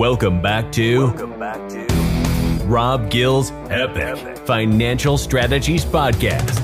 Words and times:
Welcome 0.00 0.40
back 0.40 0.72
to. 0.72 1.08
Welcome 1.08 1.38
back 1.38 1.68
to 1.68 2.64
Rob 2.64 3.10
Gill's 3.10 3.50
Epic 3.68 4.38
Financial 4.46 5.18
Strategies 5.18 5.84
Podcast. 5.84 6.56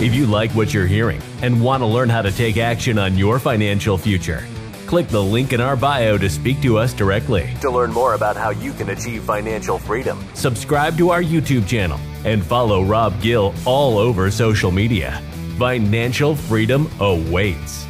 If 0.00 0.14
you 0.14 0.26
like 0.26 0.52
what 0.52 0.72
you're 0.72 0.86
hearing 0.86 1.20
and 1.42 1.60
want 1.60 1.80
to 1.80 1.86
learn 1.86 2.08
how 2.08 2.22
to 2.22 2.30
take 2.30 2.58
action 2.58 2.96
on 2.96 3.18
your 3.18 3.40
financial 3.40 3.98
future, 3.98 4.46
click 4.86 5.08
the 5.08 5.20
link 5.20 5.52
in 5.52 5.60
our 5.60 5.74
bio 5.74 6.16
to 6.16 6.30
speak 6.30 6.62
to 6.62 6.78
us 6.78 6.92
directly. 6.92 7.52
To 7.60 7.72
learn 7.72 7.90
more 7.90 8.14
about 8.14 8.36
how 8.36 8.50
you 8.50 8.72
can 8.72 8.90
achieve 8.90 9.24
financial 9.24 9.76
freedom, 9.76 10.24
subscribe 10.34 10.96
to 10.98 11.10
our 11.10 11.24
YouTube 11.24 11.66
channel 11.66 11.98
and 12.24 12.46
follow 12.46 12.84
Rob 12.84 13.20
Gill 13.20 13.52
all 13.66 13.98
over 13.98 14.30
social 14.30 14.70
media. 14.70 15.20
Financial 15.58 16.36
freedom 16.36 16.88
awaits. 17.00 17.89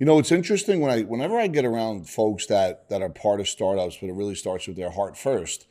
You 0.00 0.06
know, 0.06 0.18
it's 0.18 0.32
interesting 0.32 0.80
when 0.80 0.90
I 0.90 1.02
whenever 1.02 1.38
I 1.38 1.46
get 1.46 1.66
around 1.66 2.08
folks 2.08 2.46
that 2.46 2.88
that 2.88 3.02
are 3.02 3.10
part 3.10 3.38
of 3.38 3.46
startups, 3.46 3.98
but 4.00 4.08
it 4.08 4.14
really 4.14 4.34
starts 4.34 4.66
with 4.66 4.76
their 4.76 4.90
heart 4.90 5.14
first. 5.14 5.66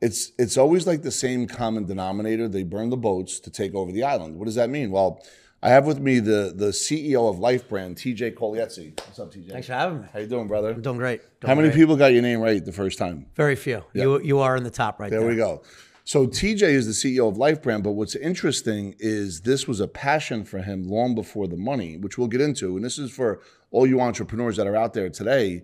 It's 0.00 0.30
it's 0.38 0.56
always 0.56 0.86
like 0.86 1.02
the 1.02 1.10
same 1.10 1.48
common 1.48 1.86
denominator. 1.86 2.46
They 2.48 2.62
burn 2.62 2.90
the 2.90 2.96
boats 2.96 3.40
to 3.40 3.50
take 3.50 3.74
over 3.74 3.90
the 3.90 4.04
island. 4.04 4.38
What 4.38 4.44
does 4.44 4.54
that 4.54 4.70
mean? 4.70 4.92
Well, 4.92 5.20
I 5.64 5.70
have 5.70 5.84
with 5.84 5.98
me 5.98 6.20
the 6.20 6.52
the 6.54 6.68
CEO 6.68 7.28
of 7.28 7.40
LifeBrand, 7.40 7.96
TJ 7.96 8.36
Colaiezzi. 8.36 8.96
What's 9.00 9.18
up, 9.18 9.34
TJ? 9.34 9.50
Thanks 9.50 9.66
for 9.66 9.72
having 9.72 10.02
me. 10.02 10.08
How 10.12 10.20
you 10.20 10.28
doing, 10.28 10.46
brother? 10.46 10.70
I'm 10.70 10.80
doing 10.80 10.98
great. 10.98 11.20
Doing 11.40 11.48
How 11.48 11.56
many 11.56 11.70
great. 11.70 11.80
people 11.80 11.96
got 11.96 12.12
your 12.12 12.22
name 12.22 12.38
right 12.38 12.64
the 12.64 12.70
first 12.70 12.98
time? 12.98 13.26
Very 13.34 13.56
few. 13.56 13.82
Yeah. 13.94 14.04
You 14.04 14.20
you 14.22 14.38
are 14.38 14.56
in 14.56 14.62
the 14.62 14.70
top 14.70 15.00
right 15.00 15.10
there. 15.10 15.18
There 15.18 15.28
we 15.28 15.34
go. 15.34 15.62
So 16.04 16.26
TJ 16.26 16.62
is 16.62 16.86
the 16.86 16.92
CEO 16.92 17.28
of 17.28 17.36
LifeBrand, 17.36 17.82
but 17.84 17.92
what's 17.92 18.16
interesting 18.16 18.94
is 18.98 19.42
this 19.42 19.68
was 19.68 19.80
a 19.80 19.86
passion 19.86 20.44
for 20.44 20.58
him 20.58 20.88
long 20.88 21.14
before 21.14 21.46
the 21.46 21.56
money, 21.56 21.96
which 21.96 22.18
we'll 22.18 22.28
get 22.28 22.40
into. 22.40 22.76
And 22.76 22.84
this 22.84 22.98
is 22.98 23.10
for 23.10 23.40
all 23.70 23.86
you 23.86 24.00
entrepreneurs 24.00 24.56
that 24.56 24.66
are 24.66 24.76
out 24.76 24.94
there 24.94 25.08
today. 25.08 25.62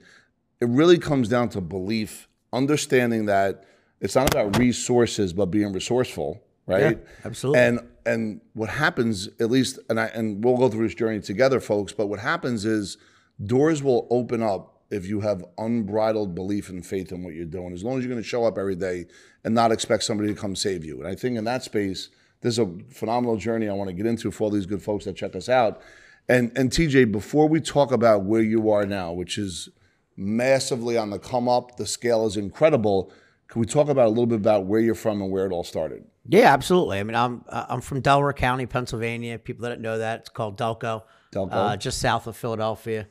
It 0.61 0.69
really 0.69 0.99
comes 0.99 1.29
down 1.29 1.49
to 1.51 1.61
belief, 1.61 2.29
understanding 2.53 3.27
that 3.27 3.65
it's 4.01 4.15
not 4.15 4.33
about 4.33 4.59
resources, 4.59 5.33
but 5.33 5.47
being 5.47 5.73
resourceful, 5.73 6.43
right? 6.67 6.99
Yeah, 6.99 7.09
absolutely. 7.25 7.61
And 7.61 7.81
and 8.07 8.41
what 8.55 8.71
happens, 8.71 9.29
at 9.41 9.51
least, 9.51 9.79
and 9.91 10.01
I 10.01 10.07
and 10.07 10.43
we'll 10.43 10.57
go 10.57 10.69
through 10.69 10.87
this 10.87 10.95
journey 10.95 11.21
together, 11.21 11.61
folks. 11.61 11.93
But 11.93 12.07
what 12.07 12.21
happens 12.21 12.65
is 12.65 12.97
doors 13.45 13.83
will 13.83 14.07
open 14.11 14.43
up 14.43 14.78
if 14.91 15.06
you 15.06 15.20
have 15.20 15.44
unbridled 15.58 16.34
belief 16.34 16.69
and 16.69 16.84
faith 16.84 17.12
in 17.12 17.22
what 17.22 17.34
you're 17.34 17.44
doing. 17.44 17.72
As 17.72 17.84
long 17.84 17.98
as 17.98 18.05
you're 18.05 18.12
going 18.12 18.22
to 18.22 18.28
show 18.28 18.44
up 18.44 18.56
every 18.56 18.77
day 18.77 19.06
and 19.44 19.55
not 19.55 19.72
expect 19.72 20.05
somebody 20.05 20.33
to 20.33 20.41
come 20.41 20.56
save 20.56 20.84
you. 20.84 20.98
And 20.98 21.06
I 21.06 21.14
think 21.14 21.36
in 21.36 21.44
that 21.44 21.62
space, 21.62 22.08
there's 22.41 22.58
a 22.58 22.72
phenomenal 22.91 23.36
journey 23.36 23.69
I 23.69 23.75
want 23.75 23.89
to 23.89 23.94
get 23.94 24.06
into 24.06 24.31
for 24.31 24.44
all 24.44 24.50
these 24.50 24.66
good 24.66 24.83
folks 24.83 25.05
that 25.05 25.16
check 25.16 25.34
us 25.36 25.48
out. 25.48 25.81
And 26.28 26.53
and 26.56 26.70
TJ, 26.70 27.11
before 27.11 27.48
we 27.48 27.61
talk 27.61 27.91
about 27.91 28.25
where 28.25 28.42
you 28.42 28.70
are 28.70 28.86
now, 28.86 29.12
which 29.12 29.39
is 29.39 29.69
massively 30.16 30.97
on 30.97 31.11
the 31.11 31.19
come 31.19 31.48
up, 31.48 31.77
the 31.77 31.86
scale 31.86 32.27
is 32.27 32.36
incredible. 32.36 33.12
Can 33.48 33.61
we 33.61 33.66
talk 33.66 33.89
about 33.89 34.06
a 34.06 34.11
little 34.11 34.27
bit 34.27 34.36
about 34.36 34.66
where 34.66 34.81
you're 34.81 34.94
from 34.94 35.22
and 35.22 35.31
where 35.31 35.47
it 35.47 35.53
all 35.53 35.64
started? 35.64 36.05
Yeah, 36.27 36.53
absolutely. 36.53 36.98
I 36.98 37.03
mean, 37.03 37.14
I'm 37.16 37.44
uh, 37.48 37.66
I'm 37.69 37.81
from 37.81 38.00
Delaware 38.00 38.34
County, 38.34 38.66
Pennsylvania. 38.66 39.39
People 39.39 39.62
that 39.62 39.70
don't 39.70 39.81
know 39.81 39.98
that, 39.98 40.20
it's 40.20 40.28
called 40.28 40.59
Delco. 40.59 41.05
Delco. 41.33 41.48
Uh, 41.50 41.77
just 41.77 41.98
south 41.98 42.27
of 42.27 42.36
Philadelphia. 42.36 43.09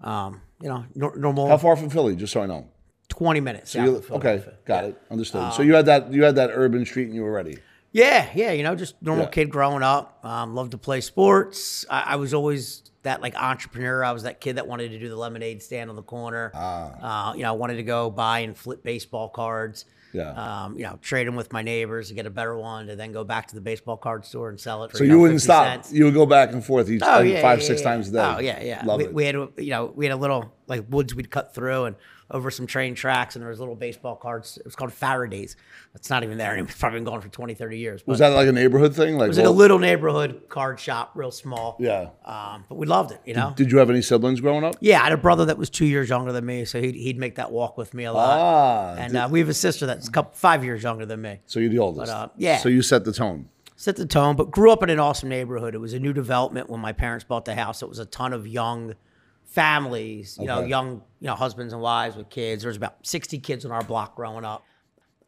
Um, 0.00 0.40
you 0.62 0.68
know, 0.68 0.84
nor- 0.94 1.16
normal 1.16 1.48
How 1.48 1.58
far 1.58 1.76
from 1.76 1.90
Philly? 1.90 2.16
Just 2.16 2.32
so 2.32 2.40
I 2.42 2.46
know. 2.46 2.68
20 3.08 3.40
minutes. 3.40 3.74
You- 3.74 3.96
of 3.96 4.10
okay, 4.12 4.38
Philadelphia. 4.38 4.54
got 4.64 4.84
it, 4.84 5.02
understood. 5.10 5.52
so 5.52 5.62
you 5.62 5.74
had 5.74 5.86
that 5.86 6.12
you 6.12 6.22
had 6.24 6.36
that 6.36 6.50
urban 6.52 6.86
street 6.86 7.06
and 7.06 7.14
you 7.14 7.22
were 7.22 7.32
ready. 7.32 7.58
Yeah, 7.90 8.26
yeah, 8.34 8.52
you 8.52 8.62
know, 8.62 8.74
just 8.74 8.94
normal 9.02 9.24
Yeah. 9.26 9.30
kid 9.30 9.50
growing 9.50 9.82
up. 9.82 10.24
Um, 10.24 10.54
loved 10.54 10.70
to 10.70 10.78
play 10.78 11.02
sports. 11.02 11.84
I, 11.90 12.12
I 12.12 12.16
was 12.16 12.32
always 12.32 12.84
that 13.02 13.20
like 13.20 13.34
entrepreneur. 13.36 14.02
I 14.02 14.12
was 14.12 14.22
that 14.22 14.40
kid 14.40 14.56
that 14.56 14.66
wanted 14.66 14.92
to 14.92 14.98
do 14.98 15.08
the 15.10 15.16
lemonade 15.16 15.62
stand 15.62 15.90
on 15.90 15.96
the 15.96 16.02
corner. 16.02 16.50
Uh, 16.54 17.34
you 17.36 17.42
know, 17.42 17.48
I 17.50 17.56
wanted 17.56 17.76
to 17.76 17.82
go 17.82 18.08
buy 18.08 18.38
and 18.40 18.56
flip 18.56 18.82
baseball 18.82 19.28
cards. 19.28 19.84
Yeah. 20.12 20.30
Um, 20.64 20.76
you 20.76 20.84
know, 20.84 20.98
trade 21.02 21.26
them 21.26 21.36
with 21.36 21.52
my 21.52 21.62
neighbors 21.62 22.08
to 22.08 22.14
get 22.14 22.26
a 22.26 22.30
better 22.30 22.56
one, 22.56 22.86
to 22.88 22.96
then 22.96 23.12
go 23.12 23.24
back 23.24 23.46
to 23.48 23.54
the 23.54 23.60
baseball 23.60 23.96
card 23.96 24.24
store 24.26 24.48
and 24.50 24.60
sell 24.60 24.84
it. 24.84 24.90
For, 24.90 24.98
So 24.98 25.04
you, 25.04 25.10
know, 25.12 25.18
wouldn't 25.18 25.40
50 25.40 25.44
stop. 25.46 25.66
cents. 25.66 25.92
You 25.92 26.04
would 26.04 26.14
go 26.14 26.26
back 26.26 26.52
and 26.52 26.64
forth 26.64 26.90
each 26.90 27.02
Oh 27.04 27.20
yeah, 27.20 27.40
five, 27.42 27.60
yeah, 27.60 27.66
six 27.66 27.80
yeah. 27.80 27.88
times 27.88 28.08
a 28.08 28.12
day. 28.12 28.18
Oh 28.36 28.38
yeah, 28.40 28.62
yeah. 28.62 28.82
Love 28.84 28.98
we, 28.98 29.04
it. 29.04 29.14
we 29.14 29.24
had, 29.24 29.34
you 29.34 29.70
know, 29.70 29.86
we 29.94 30.04
had 30.06 30.12
a 30.12 30.16
little 30.16 30.52
like 30.66 30.84
woods 30.88 31.14
we'd 31.14 31.30
cut 31.30 31.54
through 31.54 31.84
and 31.86 31.96
over 32.32 32.50
some 32.50 32.66
train 32.66 32.94
tracks, 32.94 33.36
and 33.36 33.42
there 33.42 33.50
was 33.50 33.60
little 33.60 33.76
baseball 33.76 34.16
cards. 34.16 34.56
It 34.56 34.64
was 34.64 34.74
called 34.74 34.92
Faraday's. 34.92 35.54
It's 35.94 36.10
not 36.10 36.24
even 36.24 36.38
there 36.38 36.52
anymore. 36.52 36.70
It's 36.70 36.80
probably 36.80 36.98
been 36.98 37.04
gone 37.04 37.20
for 37.20 37.28
20, 37.28 37.54
30 37.54 37.78
years. 37.78 38.02
was 38.06 38.18
that 38.18 38.28
like 38.28 38.48
a 38.48 38.52
neighborhood 38.52 38.96
thing? 38.96 39.16
Like, 39.16 39.26
it 39.26 39.28
was 39.28 39.38
like 39.38 39.46
a 39.46 39.50
little 39.50 39.78
neighborhood 39.78 40.42
card 40.48 40.80
shop, 40.80 41.12
real 41.14 41.30
small. 41.30 41.76
Yeah. 41.78 42.08
Um, 42.24 42.64
but 42.68 42.76
we 42.76 42.86
loved 42.86 43.12
it, 43.12 43.20
you 43.24 43.34
know. 43.34 43.52
Did 43.54 43.70
you 43.70 43.78
have 43.78 43.90
any 43.90 44.02
siblings 44.02 44.40
growing 44.40 44.64
up? 44.64 44.76
yeah, 44.80 45.00
I 45.00 45.04
had 45.04 45.12
a 45.12 45.18
brother 45.18 45.44
that 45.44 45.58
was 45.58 45.70
two 45.70 45.86
years 45.86 46.08
younger 46.08 46.32
than 46.32 46.46
me, 46.46 46.64
so 46.64 46.80
he'd, 46.80 46.94
he'd 46.94 47.18
make 47.18 47.36
that 47.36 47.52
walk 47.52 47.76
with 47.76 47.92
me 47.94 48.04
a 48.04 48.12
lot. 48.12 48.38
Ah, 48.40 48.94
and 48.98 49.16
uh, 49.16 49.28
we 49.30 49.38
have 49.40 49.48
a 49.50 49.54
sister 49.54 49.86
that's 49.86 50.08
a 50.08 50.10
couple 50.10 50.32
five 50.34 50.64
years 50.64 50.82
younger 50.82 51.06
than 51.06 51.20
me. 51.20 51.40
So 51.46 51.60
you're 51.60 51.70
the 51.70 51.78
oldest. 51.78 52.10
But, 52.10 52.16
uh, 52.16 52.28
yeah. 52.38 52.56
So 52.58 52.68
you 52.70 52.80
set 52.82 53.04
the 53.04 53.12
tone. 53.12 53.48
set 53.76 53.96
the 53.96 54.06
tone, 54.06 54.36
but 54.36 54.50
grew 54.50 54.70
up 54.72 54.82
in 54.82 54.88
an 54.90 54.98
awesome 54.98 55.28
neighborhood. 55.28 55.74
It 55.74 55.78
was 55.78 55.92
a 55.92 56.00
new 56.00 56.12
development 56.14 56.70
when 56.70 56.80
my 56.80 56.92
parents 56.92 57.24
bought 57.24 57.44
the 57.44 57.54
house. 57.54 57.82
It 57.82 57.88
was 57.88 57.98
a 57.98 58.06
ton 58.06 58.32
of 58.32 58.46
young 58.46 58.94
families, 59.52 60.38
you 60.40 60.46
know, 60.46 60.64
young, 60.64 61.02
you 61.20 61.26
know, 61.26 61.34
husbands 61.34 61.74
and 61.74 61.82
wives 61.82 62.16
with 62.16 62.30
kids. 62.30 62.62
There 62.62 62.70
was 62.70 62.76
about 62.78 63.06
60 63.06 63.38
kids 63.38 63.64
on 63.64 63.70
our 63.70 63.84
block 63.84 64.16
growing 64.16 64.44
up. 64.44 64.64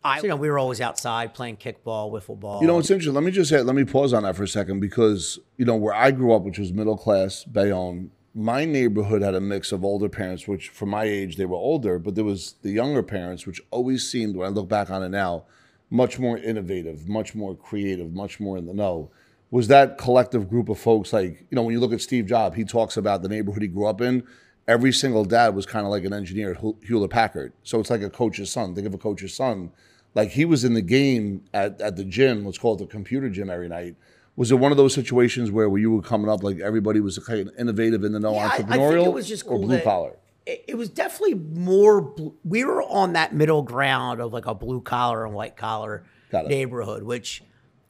I, 0.03 0.21
you 0.21 0.29
know, 0.29 0.37
we 0.37 0.51
were 0.51 0.59
always 0.59 0.81
outside 0.81 1.35
playing 1.35 1.57
kickball, 1.57 2.11
wiffle 2.13 2.39
ball. 2.39 2.61
You 2.61 2.67
know, 2.67 2.79
it's 2.79 2.91
interesting. 2.91 3.15
Let 3.15 3.25
me 3.25 3.31
just 3.31 3.51
say, 3.51 3.61
let 3.61 3.77
me 3.77 3.85
pause 3.85 4.13
on 4.13 4.23
that 4.25 4.37
for 4.37 4.43
a 4.43 4.49
second 4.49 4.81
because, 4.81 5.39
you 5.57 5.65
know, 5.65 5.77
where 5.77 5.95
I 5.95 6.11
grew 6.11 6.35
up, 6.35 6.43
which 6.43 6.59
was 6.59 6.73
middle 6.73 6.97
class, 6.97 7.45
Bayonne, 7.45 8.11
my 8.35 8.65
neighborhood 8.65 9.23
had 9.23 9.35
a 9.35 9.41
mix 9.41 9.73
of 9.73 9.85
older 9.85 10.09
parents, 10.09 10.49
which 10.49 10.69
for 10.71 10.87
my 10.87 11.05
age, 11.05 11.37
they 11.37 11.47
were 11.47 11.57
older, 11.57 11.99
but 11.99 12.15
there 12.15 12.25
was 12.25 12.57
the 12.63 12.71
younger 12.71 13.03
parents, 13.03 13.47
which 13.47 13.63
always 13.71 14.11
seemed, 14.11 14.37
when 14.37 14.47
I 14.47 14.51
look 14.51 14.69
back 14.69 14.91
on 14.91 15.03
it 15.03 15.11
now, 15.11 15.45
much 15.91 16.19
more 16.19 16.37
innovative, 16.37 17.09
much 17.09 17.35
more 17.35 17.55
creative, 17.55 18.13
much 18.13 18.41
more 18.41 18.59
in 18.59 18.67
the 18.67 18.75
know. 18.75 19.11
Was 19.55 19.69
that 19.69 19.99
collective 19.99 20.49
group 20.49 20.69
of 20.69 20.81
folks 20.81 21.13
like, 21.13 21.47
you 21.49 21.55
know, 21.55 21.63
when 21.63 21.73
you 21.73 21.79
look 21.79 21.93
at 21.93 22.01
Steve 22.01 22.27
Jobs, 22.27 22.57
he 22.57 22.65
talks 22.65 22.97
about 22.97 23.23
the 23.23 23.29
neighborhood 23.29 23.63
he 23.63 23.69
grew 23.69 23.87
up 23.87 24.01
in. 24.01 24.25
Every 24.67 24.93
single 24.93 25.25
dad 25.25 25.55
was 25.55 25.65
kind 25.65 25.87
of 25.87 25.93
like 25.93 26.05
an 26.05 26.13
engineer 26.13 26.51
at 26.55 26.61
Hewlett 26.83 27.13
Packard. 27.13 27.53
So 27.63 27.79
it's 27.79 27.89
like 27.89 28.03
a 28.03 28.11
coach's 28.11 28.51
son. 28.51 28.75
Think 28.75 28.89
of 28.89 28.95
a 28.95 28.99
coach's 28.99 29.33
son. 29.33 29.71
Like 30.13 30.31
he 30.31 30.45
was 30.45 30.65
in 30.65 30.75
the 30.75 30.83
game 30.83 31.45
at, 31.55 31.81
at 31.81 31.95
the 31.95 32.03
gym, 32.05 32.45
let's 32.45 32.59
call 32.59 32.75
it 32.75 32.79
the 32.79 32.87
computer 32.87 33.31
gym 33.31 33.49
every 33.49 33.69
night. 33.69 33.95
Was 34.35 34.51
it 34.51 34.57
one 34.57 34.73
of 34.73 34.77
those 34.77 34.93
situations 34.93 35.53
where, 35.53 35.69
where 35.69 35.81
you 35.81 35.93
were 35.93 36.03
coming 36.03 36.29
up 36.29 36.43
like 36.43 36.59
everybody 36.59 36.99
was 36.99 37.17
kind 37.21 37.49
of 37.49 37.55
innovative 37.57 38.03
in 38.03 38.11
the 38.11 38.19
know 38.19 38.33
Yeah, 38.35 38.47
I- 38.47 38.55
I 38.55 38.57
think 38.63 39.07
it 39.07 39.13
was 39.13 39.29
just 39.29 39.47
or 39.47 39.61
blue 39.61 39.81
collar? 39.83 40.17
it 40.47 40.77
was 40.77 40.89
definitely 40.89 41.35
more. 41.35 42.13
We 42.45 42.65
were 42.65 42.83
on 42.83 43.13
that 43.13 43.33
middle 43.33 43.63
ground 43.63 44.21
of 44.21 44.33
like 44.33 44.47
a 44.47 44.55
blue 44.55 44.81
collar 44.81 45.25
and 45.25 45.33
white 45.33 45.57
collar 45.57 46.03
neighborhood, 46.33 47.05
which 47.05 47.43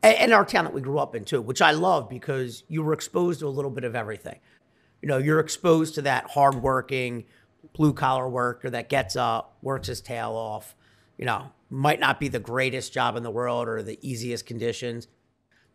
and, 0.05 0.19
and 0.19 0.33
our 0.33 0.45
town 0.45 0.65
that 0.65 0.75
we 0.75 0.81
grew 0.81 0.99
up 0.99 1.15
in 1.15 1.25
too, 1.25 1.41
which 1.41 1.63
I 1.63 1.73
love 1.73 2.09
because 2.09 2.63
you 2.69 2.83
were 2.83 2.93
exposed 2.93 3.41
to 3.41 3.47
a 3.47 3.49
little 3.49 3.71
bit 3.71 3.85
of 3.85 3.97
everything. 3.97 4.39
You 5.03 5.09
know, 5.09 5.19
you're 5.19 5.41
exposed 5.41 5.95
to 5.97 6.03
that 6.03 6.31
hardworking 6.31 7.25
blue 7.73 7.93
collar 7.93 8.29
worker 8.29 8.71
that 8.71 8.89
gets 8.89 9.17
up, 9.17 9.57
works 9.63 9.89
his 9.89 10.01
tail 10.01 10.33
off. 10.33 10.75
You 11.19 11.25
know, 11.25 11.53
might 11.71 12.01
not 12.01 12.21
be 12.21 12.29
the 12.29 12.41
greatest 12.41 12.93
job 12.93 13.17
in 13.17 13.23
the 13.23 13.31
world 13.31 13.69
or 13.69 13.83
the 13.83 13.99
easiest 14.03 14.47
conditions. 14.47 15.09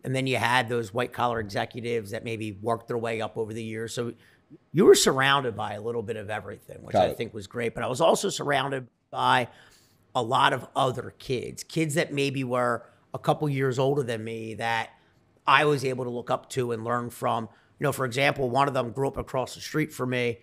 And 0.04 0.16
then 0.16 0.28
you 0.28 0.38
had 0.38 0.70
those 0.70 0.94
white 0.94 1.12
collar 1.12 1.40
executives 1.40 2.12
that 2.12 2.24
maybe 2.24 2.52
worked 2.62 2.88
their 2.88 2.98
way 2.98 3.22
up 3.22 3.38
over 3.38 3.54
the 3.54 3.64
years. 3.64 3.94
So 3.94 4.14
you 4.72 4.86
were 4.86 4.96
surrounded 4.96 5.56
by 5.56 5.74
a 5.74 5.82
little 5.82 6.02
bit 6.02 6.16
of 6.16 6.30
everything, 6.30 6.78
which 6.82 6.96
I 6.96 7.14
think 7.14 7.34
was 7.34 7.48
great. 7.48 7.74
But 7.74 7.84
I 7.84 7.88
was 7.88 8.02
also 8.02 8.30
surrounded 8.30 8.88
by 9.12 9.48
a 10.16 10.24
lot 10.24 10.54
of 10.54 10.68
other 10.76 11.14
kids, 11.20 11.64
kids 11.64 11.96
that 11.96 12.14
maybe 12.14 12.44
were 12.44 12.86
a 13.14 13.20
couple 13.20 13.48
years 13.50 13.80
older 13.80 14.04
than 14.04 14.24
me 14.24 14.54
that 14.56 14.90
I 15.48 15.66
was 15.66 15.84
able 15.84 16.04
to 16.06 16.12
look 16.12 16.30
up 16.30 16.50
to 16.52 16.72
and 16.72 16.84
learn 16.84 17.10
from. 17.10 17.50
You 17.80 17.86
know, 17.86 17.92
for 17.92 18.06
example, 18.06 18.50
one 18.50 18.68
of 18.68 18.74
them 18.74 18.92
grew 18.92 19.08
up 19.08 19.18
across 19.18 19.56
the 19.56 19.62
street 19.62 19.92
from 19.94 20.10
me, 20.12 20.40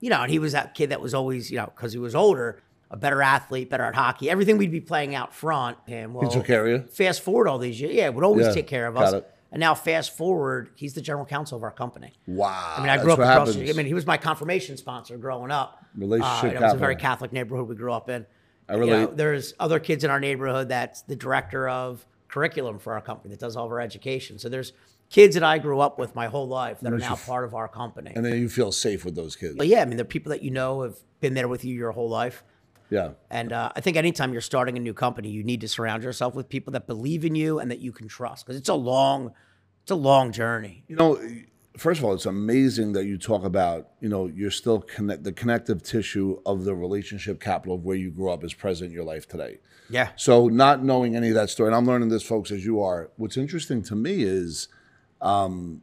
you 0.00 0.08
know, 0.10 0.22
and 0.22 0.30
he 0.30 0.38
was 0.38 0.52
that 0.52 0.74
kid 0.74 0.90
that 0.90 1.00
was 1.00 1.14
always, 1.14 1.50
you 1.50 1.56
know, 1.56 1.66
because 1.66 1.92
he 1.92 1.98
was 1.98 2.14
older, 2.14 2.62
a 2.90 2.96
better 2.96 3.20
athlete, 3.22 3.68
better 3.68 3.82
at 3.84 3.94
hockey. 3.94 4.30
Everything 4.30 4.56
we'd 4.56 4.70
be 4.70 4.80
playing 4.80 5.14
out 5.14 5.34
front. 5.34 5.76
And 5.88 6.14
well, 6.14 6.28
he 6.28 6.34
took 6.34 6.46
care 6.46 6.64
of 6.66 6.70
you? 6.82 6.88
Fast 6.88 7.22
forward 7.22 7.48
all 7.48 7.58
these 7.58 7.80
years, 7.80 7.94
yeah, 7.94 8.08
would 8.08 8.24
always 8.24 8.46
Yeah, 8.46 8.52
take 8.52 8.66
care 8.68 8.86
of 8.86 8.96
us. 8.96 9.12
it. 9.12 9.30
And 9.52 9.60
now, 9.60 9.74
fast 9.74 10.16
forward, 10.16 10.70
he's 10.74 10.94
the 10.94 11.00
general 11.00 11.24
counsel 11.24 11.56
of 11.56 11.62
our 11.62 11.70
company. 11.70 12.12
Wow. 12.26 12.74
I 12.76 12.80
mean, 12.80 12.90
I 12.90 13.00
grew 13.02 13.12
up 13.12 13.18
across. 13.20 13.54
happens. 13.54 13.70
I 13.70 13.72
mean, 13.74 13.86
he 13.86 13.94
was 13.94 14.04
my 14.06 14.16
confirmation 14.16 14.76
sponsor 14.76 15.16
growing 15.16 15.50
up. 15.50 15.84
Relationship 15.96 16.44
Uh, 16.44 16.56
it 16.56 16.60
was 16.60 16.74
a 16.74 16.76
very. 16.76 16.96
Catholic 16.96 17.32
neighborhood 17.32 17.68
we 17.68 17.74
grew 17.74 17.92
up 17.92 18.08
in. 18.10 18.26
I 18.68 18.74
You 18.76 18.86
know, 18.86 19.06
there's 19.06 19.54
other 19.60 19.78
kids 19.78 20.02
in 20.02 20.10
our 20.10 20.18
neighborhood 20.20 20.68
that's 20.68 21.02
the 21.02 21.14
director 21.16 21.68
of 21.68 22.04
curriculum 22.36 22.78
for 22.78 22.92
our 22.92 23.00
company 23.00 23.32
that 23.32 23.40
does 23.40 23.56
all 23.56 23.64
of 23.64 23.72
our 23.72 23.80
education. 23.80 24.38
So 24.38 24.50
there's 24.50 24.74
kids 25.08 25.32
that 25.36 25.42
I 25.42 25.56
grew 25.56 25.80
up 25.80 25.98
with 25.98 26.14
my 26.14 26.26
whole 26.26 26.46
life 26.46 26.80
that 26.80 26.92
are 26.92 26.98
now 26.98 27.16
part 27.16 27.46
of 27.46 27.54
our 27.54 27.66
company. 27.66 28.12
and 28.14 28.22
then 28.22 28.38
you 28.38 28.50
feel 28.50 28.72
safe 28.72 29.06
with 29.06 29.14
those 29.14 29.36
kids. 29.36 29.54
But 29.56 29.68
yeah, 29.68 29.80
I 29.80 29.86
mean, 29.86 29.96
they're 29.96 30.04
people 30.04 30.28
that 30.30 30.42
you 30.42 30.50
know 30.50 30.82
have 30.82 30.98
been 31.20 31.32
there 31.32 31.48
with 31.48 31.64
you 31.64 31.74
your 31.74 31.92
whole 31.92 32.10
life. 32.10 32.44
Yeah. 32.90 33.12
And 33.30 33.54
uh, 33.54 33.72
I 33.74 33.80
think 33.80 33.96
anytime 33.96 34.32
you're 34.32 34.42
starting 34.42 34.76
a 34.76 34.80
new 34.80 34.92
company, 34.92 35.30
you 35.30 35.42
need 35.44 35.62
to 35.62 35.68
surround 35.68 36.02
yourself 36.02 36.34
with 36.34 36.50
people 36.50 36.72
that 36.74 36.86
believe 36.86 37.24
in 37.24 37.34
you 37.34 37.58
and 37.58 37.70
that 37.70 37.78
you 37.78 37.90
can 37.90 38.06
trust 38.06 38.44
because 38.44 38.60
it's 38.60 38.68
a 38.68 38.74
long, 38.74 39.32
it's 39.82 39.90
a 39.90 39.96
long 39.96 40.30
journey. 40.30 40.84
You 40.88 40.96
know, 40.96 41.18
first 41.76 42.00
of 42.00 42.04
all, 42.04 42.14
it's 42.14 42.26
amazing 42.26 42.92
that 42.92 43.04
you 43.04 43.18
talk 43.18 43.44
about, 43.44 43.88
you 44.00 44.08
know, 44.08 44.26
you're 44.26 44.50
still 44.50 44.80
connect 44.80 45.24
the 45.24 45.32
connective 45.32 45.82
tissue 45.82 46.40
of 46.46 46.64
the 46.64 46.74
relationship 46.74 47.40
capital 47.40 47.76
of 47.76 47.84
where 47.84 47.96
you 47.96 48.10
grew 48.10 48.30
up 48.30 48.44
is 48.44 48.54
present 48.54 48.88
in 48.90 48.94
your 48.94 49.04
life 49.04 49.28
today. 49.28 49.58
Yeah. 49.88 50.10
So 50.16 50.48
not 50.48 50.82
knowing 50.82 51.16
any 51.16 51.28
of 51.28 51.34
that 51.34 51.50
story, 51.50 51.68
and 51.68 51.76
I'm 51.76 51.86
learning 51.86 52.08
this, 52.08 52.22
folks, 52.22 52.50
as 52.50 52.64
you 52.64 52.82
are. 52.82 53.10
What's 53.16 53.36
interesting 53.36 53.82
to 53.84 53.94
me 53.94 54.22
is 54.22 54.68
um, 55.20 55.82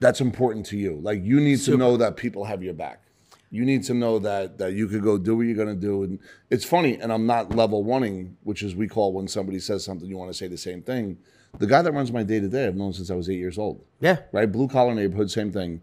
that's 0.00 0.20
important 0.20 0.66
to 0.66 0.76
you. 0.76 0.98
Like 1.00 1.22
you 1.22 1.40
need 1.40 1.60
to 1.60 1.76
know 1.76 1.96
that 1.96 2.16
people 2.16 2.44
have 2.44 2.62
your 2.62 2.74
back. 2.74 3.02
You 3.50 3.66
need 3.66 3.82
to 3.84 3.94
know 3.94 4.18
that 4.20 4.56
that 4.58 4.72
you 4.72 4.88
could 4.88 5.02
go 5.02 5.18
do 5.18 5.36
what 5.36 5.42
you're 5.42 5.56
gonna 5.56 5.74
do. 5.74 6.04
And 6.04 6.18
it's 6.50 6.64
funny, 6.64 6.98
and 6.98 7.12
I'm 7.12 7.26
not 7.26 7.54
level 7.54 7.84
oneing, 7.84 8.34
which 8.42 8.62
is 8.62 8.74
we 8.74 8.88
call 8.88 9.12
when 9.12 9.28
somebody 9.28 9.58
says 9.58 9.84
something, 9.84 10.08
you 10.08 10.16
want 10.16 10.30
to 10.30 10.36
say 10.36 10.48
the 10.48 10.56
same 10.56 10.82
thing. 10.82 11.18
The 11.58 11.66
guy 11.66 11.82
that 11.82 11.92
runs 11.92 12.10
my 12.10 12.22
day 12.22 12.40
to 12.40 12.48
day, 12.48 12.66
I've 12.66 12.76
known 12.76 12.92
since 12.92 13.10
I 13.10 13.14
was 13.14 13.28
eight 13.28 13.38
years 13.38 13.58
old 13.58 13.84
Yeah. 14.00 14.18
right? 14.32 14.50
Blue 14.50 14.68
collar 14.68 14.94
neighborhood, 14.94 15.30
same 15.30 15.52
thing. 15.52 15.82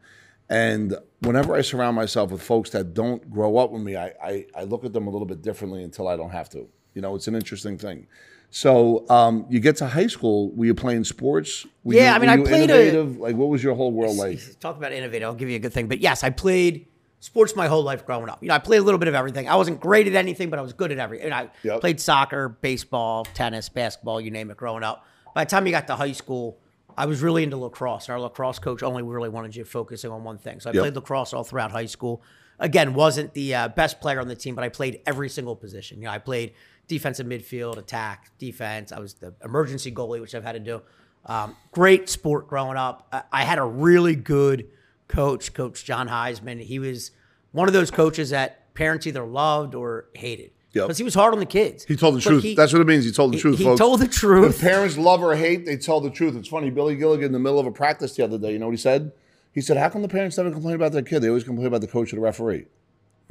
And 0.50 0.98
whenever 1.20 1.54
I 1.56 1.62
surround 1.62 1.96
myself 1.96 2.32
with 2.32 2.42
folks 2.42 2.72
that 2.72 2.96
don't 2.96 3.30
grow 3.30 3.58
up 3.58 3.70
with 3.72 3.84
me, 3.84 3.96
I, 3.96 4.14
I, 4.24 4.46
I 4.56 4.64
look 4.64 4.84
at 4.84 4.94
them 4.94 5.06
a 5.06 5.12
little 5.12 5.28
bit 5.28 5.44
differently 5.44 5.84
until 5.84 6.08
I 6.08 6.16
don't 6.18 6.32
have 6.32 6.50
to. 6.52 6.68
You 6.96 7.02
know, 7.04 7.16
it's 7.16 7.28
an 7.28 7.36
interesting 7.36 7.78
thing. 7.78 8.08
So 8.50 9.08
um, 9.12 9.46
you 9.48 9.60
get 9.60 9.76
to 9.78 9.86
high 9.86 10.08
school, 10.08 10.50
were 10.56 10.66
you 10.66 10.74
playing 10.74 11.04
sports? 11.04 11.68
Were 11.84 11.94
Yeah, 11.94 12.10
you, 12.10 12.16
I 12.16 12.20
mean, 12.20 12.30
I 12.30 12.38
played 12.38 12.72
a- 12.72 13.04
like, 13.04 13.36
what 13.36 13.50
was 13.50 13.64
your 13.64 13.76
whole 13.76 13.92
world 13.92 14.18
like? 14.18 14.40
Talk 14.60 14.76
about 14.76 14.92
innovative. 14.92 15.28
I'll 15.28 15.36
give 15.36 15.50
you 15.50 15.56
a 15.58 15.60
good 15.60 15.72
thing. 15.74 15.88
But 15.88 16.00
yes, 16.00 16.24
I 16.24 16.32
played 16.32 16.88
sports 17.20 17.56
my 17.56 17.68
whole 17.68 17.84
life 17.84 18.08
growing 18.08 18.28
up. 18.28 18.42
You 18.42 18.48
know, 18.48 18.56
I 18.56 18.60
played 18.60 18.80
a 18.80 18.84
little 18.84 18.98
bit 18.98 19.08
of 19.08 19.14
everything. 19.14 19.48
I 19.48 19.56
wasn't 19.56 19.80
great 19.80 20.08
at 20.08 20.16
anything, 20.16 20.50
but 20.50 20.58
I 20.58 20.64
was 20.64 20.74
good 20.74 20.92
at 20.92 20.98
everything. 20.98 21.26
And 21.26 21.34
I 21.36 21.50
Yep. 21.62 21.82
played 21.82 22.02
soccer, 22.02 22.50
baseball, 22.50 23.24
tennis, 23.36 23.70
basketball, 23.70 24.20
you 24.20 24.32
name 24.32 24.50
it, 24.50 24.58
growing 24.58 24.82
up. 24.84 25.06
By 25.34 25.44
the 25.46 25.50
time 25.50 25.66
you 25.66 25.72
got 25.72 25.88
to 25.88 25.96
high 25.96 26.12
school, 26.12 26.60
I 26.98 27.06
was 27.06 27.22
really 27.22 27.44
into 27.44 27.58
lacrosse. 27.58 28.08
and 28.08 28.14
Our 28.14 28.20
lacrosse 28.22 28.60
coach 28.60 28.84
only 28.84 29.04
really 29.04 29.30
wanted 29.30 29.56
you 29.56 29.64
focusing 29.64 30.12
on 30.12 30.24
one 30.24 30.38
thing. 30.38 30.60
So 30.60 30.70
I 30.70 30.74
Yep. 30.74 30.82
played 30.82 30.96
lacrosse 30.96 31.34
all 31.34 31.44
throughout 31.44 31.72
high 31.72 31.86
school. 31.86 32.22
Again, 32.60 32.94
wasn't 32.94 33.34
the 33.34 33.56
uh, 33.56 33.68
best 33.70 34.02
player 34.02 34.20
on 34.20 34.28
the 34.28 34.36
team, 34.36 34.54
but 34.56 34.64
I 34.66 34.70
played 34.70 35.02
every 35.06 35.30
single 35.30 35.56
position. 35.56 36.00
You 36.00 36.06
know, 36.06 36.12
I 36.12 36.18
played 36.18 36.54
defensive 36.88 37.26
midfield, 37.26 37.78
attack, 37.78 38.32
defense. 38.38 38.92
I 38.92 39.00
was 39.00 39.14
the 39.14 39.34
emergency 39.44 39.92
goalie, 39.92 40.20
which 40.20 40.36
I've 40.36 40.44
had 40.44 40.54
to 40.54 40.60
do. 40.60 40.82
Um, 41.26 41.56
great 41.72 42.10
sport 42.10 42.48
growing 42.48 42.76
up. 42.78 43.08
I, 43.14 43.24
I 43.32 43.44
had 43.44 43.60
a 43.60 43.64
really 43.64 44.16
good 44.16 44.68
coach, 45.08 45.54
Coach 45.54 45.86
John 45.86 46.10
Heisman. 46.10 46.60
He 46.62 46.80
was 46.80 47.12
one 47.52 47.68
of 47.68 47.74
those 47.74 47.92
coaches 47.92 48.32
that 48.32 48.74
parents 48.74 49.08
either 49.08 49.24
loved 49.26 49.74
or 49.76 50.06
hated 50.14 50.52
Yep. 50.74 50.86
because 50.86 50.98
he 51.00 51.04
was 51.04 51.16
hard 51.16 51.34
on 51.34 51.40
the 51.40 51.46
kids. 51.48 51.84
He 51.86 51.96
told 51.96 52.14
the 52.14 52.20
But 52.20 52.24
truth. 52.30 52.44
he- 52.44 52.54
That's 52.56 52.72
what 52.74 52.82
it 52.82 52.88
means. 52.88 53.04
He 53.06 53.12
told 53.12 53.34
the 53.34 53.38
he- 53.38 53.42
truth, 53.42 53.58
he 53.58 53.64
folks. 53.64 53.80
told 53.80 54.00
the 54.02 54.08
truth. 54.08 54.56
If 54.56 54.62
parents 54.62 54.98
love 54.98 55.24
or 55.24 55.36
hate, 55.36 55.66
they 55.66 55.78
tell 55.78 56.00
the 56.00 56.12
truth. 56.12 56.36
It's 56.36 56.48
funny. 56.48 56.70
Billy 56.70 56.96
Gilligan, 56.96 57.26
in 57.26 57.32
the 57.32 57.40
middle 57.40 57.60
of 57.60 57.66
a 57.66 57.72
practice 57.72 58.16
the 58.16 58.24
other 58.24 58.38
day, 58.38 58.52
you 58.54 58.60
know 58.60 58.68
what 58.68 58.72
he 58.74 58.78
said? 58.78 59.12
He 59.52 59.62
said, 59.62 59.78
"How 59.78 59.90
come 59.90 60.04
the 60.04 60.08
parents 60.08 60.38
never 60.38 60.52
complain 60.52 60.76
about 60.76 60.92
their 60.92 61.02
kid? 61.02 61.22
They 61.22 61.28
always 61.28 61.44
complain 61.44 61.66
about 61.68 61.82
the 61.82 61.88
coach 61.88 62.14
or 62.14 62.18
the 62.18 62.22
referee." 62.22 62.66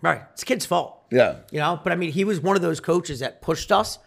Right. 0.02 0.22
It's 0.32 0.42
the 0.42 0.46
kid's 0.46 0.66
fault. 0.66 1.00
Yeah. 1.12 1.36
You 1.52 1.58
know, 1.60 1.80
but 1.82 1.92
I 1.92 1.96
mean, 1.96 2.10
he 2.10 2.24
was 2.24 2.40
one 2.40 2.56
of 2.56 2.62
those 2.62 2.80
coaches 2.80 3.20
that 3.20 3.40
pushed 3.40 3.70
us, 3.72 3.98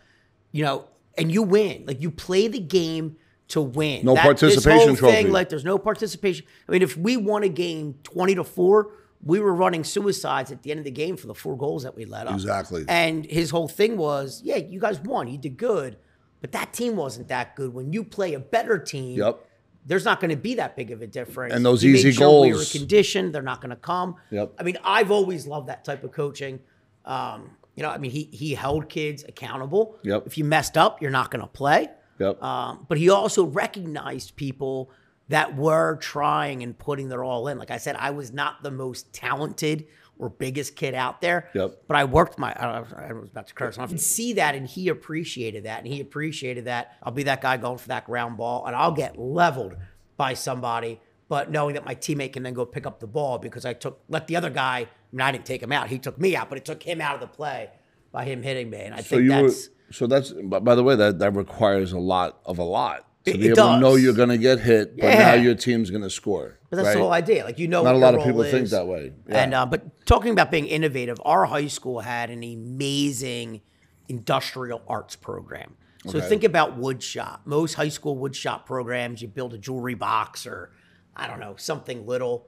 you 0.51 0.63
know, 0.65 0.85
and 1.17 1.31
you 1.31 1.41
win. 1.43 1.83
Like 1.87 2.01
you 2.01 2.11
play 2.11 2.47
the 2.49 2.59
game 2.59 3.15
to 3.49 3.61
win. 3.61 4.05
No 4.05 4.13
this 4.13 4.23
participation 4.23 4.87
whole 4.89 4.95
trophy. 4.97 5.13
Thing, 5.23 5.31
like 5.31 5.49
there's 5.49 5.65
no 5.65 5.77
participation. 5.77 6.45
I 6.67 6.71
mean, 6.73 6.81
if 6.81 6.95
we 6.97 7.15
won 7.17 7.43
a 7.43 7.49
game 7.49 7.95
20 8.03 8.35
to 8.35 8.43
4, 8.43 8.89
we 9.23 9.39
were 9.39 9.53
running 9.53 9.83
suicides 9.83 10.51
at 10.51 10.63
the 10.63 10.71
end 10.71 10.79
of 10.79 10.83
the 10.83 10.91
game 10.91 11.15
for 11.17 11.27
the 11.27 11.35
four 11.35 11.57
goals 11.57 11.83
that 11.83 11.95
we 11.95 12.05
let 12.05 12.27
up. 12.27 12.33
Exactly. 12.33 12.85
And 12.87 13.25
his 13.25 13.49
whole 13.51 13.67
thing 13.67 13.97
was, 13.97 14.41
yeah, 14.43 14.57
you 14.57 14.79
guys 14.79 14.99
won. 14.99 15.27
You 15.27 15.37
did 15.37 15.57
good. 15.57 15.97
But 16.41 16.53
that 16.53 16.73
team 16.73 16.95
wasn't 16.95 17.27
that 17.27 17.55
good. 17.55 17.73
When 17.73 17.93
you 17.93 18.03
play 18.03 18.33
a 18.33 18.39
better 18.39 18.79
team, 18.79 19.19
Yep. 19.19 19.45
there's 19.85 20.05
not 20.05 20.19
going 20.19 20.31
to 20.31 20.35
be 20.37 20.55
that 20.55 20.75
big 20.75 20.89
of 20.89 21.03
a 21.03 21.07
difference. 21.07 21.53
And 21.53 21.63
those 21.63 21.83
He 21.83 21.89
easy 21.93 22.11
sure 22.11 22.41
We 22.41 22.47
were 22.49 22.53
goals. 22.55 22.71
conditioned. 22.71 23.33
They're 23.33 23.43
not 23.43 23.61
going 23.61 23.69
to 23.69 23.75
come. 23.75 24.15
Yep. 24.31 24.53
I 24.59 24.63
mean, 24.63 24.77
I've 24.83 25.11
always 25.11 25.45
loved 25.45 25.67
that 25.69 25.85
type 25.85 26.03
of 26.03 26.11
coaching. 26.11 26.59
Um, 27.05 27.51
you 27.75 27.83
know, 27.83 27.89
I 27.89 27.97
mean, 27.99 28.11
he 28.11 28.23
he 28.31 28.53
held 28.55 28.89
kids 28.89 29.23
accountable. 29.27 29.97
Yep. 30.03 30.23
If 30.25 30.37
you 30.37 30.43
messed 30.45 30.77
up, 30.77 31.01
you're 31.01 31.11
not 31.11 31.29
going 31.31 31.41
to 31.41 31.47
play. 31.47 31.89
Yep. 32.19 32.41
Um, 32.43 32.85
but 32.89 32.97
he 32.97 33.09
also 33.09 33.45
recognized 33.45 34.35
people 34.35 34.89
that 35.31 35.55
were 35.55 35.97
trying 35.97 36.61
and 36.63 36.77
putting 36.77 37.09
their 37.09 37.23
all 37.23 37.47
in. 37.47 37.57
Like 37.57 37.71
I 37.71 37.77
said, 37.77 37.95
I 37.97 38.11
was 38.11 38.31
not 38.31 38.63
the 38.63 38.71
most 38.71 39.11
talented 39.13 39.87
or 40.19 40.29
biggest 40.29 40.75
kid 40.75 40.93
out 40.93 41.19
there. 41.19 41.49
Yep. 41.55 41.83
But 41.87 41.97
I 41.97 42.03
worked 42.03 42.37
my. 42.37 42.53
I 42.53 42.79
was 43.11 43.29
about 43.29 43.47
to 43.47 43.53
curse. 43.53 43.77
I 43.77 43.87
could 43.87 43.99
see 43.99 44.33
that, 44.33 44.55
and 44.55 44.67
he 44.67 44.89
appreciated 44.89 45.63
that, 45.63 45.79
and 45.79 45.87
he 45.87 45.99
appreciated 45.99 46.65
that. 46.65 46.95
I'll 47.01 47.11
be 47.11 47.23
that 47.23 47.41
guy 47.41 47.57
going 47.57 47.79
for 47.79 47.87
that 47.87 48.05
ground 48.05 48.37
ball, 48.37 48.65
and 48.65 48.75
I'll 48.75 48.91
get 48.91 49.17
leveled 49.17 49.75
by 50.17 50.35
somebody. 50.35 50.99
But 51.27 51.49
knowing 51.49 51.75
that 51.75 51.85
my 51.85 51.95
teammate 51.95 52.33
can 52.33 52.43
then 52.43 52.53
go 52.53 52.65
pick 52.65 52.85
up 52.85 52.99
the 52.99 53.07
ball 53.07 53.39
because 53.39 53.65
I 53.65 53.73
took 53.73 54.01
let 54.09 54.27
the 54.27 54.35
other 54.35 54.49
guy. 54.49 54.79
I 54.79 54.87
mean, 55.15 55.21
I 55.21 55.31
didn't 55.31 55.45
take 55.45 55.63
him 55.63 55.71
out. 55.71 55.87
He 55.87 55.97
took 55.97 56.19
me 56.19 56.35
out, 56.35 56.49
but 56.49 56.57
it 56.57 56.65
took 56.65 56.83
him 56.83 57.01
out 57.01 57.15
of 57.15 57.21
the 57.21 57.27
play 57.27 57.69
by 58.11 58.25
him 58.25 58.43
hitting 58.43 58.69
me. 58.69 58.79
And 58.81 58.93
I 58.93 58.97
So 58.97 59.15
think 59.15 59.23
you 59.23 59.29
that's. 59.29 59.69
were. 59.69 59.93
So 59.93 60.07
that's. 60.07 60.33
But 60.33 60.63
by 60.63 60.75
the 60.75 60.83
way, 60.83 60.95
that 60.97 61.19
that 61.19 61.31
requires 61.31 61.93
a 61.93 61.99
lot 61.99 62.39
of 62.45 62.59
a 62.59 62.63
lot 62.63 63.07
to 63.25 63.31
It- 63.31 63.39
be 63.39 63.47
able 63.47 63.55
to 63.55 63.79
know 63.79 63.95
you're 63.95 64.13
going 64.13 64.29
to 64.29 64.37
get 64.37 64.59
hit, 64.59 64.97
but 64.97 65.07
now 65.09 65.33
your 65.33 65.55
team's 65.55 65.89
going 65.91 66.03
to 66.03 66.09
score. 66.09 66.57
But 66.69 66.77
that's 66.77 66.87
right? 66.87 66.93
the 66.95 67.01
whole 67.01 67.11
idea. 67.13 67.43
Like 67.43 67.59
you 67.59 67.67
know, 67.67 67.83
Not 67.83 67.95
a 67.95 67.97
lot 67.97 68.15
of 68.15 68.23
people 68.23 68.41
role 68.41 68.51
think 68.51 68.69
that 68.69 68.87
way. 68.87 69.13
Yeah. 69.27 69.43
And 69.43 69.53
uh, 69.53 69.65
but 69.65 70.05
talking 70.05 70.31
about 70.31 70.49
being 70.51 70.67
innovative, 70.67 71.21
our 71.25 71.45
high 71.45 71.67
school 71.67 71.99
had 71.99 72.29
an 72.29 72.43
amazing 72.43 73.61
industrial 74.07 74.81
arts 74.87 75.15
program. 75.15 75.75
So 76.07 76.17
Okay. 76.17 76.27
think 76.29 76.43
about 76.43 76.79
woodshop. 76.79 77.39
Most 77.45 77.75
high 77.75 77.89
school 77.89 78.17
woodshop 78.17 78.65
programs, 78.65 79.21
you 79.21 79.27
build 79.27 79.53
a 79.53 79.57
jewelry 79.57 79.93
box 79.93 80.47
or 80.47 80.71
I 81.15 81.27
don't 81.27 81.39
know 81.39 81.55
something 81.57 82.07
little. 82.07 82.47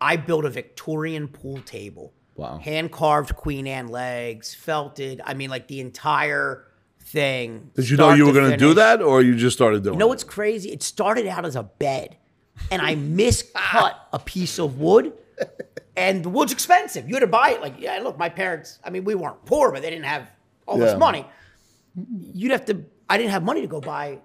I 0.00 0.16
built 0.16 0.44
a 0.44 0.50
Victorian 0.50 1.28
pool 1.28 1.60
table. 1.60 2.12
Wow. 2.34 2.58
Hand 2.58 2.90
carved 2.90 3.36
Queen 3.36 3.66
Anne 3.66 3.88
legs, 3.88 4.54
felted. 4.54 5.20
I 5.24 5.34
mean, 5.34 5.50
like 5.50 5.68
the 5.68 5.80
entire 5.80 6.64
thing. 7.02 7.70
Did 7.74 7.88
you 7.90 7.96
know 7.96 8.12
you 8.14 8.26
were 8.26 8.32
going 8.32 8.50
to 8.50 8.56
do 8.56 8.74
that, 8.74 9.02
or 9.02 9.22
you 9.22 9.34
just 9.36 9.56
started 9.56 9.82
doing? 9.82 9.94
You 9.94 9.98
know 9.98 10.06
what's 10.06 10.24
crazy? 10.24 10.70
It 10.70 10.82
started 10.82 11.26
out 11.26 11.44
as 11.44 11.56
a 11.56 11.62
bed, 11.64 12.16
and 12.70 12.80
I 12.82 12.94
miscut 12.96 13.94
a 14.12 14.18
piece 14.18 14.58
of 14.58 14.78
wood, 14.78 15.12
and 15.96 16.24
the 16.24 16.28
wood's 16.28 16.52
expensive. 16.52 17.08
You 17.08 17.14
had 17.14 17.20
to 17.20 17.26
buy 17.26 17.50
it. 17.50 17.60
Like, 17.60 17.80
yeah, 17.80 17.98
look, 17.98 18.18
my 18.18 18.28
parents. 18.28 18.78
I 18.84 18.90
mean, 18.90 19.04
we 19.04 19.14
weren't 19.14 19.44
poor, 19.44 19.72
but 19.72 19.82
they 19.82 19.90
didn't 19.90 20.04
have 20.06 20.28
all 20.66 20.78
Yeah. 20.78 20.86
this 20.86 20.98
money. 20.98 21.26
You'd 22.32 22.52
have 22.52 22.64
to. 22.66 22.84
I 23.08 23.16
didn't 23.18 23.32
have 23.32 23.42
money 23.42 23.60
to 23.62 23.66
go 23.66 23.80
buy 23.80 24.18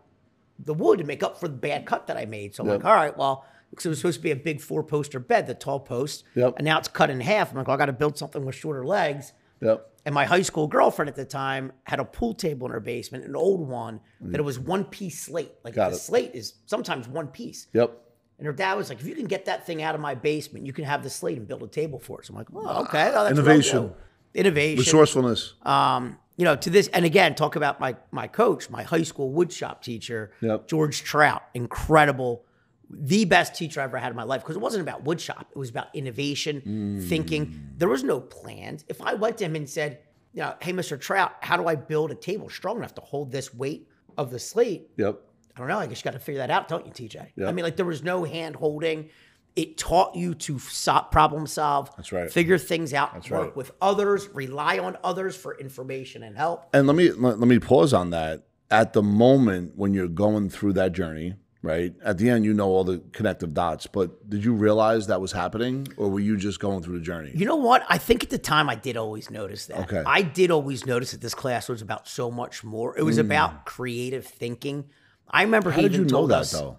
the 0.60 0.74
wood 0.74 1.00
to 1.00 1.06
make 1.06 1.24
up 1.24 1.40
for 1.40 1.48
the 1.48 1.56
bad 1.56 1.86
cut 1.86 2.08
that 2.08 2.18
I 2.18 2.26
made. 2.26 2.56
So 2.56 2.64
I'm 2.64 2.70
Yep. 2.70 2.84
like, 2.84 2.86
all 2.86 2.96
right, 2.96 3.18
well, 3.18 3.46
because 3.72 3.86
it 3.88 3.90
was 3.90 3.98
supposed 4.00 4.18
to 4.20 4.24
be 4.24 4.32
a 4.32 4.36
big 4.36 4.62
four 4.62 4.84
poster 4.84 5.20
bed, 5.20 5.48
the 5.48 5.54
tall 5.56 5.80
post, 5.80 6.24
Yep. 6.36 6.54
and 6.58 6.66
now 6.66 6.78
it's 6.78 6.88
cut 6.88 7.10
in 7.10 7.20
half. 7.20 7.52
I'm 7.52 7.58
like, 7.58 7.68
well, 7.68 7.76
I 7.76 7.78
got 7.78 7.88
to 7.88 7.94
build 7.94 8.18
something 8.18 8.46
with 8.46 8.56
shorter 8.56 8.86
legs. 8.86 9.34
Yep. 9.62 9.90
And 10.06 10.14
my 10.14 10.26
high 10.26 10.44
school 10.44 10.68
girlfriend 10.68 11.10
at 11.10 11.16
the 11.16 11.26
time 11.26 11.72
had 11.84 12.00
a 12.00 12.06
pool 12.06 12.34
table 12.36 12.68
in 12.68 12.74
her 12.74 12.80
basement, 12.80 13.26
an 13.26 13.36
old 13.36 13.68
one, 13.68 14.00
that 14.22 14.40
it 14.40 14.44
was 14.44 14.60
one 14.60 14.84
piece 14.86 15.20
slate. 15.24 15.52
Like 15.64 15.74
Mm. 15.74 15.78
Got 15.78 15.90
the 15.90 15.96
it. 15.96 16.00
slate 16.00 16.32
is 16.36 16.54
sometimes 16.68 17.08
one 17.08 17.28
piece. 17.28 17.68
Yep. 17.74 17.92
And 18.38 18.46
her 18.46 18.54
dad 18.54 18.76
was 18.76 18.90
like, 18.90 19.00
if 19.00 19.08
you 19.08 19.16
can 19.16 19.26
get 19.26 19.46
that 19.46 19.66
thing 19.66 19.82
out 19.82 19.96
of 19.96 20.02
my 20.02 20.14
basement, 20.14 20.66
you 20.66 20.74
can 20.74 20.84
have 20.86 21.02
the 21.04 21.10
slate 21.10 21.38
and 21.38 21.48
build 21.48 21.64
a 21.64 21.68
table 21.68 21.98
for 22.00 22.20
it. 22.20 22.26
So 22.28 22.34
I'm 22.34 22.38
like, 22.38 22.48
oh, 22.54 22.84
okay. 22.84 23.10
well, 23.12 23.24
that's 23.24 23.38
what 23.40 23.48
I'll 23.48 23.54
Innovation. 23.56 23.88
do." 23.88 23.96
Innovation. 24.36 24.78
Resourcefulness. 24.80 25.54
Um, 25.64 26.20
you 26.38 26.44
know, 26.44 26.56
to 26.58 26.70
this, 26.70 26.88
and 26.90 27.06
again, 27.06 27.34
talk 27.34 27.56
about 27.56 27.80
my 27.80 27.96
my 28.12 28.28
coach, 28.28 28.70
my 28.70 28.84
high 28.84 29.04
school 29.04 29.32
woodshop 29.34 29.82
teacher, 29.82 30.32
Yep. 30.42 30.68
George 30.68 31.02
Trout, 31.04 31.42
incredible, 31.54 32.45
the 32.90 33.26
best 33.26 33.56
teacher 33.56 33.82
I 33.82 33.86
ever 33.86 33.98
had 33.98 34.12
in 34.12 34.16
my 34.16 34.24
life 34.24 34.42
because 34.42 34.56
it 34.56 34.60
wasn't 34.62 34.82
about 34.84 35.04
woodshop; 35.04 35.42
it 35.52 35.58
was 35.58 35.70
about 35.70 35.88
innovation, 35.96 36.62
Mm. 36.62 37.08
thinking. 37.10 37.70
There 37.78 37.90
was 37.90 38.04
no 38.04 38.20
plans. 38.20 38.86
If 38.88 39.02
I 39.02 39.14
went 39.16 39.38
to 39.40 39.46
him 39.46 39.56
and 39.56 39.70
said, 39.70 40.00
you 40.34 40.42
know, 40.42 40.54
hey, 40.62 40.74
Mr. 40.74 41.00
Trout, 41.00 41.34
how 41.42 41.58
do 41.58 41.68
I 41.68 41.76
build 41.76 42.12
a 42.12 42.16
table 42.16 42.50
strong 42.50 42.78
enough 42.78 42.94
to 42.96 43.02
hold 43.02 43.32
this 43.32 43.54
weight 43.54 43.88
of 44.18 44.32
the 44.32 44.40
slate? 44.40 44.90
Yep. 44.98 45.20
I 45.56 45.60
don't 45.60 45.68
know. 45.70 45.78
I 45.80 45.88
guess 45.88 46.00
you 46.00 46.04
got 46.04 46.12
to 46.14 46.20
figure 46.20 46.40
that 46.40 46.52
out, 46.52 46.68
don't 46.68 46.86
you, 46.86 46.92
TJ? 46.92 47.28
Yeah. 47.38 47.48
I 47.48 47.54
mean, 47.54 47.64
like 47.64 47.78
there 47.78 47.86
was 47.86 48.04
no 48.04 48.24
hand 48.26 48.56
holding. 48.58 49.10
It 49.56 49.78
taught 49.78 50.16
you 50.18 50.36
to 50.36 50.60
so- 50.60 51.06
problem 51.12 51.48
solve. 51.48 51.90
That's 51.96 52.12
right. 52.12 52.30
Figure 52.30 52.58
things 52.58 52.94
out. 52.94 53.14
That's 53.14 53.30
work 53.30 53.42
right. 53.48 53.56
with 53.56 53.72
others. 53.82 54.28
Rely 54.34 54.80
on 54.80 54.98
others 55.02 55.38
for 55.38 55.58
information 55.58 56.24
and 56.24 56.36
help. 56.36 56.66
And 56.74 56.86
let 56.88 56.98
me 56.98 57.12
let, 57.12 57.40
let 57.40 57.48
me 57.48 57.60
pause 57.60 57.94
on 57.94 58.10
that. 58.10 58.44
At 58.70 58.92
the 58.92 59.02
moment 59.04 59.78
when 59.78 59.94
you're 59.94 60.10
going 60.10 60.50
through 60.50 60.74
that 60.74 60.92
journey, 60.92 61.36
right? 61.66 61.94
At 62.04 62.18
the 62.18 62.30
end, 62.30 62.46
you 62.46 62.54
know 62.54 62.68
all 62.68 62.84
the 62.84 63.02
connective 63.12 63.54
dots. 63.54 63.88
But 63.88 64.30
did 64.30 64.46
you 64.46 64.54
realize 64.54 65.08
that 65.08 65.20
was 65.20 65.32
happening, 65.32 65.88
or 65.98 66.10
were 66.10 66.20
you 66.20 66.38
just 66.38 66.60
going 66.60 66.84
through 66.84 67.00
the 67.00 67.04
journey? 67.04 67.32
You 67.34 67.46
know 67.46 67.56
what? 67.56 67.84
I 67.90 67.98
think 67.98 68.24
at 68.24 68.30
the 68.30 68.38
time 68.38 68.70
I 68.70 68.76
did 68.76 68.96
always 68.96 69.30
notice 69.30 69.66
that. 69.66 69.80
Okay. 69.80 70.04
I 70.06 70.22
did 70.22 70.52
always 70.52 70.86
notice 70.86 71.12
that 71.12 71.22
this 71.22 71.34
class 71.34 71.68
was 71.68 71.82
about 71.82 72.08
so 72.08 72.30
much 72.30 72.64
more. 72.64 72.98
It 72.98 73.02
was 73.04 73.16
hmm. 73.16 73.22
about 73.22 73.66
creative 73.66 74.26
thinking. 74.26 74.86
I 75.30 75.42
remember 75.42 75.72
How 75.72 75.78
he 75.78 75.82
did 75.84 75.94
even 75.94 76.02
you 76.02 76.12
know 76.12 76.18
told 76.20 76.30
that 76.30 76.42
us. 76.42 76.52
though? 76.52 76.78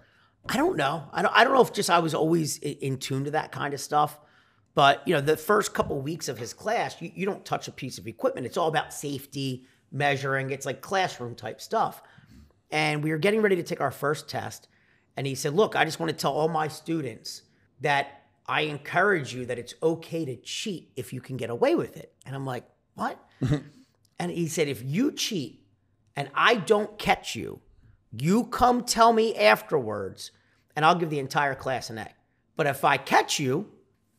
I 0.49 0.55
don't 0.55 0.77
know. 0.77 1.03
I 1.11 1.21
don't. 1.21 1.33
I 1.35 1.43
don't 1.43 1.53
know 1.53 1.61
if 1.61 1.73
just 1.73 1.89
I 1.89 1.99
was 1.99 2.13
always 2.13 2.57
in 2.57 2.97
tune 2.97 3.25
to 3.25 3.31
that 3.31 3.51
kind 3.51 3.73
of 3.73 3.81
stuff. 3.81 4.17
But 4.77 5.01
you 5.07 5.13
know, 5.15 5.21
the 5.21 5.35
first 5.35 5.73
couple 5.73 5.99
weeks 5.99 6.27
of 6.27 6.37
his 6.37 6.53
class, 6.53 7.01
you, 7.01 7.11
you 7.13 7.25
don't 7.25 7.43
touch 7.43 7.67
a 7.67 7.71
piece 7.71 7.97
of 7.97 8.07
equipment. 8.07 8.45
It's 8.45 8.57
all 8.57 8.67
about 8.67 8.93
safety, 8.93 9.65
measuring. 9.91 10.51
It's 10.51 10.65
like 10.65 10.81
classroom 10.81 11.35
type 11.35 11.59
stuff. 11.59 12.01
And 12.69 13.03
we 13.03 13.11
were 13.11 13.17
getting 13.17 13.41
ready 13.41 13.55
to 13.55 13.63
take 13.63 13.81
our 13.81 13.91
first 13.91 14.29
test. 14.29 14.67
And 15.17 15.27
he 15.27 15.35
said, 15.35 15.53
Look, 15.53 15.75
I 15.75 15.83
just 15.83 15.99
want 15.99 16.11
to 16.11 16.15
tell 16.15 16.31
all 16.31 16.47
my 16.47 16.69
students 16.69 17.41
that 17.81 18.23
I 18.45 18.61
encourage 18.61 19.33
you 19.33 19.45
that 19.47 19.59
it's 19.59 19.73
okay 19.83 20.23
to 20.23 20.37
cheat 20.37 20.91
if 20.95 21.11
you 21.11 21.19
can 21.19 21.35
get 21.35 21.49
away 21.49 21.75
with 21.75 21.97
it. 21.97 22.13
And 22.25 22.33
I'm 22.35 22.45
like, 22.45 22.63
What? 22.93 23.19
and 24.19 24.31
he 24.31 24.47
said, 24.47 24.67
If 24.69 24.83
you 24.85 25.11
cheat 25.11 25.65
and 26.15 26.29
I 26.33 26.55
don't 26.55 26.97
catch 26.97 27.35
you, 27.35 27.59
you 28.11 28.45
come 28.45 28.83
tell 28.83 29.11
me 29.11 29.35
afterwards, 29.35 30.31
and 30.75 30.85
I'll 30.85 30.95
give 30.95 31.09
the 31.09 31.19
entire 31.19 31.55
class 31.55 31.89
an 31.89 31.97
A. 31.97 32.07
But 32.55 32.67
if 32.67 32.85
I 32.85 32.97
catch 32.97 33.39
you, 33.39 33.69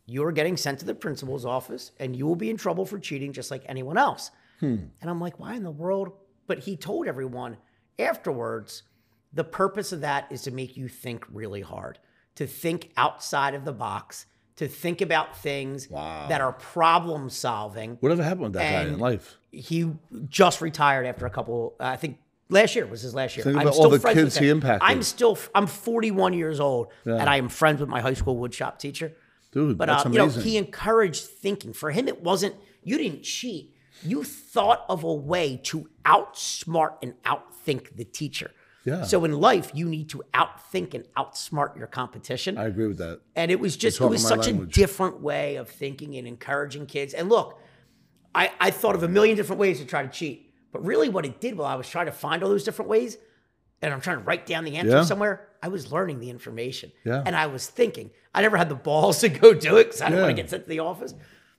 you're 0.07 0.33
getting 0.33 0.57
sent 0.57 0.79
to 0.81 0.85
the 0.85 0.95
principal's 0.95 1.45
office 1.45 1.93
and 2.01 2.17
you 2.17 2.27
will 2.27 2.37
be 2.37 2.49
in 2.49 2.57
trouble 2.57 2.87
for 2.87 2.99
cheating 2.99 3.33
just 3.33 3.51
like 3.51 3.63
anyone 3.67 3.99
else. 3.99 4.31
Hmm. 4.61 4.77
And 5.01 5.11
I'm 5.11 5.21
like, 5.21 5.39
why 5.39 5.55
in 5.55 5.63
the 5.63 5.71
world? 5.71 6.13
But 6.47 6.61
he 6.61 6.77
told 6.77 7.07
everyone 7.07 7.59
afterwards 7.99 8.85
the 9.33 9.45
purpose 9.45 9.93
of 9.93 10.01
that 10.01 10.31
is 10.31 10.43
to 10.43 10.51
make 10.51 10.77
you 10.77 10.89
think 10.89 11.25
really 11.33 11.61
hard, 11.61 11.99
to 12.37 12.47
think 12.47 12.91
outside 12.97 13.55
of 13.55 13.65
the 13.65 13.73
box, 13.73 14.27
to 14.57 14.67
think 14.67 15.01
about 15.01 15.37
things 15.37 15.87
that 15.89 16.41
are 16.41 16.53
problem 16.53 17.31
solving. 17.31 17.97
Whatever 18.01 18.23
happened 18.23 18.43
with 18.43 18.53
that 18.55 18.85
guy 18.85 18.89
in 18.91 18.99
life? 18.99 19.37
He 19.53 19.93
just 20.29 20.61
retired 20.61 21.07
after 21.07 21.27
a 21.27 21.31
couple, 21.31 21.77
I 21.79 21.97
think 21.97 22.19
last 22.49 22.75
year 22.75 22.87
was 22.87 23.03
his 23.03 23.15
last 23.15 23.37
year. 23.37 23.45
Think 23.45 23.57
I'm 23.57 23.63
about 23.63 23.75
still 23.75 23.85
all 23.85 23.91
the 23.91 24.01
friends 24.01 24.17
kids 24.17 24.35
with 24.35 24.43
he 24.43 24.49
him. 24.49 24.57
impacted. 24.59 24.89
I'm 24.89 25.03
still, 25.03 25.39
I'm 25.55 25.67
41 25.67 26.33
years 26.33 26.59
old 26.59 26.89
and 27.05 27.23
I 27.31 27.37
am 27.37 27.49
friends 27.49 27.81
with 27.81 27.89
my 27.89 28.01
high 28.01 28.15
school 28.15 28.37
woodshop 28.37 28.79
teacher. 28.79 29.15
Dude, 29.53 29.79
But 29.79 29.87
that's 29.87 30.05
uh, 30.05 30.11
you 30.11 30.19
know, 30.19 30.29
he 30.29 30.57
encouraged 30.59 31.25
thinking. 31.25 31.73
For 31.73 31.91
him, 31.91 32.07
it 32.09 32.23
wasn't 32.23 32.55
you 32.83 32.99
didn't 32.99 33.23
cheat. 33.23 33.75
You 34.03 34.23
thought 34.23 34.85
of 34.89 35.05
a 35.05 35.13
way 35.13 35.57
to 35.65 35.89
outsmart 36.05 36.95
and 37.03 37.15
outthink 37.23 37.97
the 37.97 38.05
teacher. 38.05 38.51
Yeah. 38.89 39.03
So 39.05 39.25
in 39.25 39.33
life, 39.33 39.71
you 39.75 39.87
need 39.89 40.09
to 40.11 40.23
outthink 40.35 40.95
and 40.95 41.05
outsmart 41.17 41.77
your 41.77 41.87
competition. 41.87 42.59
I 42.59 42.67
agree 42.67 42.87
with 42.87 42.99
that. 42.99 43.21
and 43.37 43.51
it 43.51 43.61
was 43.61 43.77
just 43.77 44.01
it 44.01 44.07
was 44.07 44.27
such 44.27 44.47
language. 44.47 44.69
a 44.77 44.81
different 44.81 45.21
way 45.21 45.57
of 45.57 45.69
thinking 45.69 46.17
and 46.17 46.27
encouraging 46.27 46.87
kids. 46.87 47.15
And 47.15 47.29
look, 47.29 47.59
I, 48.35 48.51
I 48.61 48.71
thought 48.71 48.95
of 48.95 49.03
a 49.03 49.09
million 49.09 49.37
different 49.37 49.61
ways 49.61 49.79
to 49.81 49.85
try 49.87 50.03
to 50.03 50.09
cheat. 50.09 50.53
But 50.73 50.85
really 50.85 51.09
what 51.09 51.25
it 51.25 51.41
did 51.41 51.57
while 51.57 51.67
I 51.67 51.77
was 51.77 51.89
trying 51.89 52.07
to 52.07 52.13
find 52.13 52.43
all 52.43 52.51
those 52.51 52.65
different 52.65 52.91
ways, 52.91 53.17
and 53.81 53.93
I'm 53.95 54.01
trying 54.01 54.19
to 54.19 54.25
write 54.25 54.45
down 54.45 54.65
the 54.65 54.77
answer 54.77 54.91
Yeah. 54.91 55.03
somewhere, 55.05 55.49
I 55.63 55.69
was 55.69 55.91
learning 55.91 56.21
the 56.21 56.29
information. 56.31 56.93
Yeah. 57.05 57.23
And 57.25 57.35
I 57.35 57.47
was 57.47 57.67
thinking. 57.67 58.11
I 58.35 58.43
never 58.43 58.57
had 58.57 58.69
the 58.69 58.75
balls 58.75 59.21
to 59.25 59.29
go 59.29 59.55
do 59.55 59.77
it 59.79 59.85
because 59.85 60.03
I 60.03 60.11
didn't 60.11 60.23
want 60.25 60.37
to 60.37 60.43
get 60.43 60.51
sent 60.51 60.65
to 60.65 60.69
the 60.69 60.81
office. 60.81 61.15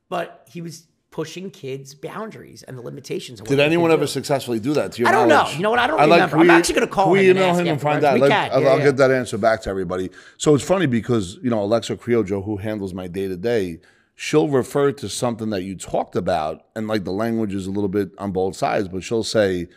But 0.09 0.48
he 0.51 0.62
was 0.62 0.86
pushing 1.11 1.49
kids' 1.49 1.95
boundaries 1.95 2.61
and 2.63 2.77
the 2.77 2.81
limitations. 2.81 3.41
Of 3.41 3.47
Did 3.47 3.59
anyone 3.59 3.91
ever 3.91 4.03
do. 4.03 4.07
successfly 4.07 4.59
do 4.59 4.73
that 4.73 4.91
to 4.93 4.99
your 4.99 5.09
I 5.09 5.11
don't 5.11 5.27
know. 5.27 5.49
You 5.49 5.59
know 5.61 5.71
what? 5.71 5.79
I 5.79 5.87
don't 5.87 5.97
like- 5.97 6.09
remember. 6.09 6.31
can 6.37 6.39
I'm 6.41 6.49
actually 6.51 6.75
gonna 6.75 6.87
call 6.87 7.05
can 7.05 7.13
we 7.13 7.19
him 7.21 7.29
and 7.31 7.39
email 7.39 7.55
him 7.55 7.67
and 7.67 7.81
find 7.81 8.03
afterwards. 8.05 8.05
out. 8.05 8.13
We 8.13 8.19
Let-. 8.21 8.51
I'll, 8.53 8.61
Yeah, 8.61 8.69
I'll 8.69 8.77
yeah. 8.79 8.85
get 8.85 8.97
that 8.97 9.11
answer 9.11 9.37
back 9.37 9.61
to 9.63 9.69
everybody. 9.69 10.11
So 10.37 10.53
it's 10.53 10.63
funny 10.63 10.85
because 10.85 11.39
you 11.41 11.49
know 11.49 11.63
Alexa 11.63 11.95
Criojo, 11.97 12.45
who 12.45 12.57
handles 12.57 12.93
my 12.93 13.07
day 13.07 13.27
to 13.27 13.35
day, 13.37 13.79
she'll 14.15 14.49
refer 14.49 14.91
to 14.91 15.09
something 15.09 15.49
that 15.49 15.63
you 15.63 15.75
talked 15.75 16.15
about, 16.15 16.65
and 16.75 16.87
like 16.87 17.05
the 17.05 17.11
language 17.11 17.55
is 17.55 17.65
a 17.65 17.71
little 17.71 17.89
bit 17.89 18.11
on 18.19 18.31
both 18.31 18.55
sides, 18.55 18.87
but 18.87 19.03
she'll 19.03 19.23
say 19.23 19.67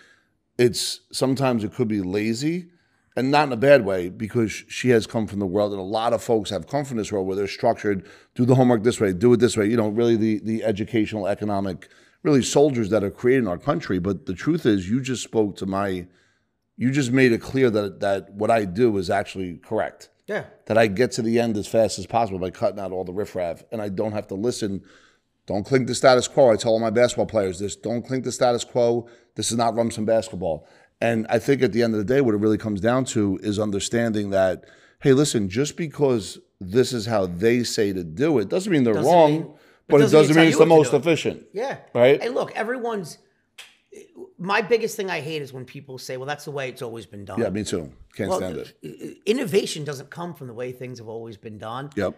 it's 0.58 1.00
sometimes 1.12 1.64
it 1.64 1.72
could 1.72 1.88
be 1.88 2.02
lazy 2.02 2.66
and 3.16 3.30
not 3.30 3.46
in 3.46 3.52
a 3.52 3.56
bad 3.56 3.84
way 3.84 4.08
because 4.08 4.50
she 4.68 4.90
has 4.90 5.06
come 5.06 5.26
from 5.26 5.38
the 5.38 5.46
world 5.46 5.72
and 5.72 5.80
a 5.80 5.84
lot 5.84 6.12
of 6.12 6.22
folks 6.22 6.50
have 6.50 6.66
come 6.66 6.84
from 6.84 6.96
this 6.96 7.12
world 7.12 7.26
where 7.26 7.36
they're 7.36 7.46
structured 7.46 8.06
do 8.34 8.44
the 8.44 8.54
homework 8.54 8.82
this 8.82 9.00
way 9.00 9.12
do 9.12 9.32
it 9.32 9.40
this 9.40 9.56
way 9.56 9.66
you 9.66 9.76
know 9.76 9.88
really 9.88 10.16
the 10.16 10.40
the 10.44 10.64
educational 10.64 11.26
economic 11.26 11.88
really 12.22 12.42
soldiers 12.42 12.90
that 12.90 13.04
are 13.04 13.10
creating 13.10 13.48
our 13.48 13.58
country 13.58 13.98
but 13.98 14.26
the 14.26 14.34
truth 14.34 14.64
is 14.66 14.88
you 14.88 15.00
just 15.00 15.22
spoke 15.22 15.56
to 15.56 15.66
my 15.66 16.06
you 16.76 16.90
just 16.90 17.12
made 17.12 17.32
it 17.32 17.40
clear 17.40 17.68
that 17.70 18.00
that 18.00 18.32
what 18.32 18.50
i 18.50 18.64
do 18.64 18.96
is 18.96 19.10
actually 19.10 19.58
correct 19.58 20.08
Yeah. 20.26 20.44
that 20.66 20.78
i 20.78 20.86
get 20.86 21.12
to 21.12 21.22
the 21.22 21.38
end 21.38 21.56
as 21.56 21.66
fast 21.68 21.98
as 21.98 22.06
possible 22.06 22.38
by 22.38 22.50
cutting 22.50 22.80
out 22.80 22.92
all 22.92 23.04
the 23.04 23.12
riffraff 23.12 23.62
and 23.70 23.82
i 23.82 23.88
don't 23.88 24.12
have 24.12 24.28
to 24.28 24.34
listen 24.34 24.82
don't 25.46 25.64
clink 25.66 25.88
the 25.88 25.94
status 25.96 26.28
quo. 26.28 26.52
I 26.52 26.56
tell 26.56 26.70
all 26.70 26.78
my 26.78 26.90
basketball 26.90 27.26
players 27.26 27.58
this 27.58 27.74
don't 27.74 28.02
clink 28.06 28.22
the 28.22 28.30
status 28.30 28.62
quo. 28.62 29.08
This 29.34 29.50
is 29.50 29.56
not 29.56 29.74
Rumson 29.74 30.04
basketball. 30.04 30.68
And 31.02 31.26
I 31.28 31.38
think 31.40 31.62
at 31.62 31.72
the 31.72 31.82
end 31.82 31.94
of 31.94 31.98
the 31.98 32.04
day, 32.14 32.20
what 32.20 32.34
it 32.34 32.38
really 32.38 32.58
comes 32.58 32.80
down 32.80 33.04
to 33.06 33.38
is 33.42 33.58
understanding 33.58 34.30
that, 34.30 34.64
hey, 35.02 35.12
listen, 35.12 35.48
just 35.48 35.76
because 35.76 36.38
this 36.60 36.92
is 36.92 37.06
how 37.06 37.26
they 37.26 37.64
say 37.64 37.92
to 37.92 38.04
do 38.04 38.38
it 38.38 38.48
doesn't 38.48 38.72
mean 38.72 38.84
they're 38.84 38.94
Doesn't 38.94 39.12
wrong, 39.12 39.32
mean- 39.32 39.54
but, 39.88 39.96
it 39.96 40.04
doesn't 40.04 40.18
mean 40.18 40.20
doesn't 40.20 40.30
it's 40.30 40.36
mean 40.36 40.48
it's 40.48 40.58
the 40.58 40.66
most 40.66 40.92
it. 40.94 40.96
efficient. 40.98 41.46
Yeah. 41.52 41.78
Right? 41.92 42.20
And 42.22 42.34
look, 42.34 42.52
everyone's. 42.52 43.18
My 44.38 44.62
biggest 44.62 44.96
thing 44.96 45.10
I 45.10 45.20
hate 45.20 45.42
is 45.42 45.52
when 45.52 45.64
people 45.64 45.98
say, 45.98 46.16
"Well, 46.16 46.26
that's 46.26 46.44
the 46.46 46.50
way 46.50 46.68
it's 46.68 46.82
always 46.82 47.04
been 47.04 47.24
done." 47.24 47.38
Yeah, 47.40 47.50
me 47.50 47.62
too. 47.62 47.92
Can't 48.16 48.30
Well, 48.30 48.38
stand 48.38 48.56
it. 48.56 49.18
innovation 49.26 49.84
doesn't 49.84 50.08
come 50.10 50.34
from 50.34 50.46
the 50.46 50.54
way 50.54 50.72
things 50.72 50.98
have 50.98 51.08
always 51.08 51.36
been 51.36 51.58
done. 51.58 51.90
Yep. 51.96 52.14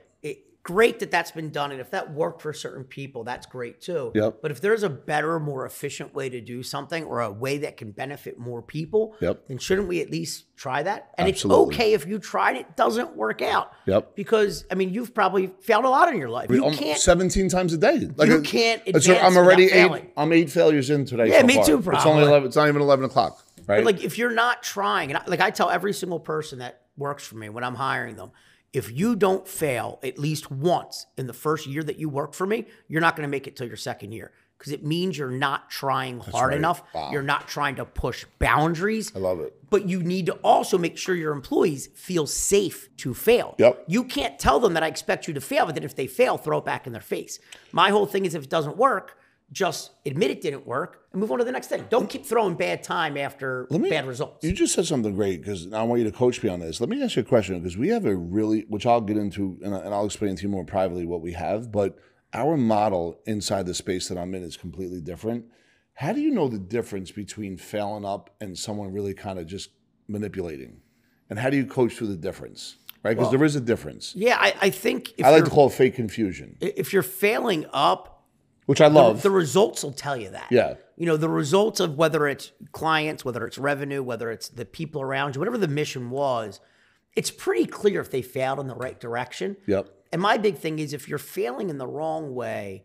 Great 0.64 0.98
that 1.00 1.10
that's 1.10 1.30
been 1.30 1.50
done, 1.50 1.72
and 1.72 1.80
if 1.80 1.90
that 1.90 2.12
worked 2.14 2.40
for 2.40 2.54
certain 2.54 2.84
people, 2.84 3.22
that's 3.22 3.44
great 3.44 3.82
too. 3.82 4.10
Yep. 4.14 4.38
But 4.40 4.50
if 4.50 4.62
there's 4.62 4.82
a 4.82 4.88
better, 4.88 5.38
more 5.38 5.66
efficient 5.66 6.14
way 6.14 6.30
to 6.30 6.40
do 6.40 6.62
something, 6.62 7.04
or 7.04 7.20
a 7.20 7.30
way 7.30 7.58
that 7.58 7.76
can 7.76 7.90
benefit 7.90 8.38
more 8.38 8.62
people, 8.62 9.14
Yep. 9.20 9.42
then 9.48 9.58
shouldn't 9.58 9.88
we 9.88 10.00
at 10.00 10.10
least 10.10 10.46
try 10.56 10.82
that? 10.82 11.10
And 11.18 11.28
Absolutely. 11.28 11.66
it's 11.74 11.74
okay 11.76 11.92
if 11.92 12.06
you 12.06 12.18
tried 12.18 12.56
it 12.56 12.76
doesn't 12.76 13.14
work 13.14 13.42
out. 13.42 13.72
Yep. 13.84 14.16
Because 14.16 14.64
I 14.70 14.74
mean, 14.74 14.88
you've 14.94 15.12
probably 15.14 15.52
failed 15.60 15.84
a 15.84 15.90
lot 15.90 16.08
in 16.10 16.16
your 16.18 16.30
life. 16.30 16.48
You 16.50 16.64
Um, 16.64 16.72
can't. 16.72 16.98
17 16.98 17.50
times 17.50 17.74
a 17.74 17.76
day. 17.78 18.08
Like 18.16 18.30
You 18.30 18.38
a- 18.38 18.40
can't 18.40 18.80
it's- 18.86 19.04
advance 19.06 19.22
I'm 19.22 19.36
already 19.36 19.64
eight. 19.64 19.70
failing. 19.72 20.10
I'm 20.16 20.32
eight 20.32 20.48
failures 20.48 20.88
in 20.88 21.04
today. 21.04 21.28
Yeah, 21.28 21.40
so 21.42 21.46
me 21.46 21.54
far. 21.56 21.64
too, 21.66 21.82
It's 21.92 22.06
only 22.06 22.22
11. 22.24 22.46
It's 22.46 22.56
not 22.56 22.68
even 22.68 22.80
11 22.80 23.04
o'clock. 23.04 23.44
Right. 23.66 23.84
But 23.84 23.84
like, 23.84 24.02
if 24.02 24.16
you're 24.16 24.30
not 24.32 24.62
trying, 24.62 25.10
and 25.10 25.18
I, 25.18 25.24
like 25.26 25.40
I 25.40 25.50
tell 25.50 25.68
every 25.68 25.92
single 25.92 26.20
person 26.20 26.60
that 26.60 26.80
works 26.96 27.26
for 27.26 27.36
me 27.36 27.50
when 27.50 27.64
I'm 27.64 27.74
hiring 27.74 28.16
them, 28.16 28.30
if 28.74 28.90
you 28.90 29.14
don't 29.14 29.46
fail 29.46 30.00
at 30.02 30.18
least 30.18 30.50
once 30.50 31.06
in 31.16 31.26
the 31.28 31.32
first 31.32 31.66
year 31.66 31.82
that 31.84 31.96
you 31.96 32.08
work 32.08 32.34
for 32.34 32.46
me, 32.46 32.66
you're 32.88 33.00
not 33.00 33.16
going 33.16 33.26
to 33.26 33.30
make 33.30 33.46
it 33.46 33.56
till 33.56 33.68
your 33.68 33.76
second 33.76 34.12
year 34.12 34.32
because 34.58 34.72
it 34.72 34.84
means 34.84 35.16
you're 35.16 35.30
not 35.30 35.70
trying 35.70 36.18
hard 36.18 36.50
right. 36.50 36.58
enough. 36.58 36.82
Wow. 36.92 37.10
You're 37.12 37.22
not 37.22 37.46
trying 37.46 37.76
to 37.76 37.84
push 37.84 38.24
boundaries. 38.40 39.12
I 39.14 39.20
love 39.20 39.40
it. 39.40 39.54
But 39.70 39.88
you 39.88 40.02
need 40.02 40.26
to 40.26 40.34
also 40.42 40.76
make 40.76 40.98
sure 40.98 41.14
your 41.14 41.32
employees 41.32 41.86
feel 41.94 42.26
safe 42.26 42.88
to 42.98 43.14
fail. 43.14 43.54
Yep. 43.58 43.84
You 43.86 44.04
can't 44.04 44.38
tell 44.38 44.58
them 44.58 44.74
that 44.74 44.82
I 44.82 44.88
expect 44.88 45.28
you 45.28 45.34
to 45.34 45.40
fail, 45.40 45.66
but 45.66 45.76
then 45.76 45.84
if 45.84 45.94
they 45.94 46.08
fail, 46.08 46.36
throw 46.36 46.58
it 46.58 46.64
back 46.64 46.86
in 46.86 46.92
their 46.92 47.02
face. 47.02 47.38
My 47.72 47.90
whole 47.90 48.06
thing 48.06 48.24
is 48.24 48.34
if 48.34 48.44
it 48.44 48.50
doesn't 48.50 48.76
work, 48.76 49.18
just 49.54 49.92
admit 50.04 50.30
it 50.32 50.40
didn't 50.40 50.66
work 50.66 51.06
and 51.12 51.20
move 51.20 51.30
on 51.30 51.38
to 51.38 51.44
the 51.44 51.52
next 51.52 51.68
thing. 51.68 51.86
Don't 51.88 52.10
keep 52.10 52.26
throwing 52.26 52.56
bad 52.56 52.82
time 52.82 53.16
after 53.16 53.66
me- 53.70 53.88
bad 53.88 54.06
results. 54.06 54.44
You 54.44 54.52
just 54.52 54.74
said 54.74 54.86
something 54.86 55.14
great 55.14 55.40
because 55.40 55.72
I 55.72 55.82
want 55.84 56.00
you 56.00 56.10
to 56.10 56.16
coach 56.16 56.42
me 56.42 56.50
on 56.50 56.60
this. 56.60 56.80
Let 56.80 56.90
me 56.90 57.02
ask 57.02 57.16
you 57.16 57.22
a 57.22 57.24
question 57.24 57.58
because 57.60 57.78
we 57.78 57.88
have 57.88 58.04
a 58.04 58.14
really, 58.14 58.66
which 58.68 58.84
I'll 58.84 59.00
get 59.00 59.16
into 59.16 59.58
and, 59.62 59.72
and 59.72 59.94
I'll 59.94 60.04
explain 60.04 60.36
to 60.36 60.42
you 60.42 60.48
more 60.48 60.64
privately 60.64 61.06
what 61.06 61.22
we 61.22 61.32
have, 61.32 61.70
but 61.70 61.96
our 62.34 62.56
model 62.56 63.20
inside 63.26 63.66
the 63.66 63.74
space 63.74 64.08
that 64.08 64.18
I'm 64.18 64.34
in 64.34 64.42
is 64.42 64.56
completely 64.56 65.00
different. 65.00 65.46
How 65.94 66.12
do 66.12 66.20
you 66.20 66.32
know 66.32 66.48
the 66.48 66.58
difference 66.58 67.12
between 67.12 67.56
failing 67.56 68.04
up 68.04 68.34
and 68.40 68.58
someone 68.58 68.92
really 68.92 69.14
kind 69.14 69.38
of 69.38 69.46
just 69.46 69.70
manipulating? 70.08 70.80
And 71.30 71.38
how 71.38 71.48
do 71.48 71.56
you 71.56 71.64
coach 71.64 71.94
through 71.94 72.08
the 72.08 72.16
difference? 72.16 72.76
Right? 73.04 73.16
Because 73.16 73.30
there 73.30 73.44
is 73.44 73.54
a 73.54 73.60
difference. 73.60 74.14
Yeah, 74.16 74.36
I, 74.40 74.54
I 74.62 74.70
think 74.70 75.12
if 75.18 75.24
I 75.24 75.30
like 75.30 75.44
to 75.44 75.50
call 75.50 75.68
it 75.68 75.74
fake 75.74 75.94
confusion, 75.94 76.56
if 76.60 76.92
you're 76.92 77.02
failing 77.02 77.66
up, 77.72 78.13
which 78.66 78.80
I 78.80 78.86
love. 78.86 79.22
the 79.22 79.30
results 79.30 79.82
will 79.82 79.92
tell 79.92 80.16
you 80.16 80.30
that. 80.30 80.48
Yeah. 80.50 80.74
You 80.96 81.06
know, 81.06 81.16
the 81.16 81.28
results 81.28 81.80
of 81.80 81.96
whether 81.96 82.26
it's 82.26 82.52
clients, 82.72 83.24
whether 83.24 83.46
it's 83.46 83.58
revenue, 83.58 84.02
whether 84.02 84.30
it's 84.30 84.48
the 84.48 84.64
people 84.64 85.02
around 85.02 85.34
you, 85.34 85.40
whatever 85.40 85.58
the 85.58 85.68
mission 85.68 86.10
was, 86.10 86.60
it's 87.16 87.30
pretty 87.30 87.66
clear 87.66 88.00
if 88.00 88.10
they 88.10 88.22
failed 88.22 88.60
in 88.60 88.66
the 88.66 88.74
right 88.74 88.98
direction. 88.98 89.56
Yep. 89.66 89.88
And 90.12 90.22
my 90.22 90.38
big 90.38 90.56
thing 90.56 90.78
is 90.78 90.92
if 90.92 91.08
you're 91.08 91.18
failing 91.18 91.70
in 91.70 91.78
the 91.78 91.86
wrong 91.86 92.34
way, 92.34 92.84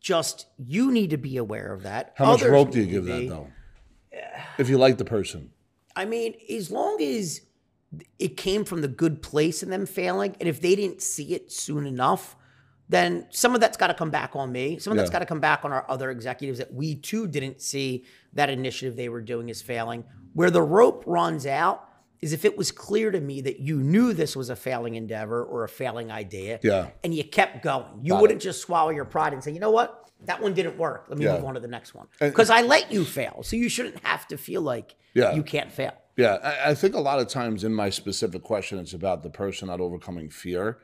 just 0.00 0.46
you 0.56 0.90
need 0.90 1.10
to 1.10 1.18
be 1.18 1.36
aware 1.36 1.72
of 1.72 1.82
that. 1.82 2.12
How 2.16 2.32
much 2.32 2.42
rope 2.42 2.70
do 2.70 2.80
you 2.80 2.86
give 2.86 3.04
that 3.04 3.28
though? 3.28 3.48
If 4.58 4.68
you 4.68 4.78
like 4.78 4.98
the 4.98 5.04
person. 5.04 5.52
I 5.94 6.04
mean, 6.04 6.34
as 6.48 6.70
long 6.70 7.00
as 7.02 7.42
it 8.18 8.36
came 8.36 8.64
from 8.64 8.80
the 8.80 8.88
good 8.88 9.22
place 9.22 9.62
in 9.62 9.70
them 9.70 9.86
failing, 9.86 10.36
and 10.40 10.48
if 10.48 10.60
they 10.60 10.76
didn't 10.76 11.02
see 11.02 11.34
it 11.34 11.52
soon 11.52 11.86
enough, 11.86 12.36
then 12.90 13.24
some 13.30 13.54
of 13.54 13.60
that's 13.60 13.76
got 13.76 13.86
to 13.86 13.94
come 13.94 14.10
back 14.10 14.34
on 14.34 14.50
me. 14.50 14.78
Some 14.80 14.90
of 14.90 14.96
that's 14.96 15.10
got 15.10 15.20
to 15.20 15.26
come 15.26 15.38
back 15.38 15.64
on 15.64 15.70
our 15.70 15.86
other 15.88 16.10
executives 16.10 16.58
that 16.58 16.74
we 16.74 16.96
too 16.96 17.28
didn't 17.28 17.62
see 17.62 18.04
that 18.32 18.50
initiative 18.50 18.96
they 18.96 19.08
were 19.08 19.20
doing 19.20 19.48
is 19.48 19.62
failing. 19.62 20.02
Where 20.34 20.50
the 20.50 20.60
rope 20.62 21.04
runs 21.06 21.46
out 21.46 21.88
is 22.20 22.32
if 22.32 22.44
it 22.44 22.58
was 22.58 22.72
clear 22.72 23.12
to 23.12 23.20
me 23.20 23.40
that 23.42 23.60
you 23.60 23.76
knew 23.78 24.12
this 24.12 24.34
was 24.34 24.50
a 24.50 24.56
failing 24.56 24.96
endeavor 24.96 25.44
or 25.44 25.62
a 25.62 25.68
failing 25.68 26.10
idea, 26.10 26.58
Yeah. 26.64 26.88
and 27.04 27.14
you 27.14 27.22
kept 27.22 27.62
going. 27.62 27.86
You 28.02 28.14
Got 28.14 28.22
wouldn't 28.22 28.42
just 28.42 28.60
swallow 28.60 28.90
your 28.90 29.04
pride 29.04 29.32
and 29.34 29.42
say, 29.42 29.52
you 29.52 29.60
know 29.60 29.70
what, 29.70 30.10
that 30.24 30.42
one 30.42 30.52
didn't 30.52 30.76
work. 30.76 31.06
Let 31.08 31.16
me 31.16 31.26
Yeah. 31.26 31.34
move 31.36 31.44
on 31.44 31.54
to 31.54 31.60
the 31.60 31.68
next 31.68 31.94
one 31.94 32.08
because 32.18 32.50
I 32.50 32.62
let 32.62 32.90
you 32.92 33.04
fail, 33.04 33.42
so 33.44 33.54
you 33.54 33.68
shouldn't 33.68 34.04
have 34.04 34.26
to 34.28 34.36
feel 34.36 34.62
like 34.62 34.96
Yeah. 35.14 35.32
you 35.34 35.44
can't 35.44 35.70
fail. 35.72 35.92
Yeah, 36.16 36.38
I, 36.42 36.70
I 36.70 36.74
think 36.74 36.96
a 36.96 37.00
lot 37.00 37.20
of 37.20 37.28
times 37.28 37.62
in 37.62 37.72
my 37.72 37.88
specific 37.88 38.42
question, 38.42 38.78
it's 38.80 38.92
about 38.92 39.22
the 39.22 39.30
person 39.30 39.68
not 39.68 39.80
overcoming 39.80 40.28
fear. 40.28 40.78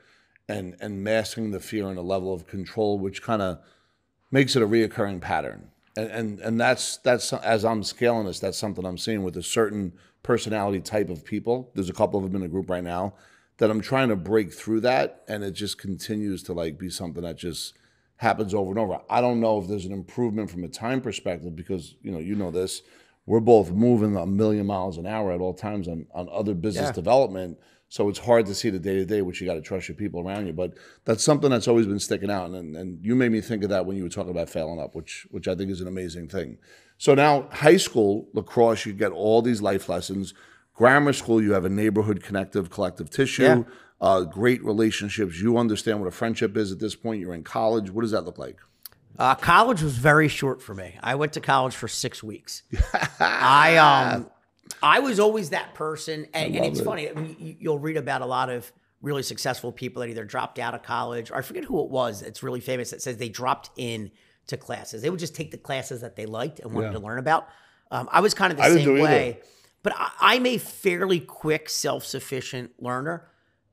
And 0.49 0.77
and 0.81 1.03
masking 1.03 1.51
the 1.51 1.61
fear 1.61 1.89
and 1.89 1.99
a 1.99 2.03
level 2.03 2.33
of 2.33 2.47
control, 2.47 2.99
which 2.99 3.23
kind 3.23 3.43
of 3.43 3.59
makes 4.31 4.57
it 4.57 4.63
a 4.63 4.67
reoccurring 4.67 5.21
pattern. 5.21 5.71
And, 5.97 6.11
and 6.11 6.41
and 6.41 6.61
that's 6.61 6.99
that's 6.99 7.33
as 7.33 7.65
I'm 7.65 7.83
scaling 7.83 8.27
this, 8.27 8.41
that's 8.41 8.59
something 8.59 8.85
I'm 8.85 8.99
seeing 8.99 9.23
with 9.23 9.37
a 9.37 9.43
certain 9.43 9.93
personality 10.23 10.81
type 10.81 11.09
of 11.09 11.25
people. 11.25 11.71
There's 11.75 11.89
a 11.91 11.95
couple 11.95 12.19
of 12.19 12.25
them 12.25 12.37
in 12.37 12.43
the 12.43 12.49
group 12.49 12.69
right 12.71 12.85
now 12.85 13.15
that 13.59 13.71
I'm 13.71 13.81
trying 13.81 14.11
to 14.11 14.17
break 14.17 14.53
through 14.53 14.81
that, 14.81 15.25
and 15.29 15.43
it 15.43 15.53
just 15.53 15.79
continues 15.79 16.43
to 16.45 16.53
like 16.53 16.79
be 16.79 16.91
something 16.91 17.23
that 17.23 17.37
just 17.39 17.75
happens 18.17 18.55
over 18.55 18.71
and 18.71 18.79
over. 18.79 19.01
I 19.11 19.21
don't 19.21 19.41
know 19.41 19.59
if 19.59 19.69
there's 19.69 19.85
an 19.87 19.93
improvement 19.93 20.51
from 20.51 20.65
a 20.65 20.69
time 20.69 21.01
perspective 21.01 21.57
because 21.57 21.95
you 22.03 22.11
know 22.13 22.19
you 22.19 22.35
know 22.35 22.51
this. 22.51 22.83
We're 23.25 23.41
both 23.41 23.73
moving 23.73 24.15
a 24.17 24.25
million 24.27 24.67
miles 24.67 24.99
an 24.99 25.07
hour 25.07 25.33
at 25.33 25.41
all 25.41 25.55
times 25.55 25.89
on 25.89 26.07
on 26.15 26.29
other 26.31 26.55
business 26.55 26.89
Yeah. 26.89 26.93
development. 26.93 27.59
So 27.89 28.09
it's 28.09 28.19
hard 28.19 28.47
to 28.47 28.55
see 28.55 28.69
the 28.71 28.81
day 28.81 28.95
to 28.97 29.05
day, 29.05 29.23
which 29.23 29.41
you 29.41 29.47
got 29.47 29.55
to 29.55 29.61
trust 29.61 29.89
your 29.89 29.97
people 29.97 30.21
around 30.21 30.47
you. 30.47 30.53
But 30.53 30.75
that's 31.05 31.23
something 31.23 31.51
that's 31.51 31.69
always 31.69 31.87
been 31.87 32.01
sticking 32.01 32.31
out, 32.31 32.51
and, 32.51 32.77
and 32.77 33.05
you 33.05 33.15
made 33.15 33.31
me 33.31 33.41
think 33.41 33.63
of 33.63 33.71
that 33.71 33.87
when 33.87 33.97
you 33.97 34.03
were 34.03 34.09
talking 34.09 34.31
about 34.33 34.49
failing 34.51 34.81
up, 34.81 34.95
which 34.95 35.27
which 35.31 35.47
I 35.47 35.55
think 35.55 35.71
is 35.71 35.81
an 35.81 35.87
amazing 35.89 36.29
thing. 36.29 36.59
So 36.99 37.15
now 37.15 37.49
high 37.53 37.77
school 37.77 38.29
lacrosse, 38.33 38.87
you 38.87 38.93
get 38.93 39.13
all 39.13 39.41
these 39.43 39.63
life 39.63 39.89
lessons. 39.89 40.35
Grammar 40.75 41.13
school, 41.13 41.41
you 41.43 41.53
have 41.53 41.65
a 41.65 41.69
neighborhood 41.71 42.23
connective 42.23 42.71
collective 42.71 43.09
tissue, 43.09 43.43
Yeah. 43.45 43.63
uh, 44.01 44.23
great 44.23 44.63
relationships. 44.65 45.41
You 45.41 45.57
understand 45.57 46.01
what 46.01 46.07
a 46.09 46.11
friendship 46.11 46.57
is 46.57 46.73
at 46.73 46.81
this 46.81 46.95
point. 46.97 47.21
You're 47.21 47.35
in 47.35 47.45
college. 47.45 47.91
What 47.91 48.03
does 48.03 48.11
that 48.11 48.25
look 48.25 48.37
like? 48.39 48.59
Uh, 49.19 49.35
college 49.35 49.81
was 49.81 49.97
very 49.97 50.29
short 50.29 50.61
for 50.61 50.75
me. 50.75 50.97
I 51.03 51.15
went 51.15 51.33
to 51.35 51.41
college 51.41 51.75
for 51.75 51.89
six 51.89 52.23
weeks. 52.23 52.63
I 53.21 53.77
um, 53.79 54.29
I 54.83 55.01
was 55.01 55.21
always 55.21 55.51
that 55.51 55.75
person, 55.75 56.27
and, 56.35 56.55
and 56.55 56.65
it's 56.67 56.81
funny. 56.81 57.09
I 57.09 57.13
mean, 57.15 57.37
you, 57.39 57.57
you'll 57.59 57.79
read 57.79 57.97
about 57.97 58.21
a 58.23 58.27
lot 58.27 58.51
of 58.51 58.71
really 59.03 59.23
successful 59.23 59.71
people 59.73 60.01
that 60.03 60.09
either 60.09 60.25
dropped 60.25 60.59
out 60.59 60.75
of 60.75 60.83
college, 60.83 61.31
or 61.31 61.37
I 61.37 61.43
forget 61.43 61.65
who 61.65 61.83
it 61.85 61.91
was. 61.91 62.23
It's 62.23 62.43
really 62.43 62.61
famous 62.61 62.91
that 62.91 63.03
says 63.03 63.17
they 63.17 63.29
dropped 63.29 63.71
in 63.77 64.11
to 64.49 64.57
classes. 64.57 65.03
They 65.03 65.11
would 65.11 65.21
just 65.21 65.35
take 65.35 65.51
the 65.51 65.59
classes 65.59 66.01
that 66.01 66.17
they 66.17 66.27
liked 66.27 66.61
and 66.61 66.73
wanted 66.73 66.89
Yeah. 66.89 66.93
to 66.95 66.99
learn 67.01 67.19
about. 67.19 67.49
Um, 67.91 68.09
I 68.11 68.21
was 68.21 68.35
kind 68.35 68.51
of 68.53 68.59
the 68.59 68.65
I 68.65 68.69
same 68.71 68.81
either. 68.91 69.03
way, 69.03 69.41
but 69.83 69.93
I, 69.97 70.11
I'm 70.21 70.47
a 70.47 70.59
fairly 70.59 71.21
quick, 71.21 71.69
self-sufficient 71.69 72.73
learner. 72.83 73.29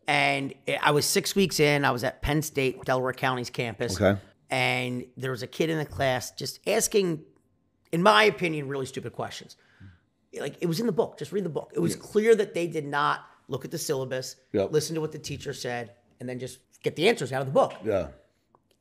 And 0.07 0.53
I 0.81 0.91
was 0.91 1.05
six 1.05 1.35
weeks 1.35 1.59
in. 1.59 1.85
I 1.85 1.91
was 1.91 2.03
at 2.03 2.21
Penn 2.21 2.41
State, 2.41 2.83
Delaware 2.83 3.13
County's 3.13 3.49
campus 3.49 3.99
Okay. 3.99 4.19
and 4.51 5.05
there 5.15 5.31
was 5.31 5.41
a 5.43 5.47
kid 5.47 5.69
in 5.69 5.77
the 5.77 5.85
class 5.85 6.31
just 6.31 6.59
asking, 6.67 7.23
in 7.93 8.03
my 8.03 8.25
opinion, 8.25 8.67
really 8.67 8.85
stupid 8.85 9.13
questions. 9.13 9.55
Like 10.39 10.55
it 10.61 10.65
was 10.67 10.79
in 10.79 10.85
the 10.85 10.91
book. 10.91 11.17
Just 11.19 11.31
read 11.31 11.45
the 11.45 11.49
book. 11.49 11.71
It 11.75 11.79
was 11.79 11.95
clear 11.95 12.35
that 12.35 12.53
they 12.53 12.67
did 12.67 12.85
not 12.85 13.25
look 13.47 13.65
at 13.65 13.71
the 13.71 13.77
syllabus, 13.77 14.35
Yep. 14.53 14.71
listen 14.71 14.95
to 14.95 15.01
what 15.01 15.11
the 15.11 15.19
teacher 15.19 15.53
said, 15.53 15.91
and 16.19 16.27
then 16.29 16.39
just 16.39 16.59
get 16.81 16.95
the 16.95 17.07
answers 17.09 17.31
out 17.31 17.41
of 17.41 17.47
the 17.47 17.53
book. 17.53 17.73
Yeah. 17.83 18.07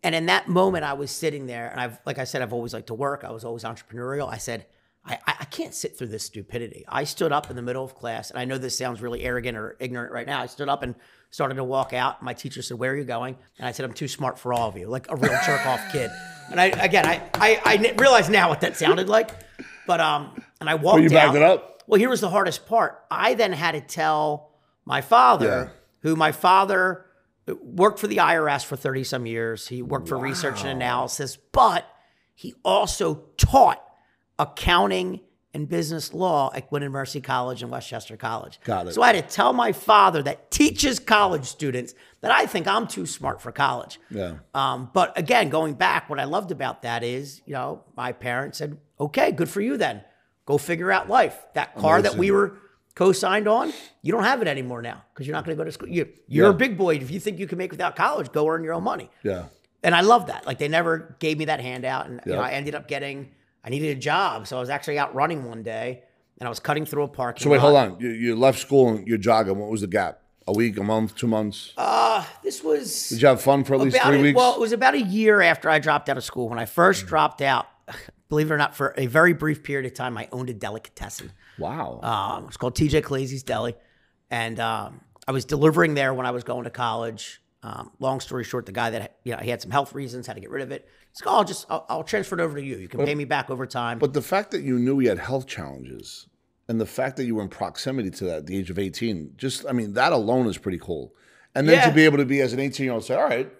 And 0.04 0.14
in 0.14 0.26
that 0.26 0.48
moment, 0.48 0.84
I 0.84 0.94
was 0.94 1.10
sitting 1.10 1.46
there, 1.46 1.68
and 1.70 1.80
I've, 1.80 1.98
like 2.06 2.18
I 2.18 2.24
said, 2.24 2.42
I've 2.42 2.52
always 2.52 2.74
liked 2.74 2.88
to 2.88 2.94
work. 2.94 3.22
I 3.24 3.30
was 3.30 3.44
always 3.44 3.62
entrepreneurial. 3.64 4.28
I 4.28 4.38
said, 4.38 4.66
I, 5.04 5.18
I 5.26 5.34
I 5.40 5.44
can't 5.46 5.74
sit 5.74 5.96
through 5.98 6.06
this 6.08 6.24
stupidity. 6.24 6.84
I 6.88 7.04
stood 7.04 7.32
up 7.32 7.50
in 7.50 7.56
the 7.56 7.62
middle 7.62 7.84
of 7.84 7.94
class, 7.96 8.30
and 8.30 8.38
I 8.38 8.44
know 8.44 8.56
this 8.58 8.76
sounds 8.78 9.02
really 9.02 9.22
arrogant 9.22 9.58
or 9.58 9.76
ignorant 9.80 10.12
right 10.12 10.26
now. 10.26 10.40
I 10.40 10.46
stood 10.46 10.68
up 10.68 10.82
and 10.84 10.94
started 11.30 11.54
to 11.56 11.64
walk 11.64 11.92
out. 11.92 12.22
My 12.22 12.34
teacher 12.34 12.62
said, 12.62 12.78
"Where 12.78 12.92
are 12.92 12.96
you 12.96 13.04
going?" 13.04 13.36
And 13.58 13.66
I 13.66 13.72
said, 13.72 13.84
"I'm 13.84 13.92
too 13.92 14.06
smart 14.08 14.38
for 14.38 14.52
all 14.54 14.68
of 14.68 14.76
you," 14.76 14.86
like 14.86 15.10
a 15.10 15.16
real 15.16 15.36
jerk 15.44 15.66
off 15.66 15.80
kid. 15.92 16.10
And 16.50 16.60
I 16.60 16.66
again, 16.66 17.04
I, 17.06 17.20
I, 17.34 17.60
I 17.64 17.94
realize 17.98 18.28
now 18.28 18.48
what 18.48 18.60
that 18.60 18.76
sounded 18.76 19.08
like, 19.08 19.30
but 19.86 20.00
um, 20.00 20.42
and 20.60 20.68
I 20.70 20.74
walked 20.74 21.02
you 21.02 21.10
backed 21.10 21.34
it 21.36 21.42
up? 21.42 21.82
Well, 21.86 21.98
here 21.98 22.08
was 22.08 22.20
the 22.20 22.30
hardest 22.30 22.66
part. 22.66 23.02
I 23.10 23.34
then 23.34 23.52
had 23.52 23.72
to 23.72 23.80
tell 23.80 24.50
my 24.84 25.00
father, 25.00 25.46
Yeah. 25.46 25.68
who 26.08 26.16
my 26.16 26.32
father 26.32 27.06
worked 27.62 27.98
for 27.98 28.06
the 28.06 28.18
IRS 28.18 28.64
for 28.64 28.76
30 28.76 29.04
some 29.04 29.26
years. 29.26 29.66
He 29.68 29.82
worked 29.82 30.08
for 30.08 30.16
research 30.16 30.60
and 30.60 30.70
analysis, 30.70 31.36
but 31.52 31.86
he 32.34 32.54
also 32.64 33.24
taught 33.36 33.82
accounting 34.38 35.20
and 35.54 35.68
business 35.68 36.14
law 36.14 36.50
at 36.54 36.70
Gwynedd 36.70 36.90
Mercy 36.90 37.20
College 37.20 37.62
and 37.62 37.70
West 37.70 37.86
Chester 37.88 38.16
College. 38.16 38.58
Got 38.64 38.86
it. 38.86 38.94
So 38.94 39.02
I 39.02 39.12
had 39.12 39.28
to 39.28 39.34
tell 39.34 39.52
my 39.52 39.72
father 39.72 40.22
that 40.22 40.50
teaches 40.50 40.98
college 40.98 41.44
students 41.44 41.94
that 42.22 42.30
I 42.30 42.46
think 42.46 42.66
I'm 42.66 42.86
too 42.86 43.04
smart 43.04 43.42
for 43.42 43.52
college. 43.52 44.00
Yeah. 44.10 44.36
Um, 44.54 44.88
but 44.94 45.16
again, 45.18 45.50
going 45.50 45.74
back, 45.74 46.08
what 46.08 46.18
I 46.18 46.24
loved 46.24 46.52
about 46.52 46.82
that 46.82 47.02
is, 47.04 47.42
you 47.44 47.52
know, 47.52 47.84
my 47.96 48.12
parents 48.12 48.58
said, 48.58 48.78
okay, 49.02 49.32
good 49.32 49.48
for 49.48 49.60
you 49.60 49.76
then. 49.76 50.02
Go 50.46 50.58
figure 50.58 50.90
out 50.90 51.08
life. 51.08 51.36
That 51.54 51.76
car 51.76 52.02
that 52.02 52.16
we 52.16 52.30
were 52.30 52.58
co-signed 52.94 53.46
on, 53.48 53.72
you 54.02 54.12
don't 54.12 54.24
have 54.24 54.42
it 54.42 54.48
anymore 54.48 54.82
now 54.82 55.02
because 55.12 55.26
you're 55.26 55.34
not 55.36 55.44
going 55.44 55.56
to 55.56 55.60
go 55.60 55.64
to 55.64 55.72
school. 55.72 55.88
You, 55.88 56.08
you're 56.26 56.50
a 56.50 56.54
big 56.54 56.76
boy. 56.76 56.96
If 56.96 57.10
you 57.10 57.20
think 57.20 57.38
you 57.38 57.46
can 57.46 57.58
make 57.58 57.70
without 57.70 57.96
college, 57.96 58.32
go 58.32 58.48
earn 58.48 58.64
your 58.64 58.74
own 58.74 58.82
money. 58.84 59.08
Yeah. 59.22 59.44
And 59.84 59.94
I 59.94 60.00
love 60.02 60.26
that. 60.26 60.46
Like 60.46 60.58
they 60.58 60.68
never 60.68 61.16
gave 61.20 61.38
me 61.38 61.46
that 61.46 61.60
handout. 61.60 62.06
And 62.06 62.20
you 62.26 62.32
know, 62.32 62.40
I 62.40 62.50
ended 62.52 62.74
up 62.74 62.88
getting, 62.88 63.30
I 63.64 63.70
needed 63.70 63.96
a 63.96 64.00
job. 64.00 64.46
So 64.46 64.56
I 64.56 64.60
was 64.60 64.70
actually 64.70 64.98
out 64.98 65.14
running 65.14 65.44
one 65.44 65.62
day 65.62 66.02
and 66.38 66.46
I 66.46 66.50
was 66.50 66.60
cutting 66.60 66.84
through 66.86 67.04
a 67.04 67.08
parking 67.08 67.42
So 67.44 67.50
wait, 67.50 67.58
lot. 67.58 67.62
hold 67.62 67.76
on. 67.94 68.00
You, 68.00 68.10
you 68.10 68.36
left 68.36 68.58
school 68.58 68.90
and 68.90 69.06
you're 69.06 69.18
jogging. 69.18 69.58
What 69.58 69.70
was 69.70 69.80
the 69.80 69.86
gap? 69.86 70.18
A 70.48 70.52
week, 70.52 70.76
a 70.76 70.82
month, 70.82 71.14
two 71.14 71.28
months? 71.28 71.72
Uh, 71.76 72.24
this 72.42 72.64
was 72.64 73.10
Did 73.10 73.22
you 73.22 73.28
have 73.28 73.40
fun 73.40 73.62
for 73.62 73.74
at 73.74 73.80
least 73.80 73.96
three 74.02 74.18
a- 74.18 74.22
weeks? 74.22 74.36
Well, 74.36 74.54
it 74.54 74.60
was 74.60 74.72
about 74.72 74.94
a 74.94 75.00
year 75.00 75.40
after 75.40 75.70
I 75.70 75.78
dropped 75.78 76.08
out 76.08 76.16
of 76.16 76.24
school. 76.24 76.48
When 76.48 76.58
I 76.58 76.64
first 76.64 77.06
dropped 77.06 77.40
out, 77.42 77.66
believe 78.32 78.50
it 78.50 78.54
or 78.54 78.56
not, 78.56 78.74
for 78.74 78.94
a 78.96 79.04
very 79.04 79.34
brief 79.34 79.62
period 79.62 79.84
of 79.84 79.92
time, 79.92 80.16
I 80.16 80.26
owned 80.32 80.48
a 80.48 80.54
delicatessen. 80.54 81.32
wow. 81.58 82.00
Um, 82.02 82.46
it's 82.46 82.56
called 82.56 82.74
TJ 82.74 83.02
Colaiezzi's 83.02 83.42
Deli, 83.42 83.74
and 84.30 84.58
um, 84.58 85.02
I 85.28 85.32
was 85.32 85.44
delivering 85.44 85.92
there 85.92 86.14
when 86.14 86.24
I 86.24 86.30
was 86.30 86.42
going 86.42 86.64
to 86.64 86.70
college. 86.70 87.42
Um, 87.62 87.90
long 87.98 88.20
story 88.20 88.42
short, 88.42 88.64
the 88.64 88.72
guy 88.72 88.88
that 88.88 89.18
you 89.22 89.32
know 89.32 89.38
he 89.42 89.50
had 89.50 89.60
some 89.60 89.70
health 89.70 89.94
reasons, 89.94 90.26
had 90.26 90.34
to 90.36 90.40
get 90.40 90.48
rid 90.48 90.62
of 90.62 90.72
it. 90.72 90.88
He's 91.12 91.22
like, 91.22 91.30
"Oh, 91.32 91.36
I'll 91.36 91.44
just 91.44 91.66
I'll, 91.68 91.84
I'll 91.90 92.02
transfer 92.04 92.34
it 92.34 92.40
over 92.40 92.56
to 92.56 92.64
you. 92.64 92.78
You 92.78 92.88
can 92.88 93.04
pay 93.04 93.14
me 93.14 93.26
back 93.26 93.50
over 93.50 93.66
time." 93.66 93.98
But 93.98 94.14
the 94.14 94.22
fact 94.22 94.50
that 94.52 94.62
you 94.62 94.78
knew 94.78 94.98
he 94.98 95.08
had 95.08 95.18
health 95.18 95.46
challenges 95.46 96.26
and 96.68 96.80
the 96.80 96.86
fact 96.86 97.18
that 97.18 97.24
you 97.24 97.34
were 97.34 97.42
in 97.42 97.50
proximity 97.50 98.10
to 98.12 98.24
that 98.24 98.36
at 98.38 98.46
the 98.46 98.56
age 98.56 98.70
of 98.70 98.78
18, 98.78 99.34
just, 99.36 99.66
I 99.68 99.72
mean, 99.72 99.92
that 99.92 100.12
alone 100.12 100.46
is 100.46 100.56
pretty 100.56 100.78
cool. 100.78 101.12
And 101.54 101.68
then 101.68 101.74
Yeah. 101.76 101.88
to 101.90 101.94
be 101.94 102.06
able 102.06 102.16
to 102.18 102.24
be 102.24 102.40
as 102.40 102.54
an 102.54 102.60
18 102.60 102.84
year 102.84 102.94
old 102.94 103.04
say, 103.04 103.14
all 103.14 103.24
right, 103.24 103.52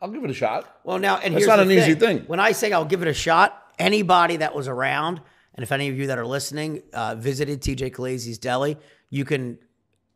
I'll 0.00 0.10
give 0.10 0.22
it 0.22 0.30
a 0.30 0.34
shot. 0.34 0.80
Well, 0.84 0.98
now 0.98 1.16
and 1.16 1.34
it's 1.34 1.40
here's 1.44 1.48
not 1.48 1.56
the 1.56 1.62
an 1.62 1.72
easy 1.72 1.94
thing. 1.94 2.20
When 2.28 2.38
I 2.40 2.52
say 2.52 2.70
I'll 2.72 2.84
give 2.84 3.02
it 3.02 3.08
a 3.08 3.14
shot, 3.14 3.59
anybody 3.80 4.36
that 4.36 4.54
was 4.54 4.68
around, 4.68 5.20
and 5.54 5.62
if 5.62 5.72
any 5.72 5.88
of 5.88 5.98
you 5.98 6.06
that 6.08 6.18
are 6.18 6.26
listening 6.26 6.82
uh, 6.92 7.14
visited 7.16 7.60
TJ 7.60 7.92
Colaiezzi's 7.92 8.38
Deli, 8.38 8.76
you 9.08 9.24
can 9.24 9.58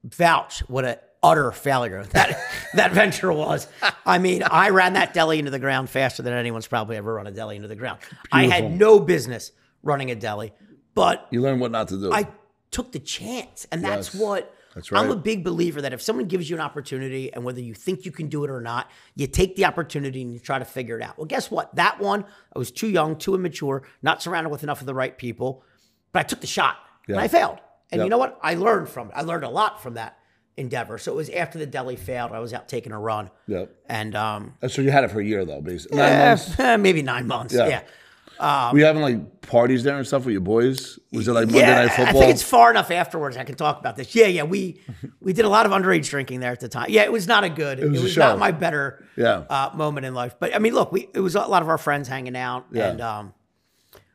vouch 0.04 0.60
what 0.68 0.84
a 0.84 1.00
utter 1.22 1.50
failure 1.50 2.04
that 2.12 2.38
that 2.74 2.92
venture 2.92 3.32
was. 3.32 3.66
I 4.06 4.18
mean, 4.18 4.42
I 4.42 4.68
ran 4.70 4.92
that 4.92 5.14
deli 5.14 5.38
into 5.38 5.50
the 5.50 5.58
ground 5.58 5.90
faster 5.90 6.22
than 6.22 6.32
anyone's 6.34 6.66
probably 6.68 6.96
ever 6.96 7.14
run 7.14 7.26
a 7.26 7.30
deli 7.32 7.56
into 7.56 7.68
the 7.68 7.76
ground. 7.76 7.98
I 8.30 8.44
had 8.46 8.78
no 8.78 9.00
business 9.00 9.50
running 9.82 10.10
a 10.10 10.14
deli, 10.14 10.52
but 10.94 11.26
You 11.30 11.40
learn 11.40 11.58
what 11.58 11.70
not 11.70 11.88
to 11.88 11.96
do. 11.98 12.12
I 12.12 12.28
took 12.70 12.92
the 12.92 12.98
chance, 12.98 13.66
and 13.72 13.82
that's 13.84 14.14
Yes, 14.14 14.20
what 14.22 14.53
that's 14.74 14.90
I'm 14.92 15.10
a 15.10 15.16
big 15.16 15.44
believer 15.44 15.80
that 15.82 15.92
if 15.92 16.02
someone 16.02 16.26
gives 16.26 16.50
you 16.50 16.56
an 16.56 16.62
opportunity, 16.62 17.32
and 17.32 17.44
whether 17.44 17.60
you 17.60 17.74
think 17.74 18.04
you 18.04 18.10
can 18.12 18.28
do 18.28 18.44
it 18.44 18.50
or 18.50 18.60
not, 18.60 18.90
you 19.14 19.26
take 19.26 19.56
the 19.56 19.64
opportunity 19.64 20.22
and 20.22 20.32
you 20.32 20.38
try 20.38 20.58
to 20.58 20.64
figure 20.64 20.98
it 20.98 21.02
out. 21.02 21.16
Well, 21.16 21.26
guess 21.26 21.50
what? 21.50 21.74
That 21.76 22.00
one, 22.00 22.24
I 22.54 22.58
was 22.58 22.70
too 22.70 22.88
young, 22.88 23.16
too 23.16 23.34
immature, 23.34 23.82
not 24.02 24.22
surrounded 24.22 24.50
with 24.50 24.62
enough 24.62 24.80
of 24.80 24.86
the 24.86 24.94
right 24.94 25.16
people, 25.16 25.62
but 26.12 26.20
I 26.20 26.22
took 26.24 26.40
the 26.40 26.46
shot 26.46 26.76
and 27.08 27.18
I 27.18 27.28
failed. 27.28 27.58
And 27.92 28.00
Yep. 28.00 28.06
you 28.06 28.10
know 28.10 28.18
what? 28.18 28.38
I 28.42 28.54
learned 28.54 28.88
from 28.88 29.08
it. 29.08 29.14
I 29.14 29.22
learned 29.22 29.44
a 29.44 29.50
lot 29.50 29.82
from 29.82 29.94
that 29.94 30.18
endeavor. 30.56 30.98
So 30.98 31.12
it 31.12 31.16
was 31.16 31.30
after 31.30 31.58
the 31.58 31.66
deli 31.66 31.96
failed, 31.96 32.32
I 32.32 32.38
was 32.40 32.52
out 32.52 32.68
taking 32.68 32.92
a 32.92 32.98
run, 32.98 33.30
Yep. 33.46 33.74
and 33.88 34.14
um, 34.16 34.54
so 34.68 34.82
you 34.82 34.90
had 34.90 35.04
it 35.04 35.10
for 35.10 35.20
a 35.20 35.24
year 35.24 35.44
though, 35.44 35.60
basically. 35.60 35.98
Nine 35.98 36.12
eh, 36.12 36.28
months. 36.28 36.58
eh, 36.60 36.76
maybe 36.76 37.02
nine 37.02 37.26
months. 37.26 37.54
Yeah. 37.54 37.68
yeah. 37.68 37.82
Were 38.40 38.78
you 38.78 38.84
having 38.84 39.02
like 39.02 39.40
parties 39.42 39.82
there 39.84 39.96
and 39.96 40.06
stuff 40.06 40.24
with 40.24 40.32
your 40.32 40.40
boys? 40.40 40.98
Was 41.12 41.28
it 41.28 41.32
like 41.32 41.46
Monday 41.46 41.66
Night 41.66 41.88
Football? 41.92 42.08
I 42.08 42.12
think 42.20 42.30
it's 42.32 42.42
far 42.42 42.70
enough 42.70 42.90
afterwards. 42.90 43.36
I 43.36 43.44
can 43.44 43.54
talk 43.54 43.78
about 43.78 43.96
this. 43.96 44.14
Yeah, 44.14 44.26
yeah. 44.26 44.42
We 44.42 44.80
we 45.20 45.32
did 45.32 45.44
a 45.44 45.48
lot 45.48 45.66
of 45.66 45.72
underage 45.72 46.08
drinking 46.08 46.40
there 46.40 46.52
at 46.52 46.60
the 46.60 46.68
time. 46.68 46.86
Yeah, 46.90 47.02
it 47.02 47.12
was 47.12 47.26
not 47.26 47.44
a 47.44 47.48
good. 47.48 47.78
It 47.78 47.88
was 47.90 48.02
was, 48.02 48.16
a 48.16 48.20
not 48.20 48.38
my 48.38 48.50
better 48.50 49.04
Yeah. 49.16 49.44
uh, 49.48 49.70
moment 49.74 50.06
in 50.06 50.14
life. 50.14 50.36
But 50.38 50.54
I 50.54 50.58
mean, 50.58 50.74
look, 50.74 50.92
we 50.92 51.08
it 51.14 51.20
was 51.20 51.34
a 51.34 51.40
lot 51.40 51.62
of 51.62 51.68
our 51.68 51.78
friends 51.78 52.08
hanging 52.08 52.36
out, 52.36 52.66
Yeah. 52.72 52.88
and 52.90 53.00
um, 53.00 53.34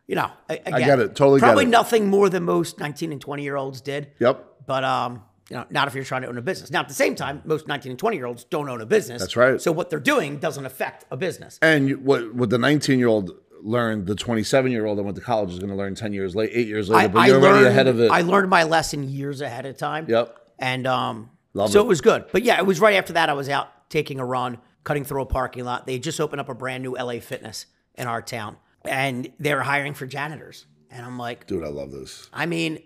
you 0.07 0.15
know, 0.15 0.31
again, 0.49 0.79
get 0.79 0.99
it. 0.99 1.15
Totally 1.15 1.39
get 1.39 1.45
Probably 1.45 1.65
it. 1.65 1.69
nothing 1.69 2.07
more 2.09 2.29
than 2.29 2.43
most 2.43 2.79
nineteen 2.79 3.11
and 3.11 3.21
twenty 3.21 3.43
year 3.43 3.55
olds 3.55 3.81
did. 3.81 4.11
Yep. 4.19 4.45
But 4.65 4.83
um, 4.83 5.23
you 5.49 5.55
know, 5.55 5.65
not 5.71 5.87
if 5.87 5.95
you're 5.95 6.03
trying 6.03 6.21
to 6.23 6.27
own 6.27 6.37
a 6.37 6.41
business. 6.43 6.69
Now, 6.69 6.81
at 6.81 6.87
the 6.87 6.93
same 6.93 7.15
time, 7.15 7.41
most 7.45 7.67
nineteen 7.67 7.91
and 7.91 7.99
twenty 7.99 8.17
year 8.17 8.25
olds 8.25 8.43
don't 8.43 8.69
own 8.69 8.81
a 8.81 8.85
business. 8.85 9.21
That's 9.21 9.35
right. 9.35 9.61
So 9.61 9.71
what 9.71 9.89
they're 9.89 9.99
doing 9.99 10.37
doesn't 10.37 10.65
affect 10.65 11.05
a 11.11 11.17
business. 11.17 11.57
And 11.61 11.87
you, 11.89 11.97
what 11.97 12.33
what 12.35 12.49
the 12.49 12.57
19 12.57 12.99
year 12.99 13.07
old 13.07 13.31
learned, 13.61 14.07
the 14.07 14.15
27 14.15 14.71
year 14.71 14.85
old 14.85 14.97
that 14.97 15.03
went 15.03 15.15
to 15.17 15.21
college 15.21 15.51
is 15.51 15.59
going 15.59 15.69
to 15.69 15.75
learn 15.75 15.95
10 15.95 16.13
years 16.13 16.35
late, 16.35 16.51
eight 16.53 16.67
years 16.67 16.89
later. 16.89 17.09
but 17.09 17.27
you're 17.27 17.43
already 17.43 17.65
ahead 17.65 17.87
of 17.87 17.99
it. 17.99 18.11
I 18.11 18.21
learned 18.21 18.49
my 18.49 18.63
lesson 18.63 19.09
years 19.09 19.41
ahead 19.41 19.65
of 19.65 19.77
time. 19.77 20.05
Yep. 20.07 20.35
And 20.59 20.85
um, 20.87 21.29
Love 21.53 21.71
so 21.71 21.79
it. 21.79 21.83
it. 21.83 21.87
was 21.87 22.01
good. 22.01 22.25
But 22.31 22.43
yeah, 22.43 22.57
it 22.57 22.65
was 22.65 22.79
right 22.79 22.95
after 22.95 23.13
that 23.13 23.29
I 23.29 23.33
was 23.33 23.49
out 23.49 23.69
taking 23.89 24.19
a 24.19 24.25
run, 24.25 24.57
cutting 24.83 25.03
through 25.03 25.21
a 25.21 25.25
parking 25.25 25.63
lot. 25.65 25.85
They 25.87 25.99
just 25.99 26.19
opened 26.19 26.41
up 26.41 26.49
a 26.49 26.53
brand 26.53 26.83
new 26.83 26.95
LA 26.95 27.19
Fitness 27.19 27.65
in 27.95 28.07
our 28.07 28.21
town, 28.21 28.57
and 28.85 29.31
they 29.39 29.53
were 29.53 29.61
hiring 29.61 29.93
for 29.93 30.05
janitors. 30.05 30.65
And 30.91 31.05
I'm 31.05 31.17
like, 31.17 31.47
Dude, 31.47 31.63
I 31.63 31.69
love 31.69 31.91
this. 31.91 32.29
I 32.33 32.45
mean, 32.45 32.79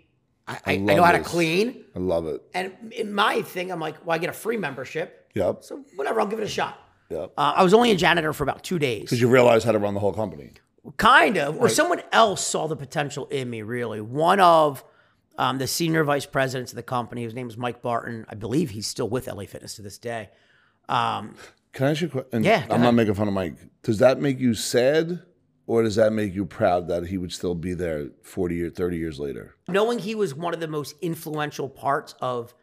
I, 0.47 0.59
I, 0.65 0.73
I 0.73 0.77
know 0.77 1.03
how 1.03 1.13
to 1.13 1.21
clean. 1.21 1.85
I 1.95 1.99
love 1.99 2.27
it. 2.27 2.41
And 2.53 2.93
in 2.93 3.13
my 3.13 3.41
thing, 3.41 3.71
I'm 3.71 3.79
like, 3.79 4.05
well, 4.05 4.15
I 4.15 4.17
get 4.17 4.29
a 4.29 4.33
free 4.33 4.57
membership. 4.57 5.31
Yep. 5.35 5.63
So 5.63 5.83
whatever, 5.95 6.19
I'll 6.19 6.27
give 6.27 6.39
it 6.39 6.43
a 6.43 6.49
shot. 6.49 6.79
Yep. 7.09 7.33
Uh, 7.37 7.53
I 7.55 7.63
was 7.63 7.73
only 7.73 7.91
a 7.91 7.95
janitor 7.95 8.33
for 8.33 8.43
about 8.43 8.63
two 8.63 8.79
days. 8.79 9.03
Because 9.03 9.21
you 9.21 9.27
realize 9.29 9.63
how 9.63 9.71
to 9.71 9.79
run 9.79 9.93
the 9.93 9.99
whole 9.99 10.13
company. 10.13 10.51
Kind 10.97 11.37
of. 11.37 11.57
Or 11.59 11.69
someone 11.69 12.01
else 12.11 12.45
saw 12.45 12.67
the 12.67 12.75
potential 12.75 13.25
in 13.27 13.49
me, 13.49 13.61
really. 13.61 14.01
One 14.01 14.39
of 14.39 14.83
um, 15.37 15.57
the 15.57 15.67
senior 15.67 16.03
vice 16.03 16.25
presidents 16.25 16.71
of 16.73 16.75
the 16.75 16.83
company, 16.83 17.23
his 17.23 17.33
name 17.33 17.47
is 17.47 17.57
Mike 17.57 17.81
Barton. 17.81 18.25
I 18.29 18.35
believe 18.35 18.71
he's 18.71 18.87
still 18.87 19.07
with 19.07 19.27
LA 19.27 19.45
Fitness 19.45 19.75
to 19.75 19.81
this 19.81 19.97
day. 19.97 20.29
Um, 20.89 21.35
Can 21.71 21.87
I 21.87 21.91
ask 21.91 22.01
you 22.01 22.07
a 22.07 22.11
question? 22.11 22.43
Yeah, 22.43 22.65
I'm 22.69 22.81
not 22.81 22.93
making 22.93 23.13
fun 23.13 23.27
of 23.29 23.33
Mike. 23.33 23.55
Does 23.81 23.99
that 23.99 24.19
make 24.19 24.39
you 24.39 24.53
sad 24.53 25.21
or 25.65 25.81
does 25.83 25.95
that 25.95 26.11
make 26.11 26.33
you 26.35 26.45
proud 26.45 26.89
that 26.89 27.07
he 27.07 27.17
would 27.17 27.31
still 27.31 27.55
be 27.55 27.73
there 27.73 28.09
40 28.23 28.61
or 28.63 28.69
30 28.69 28.97
years 28.97 29.19
later? 29.19 29.55
knowing 29.69 29.99
he 29.99 30.13
was 30.15 30.35
one 30.35 30.53
of 30.53 30.59
the 30.59 30.67
most 30.67 30.95
influential 31.01 31.69
parts 31.69 32.13
of, 32.19 32.53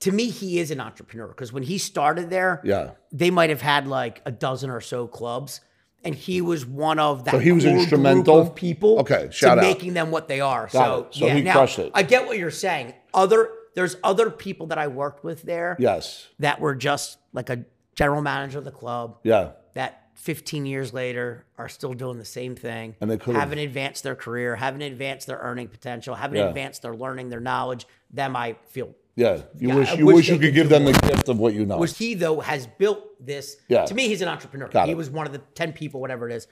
to 0.00 0.10
me, 0.10 0.30
he 0.30 0.58
is 0.58 0.70
an 0.70 0.80
entrepreneur. 0.80 1.28
Because 1.28 1.52
when 1.52 1.62
he 1.62 1.76
started 1.76 2.30
there, 2.30 2.62
Yeah. 2.64 2.92
they 3.12 3.30
might 3.30 3.50
have 3.50 3.60
had 3.60 3.86
like 3.86 4.22
a 4.24 4.32
dozen 4.32 4.70
or 4.70 4.80
so 4.80 5.06
clubs. 5.06 5.60
And 6.06 6.14
he 6.14 6.40
was 6.40 6.64
one 6.64 6.98
of 7.00 7.24
that 7.24 7.32
So 7.32 7.38
he 7.40 7.50
was 7.52 7.64
group 7.64 7.76
instrumental? 7.78 8.38
of 8.40 8.54
people 8.54 9.00
Okay, 9.00 9.28
shout 9.32 9.56
to 9.56 9.60
out. 9.60 9.62
making 9.66 9.94
them 9.94 10.10
what 10.12 10.28
they 10.28 10.40
are. 10.40 10.68
Got 10.72 10.72
so. 10.72 11.06
So 11.10 11.26
yeah, 11.26 11.34
he 11.34 11.42
now, 11.42 11.52
crushed 11.52 11.80
it. 11.80 11.90
I 11.94 12.02
get 12.04 12.26
what 12.26 12.38
you're 12.38 12.50
saying. 12.52 12.94
Other 13.12 13.50
there's 13.74 13.96
other 14.04 14.30
people 14.30 14.68
that 14.68 14.78
I 14.78 14.86
worked 14.86 15.22
with 15.22 15.42
there 15.42 15.76
Yes. 15.78 16.28
that 16.38 16.60
were 16.60 16.74
just 16.74 17.18
like 17.34 17.50
a 17.50 17.64
general 17.94 18.22
manager 18.22 18.58
of 18.58 18.64
the 18.64 18.70
club 18.70 19.18
Yeah. 19.22 19.50
that 19.74 20.08
15 20.14 20.64
years 20.64 20.94
later 20.94 21.44
are 21.58 21.68
still 21.68 21.92
doing 21.92 22.16
the 22.18 22.24
same 22.24 22.54
thing 22.56 22.96
And 23.02 23.10
they 23.10 23.18
could've- 23.18 23.38
haven't 23.38 23.58
advanced 23.58 24.02
their 24.02 24.14
career, 24.14 24.56
haven't 24.56 24.80
advanced 24.82 25.26
their 25.26 25.36
earning 25.38 25.68
potential, 25.68 26.14
haven't 26.14 26.38
Yeah. 26.38 26.48
advanced 26.48 26.80
their 26.82 26.94
learning, 26.94 27.28
their 27.28 27.40
knowledge. 27.40 27.86
Them, 28.10 28.34
I 28.34 28.56
feel. 28.68 28.94
Yeah. 29.16 29.42
You 29.58 29.68
Yeah, 29.68 29.74
wish 29.74 29.96
you 29.96 30.06
wish 30.06 30.16
wish 30.16 30.28
you 30.28 30.38
could 30.38 30.54
give 30.54 30.68
them 30.68 30.84
the 30.84 30.92
gift 30.92 31.28
of 31.28 31.38
what 31.38 31.54
you 31.54 31.64
know. 31.66 31.78
Was 31.78 31.96
he 31.96 32.14
though 32.14 32.40
has 32.40 32.66
built 32.66 33.02
this? 33.24 33.56
Yeah. 33.68 33.84
To 33.86 33.94
me, 33.94 34.08
he's 34.08 34.20
an 34.22 34.28
entrepreneur. 34.28 34.68
Got 34.68 34.86
he 34.86 34.92
it. 34.92 34.96
was 34.96 35.10
one 35.10 35.26
of 35.26 35.32
the 35.32 35.38
10 35.54 35.72
people, 35.72 36.00
whatever 36.00 36.28
it 36.28 36.34
is. 36.34 36.46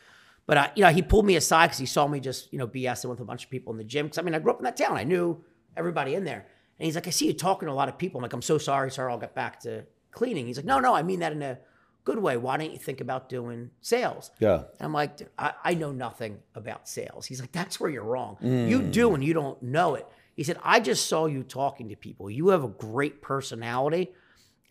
But 0.47 0.57
uh, 0.57 0.69
you 0.75 0.83
know, 0.83 0.91
he 0.91 1.03
pulled 1.03 1.27
me 1.27 1.37
aside 1.37 1.67
because 1.69 1.79
he 1.79 1.87
saw 1.87 2.07
me 2.07 2.21
just 2.21 2.53
you 2.53 2.59
know 2.59 2.67
BSing 2.67 3.09
with 3.11 3.21
a 3.21 3.25
bunch 3.25 3.45
of 3.45 3.51
people 3.51 3.73
in 3.73 3.79
the 3.79 3.85
gym. 3.85 4.07
Because 4.07 4.19
I 4.19 4.23
mean, 4.23 4.35
I 4.35 4.39
grew 4.39 4.51
up 4.53 4.59
in 4.59 4.65
that 4.65 4.77
town. 4.77 4.97
I 4.97 5.05
knew 5.05 5.43
everybody 5.77 6.15
in 6.15 6.25
there. 6.25 6.47
And 6.79 6.87
he's 6.87 6.95
like, 6.97 7.07
I 7.07 7.11
see 7.11 7.27
you 7.27 7.35
talking 7.35 7.67
to 7.69 7.73
a 7.73 7.75
lot 7.75 7.89
of 7.89 7.97
people. 7.99 8.19
I'm 8.19 8.23
like, 8.23 8.33
I'm 8.33 8.43
so 8.43 8.59
sorry, 8.59 8.91
sir. 8.91 9.09
I'll 9.09 9.19
get 9.19 9.35
back 9.35 9.61
to 9.61 9.85
cleaning. 10.11 10.47
He's 10.47 10.57
like, 10.57 10.67
No, 10.67 10.81
no, 10.81 10.95
I 10.95 11.03
mean 11.03 11.21
that 11.21 11.33
in 11.33 11.43
a 11.43 11.59
good 12.05 12.19
way. 12.19 12.37
Why 12.37 12.57
don't 12.57 12.73
you 12.73 12.79
think 12.79 13.01
about 13.01 13.29
doing 13.29 13.71
sales? 13.81 14.31
yeah. 14.39 14.57
And 14.79 14.81
I'm 14.81 14.93
like, 14.93 15.21
I, 15.39 15.53
I 15.65 15.75
know 15.75 15.93
nothing 15.93 16.39
about 16.55 16.89
sales. 16.89 17.27
He's 17.27 17.41
like, 17.41 17.53
that's 17.53 17.79
where 17.81 17.91
you're 17.91 18.05
wrong. 18.05 18.37
You 18.43 18.83
do 18.83 19.15
and 19.15 19.23
you 19.25 19.33
don't 19.35 19.63
know 19.63 19.95
it. 19.95 20.07
He 20.35 20.43
said, 20.43 20.59
I 20.63 20.81
just 20.81 21.07
saw 21.07 21.27
you 21.27 21.43
talking 21.43 21.89
to 21.89 21.97
people. 21.97 22.31
You 22.31 22.49
have 22.49 22.65
a 22.65 22.69
great 22.69 23.23
personality 23.23 24.13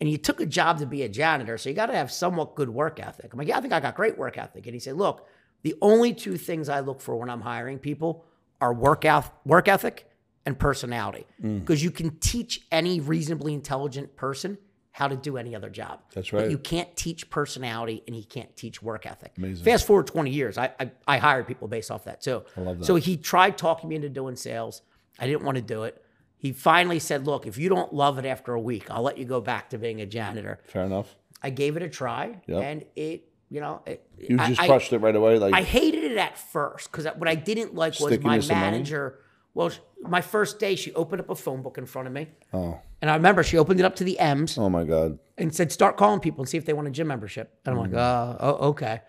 and 0.00 0.10
you 0.10 0.18
took 0.18 0.40
a 0.40 0.46
job 0.46 0.78
to 0.78 0.86
be 0.86 1.02
a 1.02 1.08
janitor. 1.08 1.56
So 1.56 1.68
you 1.68 1.74
got 1.74 1.86
to 1.86 1.96
have 1.96 2.12
somewhat 2.12 2.54
good 2.54 2.68
work 2.68 3.00
ethic. 3.00 3.32
I'm 3.32 3.38
like, 3.38 3.48
yeah, 3.48 3.58
I 3.58 3.60
think 3.60 3.72
I 3.72 3.80
got 3.80 3.94
great 3.94 4.18
work 4.18 4.36
ethic. 4.36 4.66
And 4.66 4.74
he 4.74 4.80
said, 4.80 4.96
look, 4.96 5.26
the 5.62 5.74
only 5.80 6.12
two 6.12 6.36
things 6.36 6.68
I 6.68 6.80
look 6.80 7.00
for 7.00 7.16
when 7.16 7.30
I'm 7.30 7.40
hiring 7.40 7.78
people 7.78 8.24
are 8.60 8.74
work, 8.74 9.04
work 9.44 9.68
ethic 9.68 10.08
and 10.44 10.58
personality. 10.58 11.26
Mm. 11.42 11.60
Because 11.60 11.82
you 11.82 11.90
can 11.90 12.18
teach 12.18 12.62
any 12.70 13.00
reasonably 13.00 13.54
intelligent 13.54 14.16
person 14.16 14.58
how 14.94 15.08
to 15.08 15.16
do 15.16 15.36
any 15.36 15.56
other 15.56 15.70
job. 15.70 16.00
That's 16.14 16.32
right. 16.32 16.42
But 16.42 16.50
you 16.52 16.58
can't 16.58 16.94
teach 16.96 17.28
personality 17.28 18.04
and 18.06 18.14
he 18.14 18.22
can't 18.22 18.54
teach 18.56 18.80
work 18.80 19.06
ethic. 19.06 19.32
Amazing. 19.36 19.64
Fast 19.64 19.88
forward 19.88 20.06
20 20.06 20.30
years, 20.30 20.56
I, 20.56 20.72
I 20.78 20.90
I 21.08 21.18
hired 21.18 21.48
people 21.48 21.66
based 21.66 21.90
off 21.90 22.04
that 22.04 22.20
too. 22.20 22.44
I 22.56 22.60
love 22.60 22.78
that. 22.78 22.84
So 22.84 22.94
he 22.94 23.16
tried 23.16 23.58
talking 23.58 23.88
me 23.88 23.96
into 23.96 24.08
doing 24.08 24.36
sales. 24.36 24.82
I 25.18 25.26
didn't 25.26 25.42
want 25.44 25.56
to 25.56 25.62
do 25.62 25.84
it. 25.84 26.00
He 26.36 26.52
finally 26.52 26.98
said, 26.98 27.26
"Look, 27.26 27.46
if 27.46 27.56
you 27.58 27.68
don't 27.68 27.92
love 27.94 28.18
it 28.18 28.26
after 28.26 28.52
a 28.52 28.60
week, 28.60 28.90
I'll 28.90 29.02
let 29.02 29.16
you 29.18 29.24
go 29.24 29.40
back 29.40 29.70
to 29.70 29.78
being 29.78 30.00
a 30.00 30.06
janitor." 30.06 30.58
Fair 30.66 30.84
enough. 30.84 31.14
I 31.42 31.50
gave 31.50 31.76
it 31.76 31.82
a 31.82 31.88
try, 31.88 32.40
Yep. 32.46 32.62
and 32.62 32.84
it, 32.96 33.28
you 33.50 33.60
know, 33.60 33.82
it, 33.86 34.06
You 34.18 34.36
I- 34.38 34.48
just 34.48 34.60
I- 34.62 34.66
crushed 34.66 34.92
it 34.92 34.98
right 34.98 35.14
away. 35.14 35.38
Like 35.38 35.54
I 35.54 35.62
hated 35.62 36.04
it 36.04 36.16
at 36.18 36.36
first 36.38 36.90
because 36.90 37.06
what 37.16 37.28
I 37.28 37.34
didn't 37.34 37.74
like 37.74 37.98
was 38.00 38.18
my 38.20 38.38
manager. 38.40 39.18
Well, 39.54 39.70
my 40.02 40.20
first 40.20 40.58
day, 40.58 40.74
she 40.74 40.92
opened 40.94 41.20
up 41.20 41.30
a 41.30 41.34
phone 41.36 41.62
book 41.62 41.78
in 41.78 41.86
front 41.86 42.08
of 42.08 42.12
me, 42.14 42.26
oh, 42.52 42.80
and 43.00 43.08
I 43.10 43.14
remember 43.14 43.42
she 43.44 43.56
opened 43.56 43.78
it 43.78 43.86
up 43.86 43.94
to 43.96 44.04
the 44.04 44.18
M's 44.18 44.58
oh 44.58 44.68
my 44.68 44.84
God. 44.84 45.18
and 45.38 45.54
said, 45.54 45.70
"Start 45.70 45.96
calling 45.96 46.18
people 46.20 46.40
and 46.42 46.48
see 46.48 46.58
if 46.58 46.64
they 46.66 46.72
want 46.72 46.88
a 46.88 46.90
gym 46.90 47.06
membership." 47.06 47.56
And 47.64 47.72
I'm 47.78 47.78
Mm. 47.78 47.92
like, 47.92 47.94
"Uh, 48.00 48.36
oh, 48.40 48.68
okay." 48.70 49.00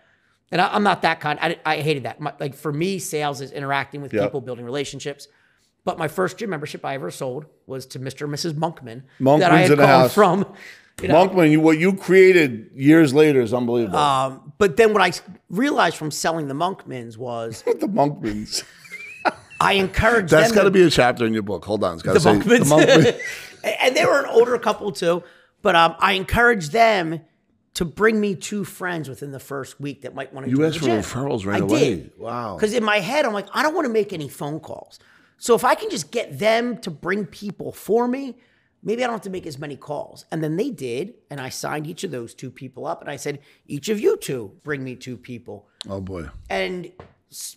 And 0.52 0.60
I, 0.60 0.68
I'm 0.72 0.84
not 0.84 1.02
that 1.02 1.18
kind. 1.20 1.38
I, 1.42 1.58
I 1.66 1.76
hated 1.80 2.04
that. 2.04 2.20
My, 2.20 2.32
like 2.38 2.54
for 2.54 2.72
me, 2.72 2.98
sales 3.00 3.40
is 3.40 3.50
interacting 3.50 4.00
with 4.02 4.12
Yep. 4.14 4.22
people, 4.22 4.40
building 4.40 4.64
relationships. 4.64 5.26
But 5.86 5.98
my 5.98 6.08
first 6.08 6.36
gym 6.36 6.50
membership 6.50 6.84
I 6.84 6.94
ever 6.96 7.12
sold 7.12 7.46
was 7.66 7.86
to 7.86 8.00
Mr. 8.00 8.22
and 8.22 8.34
Mrs. 8.34 8.54
Monkman 8.54 9.04
Monkman's 9.20 9.40
that 9.40 9.52
I 9.52 9.60
had 9.60 9.70
in 9.70 9.78
the 9.78 9.86
house. 9.86 10.12
from. 10.12 10.44
You 11.00 11.08
know, 11.08 11.28
Monkman, 11.28 11.52
you, 11.52 11.60
what 11.60 11.78
you 11.78 11.94
created 11.94 12.70
years 12.74 13.14
later 13.14 13.40
is 13.40 13.54
unbelievable. 13.54 13.98
um, 13.98 14.52
but 14.58 14.76
then 14.76 14.92
what 14.92 15.00
I 15.02 15.12
realized 15.48 15.96
from 15.96 16.10
selling 16.10 16.48
the 16.48 16.54
Monkmans 16.54 17.16
was 17.16 17.62
the 17.66 17.86
Monkmans. 17.86 18.64
I 19.60 19.74
encouraged 19.74 20.30
That's 20.30 20.50
got 20.52 20.64
to 20.64 20.70
be 20.72 20.82
a 20.82 20.90
chapter 20.90 21.24
in 21.24 21.32
your 21.32 21.42
book. 21.42 21.64
Hold 21.64 21.84
on. 21.84 21.94
It's 21.94 22.02
got 22.02 22.14
to 22.14 22.18
the 22.18 22.20
say 22.20 22.32
Monkmans. 22.32 22.58
the 22.58 22.64
Monkman. 23.62 23.76
and 23.80 23.96
they 23.96 24.04
were 24.04 24.24
an 24.24 24.30
older 24.30 24.58
couple 24.58 24.90
too. 24.90 25.22
But 25.62 25.76
um, 25.76 25.94
I 26.00 26.14
encouraged 26.14 26.72
them 26.72 27.20
to 27.74 27.84
bring 27.84 28.20
me 28.20 28.34
two 28.34 28.64
friends 28.64 29.08
within 29.08 29.30
the 29.30 29.38
first 29.38 29.78
week 29.78 30.02
that 30.02 30.16
might 30.16 30.34
want 30.34 30.46
to. 30.46 30.50
You 30.50 30.64
asked 30.64 30.78
for 30.80 30.86
referrals 30.86 31.46
right 31.46 31.60
I 31.60 31.64
away. 31.64 31.94
Did. 31.94 32.18
Wow. 32.18 32.56
Because 32.56 32.72
in 32.72 32.82
my 32.82 32.98
head, 32.98 33.24
I'm 33.24 33.32
like, 33.32 33.46
I 33.52 33.62
don't 33.62 33.74
want 33.74 33.86
to 33.86 33.92
make 33.92 34.12
any 34.12 34.28
phone 34.28 34.58
calls. 34.58 34.98
So 35.38 35.54
if 35.54 35.64
I 35.64 35.74
can 35.74 35.90
just 35.90 36.10
get 36.10 36.38
them 36.38 36.78
to 36.78 36.90
bring 36.90 37.26
people 37.26 37.72
for 37.72 38.08
me, 38.08 38.36
maybe 38.82 39.02
I 39.02 39.06
don't 39.06 39.14
have 39.14 39.22
to 39.22 39.30
make 39.30 39.46
as 39.46 39.58
many 39.58 39.76
calls. 39.76 40.24
And 40.30 40.42
then 40.42 40.56
they 40.56 40.70
did, 40.70 41.14
and 41.30 41.40
I 41.40 41.48
signed 41.48 41.86
each 41.86 42.04
of 42.04 42.10
those 42.10 42.34
two 42.34 42.50
people 42.50 42.86
up, 42.86 43.00
and 43.00 43.10
I 43.10 43.16
said, 43.16 43.40
each 43.66 43.88
of 43.88 44.00
you 44.00 44.16
two 44.16 44.52
bring 44.64 44.82
me 44.82 44.96
two 44.96 45.16
people. 45.16 45.68
Oh 45.88 46.00
boy. 46.00 46.28
And 46.48 46.90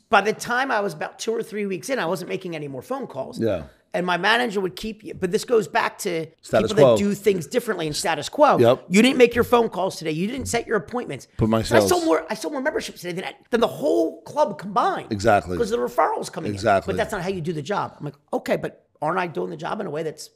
by 0.09 0.21
the 0.21 0.33
time 0.33 0.71
I 0.71 0.79
was 0.81 0.93
about 0.93 1.19
two 1.19 1.33
or 1.33 1.43
three 1.43 1.65
weeks 1.65 1.89
in, 1.89 1.99
I 1.99 2.05
wasn't 2.05 2.29
making 2.29 2.55
any 2.55 2.67
more 2.67 2.81
phone 2.81 3.07
calls. 3.07 3.39
Yeah. 3.39 3.63
And 3.93 4.05
my 4.05 4.17
manager 4.17 4.61
would 4.61 4.75
keep 4.75 5.03
you. 5.03 5.15
But 5.15 5.31
this 5.31 5.45
goes 5.45 5.67
back 5.67 5.97
to 5.99 6.27
Status 6.41 6.71
people 6.71 6.83
quo. 6.83 6.95
that 6.95 7.03
do 7.03 7.15
things 7.15 7.47
differently 7.47 7.87
in 7.87 7.93
status 7.93 8.29
quo. 8.29 8.59
Yep. 8.59 8.85
You 8.89 9.01
didn't 9.01 9.17
make 9.17 9.33
your 9.33 9.43
phone 9.43 9.67
calls 9.67 9.95
today. 9.97 10.11
You 10.11 10.27
didn't 10.27 10.45
set 10.45 10.67
your 10.67 10.77
appointments. 10.77 11.27
Put 11.37 11.49
myself. 11.49 11.85
I 11.85 11.87
sold 11.87 12.05
more. 12.05 12.25
I 12.29 12.35
sold 12.35 12.53
more 12.53 12.61
memberships 12.61 13.01
today 13.01 13.19
than, 13.19 13.33
than 13.49 13.61
the 13.61 13.67
whole 13.67 14.21
club 14.23 14.59
combined. 14.59 15.11
Exactly. 15.11 15.57
Because 15.57 15.71
the 15.71 15.77
referrals 15.77 16.31
coming 16.31 16.51
Exactly. 16.53 16.91
in. 16.91 16.97
But 16.97 17.01
that's 17.01 17.11
not 17.11 17.23
how 17.23 17.29
you 17.29 17.41
do 17.41 17.51
the 17.51 17.63
job. 17.63 17.95
I'm 17.97 18.05
like, 18.05 18.15
okay, 18.31 18.57
but 18.57 18.85
aren't 19.01 19.17
I 19.17 19.25
doing 19.25 19.49
the 19.49 19.57
job 19.57 19.81
in 19.81 19.87
a 19.87 19.89
way 19.89 20.03
that's 20.03 20.29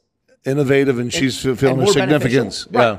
Innovative, 0.44 0.98
and 0.98 1.10
she's 1.12 1.40
feeling 1.40 1.78
her 1.78 1.86
significance. 1.86 2.66
Yeah. 2.70 2.98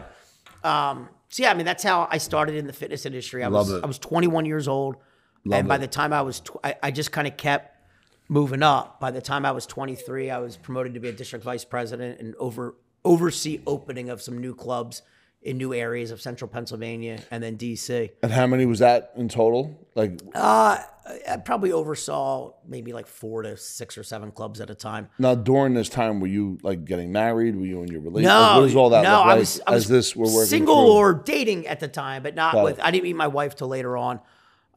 Right. 0.64 0.98
So 1.30 1.44
yeah, 1.44 1.52
I 1.52 1.54
mean 1.54 1.66
that's 1.66 1.84
how 1.84 2.08
I 2.10 2.18
started 2.18 2.56
in 2.56 2.66
the 2.66 2.74
fitness 2.74 3.06
industry. 3.06 3.44
I 3.44 3.48
Love 3.48 3.68
was 3.68 3.78
it. 3.78 3.84
I 3.84 3.88
was 3.88 4.00
21 4.00 4.46
years 4.46 4.68
old, 4.68 4.96
and 5.52 5.68
by 5.68 5.78
the 5.78 5.88
time 5.88 6.14
I 6.14 6.22
was, 6.22 6.40
tw- 6.40 6.58
I, 6.64 6.76
I 6.82 6.92
just 6.92 7.12
kind 7.12 7.28
of 7.28 7.36
kept 7.36 7.75
moving 8.28 8.64
up. 8.64 9.00
By 9.00 9.12
the 9.12 9.22
time 9.22 9.46
I 9.46 9.52
was 9.52 9.66
23, 9.66 10.30
I 10.30 10.40
was 10.40 10.58
promoted 10.58 10.94
to 10.96 11.00
be 11.00 11.10
a 11.10 11.14
district 11.14 11.46
vice 11.46 11.66
president 11.66 12.20
and 12.20 12.36
over 12.36 12.76
oversee 13.04 13.62
opening 13.68 14.10
of 14.10 14.22
some 14.22 14.40
new 14.40 14.56
clubs 14.56 15.04
in 15.44 15.60
new 15.60 15.76
areas 15.76 16.10
of 16.10 16.20
central 16.20 16.48
Pennsylvania 16.48 17.20
and 17.30 17.44
then 17.44 17.56
DC. 17.56 18.10
And 18.24 18.32
how 18.32 18.48
many 18.48 18.66
was 18.66 18.80
that 18.80 19.14
in 19.16 19.30
total? 19.30 19.80
Like 19.94 20.20
uh, 20.34 20.80
I 21.30 21.38
probably 21.38 21.72
oversaw 21.72 22.54
maybe 22.68 22.94
like 22.94 23.06
four 23.06 23.44
to 23.44 23.56
six 23.56 23.96
or 23.96 24.02
seven 24.04 24.32
clubs 24.32 24.60
at 24.60 24.72
a 24.72 24.76
time. 24.76 25.08
now 25.20 25.36
during 25.36 25.76
this 25.76 25.88
time, 25.88 26.20
were 26.20 26.26
you 26.26 26.58
like 26.64 26.84
getting 26.84 27.12
married? 27.12 27.56
Were 27.56 27.66
you 27.66 27.84
in 27.84 27.90
your 27.90 28.02
relationship? 28.02 28.34
No, 28.34 28.60
what 28.60 28.68
is 28.68 28.76
all 28.76 28.90
that? 28.90 29.04
No, 29.04 29.18
look 29.20 29.26
I 29.28 29.36
was, 29.36 29.62
I 29.68 29.76
as 29.76 29.84
was 29.84 29.88
this 29.90 30.16
we're 30.16 30.34
working 30.34 30.50
single 30.50 30.86
through? 30.86 30.94
or 30.94 31.14
dating 31.14 31.68
at 31.68 31.80
the 31.80 31.88
time, 31.88 32.24
but 32.24 32.34
not 32.34 32.54
Got 32.54 32.64
with. 32.64 32.80
it. 32.80 32.84
I 32.86 32.90
didn't 32.90 33.04
meet 33.04 33.16
my 33.16 33.28
wife 33.28 33.56
till 33.56 33.68
later 33.68 33.96
on, 33.96 34.20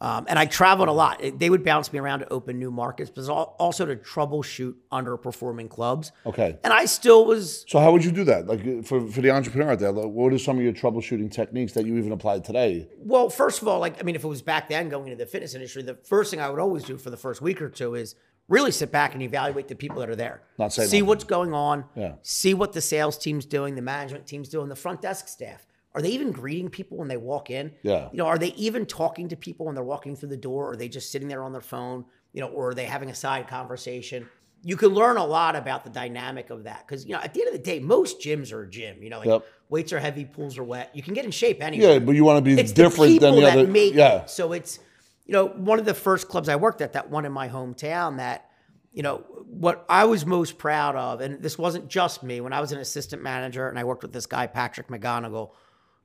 um, 0.01 0.27
and 0.29 0.39
I 0.39 0.47
traveled 0.47 0.89
a 0.89 0.93
lot. 0.93 1.21
They 1.39 1.51
would 1.51 1.65
bounce 1.65 1.93
me 1.93 1.99
around 1.99 2.21
to 2.21 2.33
open 2.33 2.59
new 2.59 2.71
markets, 2.71 3.11
but 3.11 3.29
also 3.29 3.85
to 3.85 3.97
troubleshoot 3.97 4.75
underperforming 4.93 5.69
clubs. 5.69 6.13
Okay. 6.25 6.57
and 6.63 6.73
I 6.73 6.85
still 6.85 7.25
was. 7.25 7.65
So 7.69 7.81
how 7.81 7.93
would 7.93 8.05
you 8.05 8.13
do 8.13 8.25
that? 8.25 8.47
Like 8.47 8.85
for, 8.85 9.07
for 9.09 9.21
the 9.21 9.31
entrepreneur 9.31 9.73
out 9.73 9.81
there, 9.81 9.93
like, 9.93 10.11
what 10.13 10.33
are 10.33 10.39
some 10.39 10.57
of 10.57 10.63
your 10.63 10.73
troubleshooting 10.73 11.31
techniques 11.31 11.73
that 11.73 11.85
you 11.87 11.97
even 11.99 12.13
applied 12.13 12.45
today? 12.45 12.89
Well, 12.99 13.29
first 13.29 13.61
of 13.63 13.69
all, 13.69 13.81
like 13.81 14.01
I 14.01 14.05
mean, 14.05 14.15
if 14.15 14.25
it 14.25 14.29
was 14.29 14.43
back 14.43 14.69
then 14.69 14.89
going 14.89 15.09
into 15.09 15.25
the 15.25 15.31
fitness 15.31 15.55
industry, 15.55 15.83
the 15.83 15.95
first 15.95 16.31
thing 16.31 16.41
I 16.41 16.49
would 16.49 16.61
always 16.61 16.85
do 16.85 16.97
for 16.97 17.11
the 17.11 17.17
first 17.17 17.41
week 17.43 17.61
or 17.61 17.69
two 17.69 17.95
is 17.95 18.15
really 18.49 18.71
sit 18.71 18.91
back 18.91 19.15
and 19.15 19.23
evaluate 19.23 19.69
the 19.69 19.75
people 19.75 19.99
that 20.01 20.09
are 20.09 20.17
there. 20.17 20.43
Not 20.59 20.73
say 20.73 20.85
see 20.85 20.99
nothing. 20.99 21.07
what's 21.07 21.25
going 21.25 21.53
on. 21.53 21.85
Yeah. 21.95 22.15
See 22.23 22.55
what 22.55 22.73
the 22.73 22.81
sales 22.81 23.19
team's 23.19 23.45
doing, 23.45 23.75
the 23.75 23.83
management 23.83 24.27
team's 24.27 24.49
doing, 24.49 24.69
the 24.69 24.77
front 24.77 25.03
desk 25.03 25.29
staff. 25.29 25.67
Are 25.99 26.03
they 26.03 26.11
even 26.11 26.31
greeting 26.31 26.69
people 26.71 26.97
when 26.99 27.09
they 27.09 27.17
walk 27.17 27.51
in? 27.51 27.73
Yeah. 27.83 28.09
You 28.13 28.19
know, 28.19 28.27
are 28.27 28.39
they 28.39 28.53
even 28.55 28.87
talking 28.87 29.29
to 29.31 29.37
people 29.37 29.67
when 29.67 29.75
they're 29.75 29.83
walking 29.83 30.15
through 30.15 30.29
the 30.29 30.37
door? 30.37 30.67
Or 30.69 30.73
are 30.73 30.77
they 30.77 30.89
just 30.89 31.11
sitting 31.11 31.27
there 31.27 31.43
on 31.43 31.51
their 31.51 31.61
phone? 31.61 32.05
You 32.33 32.41
know, 32.41 32.49
or 32.49 32.69
are 32.71 32.75
they 32.75 32.85
having 32.85 33.11
a 33.11 33.15
side 33.15 33.49
conversation? 33.49 34.29
You 34.63 34.77
can 34.77 34.91
learn 34.91 35.17
a 35.17 35.25
lot 35.27 35.57
about 35.57 35.83
the 35.83 35.91
dynamic 35.91 36.51
of 36.51 36.65
that 36.65 36.87
because 36.87 37.05
you 37.05 37.15
know 37.15 37.21
at 37.21 37.35
the 37.35 37.41
end 37.41 37.49
of 37.49 37.55
the 37.55 37.63
day, 37.65 37.81
most 37.81 38.21
gyms 38.21 38.53
are 38.53 38.63
a 38.63 38.71
gym. 38.71 39.03
You 39.03 39.11
know, 39.11 39.19
like 39.19 39.27
Yep. 39.27 39.45
weights 39.71 39.93
are 39.93 39.99
heavy, 39.99 40.25
pools 40.25 40.57
are 40.57 40.65
wet. 40.65 40.91
You 40.95 41.03
can 41.03 41.15
get 41.15 41.25
in 41.25 41.33
shape 41.33 41.61
anyway 41.61 41.95
Yeah, 41.95 41.99
but 41.99 42.15
you 42.15 42.23
want 42.25 42.39
to 42.39 42.43
be 42.43 42.61
it's 42.61 42.71
different 42.73 43.13
the 43.15 43.19
than 43.19 43.35
the 43.35 43.41
that 43.41 43.59
other. 43.59 43.67
make 43.67 43.95
yeah. 43.95 44.23
it. 44.23 44.31
So 44.31 44.53
it's 44.53 44.79
you 45.27 45.33
know 45.33 45.47
one 45.47 45.81
of 45.81 45.85
the 45.85 45.95
first 45.95 46.29
clubs 46.29 46.49
I 46.49 46.55
worked 46.57 46.81
at, 46.81 46.93
that 46.93 47.11
one 47.11 47.25
in 47.25 47.33
my 47.33 47.49
hometown, 47.49 48.19
that 48.19 48.45
you 48.93 49.03
know, 49.03 49.19
what 49.47 49.85
I 49.89 50.07
was 50.07 50.25
most 50.27 50.59
proud 50.59 50.97
of, 50.97 51.21
and 51.21 51.43
this 51.43 51.59
wasn't 51.59 51.89
just 51.89 52.23
me, 52.23 52.41
when 52.41 52.53
I 52.53 52.61
was 52.61 52.73
an 52.73 52.79
assistant 52.81 53.23
manager 53.23 53.69
and 53.69 53.79
I 53.79 53.85
worked 53.85 54.03
with 54.03 54.13
this 54.13 54.27
guy, 54.27 54.47
Patrick 54.47 54.89
McGonigal, 54.89 55.51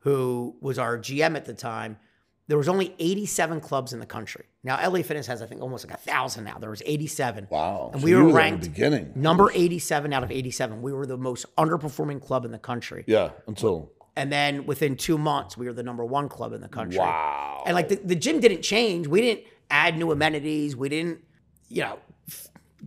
who 0.03 0.55
was 0.61 0.77
our 0.79 0.97
GM 0.97 1.35
at 1.35 1.45
the 1.45 1.53
time, 1.53 1.97
there 2.47 2.57
was 2.57 2.67
only 2.67 2.93
87 2.99 3.61
clubs 3.61 3.93
in 3.93 3.99
the 3.99 4.05
country. 4.05 4.43
Now, 4.65 4.75
LA 4.85 5.01
Fitness 5.01 5.27
has, 5.27 5.41
I 5.41 5.45
think, 5.45 5.61
almost 5.61 5.87
like 5.87 5.93
a 5.97 5.99
thousand 6.01 6.43
now. 6.43 6.57
There 6.57 6.69
was 6.69 6.83
87. 6.85 7.47
Wow. 7.49 7.91
And 7.93 8.01
So 8.01 8.05
we 8.05 8.13
were 8.15 8.31
ranked 8.33 8.63
beginning. 8.63 9.13
number 9.15 9.49
87 9.53 10.11
out 10.11 10.23
of 10.23 10.31
87. 10.31 10.81
We 10.81 10.91
were 10.91 11.05
the 11.05 11.17
most 11.17 11.45
underperforming 11.57 12.21
club 12.21 12.43
in 12.43 12.51
the 12.51 12.59
country. 12.59 13.05
Yeah, 13.07 13.31
until 13.47 13.91
And 14.17 14.29
then 14.31 14.65
within 14.65 14.97
two 14.97 15.17
months, 15.17 15.57
we 15.57 15.67
were 15.67 15.73
the 15.73 15.83
number 15.83 16.03
one 16.03 16.27
club 16.27 16.51
in 16.51 16.59
the 16.59 16.67
country. 16.67 16.99
wow. 16.99 17.63
And 17.65 17.75
like 17.75 17.87
the, 17.87 17.95
the 17.95 18.15
gym 18.15 18.41
didn't 18.41 18.61
change. 18.61 19.07
We 19.07 19.21
didn't 19.21 19.45
add 19.71 19.97
new 19.97 20.11
amenities. 20.11 20.75
We 20.75 20.89
didn't, 20.89 21.19
you 21.69 21.81
know, 21.83 21.99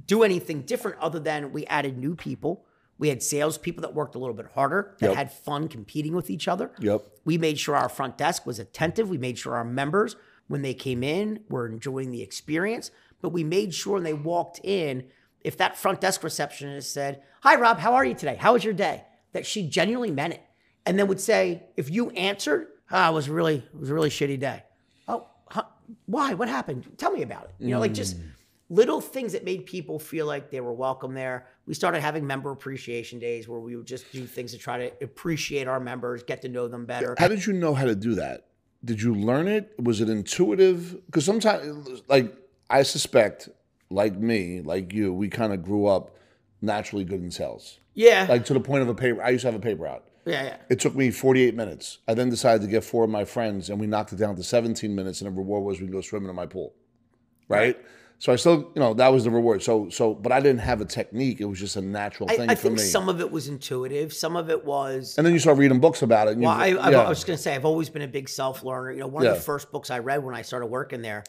do 0.07 0.23
anything 0.23 0.63
different 0.63 0.99
other 1.01 1.19
than 1.19 1.51
we 1.53 1.65
added 1.67 1.97
new 1.97 2.15
people. 2.15 2.66
We 2.99 3.09
had 3.09 3.23
salespeople 3.23 3.83
that 3.83 3.95
worked 3.95 4.15
a 4.15 4.19
little 4.19 4.35
bit 4.35 4.47
harder, 4.55 4.95
that 5.01 5.09
Yep. 5.09 5.17
had 5.17 5.33
fun 5.33 5.69
competing 5.69 6.15
with 6.15 6.31
each 6.31 6.49
other. 6.49 6.71
Yep. 6.81 7.05
We 7.25 7.37
made 7.39 7.59
sure 7.59 7.77
our 7.77 7.89
front 7.89 8.17
desk 8.17 8.47
was 8.47 8.59
attentive. 8.59 9.11
We 9.11 9.19
made 9.19 9.39
sure 9.39 9.55
our 9.55 9.65
members, 9.65 10.17
when 10.49 10.63
they 10.63 10.75
came 10.75 11.03
in, 11.03 11.41
were 11.51 11.67
enjoying 11.67 12.11
the 12.11 12.23
experience. 12.23 12.91
But 13.21 13.31
we 13.31 13.45
made 13.45 13.75
sure 13.75 13.95
when 13.95 14.03
they 14.05 14.15
walked 14.15 14.61
in, 14.63 15.09
if 15.43 15.57
that 15.59 15.77
front 15.77 16.01
desk 16.01 16.23
receptionist 16.23 16.93
said, 16.93 17.23
Hi, 17.43 17.57
Rob, 17.57 17.79
how 17.79 17.95
are 17.95 18.05
you 18.05 18.15
today? 18.15 18.37
How 18.37 18.55
was 18.55 18.65
your 18.65 18.75
day? 18.75 19.05
That 19.33 19.47
she 19.47 19.69
genuinely 19.69 20.11
meant 20.11 20.35
it. 20.35 20.43
And 20.87 20.99
then 20.99 21.07
would 21.09 21.21
say, 21.21 21.65
if 21.77 21.91
you 21.91 22.11
answered, 22.11 22.69
ah, 22.91 23.11
it 23.11 23.15
was 23.15 23.29
really, 23.29 23.57
it 23.57 23.79
was 23.79 23.91
a 23.91 23.95
really 23.95 24.11
shitty 24.11 24.39
day. 24.41 24.63
Oh, 25.09 25.27
huh, 25.49 25.65
why? 26.07 26.35
What 26.35 26.49
happened? 26.49 26.87
Tell 26.97 27.11
me 27.13 27.23
about 27.23 27.45
it. 27.45 27.55
You 27.59 27.73
know, 27.73 27.81
like 27.81 27.93
just 27.93 28.17
little 28.69 29.01
things 29.01 29.33
that 29.33 29.45
made 29.45 29.67
people 29.67 29.99
feel 29.99 30.27
like 30.27 30.51
they 30.51 30.61
were 30.61 30.73
welcome 30.73 31.15
there. 31.15 31.47
We 31.67 31.75
started 31.75 32.01
having 32.01 32.27
member 32.27 32.51
appreciation 32.51 33.19
days 33.19 33.49
where 33.49 33.61
we 33.61 33.77
would 33.77 33.87
just 33.87 34.11
do 34.13 34.27
things 34.27 34.53
to 34.53 34.59
try 34.59 34.89
to 34.89 35.05
appreciate 35.05 35.69
our 35.69 35.81
members, 35.81 36.23
get 36.23 36.43
to 36.43 36.49
know 36.49 36.69
them 36.69 36.85
better. 36.87 37.15
How 37.19 37.29
did 37.29 37.47
you 37.47 37.53
know 37.53 37.75
how 37.75 37.85
to 37.85 37.95
do 37.95 38.15
that? 38.17 38.47
Did 38.85 39.01
you 39.01 39.15
learn 39.15 39.49
it? 39.49 39.73
Was 39.81 40.01
it 40.01 40.09
intuitive? 40.09 41.05
Because 41.07 41.25
sometimes, 41.25 42.03
like, 42.09 42.35
I 42.69 42.83
suspect, 42.83 43.49
like 43.91 44.17
me, 44.17 44.61
like 44.61 44.93
you, 44.93 45.13
we 45.13 45.29
kind 45.29 45.53
of 45.53 45.63
grew 45.63 45.87
up 45.87 46.17
naturally 46.61 47.05
good 47.05 47.21
in 47.21 47.31
sales. 47.31 47.79
Yeah. 47.95 48.27
Like 48.29 48.45
to 48.47 48.55
the 48.55 48.61
point 48.61 48.83
of 48.83 48.89
a 48.89 48.95
paper. 48.95 49.23
I 49.23 49.31
used 49.31 49.43
to 49.43 49.49
have 49.49 49.55
a 49.55 49.63
paper 49.63 49.87
out. 49.87 50.05
yeah, 50.25 50.45
yeah. 50.45 50.57
It 50.69 50.81
took 50.81 50.95
me 50.95 51.11
48 51.11 51.55
minutes. 51.55 51.99
I 52.07 52.15
then 52.15 52.31
decided 52.31 52.63
to 52.63 52.69
get 52.69 52.85
four 52.85 53.05
of 53.05 53.11
my 53.11 53.25
friends, 53.25 53.71
and 53.71 53.81
we 53.81 53.87
knocked 53.87 54.13
it 54.13 54.17
down 54.17 54.37
to 54.37 54.43
17 54.43 54.95
minutes. 54.95 55.21
And 55.21 55.31
the 55.31 55.37
reward 55.37 55.65
was 55.65 55.81
we 55.81 55.87
can 55.87 55.93
go 55.93 56.01
swimming 56.01 56.29
in 56.29 56.37
my 56.37 56.47
pool, 56.47 56.75
right? 57.49 57.79
So 58.19 58.33
I 58.33 58.37
still, 58.37 58.73
you 58.75 58.81
know, 58.81 58.95
that 58.95 59.09
was 59.13 59.25
the 59.25 59.31
reward. 59.31 59.63
So, 59.63 59.91
so, 59.91 60.15
but 60.15 60.33
I 60.33 60.41
didn't 60.41 60.61
have 60.61 60.81
a 60.81 60.87
technique. 60.87 61.39
It 61.41 61.45
was 61.45 61.61
just 61.61 61.77
a 61.77 61.83
natural 61.83 62.31
I, 62.31 62.37
thing 62.37 62.49
I 62.51 62.55
for 62.55 62.63
think 62.69 62.79
me. 62.79 62.83
some 62.85 63.11
of 63.11 63.21
it 63.21 63.31
was 63.31 63.49
intuitive. 63.49 64.13
Some 64.15 64.37
of 64.37 64.49
it 64.49 64.65
was. 64.65 65.17
and 65.19 65.27
then 65.27 65.35
you 65.35 65.39
start 65.39 65.59
reading 65.59 65.81
books 65.81 66.01
about 66.01 66.29
it. 66.29 66.33
And 66.33 66.43
Well, 66.43 66.51
I, 66.51 66.69
I, 66.69 66.91
yeah. 66.91 67.03
I 67.03 67.09
was 67.11 67.25
going 67.25 67.37
to 67.37 67.43
say, 67.43 67.55
I've 67.55 67.67
always 67.67 67.91
been 67.91 68.03
a 68.03 68.09
big 68.09 68.29
self 68.31 68.65
learner. 68.65 68.91
You 68.93 69.01
know, 69.01 69.07
one 69.07 69.23
Yeah. 69.25 69.31
of 69.33 69.37
the 69.37 69.43
first 69.43 69.71
books 69.71 69.91
I 69.91 69.99
read 69.99 70.25
when 70.25 70.35
I 70.35 70.41
started 70.43 70.67
working 70.67 71.03
there, 71.03 71.25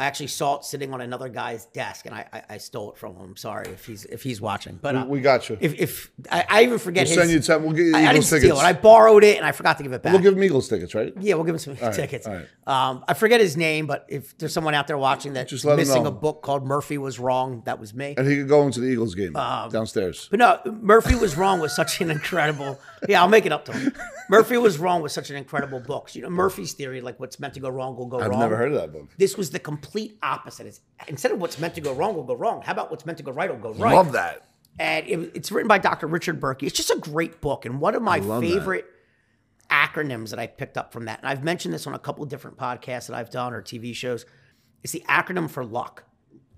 I 0.00 0.04
actually 0.06 0.28
saw 0.28 0.56
it 0.56 0.64
sitting 0.64 0.94
on 0.94 1.02
another 1.02 1.28
guy's 1.28 1.66
desk, 1.66 2.06
and 2.06 2.14
I, 2.14 2.26
I, 2.32 2.42
I 2.54 2.58
stole 2.58 2.92
it 2.92 2.96
from 2.98 3.16
him. 3.16 3.36
Sorry 3.36 3.68
if 3.68 3.84
he's 3.84 4.06
if 4.06 4.22
he's 4.22 4.40
watching, 4.40 4.78
but 4.80 4.96
uh, 4.96 5.04
we 5.06 5.20
got 5.20 5.48
you. 5.50 5.58
if, 5.60 5.74
if 5.78 6.10
I, 6.32 6.46
I 6.48 6.62
even 6.62 6.78
forget 6.78 7.06
We'll 7.06 7.16
his, 7.16 7.18
send 7.18 7.30
you 7.30 7.40
ten- 7.40 7.62
we'll 7.62 7.72
get 7.72 7.84
you 7.84 7.94
I, 7.94 7.98
I 7.98 8.00
didn't 8.14 8.24
Eagles 8.24 8.40
steal 8.40 8.56
it. 8.56 8.62
I 8.64 8.72
borrowed 8.72 9.24
it, 9.24 9.36
and 9.36 9.44
I 9.44 9.52
forgot 9.52 9.76
to 9.76 9.82
give 9.82 9.92
it 9.92 10.02
back. 10.02 10.14
we'll 10.14 10.22
give 10.22 10.34
them 10.34 10.42
Eagles 10.42 10.68
tickets, 10.68 10.94
right? 10.94 11.12
yeah, 11.20 11.34
we'll 11.34 11.44
give 11.44 11.54
him 11.54 11.76
some 11.76 11.92
tickets. 11.92 12.26
right. 12.26 12.46
Um, 12.66 13.04
I 13.06 13.12
forget 13.14 13.40
his 13.40 13.56
name, 13.58 13.86
but 13.86 14.06
if 14.08 14.38
there's 14.38 14.54
someone 14.54 14.72
out 14.72 14.86
there 14.86 14.96
watching 14.96 15.34
that 15.34 15.48
Just 15.48 15.64
him 15.66 15.76
missing 15.76 16.06
a 16.06 16.10
book 16.10 16.40
called 16.42 16.64
Murphy 16.64 16.96
was 16.96 17.18
wrong, 17.18 17.62
that 17.66 17.78
was 17.78 17.92
me. 17.92 18.14
And 18.16 18.26
he 18.26 18.36
could 18.36 18.48
go 18.48 18.62
into 18.62 18.80
the 18.80 18.86
Eagles 18.86 19.14
game 19.14 19.36
Um, 19.36 19.68
downstairs. 19.70 20.28
But 20.30 20.38
no, 20.38 20.60
Murphy 20.80 21.14
was 21.14 21.36
wrong 21.36 21.60
was 21.60 21.74
such 21.76 22.00
an 22.00 22.10
incredible. 22.10 22.78
Yeah, 23.08 23.22
I'll 23.22 23.28
make 23.28 23.46
it 23.46 23.52
up 23.52 23.64
to 23.66 23.72
him. 23.72 23.92
Murphy 24.28 24.56
was 24.56 24.78
wrong 24.78 25.02
with 25.02 25.12
such 25.12 25.30
an 25.30 25.36
incredible 25.36 25.80
book. 25.80 26.14
You 26.14 26.22
know, 26.22 26.30
Murphy's 26.30 26.72
theory, 26.72 27.00
like 27.00 27.18
what's 27.18 27.40
meant 27.40 27.54
to 27.54 27.60
go 27.60 27.68
wrong 27.68 27.96
will 27.96 28.06
go 28.06 28.18
wrong. 28.18 28.32
I've 28.32 28.38
never 28.38 28.56
heard 28.56 28.72
of 28.72 28.80
that 28.80 28.92
book. 28.92 29.08
This 29.16 29.36
was 29.36 29.50
the 29.50 29.58
complete 29.58 30.18
opposite. 30.22 30.66
It's, 30.66 30.80
instead 31.08 31.32
of 31.32 31.40
what's 31.40 31.58
meant 31.58 31.74
to 31.76 31.80
go 31.80 31.92
wrong 31.92 32.14
will 32.14 32.24
go 32.24 32.34
wrong. 32.34 32.62
How 32.62 32.72
about 32.72 32.90
what's 32.90 33.06
meant 33.06 33.18
to 33.18 33.24
go 33.24 33.32
right 33.32 33.50
will 33.50 33.58
go 33.58 33.72
right? 33.72 33.92
I 33.92 33.96
love 33.96 34.12
that. 34.12 34.46
And 34.78 35.06
it, 35.06 35.32
it's 35.34 35.50
written 35.50 35.68
by 35.68 35.78
Dr. 35.78 36.06
Richard 36.06 36.40
Berkey. 36.40 36.64
It's 36.64 36.76
just 36.76 36.90
a 36.90 36.98
great 36.98 37.40
book. 37.40 37.64
And 37.64 37.80
one 37.80 37.94
of 37.94 38.02
my 38.02 38.18
love 38.18 38.42
that. 38.42 38.48
favorite 38.48 38.86
acronyms 39.70 40.30
that 40.30 40.38
I 40.38 40.46
picked 40.46 40.76
up 40.76 40.92
from 40.92 41.04
that, 41.06 41.20
and 41.20 41.28
I've 41.28 41.44
mentioned 41.44 41.72
this 41.74 41.86
on 41.86 41.94
a 41.94 41.98
couple 41.98 42.22
of 42.22 42.28
different 42.28 42.56
podcasts 42.56 43.06
that 43.06 43.16
I've 43.16 43.30
done 43.30 43.52
or 43.52 43.62
TV 43.62 43.94
shows, 43.94 44.26
is 44.82 44.92
the 44.92 45.04
acronym 45.08 45.48
for 45.50 45.64
luck 45.64 46.04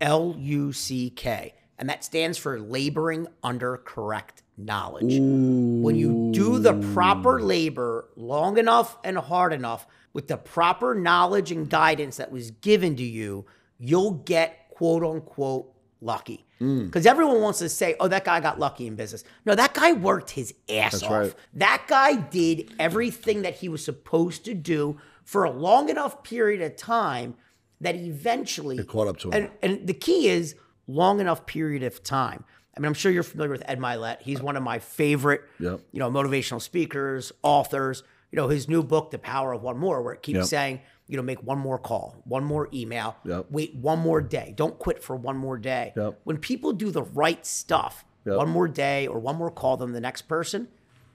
L 0.00 0.34
U 0.38 0.72
C 0.72 1.10
K. 1.10 1.54
And 1.78 1.88
that 1.88 2.04
stands 2.04 2.38
for 2.38 2.60
laboring 2.60 3.26
under 3.42 3.76
correct 3.78 4.42
knowledge. 4.56 5.18
When 5.18 5.96
you 5.96 6.30
do 6.32 6.58
the 6.58 6.74
proper 6.92 7.40
labor 7.40 8.08
long 8.14 8.58
enough 8.58 8.98
and 9.02 9.16
hard 9.16 9.52
enough 9.52 9.86
with 10.12 10.28
the 10.28 10.36
proper 10.36 10.94
knowledge 10.94 11.50
and 11.50 11.68
guidance 11.68 12.18
that 12.18 12.30
was 12.30 12.50
given 12.50 12.94
to 12.96 13.02
you, 13.02 13.46
you'll 13.78 14.12
get 14.12 14.68
quote 14.70 15.02
unquote 15.02 15.72
lucky. 16.00 16.44
Mm. 16.60 16.86
Because 16.86 17.06
everyone 17.06 17.40
wants 17.40 17.58
to 17.60 17.68
say, 17.68 17.96
oh, 17.98 18.06
that 18.08 18.24
guy 18.24 18.38
got 18.38 18.60
lucky 18.60 18.86
in 18.86 18.94
business. 18.94 19.24
No, 19.44 19.54
that 19.54 19.74
guy 19.74 19.92
worked 19.92 20.30
his 20.30 20.54
ass 20.68 21.02
off. 21.02 21.10
right. 21.10 21.34
That 21.54 21.84
guy 21.88 22.14
did 22.16 22.72
everything 22.78 23.42
that 23.42 23.56
he 23.56 23.68
was 23.68 23.84
supposed 23.84 24.44
to 24.44 24.54
do 24.54 25.00
for 25.24 25.44
a 25.44 25.50
long 25.50 25.88
enough 25.88 26.22
period 26.22 26.60
of 26.62 26.76
time 26.76 27.34
that 27.80 27.96
eventually 27.96 28.78
It 28.78 28.86
caught 28.86 29.08
up 29.08 29.16
to 29.18 29.30
him. 29.30 29.48
and, 29.62 29.78
and 29.78 29.86
the 29.88 29.94
key 29.94 30.28
is 30.28 30.54
long 30.86 31.20
enough 31.20 31.46
period 31.46 31.82
of 31.82 32.02
time. 32.02 32.44
I 32.76 32.80
mean, 32.80 32.86
I'm 32.86 32.94
sure 32.94 33.12
you're 33.12 33.22
familiar 33.22 33.52
with 33.52 33.62
Ed 33.66 33.78
Mylett. 33.78 34.22
He's 34.22 34.40
one 34.40 34.56
of 34.56 34.62
my 34.62 34.78
favorite, 34.78 35.42
Yep. 35.60 35.80
you 35.92 35.98
know, 35.98 36.10
motivational 36.10 36.60
speakers, 36.60 37.32
authors. 37.42 38.02
You 38.30 38.36
know, 38.36 38.48
his 38.48 38.66
new 38.66 38.82
book, 38.82 39.10
The 39.10 39.18
Power 39.18 39.52
of 39.52 39.62
One 39.62 39.76
More, 39.78 40.00
where 40.00 40.14
it 40.14 40.22
keeps 40.22 40.36
Yep. 40.38 40.44
saying, 40.46 40.80
you 41.06 41.18
know, 41.18 41.22
make 41.22 41.42
one 41.42 41.58
more 41.58 41.78
call, 41.78 42.22
one 42.24 42.44
more 42.44 42.70
email, 42.72 43.16
Yep. 43.26 43.46
wait 43.50 43.74
one 43.74 43.98
more 43.98 44.22
day. 44.22 44.54
Don't 44.56 44.78
quit 44.78 45.02
for 45.02 45.14
one 45.14 45.36
more 45.36 45.58
day. 45.58 45.92
When 46.24 46.38
people 46.38 46.72
do 46.72 46.90
the 46.90 47.02
right 47.02 47.44
stuff, 47.44 48.06
one 48.24 48.48
more 48.48 48.68
day 48.68 49.06
or 49.06 49.18
one 49.18 49.36
more 49.36 49.50
call 49.50 49.76
than 49.76 49.92
the 49.92 50.00
next 50.00 50.22
person, 50.22 50.68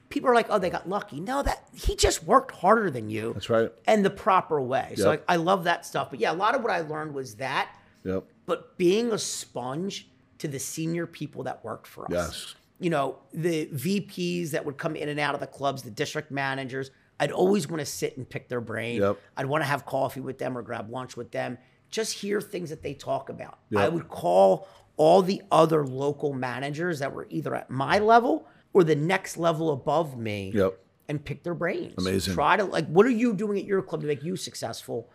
people 0.09 0.29
are 0.29 0.35
like, 0.35 0.45
oh, 0.51 0.59
they 0.59 0.69
got 0.69 0.87
lucky. 0.87 1.19
No, 1.19 1.41
that 1.41 1.67
he 1.73 1.95
just 1.95 2.23
worked 2.23 2.51
harder 2.57 2.91
than 2.91 3.09
you. 3.09 3.33
That's 3.33 3.49
right. 3.49 3.71
And 3.87 4.05
the 4.05 4.09
proper 4.11 4.61
way. 4.61 4.93
So. 4.95 5.13
I, 5.13 5.19
I 5.27 5.35
love 5.37 5.63
that 5.63 5.87
stuff. 5.87 6.11
But 6.11 6.19
yeah, 6.19 6.31
a 6.31 6.35
lot 6.35 6.53
of 6.53 6.61
what 6.61 6.71
I 6.71 6.81
learned 6.81 7.15
was 7.15 7.35
that 7.37 7.69
Yep. 8.03 8.25
But 8.47 8.75
being 8.77 9.11
a 9.11 9.17
sponge 9.19 10.09
to 10.39 10.47
the 10.47 10.57
senior 10.57 11.05
people 11.05 11.43
that 11.43 11.63
worked 11.63 11.85
for 11.85 12.05
us. 12.05 12.11
Yes. 12.11 12.55
You 12.79 12.89
know, 12.89 13.19
the 13.33 13.67
VPs 13.67 14.51
that 14.51 14.63
would 14.65 14.77
come 14.77 14.95
in 14.95 15.09
and 15.09 15.19
out 15.19 15.33
of 15.35 15.39
the 15.39 15.47
clubs, 15.47 15.83
the 15.83 15.91
district 15.91 16.31
managers, 16.31 16.89
I'd 17.19 17.31
always 17.31 17.67
want 17.67 17.79
to 17.81 17.85
sit 17.85 18.17
and 18.17 18.27
pick 18.27 18.47
their 18.49 18.61
brain. 18.61 19.01
Yep. 19.01 19.19
I'd 19.35 19.45
want 19.47 19.63
to 19.63 19.65
have 19.67 19.85
coffee 19.85 20.19
with 20.21 20.37
them 20.37 20.57
or 20.57 20.61
grab 20.61 20.89
lunch 20.89 21.17
with 21.17 21.31
them, 21.31 21.57
just 21.89 22.13
hear 22.13 22.39
things 22.41 22.69
that 22.69 22.81
they 22.83 22.93
talk 22.93 23.29
about. 23.29 23.59
I 23.75 23.89
would 23.89 24.07
call 24.09 24.67
all 24.95 25.21
the 25.21 25.41
other 25.51 25.85
local 25.85 26.33
managers 26.33 26.99
that 26.99 27.13
were 27.13 27.27
either 27.29 27.53
at 27.55 27.69
my 27.69 27.99
level 27.99 28.47
or 28.73 28.83
the 28.83 28.95
next 28.95 29.37
level 29.37 29.71
above 29.71 30.17
me 30.17 30.51
Yep. 30.53 30.77
and 31.09 31.23
pick 31.23 31.43
their 31.43 31.53
brains. 31.55 31.95
Amazing. 31.97 32.33
Try 32.35 32.57
to 32.57 32.63
like, 32.65 32.87
what 32.87 33.05
are 33.07 33.11
you 33.11 33.33
doing 33.33 33.57
at 33.57 33.65
your 33.65 33.81
club 33.81 34.01
to 34.01 34.07
make 34.07 34.23
you 34.23 34.35
successful? 34.35 35.09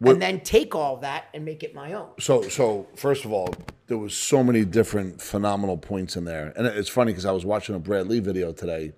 And 0.00 0.20
then 0.20 0.40
take 0.40 0.74
all 0.74 0.98
that 0.98 1.28
and 1.32 1.44
make 1.44 1.62
it 1.62 1.74
my 1.74 1.94
own. 1.94 2.10
So, 2.20 2.42
so 2.42 2.86
first 2.96 3.24
of 3.24 3.32
all, 3.32 3.54
there 3.86 3.96
was 3.96 4.14
so 4.14 4.44
many 4.44 4.64
different 4.64 5.22
phenomenal 5.22 5.78
points 5.78 6.16
in 6.16 6.24
there, 6.24 6.52
and 6.56 6.66
it's 6.66 6.88
funny 6.88 7.12
because 7.12 7.24
I 7.24 7.32
was 7.32 7.44
watching 7.44 7.74
a 7.74 7.78
Brad 7.78 8.08
Lea 8.08 8.20
video 8.20 8.52
today, 8.52 8.92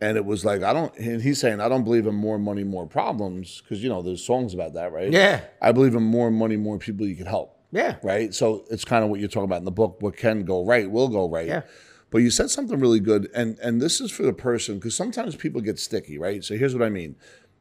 and 0.00 0.16
it 0.16 0.24
was 0.24 0.44
like 0.44 0.62
I 0.62 0.72
don't. 0.72 0.94
And 0.98 1.22
he's 1.22 1.40
saying 1.40 1.60
I 1.60 1.68
don't 1.68 1.84
believe 1.84 2.06
in 2.06 2.14
more 2.14 2.38
money, 2.38 2.64
more 2.64 2.86
problems 2.86 3.62
because 3.62 3.82
you 3.82 3.88
know 3.88 4.02
there's 4.02 4.24
songs 4.24 4.52
about 4.52 4.74
that, 4.74 4.92
right? 4.92 5.10
Yeah. 5.10 5.42
I 5.60 5.72
believe 5.72 5.94
in 5.94 6.02
more 6.02 6.30
money, 6.30 6.56
more 6.56 6.78
people 6.78 7.06
you 7.06 7.16
can 7.16 7.26
help. 7.26 7.56
Yeah. 7.70 7.96
Right. 8.02 8.34
So 8.34 8.64
it's 8.70 8.84
kind 8.84 9.04
of 9.04 9.10
what 9.10 9.20
you're 9.20 9.28
talking 9.28 9.44
about 9.44 9.58
in 9.58 9.64
the 9.64 9.70
book. 9.70 9.96
What 10.00 10.16
can 10.16 10.44
go 10.44 10.64
right 10.64 10.90
will 10.90 11.08
go 11.08 11.28
right. 11.28 11.46
Yeah. 11.46 11.62
But 12.10 12.18
you 12.18 12.30
said 12.30 12.50
something 12.50 12.78
really 12.78 13.00
good, 13.00 13.30
and 13.34 13.58
and 13.60 13.80
this 13.80 14.00
is 14.00 14.10
for 14.10 14.24
the 14.24 14.34
person 14.34 14.74
because 14.74 14.96
sometimes 14.96 15.36
people 15.36 15.60
get 15.60 15.78
sticky, 15.78 16.18
right? 16.18 16.44
So 16.44 16.56
here's 16.56 16.74
what 16.74 16.84
I 16.84 16.90
mean. 16.90 17.16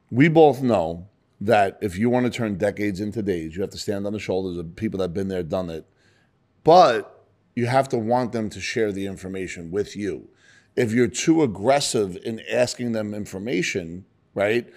We 0.10 0.28
both 0.28 0.62
know 0.62 1.08
that 1.42 1.80
if 1.82 1.98
you 1.98 2.10
want 2.10 2.26
to 2.26 2.30
turn 2.30 2.56
decades 2.56 3.02
into 3.02 3.24
days, 3.24 3.56
you 3.56 3.62
have 3.62 3.72
to 3.72 3.78
stand 3.78 4.06
on 4.06 4.14
the 4.14 4.20
shoulders 4.20 4.58
of 4.58 4.76
people 4.76 5.00
that 5.00 5.06
have 5.06 5.14
been 5.14 5.28
there, 5.28 5.42
done 5.42 5.72
it. 5.72 5.86
But 6.64 7.28
you 7.56 7.66
have 7.66 7.90
to 7.90 7.98
want 7.98 8.32
them 8.32 8.50
to 8.52 8.62
share 8.62 8.92
the 8.92 9.08
information 9.08 9.72
with 9.72 9.96
you. 9.96 10.30
If 10.76 10.94
you're 10.94 11.08
too 11.08 11.42
aggressive 11.42 12.18
in 12.24 12.42
asking 12.50 12.92
them 12.92 13.16
information, 13.16 14.06
right, 14.36 14.72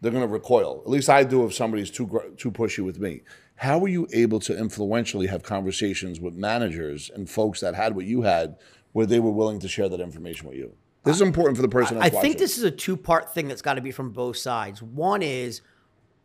they're 0.00 0.12
going 0.12 0.26
to 0.26 0.32
recoil. 0.32 0.80
At 0.84 0.90
least 0.90 1.10
I 1.10 1.24
do 1.24 1.44
if 1.44 1.52
somebody's 1.52 1.90
too 1.90 2.34
too 2.38 2.52
pushy 2.52 2.84
with 2.84 2.98
me. 3.00 3.22
How 3.56 3.76
were 3.78 3.88
you 3.88 4.06
able 4.14 4.40
to 4.40 4.56
influentially 4.56 5.26
have 5.26 5.42
conversations 5.42 6.20
with 6.20 6.34
managers 6.34 7.10
and 7.14 7.28
folks 7.28 7.60
that 7.60 7.74
had 7.74 7.94
what 7.94 8.06
you 8.06 8.22
had, 8.22 8.56
where 8.92 9.04
they 9.04 9.20
were 9.20 9.30
willing 9.30 9.58
to 9.58 9.68
share 9.68 9.88
that 9.90 10.00
information 10.00 10.48
with 10.48 10.56
you? 10.56 10.72
This 11.02 11.16
is 11.16 11.22
important 11.22 11.56
for 11.56 11.62
the 11.62 11.68
person. 11.68 11.98
I 11.98 12.08
That's 12.08 12.22
think 12.22 12.38
this 12.38 12.56
is 12.56 12.64
a 12.64 12.70
two 12.70 12.96
part 12.96 13.34
thing 13.34 13.48
that's 13.48 13.60
got 13.60 13.74
to 13.74 13.80
be 13.82 13.90
from 13.90 14.10
both 14.10 14.36
sides. 14.36 14.82
One 14.82 15.22
is 15.22 15.60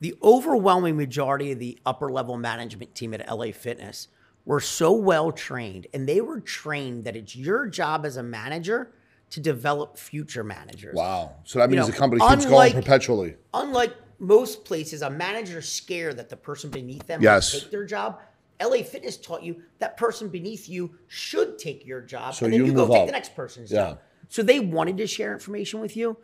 the 0.05 0.15
overwhelming 0.21 0.95
majority 0.95 1.51
of 1.51 1.57
the 1.57 1.79
upper 1.83 2.11
level 2.11 2.37
management 2.37 2.93
team 2.93 3.11
at 3.15 3.27
LA 3.27 3.51
Fitness 3.51 4.07
were 4.45 4.59
so 4.59 4.91
well 4.91 5.31
trained 5.31 5.87
and 5.95 6.07
they 6.07 6.21
were 6.21 6.39
trained 6.39 7.05
that 7.05 7.15
it's 7.15 7.35
your 7.35 7.65
job 7.65 8.05
as 8.05 8.15
a 8.15 8.21
manager 8.21 8.91
to 9.31 9.39
develop 9.39 9.97
future 9.97 10.43
managers. 10.43 10.93
Wow. 10.95 11.37
So 11.43 11.57
that 11.57 11.71
means 11.71 11.87
know, 11.87 11.91
the 11.91 11.97
company 11.97 12.21
keeps 12.21 12.45
unlike- 12.45 12.73
going 12.73 12.83
perpetually. 12.83 13.35
Unlike 13.55 13.95
most 14.19 14.63
places, 14.63 15.01
a 15.01 15.09
manager's 15.09 15.67
scared 15.67 16.17
that 16.17 16.29
the 16.29 16.37
person 16.37 16.69
beneath 16.69 17.07
them 17.07 17.23
Yes. 17.23 17.51
will 17.51 17.61
take 17.61 17.71
their 17.71 17.85
job. 17.85 18.19
LA 18.61 18.83
Fitness 18.83 19.17
taught 19.17 19.41
you 19.41 19.63
that 19.79 19.97
person 19.97 20.29
beneath 20.29 20.69
you 20.69 20.91
should 21.07 21.57
take 21.57 21.83
your 21.83 22.01
job, 22.01 22.35
So 22.35 22.45
and 22.45 22.53
then 22.53 22.59
you 22.59 22.67
you, 22.67 22.73
go 22.73 22.81
move 22.81 22.91
take 22.91 22.99
up. 23.01 23.05
the 23.07 23.11
next 23.11 23.35
person's 23.35 23.71
Yeah. 23.71 23.77
job. 23.89 23.99
So 24.29 24.43
they 24.43 24.59
wanted 24.59 24.97
to 24.97 25.07
share 25.07 25.33
information 25.33 25.79
with 25.81 25.97
you, 25.97 26.17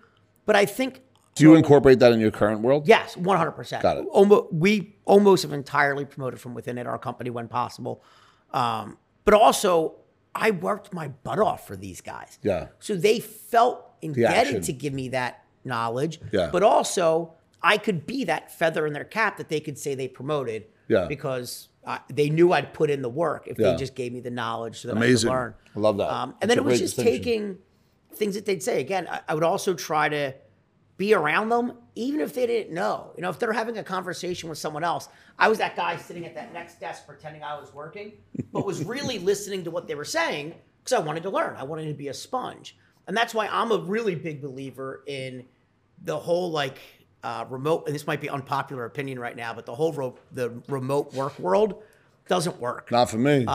but 0.45 0.55
I 0.55 0.65
think 0.65 1.01
Do 1.35 1.43
you 1.43 1.55
incorporate 1.55 1.99
that 1.99 2.11
in 2.11 2.19
your 2.19 2.31
current 2.31 2.61
world? 2.61 2.87
Yes, 2.87 3.15
one 3.15 3.37
hundred 3.37 3.51
percent. 3.51 3.81
Got 3.83 3.97
it. 3.97 4.05
Almost, 4.11 4.53
we 4.53 4.95
almost 5.05 5.43
have 5.43 5.53
entirely 5.53 6.05
promoted 6.05 6.39
from 6.39 6.53
within 6.53 6.77
at 6.77 6.87
our 6.87 6.97
company 6.99 7.29
when 7.29 7.47
possible, 7.47 8.03
um, 8.51 8.97
but 9.23 9.33
also 9.33 9.95
I 10.35 10.51
worked 10.51 10.93
my 10.93 11.07
butt 11.07 11.39
off 11.39 11.65
for 11.67 11.75
these 11.75 12.01
guys. 12.01 12.37
Yeah. 12.41 12.67
So 12.79 12.95
they 12.95 13.19
felt 13.19 13.85
indebted 14.01 14.63
to 14.63 14.73
give 14.73 14.93
me 14.93 15.09
that 15.09 15.43
knowledge. 15.63 16.19
Yeah. 16.31 16.49
But 16.51 16.63
also, 16.63 17.33
I 17.61 17.77
could 17.77 18.05
be 18.05 18.25
that 18.25 18.51
feather 18.51 18.85
in 18.85 18.93
their 18.93 19.03
cap 19.03 19.37
that 19.37 19.49
they 19.49 19.59
could 19.59 19.77
say 19.77 19.95
they 19.95 20.07
promoted. 20.07 20.65
Yeah. 20.87 21.07
Because 21.07 21.69
uh, 21.85 21.99
they 22.09 22.29
knew 22.29 22.51
I'd 22.51 22.73
put 22.73 22.89
in 22.89 23.01
the 23.01 23.09
work 23.09 23.47
if 23.47 23.57
Yeah. 23.57 23.71
they 23.71 23.77
just 23.77 23.95
gave 23.95 24.11
me 24.11 24.19
the 24.19 24.31
knowledge 24.31 24.81
so 24.81 24.89
that 24.89 24.97
Amazing. 24.97 25.29
I 25.29 25.33
could 25.33 25.37
learn. 25.39 25.53
I 25.75 25.79
love 25.79 25.97
that. 25.97 26.11
Um, 26.11 26.29
That's 26.29 26.41
and 26.41 26.51
then 26.51 26.57
it 26.57 26.65
was 26.65 26.79
just 26.79 26.97
taking 26.97 27.59
things 28.13 28.35
that 28.35 28.45
they'd 28.45 28.61
say. 28.61 28.81
Again, 28.81 29.07
I, 29.09 29.21
I 29.29 29.33
would 29.33 29.43
also 29.43 29.73
try 29.73 30.09
to 30.09 30.33
be 31.01 31.15
around 31.15 31.49
them, 31.49 31.73
even 31.95 32.19
if 32.21 32.31
they 32.35 32.45
didn't 32.45 32.71
know. 32.71 33.11
You 33.15 33.23
know, 33.23 33.29
if 33.31 33.39
they're 33.39 33.51
having 33.53 33.75
a 33.79 33.83
conversation 33.83 34.49
with 34.49 34.59
someone 34.59 34.83
else, 34.83 35.09
I 35.39 35.49
was 35.49 35.57
that 35.57 35.75
guy 35.75 35.97
sitting 35.97 36.27
at 36.27 36.35
that 36.35 36.53
next 36.53 36.79
desk 36.79 37.07
pretending 37.07 37.41
I 37.43 37.59
was 37.59 37.73
working, 37.73 38.11
but 38.53 38.67
was 38.67 38.83
really 38.85 39.17
listening 39.31 39.63
to 39.63 39.71
what 39.71 39.87
they 39.87 39.95
were 39.95 40.05
saying 40.05 40.53
because 40.83 40.93
I 40.93 40.99
wanted 41.03 41.23
to 41.23 41.31
learn. 41.31 41.55
I 41.55 41.63
wanted 41.63 41.87
to 41.87 41.95
be 41.95 42.09
a 42.09 42.13
sponge. 42.13 42.77
And 43.07 43.17
that's 43.17 43.33
why 43.33 43.47
I'm 43.47 43.71
a 43.71 43.79
really 43.79 44.13
big 44.13 44.43
believer 44.43 45.03
in 45.07 45.43
the 46.03 46.19
whole 46.19 46.51
like 46.51 46.77
uh, 47.23 47.45
remote, 47.49 47.87
and 47.87 47.95
this 47.95 48.05
might 48.05 48.21
be 48.21 48.29
unpopular 48.29 48.85
opinion 48.85 49.17
right 49.17 49.35
now, 49.35 49.55
but 49.55 49.65
the 49.65 49.73
whole 49.73 49.93
ro- 49.93 50.19
the 50.33 50.51
remote 50.67 51.15
work 51.15 51.37
world 51.39 51.81
doesn't 52.27 52.59
work 52.59 52.91
Not 52.91 53.09
for 53.09 53.17
me. 53.17 53.47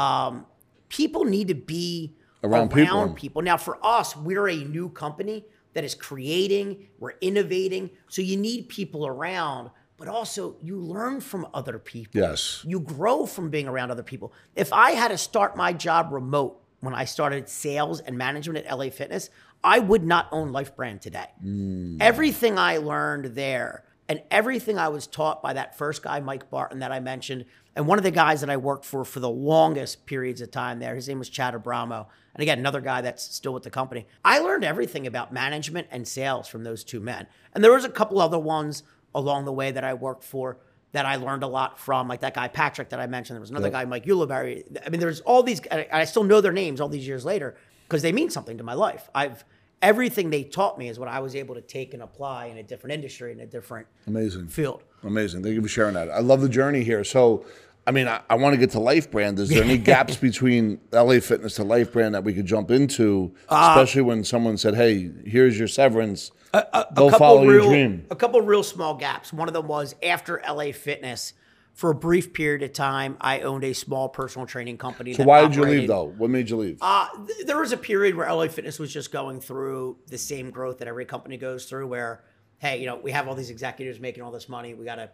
people 0.88 1.24
need 1.24 1.46
to 1.46 1.54
be 1.54 2.16
Around 2.42 2.72
around, 2.72 2.86
people. 2.86 3.08
people. 3.14 3.42
Now, 3.42 3.56
for 3.56 3.78
us, 3.86 4.16
we're 4.16 4.48
a 4.48 4.56
new 4.64 4.88
company 4.88 5.44
that 5.76 5.84
is 5.84 5.94
creating, 5.94 6.88
we're 6.98 7.12
innovating. 7.20 7.90
So 8.08 8.22
you 8.22 8.38
need 8.38 8.70
people 8.70 9.06
around, 9.06 9.68
but 9.98 10.08
also 10.08 10.56
you 10.62 10.78
learn 10.78 11.20
from 11.20 11.46
other 11.52 11.78
people. 11.78 12.18
yes. 12.18 12.64
You 12.66 12.80
grow 12.80 13.26
from 13.26 13.50
being 13.50 13.68
around 13.68 13.90
other 13.90 14.02
people. 14.02 14.32
If 14.54 14.72
I 14.72 14.92
had 14.92 15.08
to 15.08 15.18
start 15.18 15.54
my 15.54 15.74
job 15.74 16.12
remote 16.12 16.62
when 16.80 16.94
I 16.94 17.04
started 17.04 17.50
sales 17.50 18.00
and 18.00 18.16
management 18.16 18.64
at 18.64 18.74
LA 18.74 18.88
Fitness, 18.88 19.28
I 19.62 19.78
would 19.78 20.02
not 20.02 20.28
own 20.32 20.50
LifeBrand 20.50 21.02
today. 21.02 21.26
Hmm. 21.42 21.98
Everything 22.00 22.58
I 22.58 22.78
learned 22.78 23.34
there 23.34 23.84
and 24.08 24.22
everything 24.30 24.78
I 24.78 24.88
was 24.88 25.06
taught 25.06 25.42
by 25.42 25.52
that 25.52 25.76
first 25.76 26.02
guy, 26.02 26.20
Mike 26.20 26.48
Barton, 26.48 26.78
that 26.78 26.90
I 26.90 27.00
mentioned, 27.00 27.44
and 27.74 27.86
one 27.86 27.98
of 27.98 28.04
the 28.04 28.10
guys 28.10 28.40
that 28.40 28.48
I 28.48 28.56
worked 28.56 28.86
for 28.86 29.04
for 29.04 29.20
the 29.20 29.28
longest 29.28 30.06
periods 30.06 30.40
of 30.40 30.50
time 30.50 30.78
there, 30.78 30.94
his 30.94 31.06
name 31.06 31.18
was 31.18 31.28
Chad 31.28 31.52
Abramo. 31.52 32.06
And 32.36 32.42
again, 32.42 32.58
another 32.58 32.82
guy 32.82 33.00
that's 33.00 33.22
still 33.22 33.54
with 33.54 33.62
the 33.62 33.70
company. 33.70 34.06
I 34.22 34.40
learned 34.40 34.62
everything 34.62 35.06
about 35.06 35.32
management 35.32 35.86
and 35.90 36.06
sales 36.06 36.48
from 36.48 36.64
those 36.64 36.84
two 36.84 37.00
men. 37.00 37.26
And 37.54 37.64
there 37.64 37.72
was 37.72 37.86
a 37.86 37.88
couple 37.88 38.20
other 38.20 38.38
ones 38.38 38.82
along 39.14 39.46
the 39.46 39.52
way 39.52 39.70
that 39.70 39.84
I 39.84 39.94
worked 39.94 40.22
for 40.22 40.58
that 40.92 41.06
I 41.06 41.16
learned 41.16 41.44
a 41.44 41.46
lot 41.46 41.78
from, 41.78 42.08
like 42.08 42.20
that 42.20 42.34
guy 42.34 42.48
Patrick 42.48 42.90
that 42.90 43.00
I 43.00 43.06
mentioned. 43.06 43.36
There 43.36 43.40
was 43.40 43.48
another 43.48 43.70
guy, 43.70 43.86
Mike 43.86 44.04
Ulibarri. 44.04 44.64
I 44.84 44.90
mean, 44.90 45.00
there's 45.00 45.20
all 45.22 45.42
these, 45.42 45.60
and 45.60 45.86
I 45.90 46.04
still 46.04 46.24
know 46.24 46.42
their 46.42 46.52
names 46.52 46.78
all 46.78 46.90
these 46.90 47.08
years 47.08 47.24
later 47.24 47.56
because 47.88 48.02
they 48.02 48.12
mean 48.12 48.28
something 48.28 48.58
to 48.58 48.64
my 48.64 48.74
life. 48.74 49.08
I've 49.14 49.42
everything 49.82 50.30
they 50.30 50.42
taught 50.42 50.78
me 50.78 50.88
is 50.88 50.98
what 50.98 51.08
I 51.08 51.20
was 51.20 51.34
able 51.34 51.54
to 51.54 51.60
take 51.60 51.94
and 51.94 52.02
apply 52.02 52.46
in 52.46 52.58
a 52.58 52.62
different 52.62 52.94
industry 52.94 53.32
in 53.32 53.40
a 53.40 53.46
different 53.46 53.86
Amazing. 54.06 54.48
field. 54.48 54.82
Amazing. 55.02 55.42
Thank 55.42 55.54
you 55.54 55.62
for 55.62 55.68
sharing 55.68 55.94
that. 55.94 56.10
I 56.10 56.20
love 56.20 56.40
the 56.40 56.48
journey 56.48 56.82
here. 56.82 57.04
So, 57.04 57.44
I 57.86 57.92
mean, 57.92 58.08
I, 58.08 58.20
I 58.28 58.34
want 58.34 58.54
to 58.54 58.58
get 58.58 58.70
to 58.70 58.78
LifeBrand. 58.78 59.38
Is 59.38 59.48
there 59.48 59.62
any 59.62 59.78
gaps 59.92 60.16
between 60.16 60.80
LA 60.92 61.20
Fitness 61.20 61.54
to 61.56 61.62
LifeBrand 61.64 62.12
that 62.12 62.24
we 62.24 62.34
could 62.34 62.46
jump 62.46 62.70
into, 62.70 63.32
Uh, 63.48 63.74
especially 63.76 64.02
when 64.02 64.24
someone 64.24 64.56
said, 64.56 64.74
"Hey, 64.74 65.10
here's 65.24 65.56
your 65.58 65.68
severance. 65.68 66.32
Go 66.52 66.62
couple 66.72 67.10
follow 67.10 67.42
your 67.44 67.60
dream." 67.62 68.04
A 68.10 68.16
couple 68.16 68.40
real 68.40 68.62
small 68.64 68.94
gaps. 68.94 69.32
One 69.32 69.46
of 69.46 69.54
them 69.54 69.68
was 69.68 69.94
after 70.02 70.42
LA 70.48 70.72
Fitness. 70.72 71.32
For 71.74 71.90
a 71.90 71.94
brief 71.94 72.32
period 72.32 72.62
of 72.62 72.72
time, 72.72 73.18
I 73.20 73.40
owned 73.40 73.62
a 73.62 73.74
small 73.74 74.08
personal 74.08 74.46
training 74.46 74.78
company. 74.78 75.12
So, 75.12 75.24
why 75.24 75.42
did 75.42 75.54
you 75.54 75.62
leave 75.62 75.88
though? 75.88 76.06
What 76.16 76.30
made 76.30 76.48
you 76.48 76.56
leave? 76.56 76.78
Uh, 76.80 77.06
th- 77.26 77.46
there 77.46 77.58
was 77.58 77.70
a 77.70 77.76
period 77.76 78.14
where 78.16 78.26
LA 78.32 78.48
Fitness 78.48 78.78
was 78.78 78.90
just 78.90 79.12
going 79.12 79.42
through 79.42 79.98
the 80.06 80.16
same 80.16 80.50
growth 80.50 80.78
that 80.78 80.88
every 80.88 81.04
company 81.04 81.36
goes 81.36 81.66
through, 81.66 81.86
where, 81.86 82.24
hey, 82.56 82.80
you 82.80 82.86
know, 82.86 82.96
we 82.96 83.10
have 83.10 83.28
all 83.28 83.34
these 83.34 83.50
executives 83.50 84.00
making 84.00 84.22
all 84.22 84.30
this 84.32 84.48
money. 84.48 84.72
We 84.72 84.86
got 84.86 84.94
to 84.94 85.10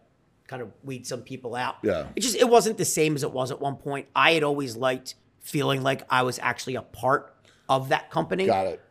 kind 0.52 0.60
of 0.60 0.70
weed 0.84 1.06
some 1.06 1.22
people 1.22 1.54
out. 1.54 1.76
Yeah. 1.82 2.08
It 2.14 2.20
just 2.20 2.36
it 2.36 2.46
wasn't 2.46 2.76
the 2.76 2.84
same 2.84 3.14
as 3.14 3.22
it 3.22 3.32
was 3.32 3.50
at 3.50 3.58
one 3.58 3.76
point. 3.76 4.06
I 4.14 4.32
had 4.32 4.42
always 4.42 4.76
liked 4.76 5.14
feeling 5.40 5.82
like 5.82 6.02
I 6.10 6.24
was 6.24 6.38
actually 6.38 6.74
a 6.74 6.82
part 6.82 7.34
of 7.70 7.88
that 7.88 8.10
company. 8.10 8.44
Got 8.44 8.66
it. 8.66 8.82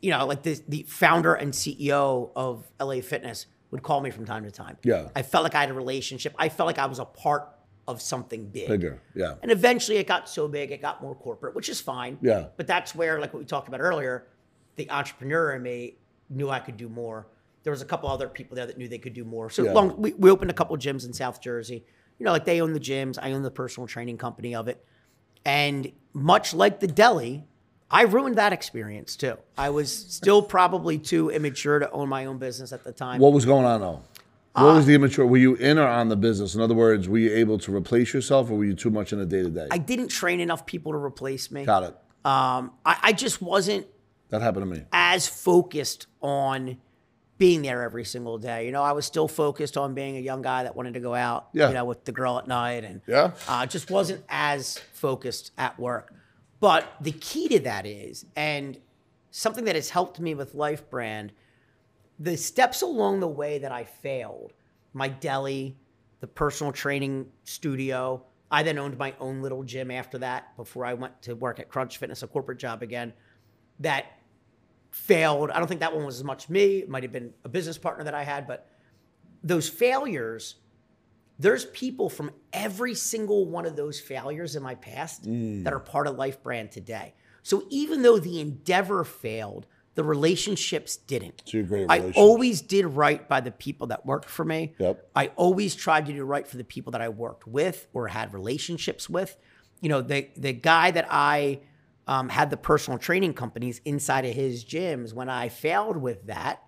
You 0.00 0.10
know, 0.10 0.26
like 0.26 0.42
the 0.42 0.60
the 0.66 0.82
founder 0.88 1.34
and 1.34 1.52
CEO 1.52 2.32
of 2.34 2.66
LA 2.80 3.02
Fitness 3.02 3.46
would 3.70 3.84
call 3.84 4.00
me 4.00 4.10
from 4.10 4.24
time 4.24 4.42
to 4.42 4.50
time. 4.50 4.78
Yeah. 4.82 5.08
I 5.14 5.22
felt 5.22 5.44
like 5.44 5.54
I 5.54 5.60
had 5.60 5.70
a 5.70 5.74
relationship. 5.74 6.34
I 6.40 6.48
felt 6.48 6.66
like 6.66 6.80
I 6.80 6.86
was 6.86 6.98
a 6.98 7.04
part 7.04 7.50
of 7.86 8.02
something 8.02 8.46
big. 8.48 8.66
Bigger. 8.66 9.00
Yeah. 9.14 9.34
And 9.42 9.52
eventually 9.52 9.98
it 9.98 10.08
got 10.08 10.28
so 10.28 10.48
big, 10.48 10.72
it 10.72 10.82
got 10.82 11.00
more 11.00 11.14
corporate, 11.14 11.54
which 11.54 11.68
is 11.68 11.80
fine. 11.80 12.18
Yeah. 12.20 12.46
But 12.56 12.66
that's 12.66 12.96
where, 12.96 13.20
like 13.20 13.32
what 13.32 13.38
we 13.38 13.46
talked 13.46 13.68
about 13.68 13.80
earlier, 13.80 14.26
the 14.74 14.90
entrepreneur 14.90 15.54
in 15.54 15.62
me 15.62 15.98
knew 16.28 16.50
I 16.50 16.58
could 16.58 16.76
do 16.76 16.88
more. 16.88 17.28
There 17.66 17.72
was 17.72 17.82
a 17.82 17.84
couple 17.84 18.08
other 18.08 18.28
people 18.28 18.54
there 18.54 18.64
that 18.66 18.78
knew 18.78 18.86
they 18.86 18.96
could 18.96 19.12
do 19.12 19.24
more. 19.24 19.50
So 19.50 19.64
Yeah. 19.64 19.72
long, 19.72 20.00
we, 20.00 20.12
we 20.12 20.30
opened 20.30 20.52
a 20.52 20.54
couple 20.54 20.76
gyms 20.76 21.04
in 21.04 21.12
South 21.12 21.40
Jersey. 21.40 21.84
You 22.16 22.24
know, 22.24 22.30
like 22.30 22.44
they 22.44 22.60
own 22.60 22.72
the 22.74 22.78
gyms, 22.78 23.18
I 23.20 23.32
own 23.32 23.42
the 23.42 23.50
personal 23.50 23.88
training 23.88 24.18
company 24.18 24.54
of 24.54 24.68
it. 24.68 24.84
And 25.44 25.90
much 26.12 26.54
like 26.54 26.78
the 26.78 26.86
deli, 26.86 27.44
I 27.90 28.02
ruined 28.02 28.36
that 28.36 28.52
experience 28.52 29.16
too. 29.16 29.36
I 29.58 29.70
was 29.70 29.90
still 29.92 30.42
probably 30.42 30.96
too 30.96 31.28
immature 31.30 31.80
to 31.80 31.90
own 31.90 32.08
my 32.08 32.26
own 32.26 32.38
business 32.38 32.72
at 32.72 32.84
the 32.84 32.92
time. 32.92 33.20
What 33.20 33.32
was 33.32 33.44
going 33.44 33.66
on 33.66 33.80
though? 33.80 34.00
What 34.52 34.62
Uh, 34.70 34.74
was 34.76 34.86
the 34.86 34.94
immature? 34.94 35.26
Were 35.26 35.36
you 35.36 35.56
in 35.56 35.76
or 35.76 35.88
on 35.88 36.08
the 36.08 36.14
business? 36.16 36.54
In 36.54 36.60
other 36.60 36.72
words, 36.74 37.08
were 37.08 37.18
you 37.18 37.34
able 37.34 37.58
to 37.58 37.74
replace 37.74 38.14
yourself, 38.14 38.48
or 38.48 38.54
were 38.54 38.64
you 38.64 38.74
too 38.74 38.90
much 38.90 39.12
in 39.12 39.18
the 39.18 39.26
day 39.26 39.42
to 39.42 39.50
day? 39.50 39.66
I 39.72 39.78
didn't 39.78 40.06
train 40.08 40.38
enough 40.38 40.66
people 40.66 40.92
to 40.92 40.98
replace 40.98 41.50
me. 41.50 41.64
Got 41.64 41.82
it. 41.82 41.96
Um, 42.24 42.74
I, 42.86 42.96
I 43.02 43.12
just 43.12 43.42
wasn't 43.42 43.86
That 44.28 44.40
happened 44.40 44.70
to 44.72 44.78
me. 44.78 44.84
as 44.92 45.26
focused 45.26 46.06
on 46.22 46.78
being 47.38 47.62
there 47.62 47.82
every 47.82 48.04
single 48.04 48.38
day. 48.38 48.64
You 48.66 48.72
know, 48.72 48.82
I 48.82 48.92
was 48.92 49.04
still 49.04 49.28
focused 49.28 49.76
on 49.76 49.92
being 49.94 50.16
a 50.16 50.20
young 50.20 50.40
guy 50.42 50.62
that 50.62 50.74
wanted 50.74 50.94
to 50.94 51.00
go 51.00 51.14
out, 51.14 51.48
Yeah. 51.52 51.68
you 51.68 51.74
know, 51.74 51.84
with 51.84 52.04
the 52.04 52.12
girl 52.12 52.38
at 52.38 52.46
night 52.48 52.84
and 52.84 53.02
Yeah. 53.06 53.32
uh, 53.48 53.66
just 53.66 53.90
wasn't 53.90 54.24
as 54.28 54.78
focused 54.94 55.52
at 55.58 55.78
work. 55.78 56.14
But 56.60 56.90
the 57.00 57.12
key 57.12 57.48
to 57.48 57.60
that 57.60 57.84
is, 57.84 58.24
and 58.34 58.80
something 59.30 59.64
that 59.66 59.74
has 59.74 59.90
helped 59.90 60.18
me 60.18 60.34
with 60.34 60.54
LifeBrand, 60.54 61.30
the 62.18 62.36
steps 62.38 62.80
along 62.80 63.20
the 63.20 63.28
way 63.28 63.58
that 63.58 63.70
I 63.70 63.84
failed, 63.84 64.52
my 64.94 65.08
deli, 65.08 65.76
the 66.20 66.26
personal 66.26 66.72
training 66.72 67.30
studio. 67.44 68.24
I 68.50 68.62
then 68.62 68.78
owned 68.78 68.96
my 68.96 69.12
own 69.20 69.42
little 69.42 69.62
gym 69.64 69.90
after 69.90 70.16
that 70.18 70.56
before 70.56 70.86
I 70.86 70.94
went 70.94 71.20
to 71.22 71.34
work 71.34 71.60
at 71.60 71.68
Crunch 71.68 71.98
Fitness, 71.98 72.22
a 72.22 72.26
corporate 72.26 72.58
job 72.58 72.82
again. 72.82 73.12
That 73.80 74.06
failed. 74.96 75.50
I 75.50 75.58
don't 75.58 75.68
think 75.68 75.80
that 75.80 75.94
one 75.94 76.04
was 76.04 76.16
as 76.16 76.24
much 76.24 76.48
me. 76.48 76.78
It 76.78 76.88
might 76.88 77.02
have 77.02 77.12
been 77.12 77.32
a 77.44 77.48
business 77.48 77.78
partner 77.78 78.04
that 78.04 78.14
I 78.14 78.24
had, 78.24 78.46
but 78.46 78.68
those 79.44 79.68
failures, 79.68 80.56
there's 81.38 81.66
people 81.66 82.08
from 82.08 82.32
every 82.52 82.94
single 82.94 83.46
one 83.46 83.66
of 83.66 83.76
those 83.76 84.00
failures 84.00 84.56
in 84.56 84.62
my 84.62 84.74
past 84.74 85.24
mm. 85.24 85.62
that 85.64 85.72
are 85.72 85.78
part 85.78 86.06
of 86.06 86.16
LifeBrand 86.16 86.70
today. 86.70 87.14
So 87.42 87.64
even 87.68 88.02
though 88.02 88.18
the 88.18 88.40
endeavor 88.40 89.04
failed, 89.04 89.66
the 89.94 90.02
relationships 90.02 90.96
didn't. 90.96 91.42
So 91.44 91.58
you're 91.58 91.66
great 91.66 91.84
at 91.84 91.90
I 91.90 92.12
always 92.16 92.60
did 92.60 92.86
right 92.86 93.26
by 93.28 93.40
the 93.40 93.50
people 93.52 93.86
that 93.88 94.04
worked 94.04 94.28
for 94.28 94.44
me. 94.44 94.74
Yep. 94.78 95.08
I 95.14 95.28
always 95.36 95.74
tried 95.74 96.06
to 96.06 96.12
do 96.12 96.24
right 96.24 96.46
for 96.46 96.56
the 96.56 96.64
people 96.64 96.90
that 96.92 97.00
I 97.00 97.08
worked 97.10 97.46
with 97.46 97.86
or 97.92 98.08
had 98.08 98.34
relationships 98.34 99.08
with. 99.08 99.36
You 99.80 99.88
know, 99.90 100.00
the 100.00 100.28
the 100.36 100.52
guy 100.52 100.90
that 100.90 101.06
I 101.10 101.60
um, 102.06 102.28
had 102.28 102.50
the 102.50 102.56
personal 102.56 102.98
training 102.98 103.34
companies 103.34 103.80
inside 103.84 104.24
of 104.24 104.34
his 104.34 104.64
gyms. 104.64 105.12
When 105.12 105.28
I 105.28 105.48
failed 105.48 105.96
with 105.96 106.26
that, 106.26 106.62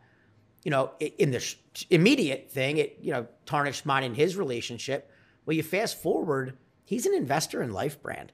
you 0.64 0.70
know, 0.70 0.92
in 1.00 1.30
the 1.30 1.54
immediate 1.90 2.50
thing, 2.50 2.78
it 2.78 2.98
you 3.00 3.12
know 3.12 3.26
tarnished 3.46 3.86
mine 3.86 4.02
and 4.04 4.16
his 4.16 4.36
relationship. 4.36 5.10
Well, 5.46 5.56
you 5.56 5.62
fast 5.62 6.00
forward, 6.02 6.58
he's 6.84 7.06
an 7.06 7.14
investor 7.14 7.62
in 7.62 7.70
LifeBrand. 7.70 8.28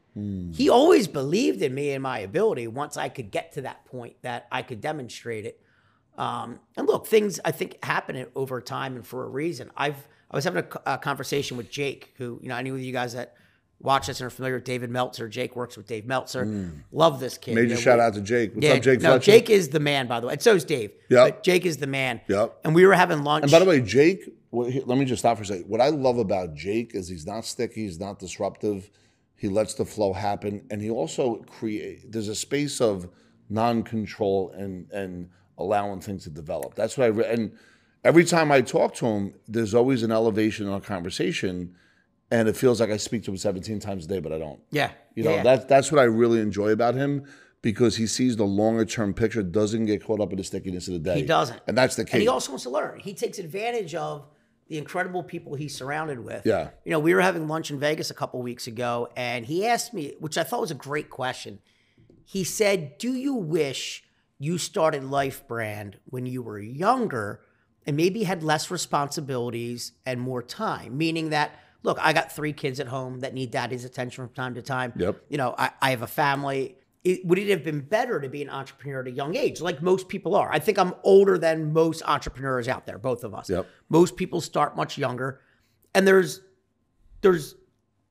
He 0.52 0.68
always 0.68 1.06
believed 1.06 1.62
in 1.62 1.74
me 1.74 1.92
and 1.92 2.02
my 2.02 2.20
ability. 2.20 2.66
Once 2.66 2.96
I 2.96 3.08
could 3.08 3.30
get 3.30 3.52
to 3.52 3.62
that 3.62 3.84
point 3.84 4.16
that 4.22 4.46
I 4.50 4.62
could 4.62 4.80
demonstrate 4.80 5.44
it. 5.44 5.60
Um, 6.16 6.60
and 6.76 6.86
look, 6.86 7.06
things 7.06 7.40
I 7.44 7.50
think 7.50 7.84
happen 7.84 8.26
over 8.34 8.60
time 8.60 8.96
and 8.96 9.06
for 9.06 9.24
a 9.24 9.28
reason. 9.28 9.70
I've 9.76 10.08
I 10.30 10.36
was 10.36 10.44
having 10.44 10.64
a, 10.64 10.94
a 10.94 10.98
conversation 10.98 11.56
with 11.56 11.70
Jake, 11.70 12.14
who 12.16 12.40
you 12.42 12.48
know 12.48 12.54
I 12.54 12.62
knew 12.62 12.74
you 12.76 12.92
guys 12.92 13.12
that 13.12 13.34
watch 13.84 14.08
this 14.08 14.18
and 14.20 14.26
are 14.26 14.30
familiar 14.30 14.56
with 14.56 14.64
David 14.64 14.90
Meltzer. 14.90 15.28
Jake 15.28 15.54
works 15.54 15.76
with 15.76 15.86
Dave 15.86 16.06
Meltzer. 16.06 16.72
Love 16.90 17.20
this 17.20 17.38
kid. 17.38 17.52
Mm. 17.52 17.54
Major 17.54 17.66
You 17.68 17.74
know, 17.74 17.80
shout 17.80 17.98
we- 17.98 18.04
out 18.04 18.14
to 18.14 18.20
Jake. 18.22 18.54
What's 18.54 18.66
yeah, 18.66 18.72
up, 18.74 18.82
Jake 18.82 19.00
no, 19.02 19.10
Fletcher? 19.10 19.30
Jake 19.30 19.50
is 19.50 19.68
the 19.68 19.80
man, 19.80 20.08
by 20.08 20.18
the 20.20 20.26
way, 20.26 20.32
and 20.32 20.42
so 20.42 20.54
is 20.54 20.64
Dave. 20.64 20.90
But 21.08 21.44
Jake 21.44 21.64
is 21.64 21.76
the 21.76 21.86
man. 21.86 22.20
Yep. 22.28 22.60
And 22.64 22.74
we 22.74 22.86
were 22.86 22.94
having 22.94 23.22
lunch. 23.22 23.42
And 23.44 23.52
by 23.52 23.58
the 23.60 23.64
way, 23.66 23.80
Jake, 23.80 24.28
let 24.50 24.98
me 24.98 25.04
just 25.04 25.20
stop 25.20 25.36
for 25.36 25.42
a 25.42 25.46
second. 25.46 25.68
What 25.68 25.80
I 25.80 25.88
love 25.90 26.18
about 26.18 26.54
Jake 26.54 26.94
is 26.94 27.08
he's 27.08 27.26
not 27.26 27.44
sticky, 27.44 27.82
he's 27.84 28.00
not 28.00 28.18
disruptive. 28.18 28.90
He 29.36 29.48
lets 29.48 29.74
the 29.74 29.84
flow 29.84 30.14
happen, 30.14 30.64
and 30.70 30.80
he 30.80 30.88
also 30.90 31.36
create. 31.46 32.10
There's 32.10 32.28
a 32.28 32.34
space 32.34 32.80
of 32.80 33.08
non-control 33.50 34.50
and 34.56 34.90
and 34.90 35.28
allowing 35.58 36.00
things 36.00 36.24
to 36.24 36.30
develop. 36.30 36.74
That's 36.74 36.96
what 36.96 37.04
I 37.04 37.08
re- 37.08 37.26
and 37.26 37.52
every 38.04 38.24
time 38.24 38.50
I 38.50 38.60
talk 38.60 38.94
to 38.94 39.06
him, 39.06 39.34
there's 39.46 39.74
always 39.74 40.02
an 40.02 40.10
elevation 40.10 40.66
in 40.66 40.72
our 40.72 40.80
conversation, 40.80 41.74
and 42.30 42.48
it 42.48 42.56
feels 42.56 42.80
like 42.80 42.90
I 42.90 42.96
speak 42.96 43.24
to 43.24 43.30
him 43.30 43.36
17 43.36 43.80
times 43.80 44.04
a 44.06 44.08
day, 44.08 44.20
but 44.20 44.32
I 44.32 44.38
don't. 44.38 44.60
yeah. 44.70 44.90
You 45.14 45.22
know, 45.22 45.34
yeah. 45.36 45.42
that 45.44 45.68
that's 45.68 45.92
what 45.92 46.00
I 46.00 46.04
really 46.04 46.40
enjoy 46.40 46.70
about 46.70 46.96
him 46.96 47.24
because 47.62 47.96
he 47.96 48.06
sees 48.06 48.36
the 48.36 48.44
longer 48.44 48.84
term 48.84 49.14
picture, 49.14 49.42
doesn't 49.42 49.86
get 49.86 50.04
caught 50.04 50.20
up 50.20 50.32
in 50.32 50.38
the 50.38 50.44
stickiness 50.44 50.88
of 50.88 50.94
the 50.94 51.00
day. 51.00 51.20
He 51.20 51.22
doesn't. 51.22 51.60
and 51.66 51.78
that's 51.78 51.96
the 51.96 52.04
key. 52.04 52.12
And 52.14 52.22
he 52.22 52.28
also 52.28 52.52
wants 52.52 52.64
to 52.64 52.70
learn. 52.70 52.98
He 52.98 53.14
takes 53.14 53.38
advantage 53.38 53.94
of 53.94 54.26
the 54.68 54.76
incredible 54.76 55.22
people 55.22 55.54
he's 55.54 55.74
surrounded 55.74 56.18
with. 56.18 56.44
Yeah. 56.44 56.70
You 56.84 56.90
know, 56.90 56.98
we 56.98 57.14
were 57.14 57.20
having 57.20 57.48
lunch 57.48 57.70
in 57.70 57.78
Vegas 57.78 58.10
a 58.10 58.14
couple 58.14 58.42
weeks 58.42 58.66
ago, 58.66 59.08
and 59.16 59.46
he 59.46 59.66
asked 59.66 59.94
me, 59.94 60.14
which 60.20 60.36
I 60.36 60.42
thought 60.42 60.60
was 60.60 60.70
a 60.70 60.74
great 60.76 61.10
question. 61.10 61.58
He 62.24 62.44
said, 62.44 62.98
Do 62.98 63.14
you 63.14 63.34
wish 63.34 64.04
you 64.38 64.58
started 64.58 65.02
LifeBrand 65.02 65.94
when 66.06 66.26
you 66.26 66.42
were 66.42 66.58
younger 66.58 67.40
and 67.86 67.96
maybe 67.96 68.24
had 68.24 68.42
less 68.42 68.70
responsibilities 68.70 69.92
and 70.04 70.20
more 70.20 70.42
time? 70.42 70.98
Meaning 70.98 71.30
that, 71.30 71.52
look, 71.84 71.98
I 72.00 72.12
got 72.12 72.32
three 72.32 72.52
kids 72.52 72.80
at 72.80 72.88
home 72.88 73.20
that 73.20 73.34
need 73.34 73.52
daddy's 73.52 73.84
attention 73.84 74.26
from 74.26 74.34
time 74.34 74.54
to 74.54 74.62
time. 74.62 74.92
Yep. 74.96 75.22
You 75.28 75.36
know, 75.38 75.54
I, 75.56 75.70
I 75.80 75.90
have 75.90 76.02
a 76.02 76.06
family. 76.08 76.76
It, 77.04 77.24
would 77.26 77.38
it 77.38 77.48
have 77.50 77.62
been 77.62 77.80
better 77.80 78.18
to 78.18 78.28
be 78.30 78.40
an 78.42 78.48
entrepreneur 78.48 79.02
at 79.02 79.06
a 79.06 79.10
young 79.10 79.36
age, 79.36 79.60
like 79.60 79.82
most 79.82 80.08
people 80.08 80.34
are? 80.34 80.50
I 80.50 80.58
think 80.58 80.78
I'm 80.78 80.94
older 81.04 81.36
than 81.38 81.72
most 81.74 82.02
entrepreneurs 82.06 82.66
out 82.66 82.86
there, 82.86 82.98
both 82.98 83.22
of 83.22 83.34
us. 83.34 83.50
Yep. 83.50 83.68
Most 83.90 84.16
people 84.16 84.40
start 84.40 84.74
much 84.74 84.96
younger, 84.98 85.40
and 85.94 86.08
there's 86.08 86.40
there's 87.20 87.54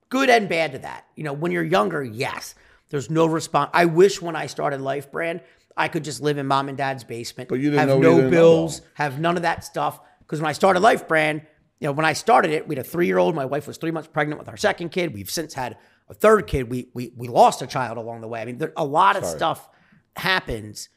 good 0.10 0.30
and 0.30 0.48
bad 0.48 0.74
to 0.74 0.78
that. 0.80 1.08
You 1.16 1.24
know, 1.24 1.34
when 1.34 1.52
you're 1.52 1.64
younger, 1.64 2.04
yes, 2.04 2.54
there's 2.90 3.10
no 3.10 3.26
response. 3.26 3.72
I 3.74 3.86
wish 3.86 4.22
when 4.22 4.36
I 4.36 4.46
started 4.46 4.80
LifeBrand, 4.80 5.42
I 5.76 5.88
could 5.88 6.04
just 6.04 6.22
live 6.22 6.38
in 6.38 6.46
mom 6.46 6.70
and 6.70 6.78
dad's 6.78 7.04
basement, 7.04 7.50
But 7.50 7.56
you 7.56 7.72
didn't 7.72 7.90
have 7.90 8.00
know- 8.00 8.20
no 8.20 8.30
bills, 8.30 8.82
have 8.94 9.20
none 9.20 9.36
of 9.36 9.42
that 9.42 9.64
stuff. 9.64 10.00
Because 10.20 10.40
when 10.40 10.50
I 10.50 10.54
started 10.54 10.82
LifeBrand, 10.84 11.46
you 11.84 11.90
know, 11.90 11.94
when 11.94 12.06
I 12.06 12.14
started 12.14 12.52
it, 12.52 12.66
we 12.66 12.76
had 12.78 12.86
a 12.86 12.90
three 12.90 13.08
year 13.08 13.18
old. 13.18 13.36
My 13.36 13.44
wife 13.44 13.68
was 13.68 13.76
three 13.76 13.92
months 13.92 14.08
pregnant 14.08 14.40
with 14.40 14.48
our 14.48 14.56
second 14.56 14.90
kid. 14.90 15.14
We've 15.14 15.30
since 15.30 15.54
had 15.54 15.76
a 16.08 16.14
third 16.14 16.48
kid. 16.48 16.70
We 16.72 16.88
we 16.94 17.12
we 17.18 17.28
lost 17.28 17.62
a 17.62 17.68
child 17.68 17.98
along 17.98 18.22
the 18.22 18.28
way. 18.30 18.42
I 18.42 18.46
mean, 18.46 18.58
there, 18.58 18.72
a 18.78 18.86
lot 18.86 19.18
of 19.18 19.26
stuff 19.26 19.68
happens 20.16 20.88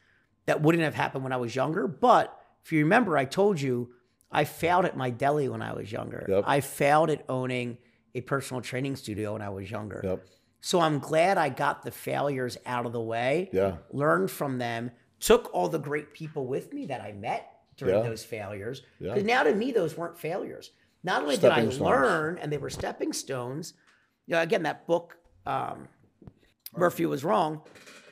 that 0.45 0.61
wouldn't 0.61 0.85
have 0.85 0.95
happened 0.95 1.25
when 1.25 1.33
I 1.33 1.37
was 1.37 1.53
younger. 1.53 1.89
But 1.89 2.33
if 2.63 2.71
you 2.71 2.79
remember, 2.79 3.17
I 3.17 3.25
told 3.25 3.59
you 3.59 3.89
I 4.31 4.45
failed 4.45 4.85
at 4.85 4.95
my 4.95 5.09
deli 5.09 5.49
when 5.49 5.61
I 5.61 5.73
was 5.73 5.91
younger. 5.91 6.25
Yep. 6.29 6.45
I 6.47 6.61
failed 6.61 7.09
at 7.09 7.25
owning 7.27 7.79
a 8.15 8.21
personal 8.21 8.61
training 8.61 8.95
studio 8.95 9.33
when 9.33 9.41
I 9.41 9.49
was 9.49 9.69
younger. 9.69 9.99
Yep. 10.01 10.25
So 10.61 10.79
I'm 10.79 10.99
glad 10.99 11.37
I 11.37 11.49
got 11.49 11.83
the 11.83 11.91
failures 11.91 12.57
out 12.65 12.85
of 12.85 12.93
the 12.93 13.01
way, 13.01 13.49
Yeah. 13.51 13.75
learned 13.91 14.31
from 14.31 14.57
them, 14.57 14.91
took 15.19 15.53
all 15.53 15.67
the 15.67 15.79
great 15.79 16.13
people 16.13 16.47
with 16.47 16.71
me 16.73 16.85
that 16.85 17.01
I 17.01 17.11
met 17.11 17.51
during 17.77 17.95
Yeah. 17.95 18.09
those 18.09 18.23
failures. 18.23 18.81
Yeah. 18.99 19.13
Because 19.13 19.23
now 19.25 19.43
to 19.43 19.53
me, 19.53 19.71
those 19.71 19.95
weren't 19.97 20.17
failures. 20.17 20.71
Not 21.03 21.21
only 21.23 21.37
did 21.37 21.51
I 21.51 21.61
stones. 21.61 21.79
learn 21.79 22.37
and 22.39 22.51
they 22.51 22.57
were 22.57 22.69
stepping 22.69 23.13
stones, 23.13 23.73
you 24.25 24.35
know, 24.35 24.41
again, 24.41 24.63
that 24.63 24.85
book, 24.87 25.17
um, 25.45 25.87
Murphy 26.75 27.05
was 27.05 27.23
wrong. 27.23 27.61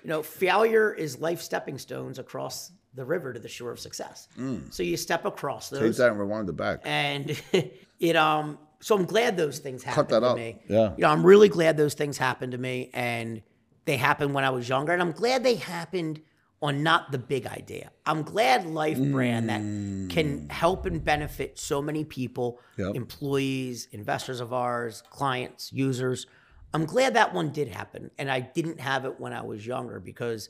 You 0.03 0.09
know, 0.09 0.23
failure 0.23 0.93
is 0.93 1.19
life 1.19 1.41
stepping 1.41 1.77
stones 1.77 2.19
across 2.19 2.71
the 2.93 3.03
river 3.03 3.33
to 3.33 3.39
the 3.39 3.49
shore 3.49 3.71
of 3.71 3.79
success. 3.79 4.27
So 4.69 4.81
you 4.83 4.95
step 4.97 5.25
across 5.25 5.69
Take 5.69 5.79
those 5.81 5.97
that 5.97 6.11
and 6.11 6.19
rewind 6.19 6.47
it 6.47 6.53
back. 6.55 6.79
and 6.85 7.37
it 7.99 8.15
um 8.15 8.57
so 8.81 8.95
i'm 8.95 9.05
glad 9.05 9.35
those 9.37 9.59
things 9.59 9.83
happened 9.83 10.09
that 10.09 10.19
to 10.19 10.25
up. 10.27 10.35
me 10.37 10.57
Yeah. 10.67 10.91
you 10.95 11.01
know 11.01 11.07
i'm 11.09 11.25
really 11.25 11.47
glad 11.49 11.75
those 11.77 11.93
things 11.93 12.17
happened 12.17 12.51
to 12.51 12.57
me 12.57 12.89
and 12.93 13.41
they 13.85 13.95
happened 13.97 14.33
when 14.33 14.43
i 14.43 14.49
was 14.49 14.67
younger 14.67 14.91
and 14.91 15.01
i'm 15.01 15.13
glad 15.13 15.43
they 15.43 15.55
happened 15.55 16.21
on 16.65 16.83
not 16.83 17.11
the 17.11 17.17
big 17.17 17.47
idea. 17.47 17.91
I'm 18.05 18.23
glad 18.23 18.65
life 18.65 18.99
brand 18.99 19.49
that 19.49 19.59
can 19.59 20.41
mm. 20.41 20.51
help 20.51 20.85
and 20.85 21.03
benefit 21.03 21.57
so 21.59 21.81
many 21.81 22.03
people 22.03 22.59
Yep. 22.77 22.95
employees 22.95 23.87
investors 23.91 24.41
of 24.41 24.51
ours 24.51 25.01
clients 25.09 25.71
users. 25.71 26.27
I'm 26.73 26.85
glad 26.85 27.13
that 27.13 27.33
one 27.33 27.51
did 27.51 27.69
happen 27.69 28.11
and 28.17 28.29
i 28.29 28.39
didn't 28.41 28.79
have 28.79 29.05
it 29.05 29.19
when 29.19 29.31
i 29.31 29.41
was 29.41 29.65
younger 29.65 29.99
because 29.99 30.49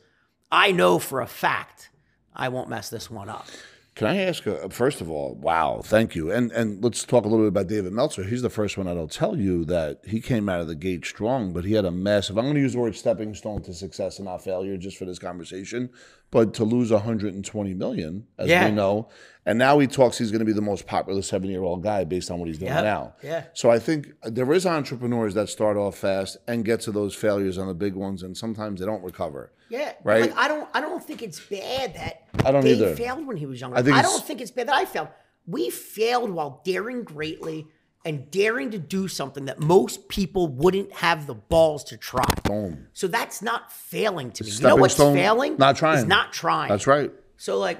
i 0.51 0.71
know 0.71 0.97
for 0.97 1.21
a 1.21 1.27
fact 1.27 1.91
i 2.33 2.49
won't 2.49 2.67
mess 2.69 2.89
this 2.89 3.11
one 3.11 3.29
up 3.29 3.47
Can 3.95 4.07
I 4.07 4.17
ask, 4.23 4.45
uh, 4.45 4.67
first 4.67 4.99
of 4.99 5.09
all, 5.09 5.35
wow, 5.35 5.79
thank 5.81 6.15
you. 6.15 6.29
And 6.29 6.51
and 6.51 6.83
let's 6.83 7.05
talk 7.05 7.23
a 7.23 7.29
little 7.29 7.45
bit 7.45 7.47
about 7.47 7.67
David 7.67 7.93
Meltzer. 7.93 8.25
He's 8.25 8.41
the 8.41 8.49
first 8.49 8.75
one 8.77 8.87
that'll 8.87 9.07
tell 9.07 9.37
you 9.37 9.63
that 9.65 10.01
he 10.05 10.19
came 10.19 10.49
out 10.49 10.59
of 10.59 10.67
the 10.67 10.75
gate 10.75 11.05
strong, 11.05 11.53
but 11.53 11.63
he 11.63 11.73
had 11.73 11.85
a 11.85 11.91
massive, 11.91 12.37
I'm 12.37 12.43
going 12.43 12.55
to 12.55 12.59
use 12.59 12.73
the 12.73 12.79
word 12.79 12.97
stepping 12.97 13.33
stone 13.33 13.61
to 13.63 13.73
success 13.73 14.19
and 14.19 14.25
not 14.25 14.43
failure 14.43 14.75
just 14.75 14.97
for 14.97 15.05
this 15.05 15.17
conversation, 15.17 15.89
but 16.29 16.53
to 16.55 16.65
lose 16.65 16.91
120 16.91 17.73
million, 17.73 18.27
as 18.37 18.49
Yeah. 18.49 18.65
we 18.65 18.71
know. 18.75 19.07
And 19.45 19.57
now 19.57 19.79
he 19.79 19.87
talks 19.87 20.17
he's 20.17 20.31
going 20.31 20.39
to 20.39 20.45
be 20.45 20.51
the 20.51 20.61
most 20.61 20.85
popular 20.87 21.21
seven 21.21 21.49
year 21.49 21.63
old 21.63 21.81
guy 21.81 22.03
based 22.03 22.29
on 22.29 22.39
what 22.39 22.49
he's 22.49 22.57
doing 22.57 22.73
Yep. 22.73 22.83
now. 22.83 23.13
Yeah. 23.23 23.43
So 23.53 23.69
I 23.71 23.79
think 23.79 24.09
there 24.23 24.51
is 24.51 24.65
entrepreneurs 24.65 25.35
that 25.35 25.47
start 25.47 25.77
off 25.77 25.97
fast 25.97 26.35
and 26.49 26.65
get 26.65 26.81
to 26.81 26.91
those 26.91 27.15
failures 27.15 27.57
on 27.57 27.67
the 27.67 27.73
big 27.73 27.93
ones, 27.95 28.23
and 28.23 28.35
sometimes 28.35 28.81
they 28.81 28.85
don't 28.85 29.03
recover. 29.03 29.53
Yeah, 29.69 29.93
Right? 30.03 30.21
Like, 30.21 30.37
I 30.37 30.47
don't. 30.47 30.69
I 30.73 30.81
don't 30.81 31.03
think 31.03 31.21
it's 31.23 31.39
bad 31.39 31.95
that 31.95 32.27
I 32.45 32.51
don't 32.51 32.63
Dave 32.63 32.77
either. 32.77 32.95
failed 32.95 33.25
when 33.25 33.37
he 33.37 33.45
was 33.45 33.59
younger. 33.59 33.77
I 33.77 33.79
I, 33.79 33.83
think 33.83 33.97
it's- 33.97 34.11
don't 34.11 34.25
think 34.25 34.41
it's 34.41 34.51
bad 34.51 34.67
that 34.67 34.75
I 34.75 34.85
failed. 34.85 35.07
We 35.47 35.69
failed 35.69 36.29
while 36.31 36.61
daring 36.65 37.03
greatly 37.03 37.67
and 38.03 38.29
daring 38.31 38.71
to 38.71 38.77
do 38.77 39.07
something 39.07 39.45
that 39.45 39.59
most 39.59 40.07
people 40.09 40.47
wouldn't 40.47 40.91
have 40.93 41.25
the 41.27 41.33
balls 41.33 41.83
to 41.85 41.97
try. 41.97 42.25
Boom. 42.43 42.87
So 42.93 43.07
that's 43.07 43.41
not 43.41 43.71
failing 43.71 44.31
to 44.31 44.43
me. 44.43 44.51
you 44.51 44.61
know 44.61 44.75
what's 44.75 44.93
stone, 44.93 45.15
failing? 45.15 45.57
not 45.57 45.75
trying. 45.75 45.97
Is 45.99 46.05
not 46.05 46.31
trying. 46.33 46.69
That's 46.69 46.85
right. 46.87 47.11
So 47.37 47.57
like 47.57 47.79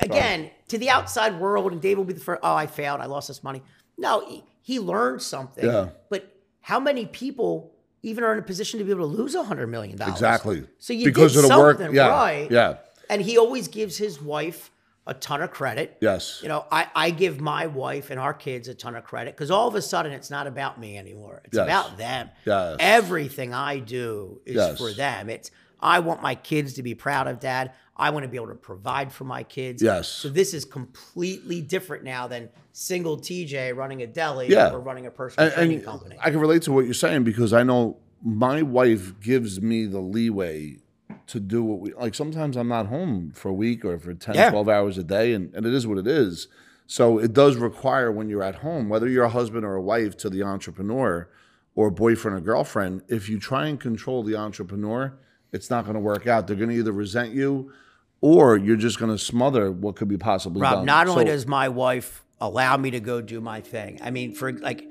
again, 0.00 0.50
to 0.68 0.78
the 0.78 0.90
outside 0.90 1.38
world, 1.38 1.72
and 1.72 1.80
Dave 1.80 1.98
will 1.98 2.04
be 2.04 2.14
the 2.14 2.20
first. 2.20 2.40
Oh, 2.42 2.54
I 2.54 2.66
failed. 2.66 3.00
I 3.00 3.06
lost 3.06 3.28
this 3.28 3.42
money. 3.42 3.62
No, 3.98 4.26
he, 4.26 4.42
he 4.62 4.78
learned 4.80 5.20
something. 5.22 5.64
Yeah. 5.64 5.90
But 6.08 6.34
how 6.60 6.80
many 6.80 7.06
people 7.06 7.72
even 8.02 8.24
are 8.24 8.32
in 8.32 8.38
a 8.38 8.42
position 8.42 8.78
to 8.78 8.84
be 8.84 8.90
able 8.90 9.08
to 9.10 9.16
lose 9.16 9.34
a 9.34 9.42
hundred 9.42 9.68
million 9.68 9.96
dollars? 9.96 10.14
Exactly. 10.14 10.66
So 10.78 10.92
you 10.92 11.04
Because 11.06 11.34
did 11.34 11.44
of 11.44 11.50
the 11.50 11.58
work- 11.58 11.78
something 11.78 11.94
yeah, 11.96 12.08
right. 12.08 12.50
yeah. 12.50 12.76
And 13.08 13.20
he 13.20 13.38
always 13.38 13.68
gives 13.68 13.96
his 13.98 14.20
wife 14.20 14.70
a 15.06 15.14
ton 15.14 15.42
of 15.42 15.50
credit. 15.50 15.96
Yes. 16.00 16.40
You 16.42 16.48
know, 16.48 16.64
I, 16.70 16.86
I 16.94 17.10
give 17.10 17.40
my 17.40 17.66
wife 17.66 18.10
and 18.10 18.20
our 18.20 18.32
kids 18.34 18.68
a 18.68 18.74
ton 18.74 18.94
of 18.94 19.02
credit 19.04 19.34
because 19.34 19.50
all 19.50 19.66
of 19.66 19.74
a 19.74 19.82
sudden 19.82 20.12
it's 20.12 20.30
not 20.30 20.46
about 20.46 20.78
me 20.78 20.96
anymore. 20.96 21.40
It's 21.44 21.56
Yes. 21.56 21.64
about 21.64 21.98
them. 21.98 22.30
Yes. 22.44 22.76
Everything 22.78 23.52
I 23.52 23.78
do 23.78 24.40
is 24.46 24.56
Yes. 24.56 24.78
for 24.78 24.92
them. 24.92 25.28
It's 25.28 25.50
I 25.80 25.98
want 26.00 26.20
my 26.22 26.34
kids 26.34 26.74
to 26.74 26.82
be 26.82 26.94
proud 26.94 27.26
of 27.26 27.40
dad. 27.40 27.72
I 28.00 28.08
want 28.10 28.24
to 28.24 28.28
be 28.28 28.36
able 28.36 28.48
to 28.48 28.54
provide 28.54 29.12
for 29.12 29.24
my 29.24 29.42
kids. 29.42 29.82
Yes. 29.82 30.08
So 30.08 30.30
this 30.30 30.54
is 30.54 30.64
completely 30.64 31.60
different 31.60 32.02
now 32.02 32.26
than 32.26 32.48
single 32.72 33.18
TJ 33.18 33.76
running 33.76 34.02
a 34.02 34.06
deli 34.06 34.48
Yeah. 34.48 34.72
or 34.72 34.80
running 34.80 35.04
a 35.06 35.10
personal 35.10 35.46
and, 35.48 35.54
training 35.54 35.76
and 35.76 35.84
company. 35.84 36.16
I 36.18 36.30
can 36.30 36.40
relate 36.40 36.62
to 36.62 36.72
what 36.72 36.86
you're 36.86 36.94
saying 36.94 37.24
because 37.24 37.52
I 37.52 37.62
know 37.62 37.98
my 38.22 38.62
wife 38.62 39.20
gives 39.20 39.60
me 39.60 39.84
the 39.86 40.00
leeway 40.00 40.78
to 41.26 41.38
do 41.40 41.62
what 41.62 41.80
we 41.80 41.92
like. 41.92 42.14
Sometimes 42.14 42.56
I'm 42.56 42.68
not 42.68 42.86
home 42.86 43.32
for 43.34 43.50
a 43.50 43.52
week 43.54 43.84
or 43.84 43.98
for 43.98 44.14
10, 44.14 44.34
Yeah. 44.34 44.50
12 44.50 44.68
hours 44.68 44.96
a 44.98 45.04
day, 45.04 45.34
and, 45.34 45.54
and 45.54 45.66
it 45.66 45.74
is 45.74 45.86
what 45.86 45.98
it 45.98 46.06
is. 46.06 46.48
So 46.86 47.18
it 47.18 47.32
does 47.34 47.56
require 47.56 48.10
when 48.10 48.28
you're 48.30 48.42
at 48.42 48.56
home, 48.56 48.88
whether 48.88 49.08
you're 49.08 49.24
a 49.24 49.28
husband 49.30 49.64
or 49.64 49.74
a 49.74 49.82
wife 49.82 50.16
to 50.18 50.30
the 50.30 50.42
entrepreneur 50.42 51.28
or 51.74 51.90
boyfriend 51.90 52.36
or 52.36 52.40
girlfriend, 52.40 53.02
if 53.08 53.28
you 53.28 53.38
try 53.38 53.66
and 53.68 53.78
control 53.78 54.22
the 54.24 54.34
entrepreneur, 54.36 55.12
it's 55.52 55.68
not 55.70 55.84
going 55.84 55.94
to 55.94 56.00
work 56.00 56.26
out. 56.26 56.46
They're 56.46 56.56
going 56.56 56.70
to 56.70 56.74
either 56.76 56.92
resent 56.92 57.32
you 57.32 57.72
or 58.20 58.56
you're 58.56 58.76
just 58.76 58.98
going 58.98 59.10
to 59.10 59.18
smother 59.18 59.70
what 59.70 59.96
could 59.96 60.08
be 60.08 60.18
possibly 60.18 60.60
Rob, 60.60 60.74
done. 60.78 60.86
not 60.86 61.08
only 61.08 61.24
So- 61.24 61.32
does 61.32 61.46
my 61.46 61.68
wife 61.68 62.24
allow 62.40 62.76
me 62.76 62.90
to 62.92 63.00
go 63.00 63.20
do 63.20 63.40
my 63.40 63.60
thing, 63.60 63.98
I 64.02 64.10
mean, 64.10 64.34
for 64.34 64.52
like, 64.52 64.86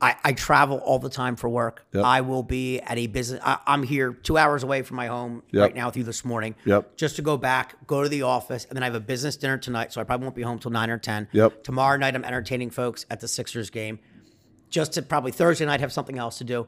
I, 0.00 0.16
I 0.22 0.32
travel 0.32 0.78
all 0.78 0.98
the 0.98 1.08
time 1.08 1.34
for 1.36 1.48
work. 1.48 1.86
Yep. 1.92 2.04
I 2.04 2.20
will 2.20 2.42
be 2.42 2.80
at 2.80 2.98
a 2.98 3.06
business. 3.06 3.40
I, 3.42 3.58
I'm 3.66 3.82
here 3.84 4.12
two 4.12 4.36
hours 4.36 4.62
away 4.62 4.82
from 4.82 4.96
my 4.96 5.06
home 5.06 5.42
Yep. 5.52 5.62
right 5.62 5.74
now 5.74 5.86
with 5.86 5.96
you 5.96 6.04
this 6.04 6.24
morning. 6.24 6.56
Yep. 6.66 6.96
Just 6.96 7.16
to 7.16 7.22
go 7.22 7.36
back, 7.38 7.86
go 7.86 8.02
to 8.02 8.08
the 8.08 8.22
office, 8.22 8.66
and 8.66 8.76
then 8.76 8.82
I 8.82 8.86
have 8.86 8.94
a 8.96 9.00
business 9.00 9.36
dinner 9.36 9.56
tonight, 9.56 9.92
so 9.92 10.00
I 10.00 10.04
probably 10.04 10.24
won't 10.24 10.36
be 10.36 10.42
home 10.42 10.58
till 10.58 10.72
nine 10.72 10.90
or 10.90 10.98
ten. 10.98 11.28
Yep. 11.32 11.62
Tomorrow 11.64 11.96
night, 11.96 12.14
I'm 12.14 12.24
entertaining 12.24 12.70
folks 12.70 13.06
at 13.08 13.20
the 13.20 13.28
Sixers 13.28 13.70
game. 13.70 13.98
Just 14.68 14.92
to 14.94 15.02
probably 15.02 15.30
Thursday 15.32 15.64
night 15.64 15.80
have 15.80 15.92
something 15.92 16.18
else 16.18 16.36
to 16.38 16.44
do. 16.44 16.66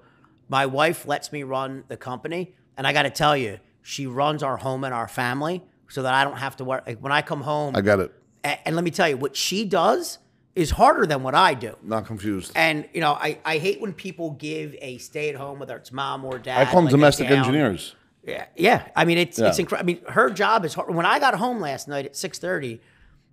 My 0.49 0.65
wife 0.65 1.07
lets 1.07 1.31
me 1.33 1.43
run 1.43 1.83
the 1.89 1.97
company, 1.97 2.55
and 2.77 2.87
I 2.87 2.93
got 2.93 3.03
to 3.03 3.11
tell 3.11 3.37
you, 3.37 3.59
she 3.83 4.07
runs 4.07 4.43
our 4.45 4.57
home 4.59 4.83
and 4.85 4.95
our 4.95 5.09
family 5.09 5.63
so 5.89 6.03
that 6.03 6.15
I 6.15 6.25
don't 6.25 6.37
have 6.39 6.57
to 6.57 6.65
work. 6.65 6.85
Like 6.87 6.99
when 6.99 7.13
I 7.13 7.23
come 7.23 7.41
home, 7.43 7.75
I 7.77 7.81
got 7.81 8.01
it. 8.01 8.13
a- 8.45 8.67
and 8.67 8.75
let 8.77 8.85
me 8.85 8.91
tell 8.91 9.09
you, 9.09 9.17
what 9.17 9.37
she 9.37 9.65
does 9.65 10.19
is 10.55 10.71
harder 10.71 11.05
than 11.07 11.23
what 11.23 11.35
I 11.35 11.55
do. 11.55 11.77
Not 11.83 12.07
confused. 12.07 12.53
And 12.57 12.89
you 12.95 13.01
know, 13.01 13.13
I, 13.13 13.39
I 13.45 13.59
hate 13.59 13.81
when 13.81 13.93
people 13.93 14.31
give 14.33 14.75
a 14.81 14.99
stay 14.99 15.29
at 15.29 15.35
home, 15.37 15.59
whether 15.59 15.77
it's 15.77 15.93
mom 15.93 16.25
or 16.25 16.39
dad. 16.39 16.61
I 16.61 16.65
call 16.65 16.77
them 16.77 16.85
like, 16.87 16.91
domestic 16.93 17.31
engineers. 17.31 17.95
Yeah, 18.25 18.47
yeah. 18.57 18.89
I 18.97 19.05
mean, 19.05 19.19
it's 19.19 19.39
it's 19.39 19.59
incredible. 19.59 19.91
I 19.91 19.95
mean, 19.95 20.03
her 20.13 20.31
job 20.31 20.65
is 20.65 20.75
hard. 20.75 20.93
When 20.95 21.07
I 21.07 21.19
got 21.19 21.35
home 21.35 21.61
last 21.61 21.87
night 21.89 22.07
at 22.07 22.17
six 22.17 22.39
thirty, 22.39 22.81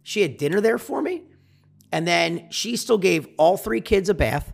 she 0.04 0.22
had 0.22 0.38
dinner 0.38 0.62
there 0.62 0.78
for 0.78 1.02
me, 1.02 1.24
and 1.92 2.06
then 2.08 2.48
she 2.52 2.76
still 2.76 2.98
gave 3.00 3.28
all 3.38 3.58
three 3.58 3.82
kids 3.82 4.10
a 4.10 4.14
bath, 4.14 4.54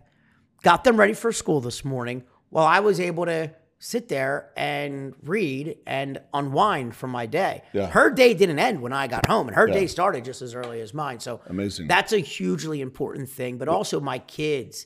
got 0.64 0.84
them 0.86 0.96
ready 0.98 1.14
for 1.14 1.32
school 1.34 1.60
this 1.60 1.84
morning, 1.84 2.24
while 2.52 2.66
I 2.66 2.80
was 2.80 3.00
able 3.02 3.26
to 3.26 3.52
sit 3.82 4.10
there 4.10 4.52
and 4.58 5.14
read 5.24 5.78
and 5.88 6.20
unwind 6.34 6.94
from 6.96 7.12
my 7.12 7.26
day. 7.26 7.64
Yeah. 7.72 7.88
Her 7.88 8.10
day 8.10 8.34
didn't 8.34 8.60
end 8.60 8.82
when 8.82 8.92
I 8.92 9.08
got 9.08 9.26
home, 9.28 9.48
and 9.48 9.56
her 9.56 9.68
Yeah. 9.70 9.74
day 9.74 9.88
started 9.88 10.26
just 10.26 10.42
as 10.42 10.54
early 10.54 10.82
as 10.82 10.94
mine. 10.94 11.20
So 11.22 11.40
Amazing. 11.48 11.88
That's 11.88 12.12
a 12.12 12.20
hugely 12.20 12.82
important 12.82 13.30
thing. 13.30 13.58
But 13.58 13.70
also, 13.70 14.00
my 14.02 14.20
kids 14.20 14.86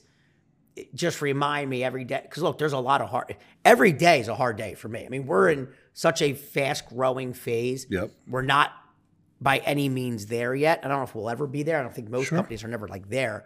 just 0.94 1.22
remind 1.22 1.70
me 1.70 1.84
every 1.84 2.04
day 2.04 2.20
because 2.22 2.42
look 2.42 2.58
there's 2.58 2.72
a 2.72 2.78
lot 2.80 3.00
of 3.00 3.08
hard 3.08 3.36
every 3.64 3.92
day 3.92 4.18
is 4.18 4.26
a 4.26 4.34
hard 4.34 4.56
day 4.56 4.74
for 4.74 4.88
me 4.88 5.06
i 5.06 5.08
mean 5.08 5.24
we're 5.24 5.48
in 5.48 5.68
such 5.92 6.20
a 6.20 6.32
fast 6.34 6.88
growing 6.88 7.32
phase 7.32 7.86
Yep. 7.90 8.10
we're 8.26 8.42
not 8.42 8.72
by 9.40 9.58
any 9.58 9.88
means 9.88 10.26
there 10.26 10.52
yet 10.52 10.80
i 10.82 10.88
don't 10.88 10.96
know 10.98 11.04
if 11.04 11.14
we'll 11.14 11.30
ever 11.30 11.46
be 11.46 11.62
there 11.62 11.78
i 11.78 11.82
don't 11.82 11.94
think 11.94 12.10
most 12.10 12.28
companies 12.30 12.64
are 12.64 12.68
never 12.68 12.88
like 12.88 13.08
there 13.08 13.44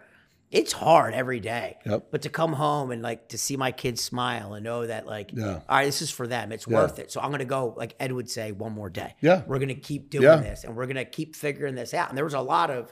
it's 0.51 0.71
hard 0.73 1.13
every 1.13 1.39
day 1.39 1.77
Yep. 1.85 2.07
but 2.11 2.21
to 2.23 2.29
come 2.29 2.53
home 2.53 2.89
and 2.91 3.01
like 3.03 3.29
to 3.29 3.37
see 3.37 3.55
my 3.55 3.71
kids 3.71 4.01
smile 4.01 4.53
and 4.55 4.63
know 4.63 4.87
that 4.87 5.05
like 5.05 5.31
Yeah. 5.33 5.55
all 5.69 5.77
right 5.77 5.85
this 5.85 6.01
is 6.01 6.09
for 6.09 6.25
them 6.27 6.51
it's 6.51 6.65
Yeah. 6.67 6.77
worth 6.77 6.97
it 6.99 7.11
so 7.11 7.21
i'm 7.21 7.29
gonna 7.31 7.45
go 7.45 7.73
like 7.77 7.95
ed 7.99 8.11
would 8.11 8.29
say 8.29 8.51
one 8.51 8.73
more 8.73 8.89
day 8.89 9.15
Yeah. 9.21 9.43
we're 9.45 9.59
gonna 9.59 9.75
keep 9.75 10.09
doing 10.09 10.23
Yeah. 10.23 10.37
this 10.37 10.63
and 10.63 10.75
we're 10.75 10.87
gonna 10.87 11.05
keep 11.05 11.35
figuring 11.35 11.75
this 11.75 11.93
out 11.93 12.09
and 12.09 12.17
there 12.17 12.25
was 12.25 12.33
a 12.33 12.41
lot 12.41 12.71
of 12.71 12.91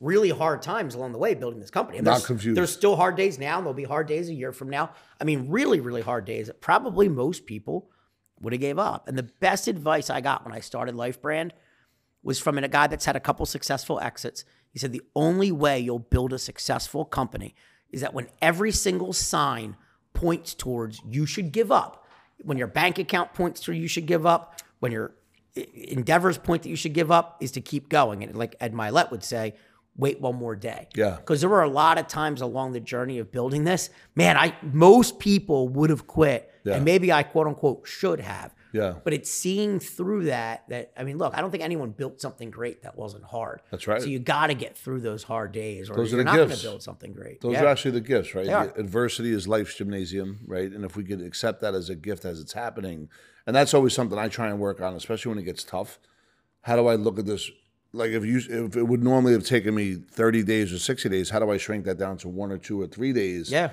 really 0.00 0.30
hard 0.30 0.60
times 0.62 0.94
along 0.94 1.12
the 1.12 1.18
way 1.18 1.32
building 1.34 1.60
this 1.60 1.70
company 1.70 1.96
and 1.98 2.04
Not 2.04 2.14
there's, 2.14 2.26
confused. 2.26 2.56
there's 2.56 2.72
still 2.72 2.96
hard 2.96 3.16
days 3.16 3.38
now. 3.38 3.56
and 3.56 3.64
There'll 3.64 3.72
be 3.72 3.84
hard 3.84 4.06
days 4.08 4.28
a 4.28 4.34
year 4.34 4.52
from 4.52 4.68
now. 4.68 4.90
I 5.18 5.24
mean, 5.24 5.48
really, 5.48 5.80
really 5.80 6.02
hard 6.02 6.26
days 6.26 6.48
that 6.48 6.60
probably 6.60 7.08
most 7.08 7.46
people 7.46 7.88
would 8.42 8.52
have 8.52 8.60
gave 8.60 8.78
up. 8.78 9.08
And 9.08 9.16
the 9.16 9.22
best 9.22 9.68
advice 9.68 10.10
I 10.10 10.20
got 10.20 10.44
when 10.44 10.52
I 10.52 10.60
started 10.60 10.96
LifeBrand 10.96 11.52
was 12.22 12.38
from 12.38 12.58
a 12.58 12.68
guy 12.68 12.88
that's 12.88 13.06
had 13.06 13.16
a 13.16 13.20
couple 13.20 13.46
successful 13.46 13.98
exits. 14.00 14.44
He 14.76 14.80
said 14.80 14.92
the 14.92 15.00
only 15.14 15.50
way 15.50 15.80
you'll 15.80 15.98
build 15.98 16.34
a 16.34 16.38
successful 16.38 17.06
company 17.06 17.54
is 17.90 18.02
that 18.02 18.12
when 18.12 18.28
every 18.42 18.70
single 18.70 19.14
sign 19.14 19.74
points 20.12 20.52
towards 20.52 21.00
you 21.08 21.24
should 21.24 21.50
give 21.50 21.72
up, 21.72 22.04
when 22.42 22.58
your 22.58 22.66
bank 22.66 22.98
account 22.98 23.32
points 23.32 23.60
to 23.60 23.72
you 23.72 23.88
should 23.88 24.04
give 24.04 24.26
up, 24.26 24.60
when 24.80 24.92
your 24.92 25.14
endeavors 25.54 26.36
point 26.36 26.62
that 26.64 26.68
you 26.68 26.76
should 26.76 26.92
give 26.92 27.10
up, 27.10 27.38
is 27.40 27.52
to 27.52 27.62
keep 27.62 27.88
going. 27.88 28.22
And 28.22 28.36
like 28.36 28.54
Ed 28.60 28.74
Mylett 28.74 29.10
would 29.10 29.24
say, 29.24 29.54
wait 29.96 30.20
one 30.20 30.36
more 30.36 30.54
day. 30.54 30.88
Yeah. 30.94 31.16
Because 31.16 31.40
there 31.40 31.48
were 31.48 31.62
a 31.62 31.70
lot 31.70 31.96
of 31.96 32.06
times 32.06 32.42
along 32.42 32.72
the 32.72 32.80
journey 32.80 33.18
of 33.18 33.32
building 33.32 33.64
this, 33.64 33.88
man, 34.14 34.36
I 34.36 34.54
most 34.60 35.18
people 35.18 35.70
would 35.70 35.88
have 35.88 36.06
quit. 36.06 36.52
Yeah. 36.64 36.74
And 36.74 36.84
maybe 36.84 37.10
I 37.10 37.22
quote 37.22 37.46
unquote 37.46 37.86
should 37.86 38.20
have. 38.20 38.54
Yeah. 38.76 38.94
But 39.02 39.12
it's 39.14 39.30
seeing 39.30 39.80
through 39.80 40.24
that 40.24 40.68
that 40.68 40.92
I 40.96 41.04
mean, 41.04 41.18
look, 41.18 41.34
I 41.36 41.40
don't 41.40 41.50
think 41.50 41.62
anyone 41.64 41.90
built 41.90 42.20
something 42.20 42.50
great 42.50 42.82
that 42.82 42.96
wasn't 42.96 43.24
hard. 43.24 43.62
That's 43.70 43.86
right. 43.86 44.00
So 44.00 44.08
you 44.08 44.18
got 44.18 44.48
to 44.48 44.54
get 44.54 44.76
through 44.76 45.00
those 45.00 45.22
hard 45.22 45.52
days, 45.52 45.88
or 45.90 45.96
Those 45.96 46.12
are 46.12 46.16
you're 46.16 46.24
the 46.24 46.30
not 46.30 46.36
going 46.36 46.50
to 46.50 46.62
build 46.62 46.82
something 46.82 47.12
great. 47.12 47.40
Those 47.40 47.54
Yeah. 47.54 47.64
are 47.64 47.66
actually 47.68 47.92
the 47.92 48.00
gifts, 48.02 48.34
right? 48.34 48.48
Are. 48.48 48.66
The 48.68 48.80
adversity 48.80 49.32
is 49.32 49.48
life's 49.48 49.74
gymnasium, 49.74 50.40
right? 50.46 50.70
And 50.70 50.84
if 50.84 50.96
we 50.96 51.04
could 51.04 51.20
accept 51.22 51.60
that 51.62 51.74
as 51.74 51.88
a 51.88 51.94
gift 51.94 52.24
as 52.24 52.40
it's 52.40 52.52
happening, 52.52 53.08
and 53.46 53.54
that's 53.56 53.74
always 53.74 53.94
something 53.94 54.18
I 54.18 54.28
try 54.28 54.48
and 54.48 54.58
work 54.58 54.80
on, 54.80 54.94
especially 54.94 55.30
when 55.30 55.38
it 55.38 55.44
gets 55.44 55.64
tough. 55.64 55.98
How 56.62 56.76
do 56.76 56.86
I 56.88 56.96
look 56.96 57.18
at 57.18 57.26
this? 57.26 57.50
Like 57.92 58.10
if 58.10 58.24
you 58.26 58.38
if 58.66 58.76
it 58.76 58.82
would 58.82 59.02
normally 59.02 59.32
have 59.32 59.44
taken 59.44 59.74
me 59.74 59.94
30 59.94 60.42
days 60.42 60.72
or 60.72 60.78
60 60.78 61.08
days, 61.08 61.30
how 61.30 61.38
do 61.38 61.50
I 61.50 61.56
shrink 61.56 61.84
that 61.86 61.96
down 61.96 62.18
to 62.18 62.28
one 62.28 62.50
or 62.52 62.58
two 62.58 62.80
or 62.80 62.86
three 62.86 63.12
days? 63.12 63.50
yeah. 63.50 63.70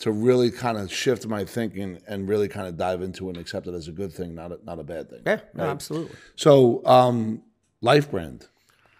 To 0.00 0.10
really 0.10 0.50
kind 0.50 0.76
of 0.76 0.92
shift 0.92 1.26
my 1.26 1.44
thinking 1.44 2.00
and 2.08 2.28
really 2.28 2.48
kind 2.48 2.66
of 2.66 2.76
dive 2.76 3.00
into 3.00 3.26
it 3.26 3.30
and 3.30 3.38
accept 3.38 3.68
it 3.68 3.74
as 3.74 3.86
a 3.86 3.92
good 3.92 4.12
thing, 4.12 4.34
not 4.34 4.50
a, 4.50 4.58
not 4.64 4.78
a 4.80 4.82
bad 4.82 5.08
thing. 5.08 5.20
Yeah, 5.24 5.40
no, 5.54 5.64
absolutely. 5.64 6.16
So, 6.36 6.84
um, 6.84 7.42
LifeBrand. 7.82 8.48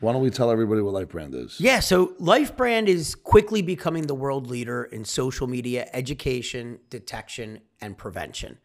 Why 0.01 0.13
don't 0.13 0.23
we 0.23 0.31
tell 0.31 0.51
everybody 0.51 0.83
what 0.83 0.95
LifeBrand 0.95 1.35
is? 1.35 1.59
Yeah, 1.59 1.81
so 1.81 2.09
LifeBrand 2.21 2.89
is 2.89 3.15
quickly 3.15 3.63
becoming 3.63 4.07
the 4.07 4.15
world 4.15 4.49
leader 4.49 4.85
in 4.85 5.05
social 5.05 5.47
media 5.47 5.89
education, 5.93 6.79
detection, 6.91 7.61
and 7.81 7.97
prevention. 7.97 8.59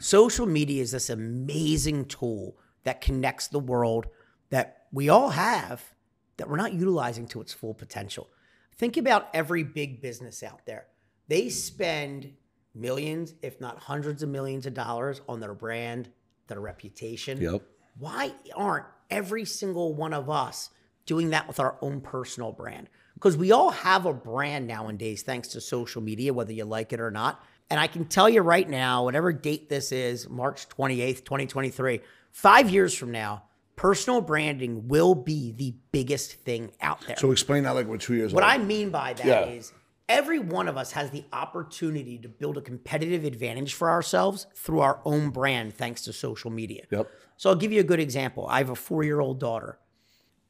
Social 0.00 0.46
media 0.46 0.82
is 0.82 0.92
this 0.92 1.10
amazing 1.10 2.06
tool 2.06 2.56
that 2.84 3.00
connects 3.00 3.48
the 3.48 3.58
world 3.58 4.06
that 4.50 4.86
we 4.90 5.08
all 5.08 5.30
have 5.30 5.94
that 6.36 6.48
we're 6.48 6.56
not 6.56 6.72
utilizing 6.72 7.26
to 7.28 7.40
its 7.40 7.52
full 7.52 7.74
potential. 7.74 8.28
Think 8.76 8.96
about 8.96 9.28
every 9.34 9.64
big 9.64 10.00
business 10.00 10.42
out 10.42 10.66
there. 10.66 10.86
They 11.28 11.48
spend 11.48 12.32
millions, 12.74 13.34
if 13.42 13.60
not 13.60 13.78
hundreds 13.78 14.22
of 14.22 14.28
millions 14.28 14.66
of 14.66 14.74
dollars 14.74 15.20
on 15.28 15.40
their 15.40 15.54
brand, 15.54 16.08
their 16.46 16.60
reputation 16.60 17.40
Yep. 17.40 17.62
why 17.98 18.32
aren't 18.54 18.86
every 19.10 19.44
single 19.44 19.94
one 19.94 20.12
of 20.12 20.28
us 20.30 20.70
doing 21.06 21.30
that 21.30 21.48
with 21.48 21.58
our 21.58 21.76
own 21.80 22.00
personal 22.00 22.52
brand? 22.52 22.88
Because 23.14 23.36
we 23.36 23.50
all 23.50 23.70
have 23.70 24.04
a 24.04 24.12
brand 24.12 24.66
nowadays, 24.66 25.22
thanks 25.22 25.48
to 25.48 25.60
social 25.60 26.02
media, 26.02 26.32
whether 26.34 26.52
you 26.52 26.64
like 26.64 26.92
it 26.92 27.00
or 27.00 27.10
not. 27.10 27.42
And 27.70 27.80
I 27.80 27.86
can 27.86 28.04
tell 28.04 28.28
you 28.28 28.42
right 28.42 28.68
now, 28.68 29.04
whatever 29.04 29.32
date 29.32 29.68
this 29.68 29.90
is, 29.90 30.28
March 30.28 30.68
28th, 30.68 31.24
2023, 31.24 32.00
five 32.30 32.70
years 32.70 32.94
from 32.94 33.10
now, 33.10 33.44
personal 33.74 34.20
branding 34.20 34.86
will 34.86 35.14
be 35.14 35.52
the 35.52 35.74
biggest 35.92 36.34
thing 36.34 36.70
out 36.80 37.00
there. 37.06 37.16
So 37.16 37.32
explain 37.32 37.64
that 37.64 37.74
like 37.74 37.86
we're 37.86 37.96
two 37.96 38.14
years 38.14 38.32
ago. 38.32 38.36
What 38.36 38.44
old. 38.44 38.60
I 38.60 38.64
mean 38.64 38.90
by 38.90 39.14
that 39.14 39.48
is 39.48 39.72
Yeah. 39.72 39.75
Every 40.08 40.38
one 40.38 40.68
of 40.68 40.76
us 40.76 40.92
has 40.92 41.10
the 41.10 41.24
opportunity 41.32 42.18
to 42.18 42.28
build 42.28 42.56
a 42.56 42.60
competitive 42.60 43.24
advantage 43.24 43.74
for 43.74 43.90
ourselves 43.90 44.46
through 44.54 44.80
our 44.80 45.00
own 45.04 45.30
brand 45.30 45.74
thanks 45.74 46.02
to 46.02 46.12
social 46.12 46.50
media. 46.50 46.84
Yep. 46.90 47.10
So 47.36 47.50
I'll 47.50 47.56
give 47.56 47.72
you 47.72 47.80
a 47.80 47.84
good 47.84 48.00
example. 48.00 48.46
I 48.48 48.58
have 48.58 48.70
a 48.70 48.76
four 48.76 49.02
year 49.02 49.20
old 49.20 49.40
daughter. 49.40 49.78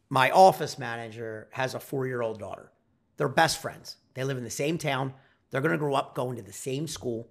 My 0.09 0.31
office 0.31 0.79
manager 0.79 1.49
has 1.53 1.75
a 1.75 1.81
four 1.81 2.07
year 2.07 2.23
old 2.23 2.39
daughter. 2.39 2.71
They're 3.17 3.29
best 3.29 3.61
friends. 3.61 3.97
They 4.15 4.25
live 4.25 4.39
in 4.39 4.45
the 4.45 4.51
same 4.51 4.79
town. 4.79 5.15
They're 5.51 5.61
going 5.61 5.73
to 5.73 5.79
grow 5.79 5.95
up 5.95 6.15
going 6.15 6.37
to 6.37 6.43
the 6.43 6.53
same 6.53 6.87
school. 6.87 7.29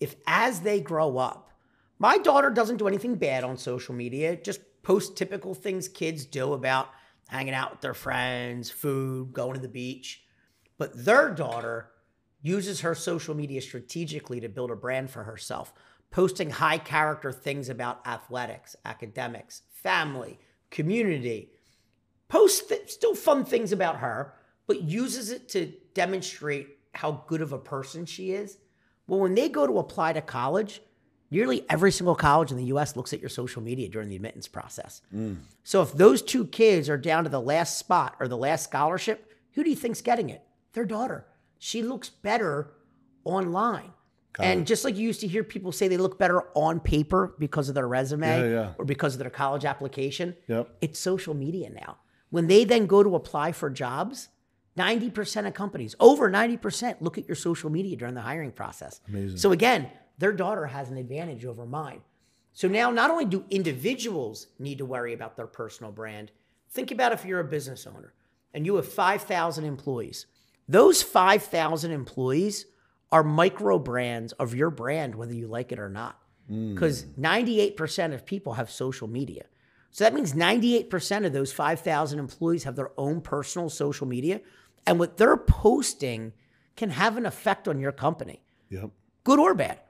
If 0.00 0.16
as 0.26 0.60
they 0.60 0.80
grow 0.80 1.18
up, 1.18 1.50
my 1.98 2.16
daughter 2.16 2.50
doesn't 2.50 2.78
do 2.78 2.88
anything 2.88 3.16
bad 3.16 3.44
on 3.44 3.58
social 3.58 3.94
media, 3.94 4.34
just 4.34 4.60
post 4.82 5.16
typical 5.16 5.54
things 5.54 5.88
kids 5.88 6.24
do 6.24 6.54
about 6.54 6.88
hanging 7.28 7.52
out 7.52 7.70
with 7.70 7.80
their 7.82 7.94
friends, 7.94 8.70
food, 8.70 9.32
going 9.32 9.54
to 9.54 9.60
the 9.60 9.68
beach. 9.68 10.22
But 10.80 11.04
their 11.04 11.28
daughter 11.28 11.90
uses 12.40 12.80
her 12.80 12.94
social 12.94 13.34
media 13.34 13.60
strategically 13.60 14.40
to 14.40 14.48
build 14.48 14.70
a 14.70 14.74
brand 14.74 15.10
for 15.10 15.24
herself, 15.24 15.74
posting 16.10 16.48
high 16.48 16.78
character 16.78 17.32
things 17.32 17.68
about 17.68 18.00
athletics, 18.06 18.74
academics, 18.86 19.60
family, 19.74 20.38
community, 20.70 21.50
posts 22.28 22.66
th- 22.66 22.88
still 22.88 23.14
fun 23.14 23.44
things 23.44 23.72
about 23.72 23.98
her, 23.98 24.32
but 24.66 24.80
uses 24.80 25.30
it 25.30 25.50
to 25.50 25.70
demonstrate 25.92 26.78
how 26.94 27.24
good 27.26 27.42
of 27.42 27.52
a 27.52 27.58
person 27.58 28.06
she 28.06 28.30
is. 28.30 28.56
Well, 29.06 29.20
when 29.20 29.34
they 29.34 29.50
go 29.50 29.66
to 29.66 29.80
apply 29.80 30.14
to 30.14 30.22
college, 30.22 30.80
nearly 31.30 31.62
every 31.68 31.92
single 31.92 32.14
college 32.14 32.52
in 32.52 32.56
the 32.56 32.72
US 32.72 32.96
looks 32.96 33.12
at 33.12 33.20
your 33.20 33.28
social 33.28 33.60
media 33.60 33.90
during 33.90 34.08
the 34.08 34.16
admittance 34.16 34.48
process. 34.48 35.02
Mm. 35.14 35.40
So 35.62 35.82
if 35.82 35.92
those 35.92 36.22
two 36.22 36.46
kids 36.46 36.88
are 36.88 36.96
down 36.96 37.24
to 37.24 37.30
the 37.30 37.38
last 37.38 37.76
spot 37.76 38.16
or 38.18 38.28
the 38.28 38.38
last 38.38 38.64
scholarship, 38.64 39.30
who 39.52 39.62
do 39.62 39.68
you 39.68 39.76
think's 39.76 40.00
getting 40.00 40.30
it? 40.30 40.42
Their 40.72 40.84
daughter. 40.84 41.26
She 41.58 41.82
looks 41.82 42.08
better 42.08 42.72
online. 43.24 43.92
and 44.38 44.66
just 44.66 44.84
like 44.84 44.96
you 44.96 45.06
used 45.06 45.20
to 45.20 45.26
hear 45.26 45.42
people 45.44 45.72
say 45.72 45.88
they 45.88 45.96
look 45.98 46.16
better 46.18 46.44
on 46.54 46.78
paper 46.80 47.34
because 47.40 47.68
of 47.68 47.74
their 47.74 47.88
resume 47.88 48.26
Yeah, 48.26 48.44
yeah. 48.48 48.72
or 48.78 48.84
because 48.84 49.14
of 49.14 49.18
their 49.18 49.28
college 49.28 49.64
application, 49.64 50.36
Yep. 50.46 50.76
it's 50.80 50.98
social 51.00 51.34
media 51.34 51.68
now. 51.68 51.98
When 52.30 52.46
they 52.46 52.64
then 52.64 52.86
go 52.86 53.02
to 53.02 53.16
apply 53.16 53.52
for 53.52 53.68
jobs, 53.68 54.28
90% 54.78 55.46
of 55.48 55.52
companies, 55.54 55.96
over 55.98 56.30
90%, 56.30 57.02
look 57.02 57.18
at 57.18 57.26
your 57.28 57.34
social 57.34 57.70
media 57.70 57.96
during 57.96 58.14
the 58.14 58.20
hiring 58.22 58.52
process. 58.52 59.00
Amazing. 59.08 59.36
So 59.36 59.50
again, 59.52 59.90
their 60.18 60.32
daughter 60.32 60.66
has 60.66 60.90
an 60.90 60.96
advantage 60.96 61.44
over 61.44 61.66
mine. 61.66 62.00
So 62.52 62.68
now 62.68 62.90
not 62.92 63.10
only 63.10 63.24
do 63.24 63.44
individuals 63.50 64.46
need 64.60 64.78
to 64.78 64.86
worry 64.86 65.12
about 65.12 65.36
their 65.36 65.48
personal 65.48 65.90
brand, 65.92 66.30
think 66.70 66.92
about 66.92 67.12
if 67.12 67.24
you're 67.24 67.40
a 67.40 67.44
business 67.44 67.86
owner 67.86 68.14
and 68.54 68.64
you 68.64 68.76
have 68.76 68.86
5,000 68.90 69.64
employees. 69.64 70.26
Those 70.70 71.02
5,000 71.02 71.90
employees 71.90 72.66
are 73.10 73.24
micro 73.24 73.76
brands 73.78 74.32
of 74.34 74.54
your 74.54 74.70
brand, 74.70 75.16
whether 75.16 75.34
you 75.34 75.48
like 75.48 75.72
it 75.72 75.80
or 75.80 75.88
not. 75.88 76.16
Hmm. 76.46 76.74
Because 76.74 77.04
98% 77.18 78.14
of 78.14 78.24
people 78.24 78.52
have 78.54 78.70
social 78.70 79.08
media. 79.08 79.46
So 79.90 80.04
that 80.04 80.14
means 80.14 80.32
98% 80.32 81.26
of 81.26 81.32
those 81.32 81.52
5,000 81.52 82.20
employees 82.20 82.62
have 82.62 82.76
their 82.76 82.92
own 82.96 83.20
personal 83.20 83.68
social 83.68 84.06
media. 84.06 84.40
And 84.86 85.00
what 85.00 85.16
they're 85.16 85.36
posting 85.36 86.32
can 86.76 86.90
have 86.90 87.16
an 87.16 87.26
effect 87.26 87.66
on 87.66 87.80
your 87.80 87.92
company 87.92 88.42
Yep. 88.70 88.90
good 89.24 89.40
or 89.40 89.54
bad. 89.54 89.80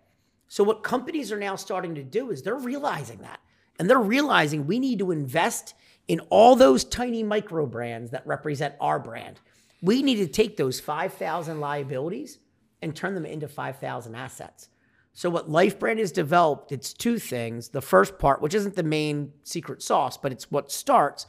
So 0.49 0.65
what 0.65 0.83
companies 0.83 1.31
are 1.31 1.39
now 1.39 1.57
starting 1.57 1.95
to 1.97 2.03
do 2.03 2.31
is 2.31 2.43
they're 2.43 2.57
realizing 2.57 3.19
that. 3.19 3.41
And 3.79 3.89
they're 3.89 3.99
realizing 3.99 4.67
we 4.67 4.79
need 4.79 4.99
to 5.01 5.11
invest 5.11 5.75
in 6.09 6.21
all 6.31 6.57
those 6.57 6.85
tiny 6.85 7.23
micro 7.23 7.67
brands 7.67 8.11
that 8.11 8.27
represent 8.27 8.75
our 8.81 8.99
brand. 8.99 9.39
We 9.83 10.03
need 10.03 10.17
to 10.17 10.27
take 10.27 10.57
those 10.57 10.81
5,000 10.81 11.61
liabilities 11.61 12.39
and 12.83 12.95
turn 12.95 13.15
them 13.15 13.27
into 13.27 13.49
5,000 13.49 14.15
assets. 14.15 14.69
So 15.13 15.29
what 15.29 15.51
LifeBrand 15.51 15.99
has 15.99 16.13
developed, 16.13 16.73
it's 16.73 16.93
two 16.93 17.19
things. 17.19 17.71
The 17.71 17.83
first 17.83 18.19
part, 18.19 18.41
which 18.41 18.55
isn't 18.55 18.77
the 18.77 18.83
main 18.83 19.33
secret 19.43 19.83
sauce, 19.83 20.17
but 20.17 20.33
it's 20.33 20.51
what 20.51 20.71
starts, 20.71 21.27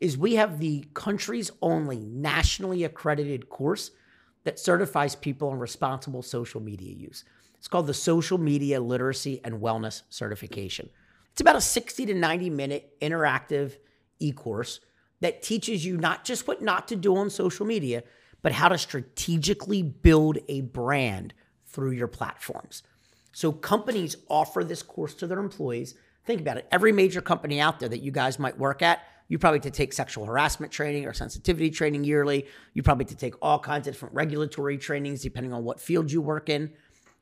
is 0.00 0.18
we 0.18 0.34
have 0.34 0.58
the 0.58 0.84
country's 0.94 1.50
only 1.62 1.98
nationally 1.98 2.84
accredited 2.84 3.48
course 3.48 3.92
that 4.44 4.58
certifies 4.58 5.14
people 5.14 5.50
on 5.50 5.58
responsible 5.58 6.22
social 6.22 6.60
media 6.60 6.92
use. 6.92 7.24
It's 7.58 7.68
called 7.68 7.86
the 7.86 7.94
Social 7.94 8.38
Media 8.38 8.80
Literacy 8.80 9.40
and 9.44 9.60
Wellness 9.60 10.02
Certification. 10.08 10.88
It's 11.32 11.42
about 11.42 11.56
a 11.56 11.60
60 11.60 12.06
to 12.06 12.14
90 12.14 12.50
minute 12.50 12.98
interactive 13.00 13.76
e 14.18 14.32
course 14.32 14.80
that 15.20 15.42
teaches 15.42 15.84
you 15.84 15.96
not 15.96 16.24
just 16.24 16.48
what 16.48 16.62
not 16.62 16.88
to 16.88 16.96
do 16.96 17.16
on 17.16 17.30
social 17.30 17.66
media, 17.66 18.02
but 18.42 18.52
how 18.52 18.68
to 18.68 18.78
strategically 18.78 19.82
build 19.82 20.38
a 20.48 20.62
brand 20.62 21.34
through 21.66 21.92
your 21.92 22.08
platforms. 22.08 22.82
So 23.32 23.52
companies 23.52 24.16
offer 24.28 24.64
this 24.64 24.82
course 24.82 25.14
to 25.14 25.26
their 25.26 25.38
employees. 25.38 25.94
Think 26.24 26.40
about 26.40 26.56
it. 26.56 26.66
Every 26.72 26.92
major 26.92 27.20
company 27.20 27.60
out 27.60 27.80
there 27.80 27.88
that 27.88 28.02
you 28.02 28.10
guys 28.10 28.38
might 28.38 28.58
work 28.58 28.82
at, 28.82 29.00
you 29.28 29.38
probably 29.38 29.60
to 29.60 29.70
take 29.70 29.92
sexual 29.92 30.24
harassment 30.24 30.72
training 30.72 31.06
or 31.06 31.12
sensitivity 31.12 31.70
training 31.70 32.04
yearly. 32.04 32.46
You 32.74 32.82
probably 32.82 33.04
to 33.06 33.16
take 33.16 33.34
all 33.40 33.58
kinds 33.58 33.86
of 33.86 33.94
different 33.94 34.14
regulatory 34.14 34.76
trainings 34.76 35.22
depending 35.22 35.52
on 35.52 35.64
what 35.64 35.80
field 35.80 36.10
you 36.10 36.20
work 36.20 36.48
in. 36.48 36.72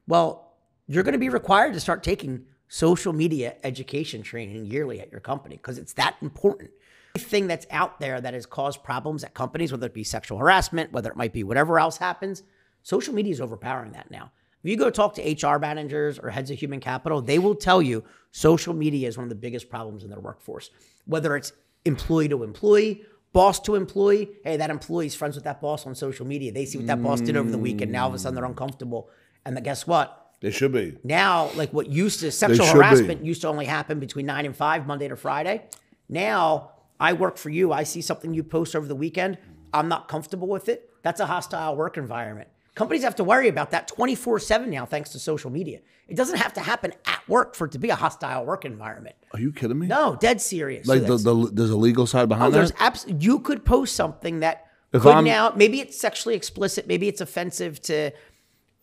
Well, 0.07 0.55
you're 0.86 1.03
going 1.03 1.12
to 1.12 1.18
be 1.18 1.28
required 1.28 1.74
to 1.74 1.80
start 1.80 2.03
taking 2.03 2.46
social 2.68 3.12
media 3.12 3.57
education 3.62 4.22
training 4.22 4.64
yearly 4.66 5.01
at 5.01 5.11
your 5.11 5.20
company 5.20 5.57
because 5.57 5.76
it's 5.76 5.92
that 5.94 6.16
important. 6.22 6.70
Thing 7.18 7.46
that's 7.46 7.66
out 7.70 8.00
there 8.00 8.20
that 8.20 8.34
has 8.34 8.46
caused 8.46 8.82
problems 8.82 9.24
at 9.24 9.34
companies, 9.34 9.72
whether 9.72 9.86
it 9.86 9.94
be 9.94 10.04
sexual 10.04 10.38
harassment, 10.38 10.92
whether 10.92 11.10
it 11.10 11.16
might 11.16 11.32
be 11.32 11.44
whatever 11.44 11.78
else 11.78 11.98
happens, 11.98 12.42
social 12.82 13.14
media 13.14 13.32
is 13.32 13.40
overpowering 13.40 13.92
that 13.92 14.10
now. 14.10 14.32
If 14.62 14.70
you 14.70 14.76
go 14.76 14.90
talk 14.90 15.14
to 15.14 15.22
HR 15.46 15.58
managers 15.58 16.18
or 16.18 16.30
heads 16.30 16.50
of 16.50 16.58
human 16.58 16.80
capital, 16.80 17.22
they 17.22 17.38
will 17.38 17.54
tell 17.54 17.80
you 17.80 18.02
social 18.32 18.74
media 18.74 19.06
is 19.06 19.16
one 19.16 19.24
of 19.24 19.28
the 19.28 19.36
biggest 19.36 19.68
problems 19.70 20.02
in 20.02 20.10
their 20.10 20.20
workforce. 20.20 20.70
Whether 21.04 21.36
it's 21.36 21.52
employee 21.84 22.28
to 22.28 22.42
employee, 22.42 23.04
boss 23.32 23.60
to 23.60 23.76
employee, 23.76 24.30
hey, 24.42 24.56
that 24.56 24.70
employee's 24.70 25.14
friends 25.14 25.36
with 25.36 25.44
that 25.44 25.60
boss 25.60 25.86
on 25.86 25.94
social 25.94 26.26
media. 26.26 26.50
They 26.50 26.64
see 26.64 26.78
what 26.78 26.88
that 26.88 27.02
boss 27.02 27.20
did 27.20 27.36
over 27.36 27.50
the 27.50 27.58
weekend. 27.58 27.92
Now 27.92 28.04
all 28.04 28.08
of 28.08 28.14
a 28.14 28.18
sudden 28.18 28.34
they're 28.34 28.44
uncomfortable. 28.44 29.10
And 29.44 29.56
then 29.56 29.62
guess 29.62 29.86
what? 29.86 30.32
They 30.40 30.50
should 30.50 30.72
be. 30.72 30.98
Now, 31.04 31.50
like 31.54 31.72
what 31.72 31.88
used 31.88 32.20
to 32.20 32.30
sexual 32.30 32.66
should 32.66 32.72
be. 32.72 32.78
harassment 32.78 33.24
used 33.24 33.42
to 33.42 33.48
only 33.48 33.64
happen 33.64 34.00
between 34.00 34.26
nine 34.26 34.44
and 34.44 34.56
five, 34.56 34.86
Monday 34.86 35.08
to 35.08 35.16
Friday. 35.16 35.66
Now 36.08 36.72
I 37.01 37.12
work 37.12 37.36
for 37.36 37.51
you. 37.51 37.72
I 37.72 37.82
see 37.84 38.01
something 38.03 38.34
you 38.34 38.42
post 38.42 38.74
over 38.74 38.86
the 38.86 38.94
weekend. 38.96 39.38
I'm 39.72 39.88
not 39.88 40.09
comfortable 40.09 40.49
with 40.49 40.68
it. 40.68 40.90
That's 41.03 41.20
a 41.20 41.26
hostile 41.26 41.76
work 41.76 41.96
environment. 41.96 42.49
Companies 42.74 43.03
have 43.03 43.16
to 43.16 43.24
worry 43.24 43.49
about 43.49 43.70
that 43.72 43.88
24 43.88 44.38
7 44.38 44.70
now, 44.70 44.86
thanks 44.86 45.11
to 45.11 45.18
social 45.18 45.51
media. 45.51 45.80
It 46.09 46.16
doesn't 46.16 46.38
have 46.38 46.53
to 46.55 46.61
happen 46.61 46.92
at 47.07 47.28
work 47.28 47.55
for 47.55 47.66
it 47.66 47.72
to 47.72 47.78
be 47.78 47.90
a 47.90 47.94
hostile 47.96 48.44
work 48.46 48.64
environment. 48.64 49.16
Are 49.34 49.40
you 49.40 49.53
kidding 49.53 49.78
me? 49.78 49.86
No, 49.88 50.16
dead 50.20 50.40
serious. 50.40 50.86
So 50.86 50.94
Like 50.94 51.07
the, 51.07 51.16
the 51.18 51.51
there's 51.53 51.70
a 51.70 51.76
legal 51.76 52.07
side 52.07 52.22
Oh, 52.22 52.26
behind 52.28 52.55
there's 52.55 52.70
that. 52.72 52.80
abs- 52.82 53.07
you 53.18 53.40
could 53.40 53.64
post 53.64 53.94
something 53.96 54.40
that 54.40 54.66
If 54.92 55.03
could 55.03 55.12
I'm- 55.14 55.24
now 55.24 55.53
maybe 55.55 55.80
it's 55.80 56.01
sexually 56.01 56.34
explicit, 56.34 56.86
maybe 56.86 57.09
it's 57.09 57.20
offensive 57.20 57.80
to 57.82 58.12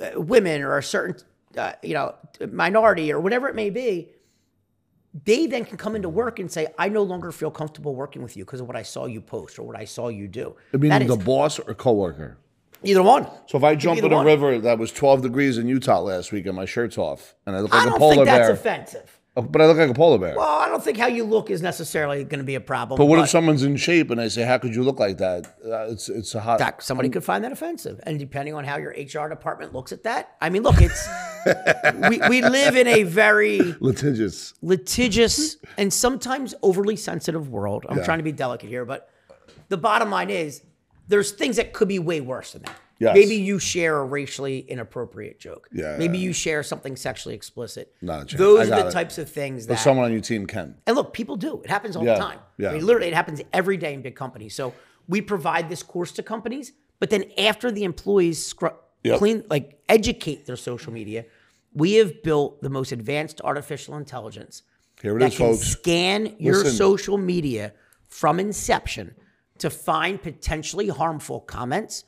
uh, 0.01 0.09
women 0.21 0.61
or 0.61 0.77
a 0.77 0.83
certain 0.83 1.25
uh, 1.57 1.71
you 1.81 1.93
know 1.93 2.13
minority 2.51 3.11
or 3.13 3.19
whatever 3.21 3.47
it 3.47 3.55
may 3.55 3.69
be. 3.69 4.09
They 5.23 5.45
then 5.47 5.63
can 5.63 5.77
come 5.77 5.95
into 5.95 6.09
work 6.09 6.39
and 6.39 6.51
say, 6.51 6.67
"I 6.77 6.89
no 6.89 7.01
longer 7.03 7.31
feel 7.31 7.49
comfortable 7.51 7.95
working 7.95 8.21
with 8.21 8.35
you 8.35 8.43
because 8.43 8.59
of 8.59 8.67
what 8.67 8.75
I 8.75 8.83
saw 8.83 9.05
you 9.05 9.21
post 9.21 9.57
or 9.57 9.63
what 9.63 9.77
I 9.77 9.85
saw 9.85 10.09
you 10.09 10.27
do." 10.27 10.55
I 10.73 10.77
mean, 10.77 10.89
That 10.89 11.01
is 11.03 11.07
the 11.07 11.15
boss 11.15 11.57
or 11.59 11.73
coworker. 11.73 12.37
either 12.83 13.01
one. 13.01 13.25
So 13.47 13.57
if 13.57 13.63
I 13.63 13.75
jump 13.75 13.99
in 13.99 14.11
a 14.11 14.15
one. 14.15 14.25
river 14.25 14.59
that 14.59 14.77
was 14.77 14.91
12 14.91 15.21
degrees 15.21 15.57
in 15.57 15.67
Utah 15.67 16.01
last 16.01 16.31
week 16.31 16.45
and 16.45 16.55
my 16.55 16.65
shirt's 16.65 16.97
off, 16.97 17.33
and 17.47 17.55
I 17.55 17.61
look 17.61 17.71
like 17.73 17.83
I 17.83 17.85
a 17.85 17.89
don't 17.91 17.99
polar 17.99 18.15
think 18.15 18.25
that's 18.25 18.47
bear, 18.47 18.51
offensive. 18.51 19.19
Oh, 19.37 19.41
but 19.41 19.61
I 19.61 19.65
look 19.65 19.77
like 19.77 19.89
a 19.89 19.93
polar 19.93 20.17
bear. 20.17 20.35
Well, 20.37 20.47
I 20.47 20.69
don't 20.69 20.81
think 20.81 20.97
how 20.97 21.07
you 21.07 21.25
look 21.25 21.49
is 21.49 21.61
necessarily 21.61 22.23
going 22.23 22.39
to 22.39 22.45
be 22.45 22.55
a 22.55 22.61
problem. 22.61 22.97
but 22.97 23.05
what 23.05 23.19
if 23.19 23.29
someone's 23.29 23.63
in 23.63 23.75
shape 23.75 24.09
and 24.09 24.21
I 24.21 24.29
say, 24.29 24.43
"How 24.43 24.57
could 24.57 24.73
you 24.73 24.81
look 24.81 24.97
like 24.97 25.17
that?" 25.17 25.45
Uh, 25.65 25.91
it's 25.91 26.07
it's 26.07 26.35
a 26.35 26.39
hot. 26.39 26.59
that 26.59 26.81
somebody 26.81 27.09
could 27.09 27.23
find 27.23 27.43
that 27.43 27.51
offensive. 27.51 27.99
And 28.03 28.17
depending 28.17 28.53
on 28.53 28.63
how 28.63 28.77
your 28.77 28.91
HR 28.91 29.27
department 29.27 29.73
looks 29.73 29.91
at 29.91 30.03
that, 30.03 30.37
I 30.39 30.49
mean, 30.49 30.63
look, 30.63 30.75
it's 30.79 31.07
we, 32.09 32.21
we 32.29 32.41
live 32.41 32.77
in 32.77 32.87
a 32.87 33.03
very 33.03 33.59
litigious. 33.81 34.53
litigious 34.61 35.57
and 35.77 35.91
sometimes 35.91 36.55
overly 36.61 36.95
sensitive 36.95 37.49
world. 37.49 37.85
I'm 37.89 38.03
trying 38.05 38.19
to 38.19 38.23
be 38.23 38.31
delicate 38.31 38.69
here, 38.69 38.85
but 38.85 39.09
the 39.67 39.77
bottom 39.77 40.09
line 40.09 40.29
is 40.29 40.61
there's 41.09 41.31
things 41.31 41.57
that 41.57 41.73
could 41.73 41.89
be 41.89 41.99
way 41.99 42.21
worse 42.21 42.53
than 42.53 42.61
that. 42.63 42.75
Yes. 42.99 43.13
Maybe 43.15 43.35
you 43.35 43.59
share 43.59 43.97
a 43.97 44.05
racially 44.05 44.59
inappropriate 44.59 45.39
joke. 45.39 45.67
Yeah. 45.73 45.97
Maybe 45.97 46.17
you 46.17 46.31
share 46.31 46.63
something 46.63 46.95
sexually 46.95 47.35
explicit. 47.35 47.93
Not 48.01 48.21
a 48.21 48.25
chance. 48.25 48.33
I 48.35 48.37
Those 48.37 48.69
are 48.71 48.83
the 48.83 48.87
it. 48.87 48.91
types 48.91 49.17
of 49.17 49.29
things 49.29 49.67
But 49.67 49.73
that 49.75 49.79
someone 49.81 50.05
on 50.05 50.11
your 50.13 50.21
team 50.21 50.45
can. 50.45 50.75
and 50.87 50.95
look, 50.95 51.11
people 51.13 51.35
do. 51.35 51.61
It 51.61 51.69
happens 51.69 51.95
all 51.97 52.05
Yeah, 52.05 52.13
the 52.15 52.19
time. 52.21 52.39
yeah. 52.57 52.69
I 52.69 52.73
mean, 52.73 52.85
literally, 52.85 53.07
it 53.07 53.13
happens 53.13 53.41
every 53.51 53.75
day 53.77 53.93
in 53.93 54.01
big 54.01 54.15
companies. 54.15 54.55
So 54.55 54.73
we 55.09 55.21
provide 55.21 55.67
this 55.69 55.83
course 55.83 56.13
to 56.13 56.23
companies, 56.23 56.71
but 56.99 57.09
then 57.09 57.25
after 57.37 57.69
the 57.71 57.83
employees 57.83 58.53
scru- 58.53 58.73
Yep. 59.03 59.17
clean, 59.19 59.43
like 59.49 59.77
educate 59.89 60.45
their 60.45 60.55
social 60.55 60.91
media, 60.93 61.25
we 61.73 61.95
have 61.95 62.23
built 62.23 62.61
the 62.61 62.69
most 62.69 62.91
advanced 62.93 63.41
artificial 63.43 63.97
intelligence 63.97 64.63
Here 65.01 65.17
it 65.17 65.19
that 65.19 65.33
is, 65.33 65.37
can 65.37 65.53
folks. 65.53 65.67
scan 65.67 66.35
your 66.39 66.55
Listen. 66.55 66.71
social 66.71 67.17
media 67.17 67.73
from 68.07 68.39
inception 68.39 69.13
to 69.59 69.69
find 69.69 70.21
potentially 70.23 70.87
harmful 70.87 71.41
comments, 71.41 72.05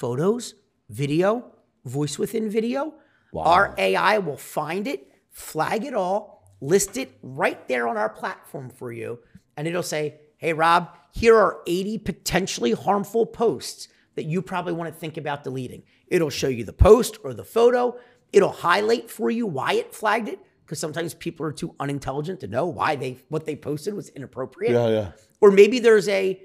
photos, 0.00 0.54
video, 0.88 1.44
voice 1.84 2.18
within 2.18 2.48
video. 2.48 2.94
Our 3.36 3.74
AI 3.78 4.18
will 4.18 4.38
find 4.38 4.88
it, 4.88 5.12
flag 5.28 5.84
it 5.84 5.94
all, 5.94 6.42
list 6.62 6.96
it 6.96 7.12
right 7.22 7.68
there 7.68 7.86
on 7.86 7.98
our 7.98 8.08
platform 8.08 8.70
for 8.70 8.90
you, 8.90 9.18
and 9.56 9.68
it'll 9.68 9.82
say, 9.82 10.20
"Hey 10.38 10.54
Rob, 10.54 10.88
here 11.12 11.36
are 11.36 11.60
80 11.66 11.98
potentially 11.98 12.72
harmful 12.72 13.26
posts 13.26 13.88
that 14.14 14.24
you 14.24 14.40
probably 14.42 14.72
want 14.72 14.92
to 14.92 14.98
think 14.98 15.16
about 15.18 15.44
deleting." 15.44 15.82
It'll 16.06 16.30
show 16.30 16.48
you 16.48 16.64
the 16.64 16.72
post 16.72 17.18
or 17.22 17.34
the 17.34 17.44
photo. 17.44 17.96
It'll 18.32 18.48
highlight 18.70 19.10
for 19.10 19.30
you 19.30 19.46
why 19.46 19.74
it 19.74 19.94
flagged 19.94 20.28
it 20.28 20.40
because 20.64 20.78
sometimes 20.78 21.14
people 21.14 21.44
are 21.44 21.52
too 21.52 21.74
unintelligent 21.78 22.40
to 22.40 22.46
know 22.46 22.66
why 22.66 22.96
they 22.96 23.18
what 23.28 23.44
they 23.44 23.54
posted 23.54 23.92
was 23.94 24.08
inappropriate. 24.08 24.72
Yeah, 24.72 24.88
yeah, 24.88 25.12
Or 25.42 25.50
maybe 25.50 25.78
there's 25.78 26.08
a 26.08 26.42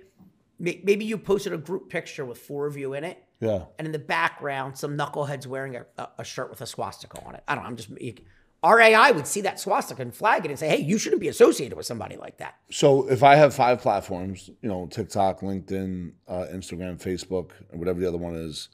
maybe 0.60 1.06
you 1.06 1.18
posted 1.18 1.54
a 1.54 1.58
group 1.58 1.90
picture 1.90 2.26
with 2.26 2.38
four 2.38 2.66
of 2.68 2.78
you 2.78 2.94
in 2.94 3.04
it, 3.04 3.18
yeah. 3.40 3.66
and 3.78 3.86
in 3.86 3.92
the 3.92 4.00
background, 4.00 4.78
some 4.78 4.98
knuckleheads 4.98 5.48
wearing 5.48 5.76
a, 5.76 5.86
a, 5.98 6.08
a 6.20 6.24
shirt 6.24 6.50
with 6.50 6.62
a 6.62 6.66
swastika 6.66 7.24
on 7.26 7.36
it. 7.36 7.44
I 7.48 7.56
don't 7.56 7.64
know. 7.64 7.70
I'm 7.70 7.76
just 7.76 7.90
you- 7.90 8.16
our 8.64 8.80
AI 8.80 9.12
would 9.12 9.28
see 9.28 9.42
that 9.42 9.60
swastika 9.60 10.02
and 10.02 10.14
flag 10.14 10.44
it 10.44 10.50
and 10.50 10.58
say, 10.58 10.68
"Hey, 10.68 10.80
you 10.82 10.98
shouldn't 10.98 11.22
be 11.22 11.28
associated 11.28 11.76
with 11.76 11.86
somebody 11.86 12.18
like 12.18 12.38
that." 12.38 12.56
So 12.72 13.08
if 13.08 13.22
I 13.22 13.36
have 13.36 13.54
five 13.54 13.80
platforms, 13.80 14.50
you 14.62 14.70
know, 14.70 14.88
TikTok, 14.88 15.42
LinkedIn, 15.42 16.14
uh, 16.28 16.46
Instagram, 16.52 17.00
Facebook, 17.00 17.52
and 17.70 17.80
whatever 17.80 18.00
the 18.00 18.08
other 18.08 18.18
one 18.18 18.34
is, 18.34 18.70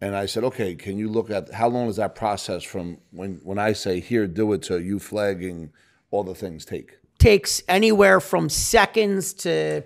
and 0.00 0.14
I 0.14 0.26
said, 0.26 0.44
okay, 0.44 0.74
can 0.74 0.96
you 0.96 1.08
look 1.08 1.30
at 1.30 1.52
how 1.52 1.68
long 1.68 1.86
does 1.86 1.96
that 1.96 2.14
process 2.14 2.62
from 2.62 2.98
when 3.10 3.40
when 3.42 3.58
I 3.58 3.72
say 3.72 4.00
here, 4.00 4.26
do 4.26 4.52
it 4.52 4.62
to 4.62 4.80
you 4.80 4.98
flagging 4.98 5.70
all 6.10 6.24
the 6.24 6.34
things 6.34 6.64
take? 6.64 6.98
Takes 7.18 7.62
anywhere 7.68 8.20
from 8.20 8.48
seconds 8.48 9.32
to 9.34 9.82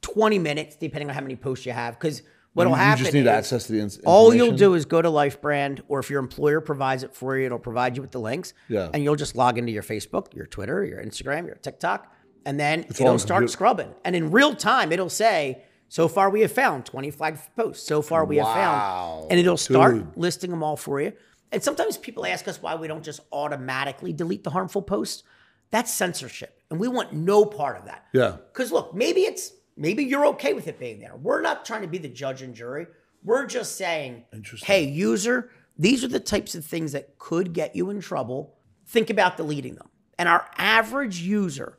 20 0.00 0.38
minutes, 0.38 0.76
depending 0.76 1.08
on 1.08 1.14
how 1.14 1.20
many 1.20 1.36
posts 1.36 1.66
you 1.66 1.72
have. 1.72 1.98
Because 1.98 2.22
what'll 2.54 2.72
you 2.72 2.76
happen 2.78 3.04
just 3.04 3.14
need 3.14 3.26
access 3.26 3.66
to 3.66 3.72
the 3.72 3.80
ins- 3.80 3.98
all 4.06 4.34
you'll 4.34 4.52
do 4.52 4.74
is 4.74 4.84
go 4.86 5.02
to 5.02 5.08
LifeBrand, 5.08 5.82
or 5.88 5.98
if 5.98 6.08
your 6.10 6.20
employer 6.20 6.60
provides 6.60 7.02
it 7.02 7.14
for 7.14 7.36
you, 7.36 7.46
it'll 7.46 7.58
provide 7.58 7.96
you 7.96 8.02
with 8.02 8.12
the 8.12 8.20
links. 8.20 8.54
Yeah. 8.68 8.88
And 8.92 9.04
you'll 9.04 9.16
just 9.16 9.36
log 9.36 9.58
into 9.58 9.72
your 9.72 9.82
Facebook, 9.82 10.34
your 10.34 10.46
Twitter, 10.46 10.84
your 10.84 11.02
Instagram, 11.04 11.46
your 11.46 11.56
TikTok, 11.56 12.12
and 12.46 12.58
then 12.58 12.84
all 12.84 12.90
it'll 12.90 13.18
start 13.18 13.40
computer. 13.40 13.52
scrubbing. 13.52 13.94
And 14.04 14.16
in 14.16 14.30
real 14.30 14.54
time, 14.54 14.92
it'll 14.92 15.08
say, 15.08 15.62
so 15.88 16.08
far 16.08 16.30
we 16.30 16.40
have 16.40 16.52
found 16.52 16.86
20 16.86 17.10
flagged 17.10 17.38
posts. 17.54 17.86
So 17.86 18.02
far 18.02 18.24
we 18.24 18.36
have 18.38 18.46
found. 18.46 19.30
And 19.30 19.38
it'll 19.38 19.56
start 19.56 19.94
Dude. 19.94 20.16
listing 20.16 20.50
them 20.50 20.62
all 20.62 20.76
for 20.76 21.00
you. 21.00 21.12
And 21.52 21.62
sometimes 21.62 21.96
people 21.96 22.26
ask 22.26 22.48
us 22.48 22.60
why 22.60 22.74
we 22.74 22.88
don't 22.88 23.04
just 23.04 23.20
automatically 23.32 24.12
delete 24.12 24.42
the 24.42 24.50
harmful 24.50 24.82
posts. 24.82 25.22
That's 25.70 25.92
censorship. 25.92 26.60
And 26.70 26.80
we 26.80 26.88
want 26.88 27.12
no 27.12 27.44
part 27.44 27.76
of 27.78 27.84
that. 27.84 28.06
Yeah. 28.12 28.38
Because 28.52 28.72
look, 28.72 28.94
maybe 28.94 29.20
it's 29.20 29.52
maybe 29.76 30.04
you're 30.04 30.26
okay 30.26 30.52
with 30.52 30.68
it 30.68 30.78
being 30.78 31.00
there. 31.00 31.16
We're 31.16 31.40
not 31.40 31.64
trying 31.64 31.82
to 31.82 31.88
be 31.88 31.98
the 31.98 32.08
judge 32.08 32.42
and 32.42 32.54
jury. 32.54 32.86
We're 33.22 33.46
just 33.46 33.76
saying, 33.76 34.24
hey, 34.62 34.84
user, 34.84 35.50
these 35.78 36.04
are 36.04 36.08
the 36.08 36.20
types 36.20 36.54
of 36.54 36.64
things 36.64 36.92
that 36.92 37.18
could 37.18 37.52
get 37.52 37.74
you 37.74 37.90
in 37.90 38.00
trouble. 38.00 38.54
Think 38.86 39.10
about 39.10 39.36
deleting 39.36 39.74
them. 39.74 39.88
And 40.18 40.28
our 40.28 40.48
average 40.56 41.20
user, 41.20 41.78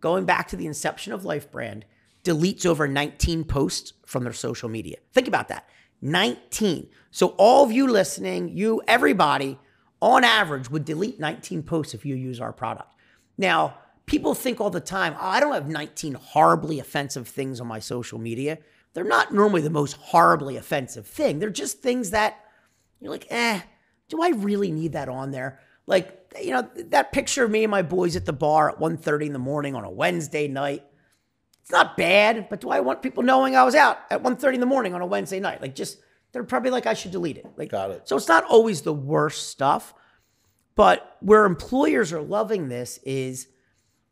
going 0.00 0.24
back 0.24 0.48
to 0.48 0.56
the 0.56 0.66
inception 0.66 1.12
of 1.12 1.22
LifeBrand, 1.22 1.82
deletes 2.22 2.64
over 2.64 2.88
19 2.88 3.44
posts 3.44 3.92
from 4.06 4.24
their 4.24 4.32
social 4.32 4.68
media. 4.68 4.96
Think 5.12 5.28
about 5.28 5.48
that. 5.48 5.68
19. 6.00 6.88
So 7.10 7.28
all 7.38 7.64
of 7.64 7.72
you 7.72 7.88
listening, 7.88 8.48
you 8.48 8.82
everybody 8.88 9.58
on 10.00 10.24
average 10.24 10.70
would 10.70 10.84
delete 10.84 11.20
19 11.20 11.62
posts 11.62 11.94
if 11.94 12.04
you 12.04 12.14
use 12.14 12.40
our 12.40 12.52
product. 12.52 12.92
Now, 13.36 13.78
people 14.06 14.34
think 14.34 14.60
all 14.60 14.70
the 14.70 14.80
time, 14.80 15.14
oh, 15.18 15.26
I 15.26 15.40
don't 15.40 15.54
have 15.54 15.68
19 15.68 16.14
horribly 16.14 16.78
offensive 16.78 17.28
things 17.28 17.60
on 17.60 17.66
my 17.66 17.78
social 17.78 18.18
media. 18.18 18.58
they're 18.92 19.04
not 19.04 19.34
normally 19.34 19.60
the 19.60 19.70
most 19.70 19.94
horribly 19.94 20.56
offensive 20.56 21.06
thing. 21.06 21.38
They're 21.38 21.50
just 21.50 21.80
things 21.82 22.10
that 22.10 22.44
you're 23.00 23.10
like, 23.10 23.26
eh, 23.30 23.60
do 24.08 24.22
I 24.22 24.30
really 24.30 24.70
need 24.70 24.92
that 24.92 25.08
on 25.08 25.30
there? 25.30 25.58
Like, 25.86 26.32
you 26.40 26.52
know, 26.52 26.68
that 26.76 27.12
picture 27.12 27.44
of 27.44 27.50
me 27.50 27.64
and 27.64 27.70
my 27.70 27.82
boys 27.82 28.16
at 28.16 28.24
the 28.24 28.32
bar 28.32 28.70
at 28.70 28.78
1.30 28.78 29.26
in 29.26 29.32
the 29.32 29.38
morning 29.38 29.74
on 29.74 29.84
a 29.84 29.90
Wednesday 29.90 30.48
night. 30.48 30.84
It's 31.60 31.72
not 31.72 31.96
bad, 31.96 32.48
but 32.48 32.60
do 32.60 32.70
I 32.70 32.80
want 32.80 33.02
people 33.02 33.22
knowing 33.22 33.56
I 33.56 33.64
was 33.64 33.74
out 33.74 33.98
at 34.10 34.22
1.30 34.22 34.54
in 34.54 34.60
the 34.60 34.66
morning 34.66 34.94
on 34.94 35.00
a 35.00 35.06
Wednesday 35.06 35.40
night? 35.40 35.60
Like, 35.60 35.74
just 35.74 35.98
they're 36.32 36.44
probably 36.44 36.70
like 36.70 36.86
I 36.86 36.94
should 36.94 37.10
delete 37.10 37.38
it. 37.38 37.46
Like, 37.56 37.70
Got 37.70 37.90
it. 37.90 38.08
So 38.08 38.16
it's 38.16 38.28
not 38.28 38.44
always 38.44 38.82
the 38.82 38.92
worst 38.92 39.48
stuff, 39.48 39.94
but 40.74 41.16
where 41.20 41.44
employers 41.44 42.12
are 42.12 42.22
loving 42.22 42.68
this 42.68 42.98
is 43.04 43.48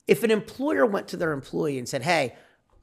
if 0.06 0.22
an 0.22 0.30
employer 0.30 0.84
went 0.86 1.08
to 1.08 1.16
their 1.16 1.32
employee 1.32 1.78
and 1.78 1.88
said, 1.88 2.02
"Hey, 2.02 2.34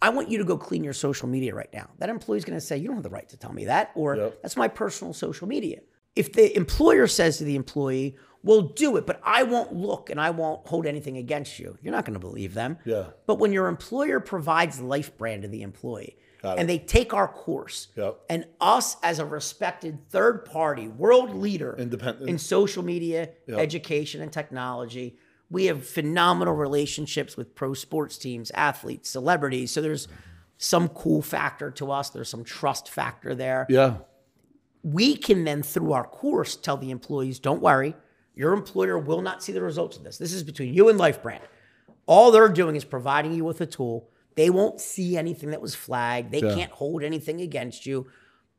I 0.02 0.10
want 0.10 0.30
you 0.30 0.38
to 0.38 0.44
go 0.46 0.58
clean 0.58 0.84
your 0.84 0.94
social 0.94 1.28
media 1.28 1.54
right 1.54 1.72
now," 1.74 1.90
that 1.98 2.10
employee's 2.10 2.46
going 2.46 2.58
to 2.58 2.66
say, 2.66 2.78
"You 2.78 2.88
don't 2.88 2.96
have 2.98 3.04
the 3.04 3.10
right 3.10 3.28
to 3.30 3.38
tell 3.38 3.54
me 3.54 3.66
that," 3.66 3.92
or 3.96 4.16
Yep. 4.16 4.42
"That's 4.42 4.58
my 4.58 4.68
personal 4.68 5.14
social 5.14 5.48
media." 5.48 5.82
If 6.16 6.34
the 6.34 6.56
employer 6.56 7.08
says 7.08 7.38
to 7.38 7.44
the 7.44 7.56
employee, 7.56 8.18
"Well, 8.44 8.62
do 8.62 8.96
it, 8.98 9.06
but 9.06 9.20
I 9.24 9.44
won't 9.44 9.74
look 9.74 10.10
and 10.10 10.20
I 10.20 10.30
won't 10.32 10.66
hold 10.68 10.86
anything 10.86 11.18
against 11.18 11.60
you," 11.60 11.78
you're 11.82 11.92
not 11.94 12.06
going 12.06 12.14
to 12.14 12.20
believe 12.20 12.54
them. 12.54 12.78
Yeah. 12.86 13.08
But 13.28 13.36
when 13.40 13.52
your 13.54 13.68
employer 13.68 14.20
provides 14.20 14.80
LifeBrand 14.80 15.42
to 15.44 15.48
the 15.48 15.62
employee, 15.62 16.18
and 16.42 16.70
they 16.70 16.80
take 16.80 17.14
our 17.14 17.28
course, 17.28 17.90
Yep. 17.96 18.22
and 18.30 18.46
us 18.62 18.96
as 19.04 19.20
a 19.20 19.26
respected 19.26 20.10
third 20.10 20.46
party 20.46 20.88
world 20.88 21.36
leader 21.36 21.76
Independent. 21.78 22.30
in 22.30 22.38
social 22.38 22.82
media, 22.84 23.30
education, 23.50 24.22
and 24.22 24.32
technology. 24.32 25.18
We 25.50 25.66
have 25.66 25.86
phenomenal 25.86 26.54
relationships 26.54 27.36
with 27.36 27.56
pro 27.56 27.74
sports 27.74 28.18
teams, 28.18 28.52
athletes, 28.52 29.10
celebrities. 29.10 29.72
So 29.72 29.82
there's 29.82 30.08
some 30.58 30.90
cool 30.90 31.22
factor 31.22 31.72
to 31.72 31.92
us. 31.92 32.10
There's 32.10 32.30
some 32.30 32.44
trust 32.44 32.90
factor 32.90 33.34
there. 33.34 33.66
Yeah. 33.70 33.98
We 34.84 35.16
can 35.16 35.44
then, 35.44 35.64
through 35.64 35.94
our 35.94 36.06
course, 36.06 36.56
tell 36.56 36.78
the 36.78 36.92
employees, 36.92 37.40
don't 37.40 37.62
worry, 37.62 37.96
your 38.36 38.54
employer 38.54 38.98
will 38.98 39.22
not 39.22 39.44
see 39.44 39.52
the 39.52 39.62
results 39.62 39.98
of 39.98 40.04
this. 40.04 40.18
This 40.18 40.34
is 40.34 40.44
between 40.44 40.74
you 40.74 40.88
and 40.90 41.00
LifeBrand. 41.00 41.42
All 42.06 42.32
they're 42.32 42.48
doing 42.50 42.76
is 42.76 42.86
providing 42.86 43.34
you 43.34 43.44
with 43.44 43.60
a 43.62 43.66
tool. 43.66 44.10
They 44.36 44.50
won't 44.50 44.80
see 44.80 45.18
anything 45.18 45.52
that 45.52 45.62
was 45.62 45.76
flagged. 45.76 46.32
They 46.32 46.42
Yeah. 46.42 46.56
can't 46.56 46.72
hold 46.72 47.04
anything 47.04 47.42
against 47.42 47.86
you. 47.86 48.08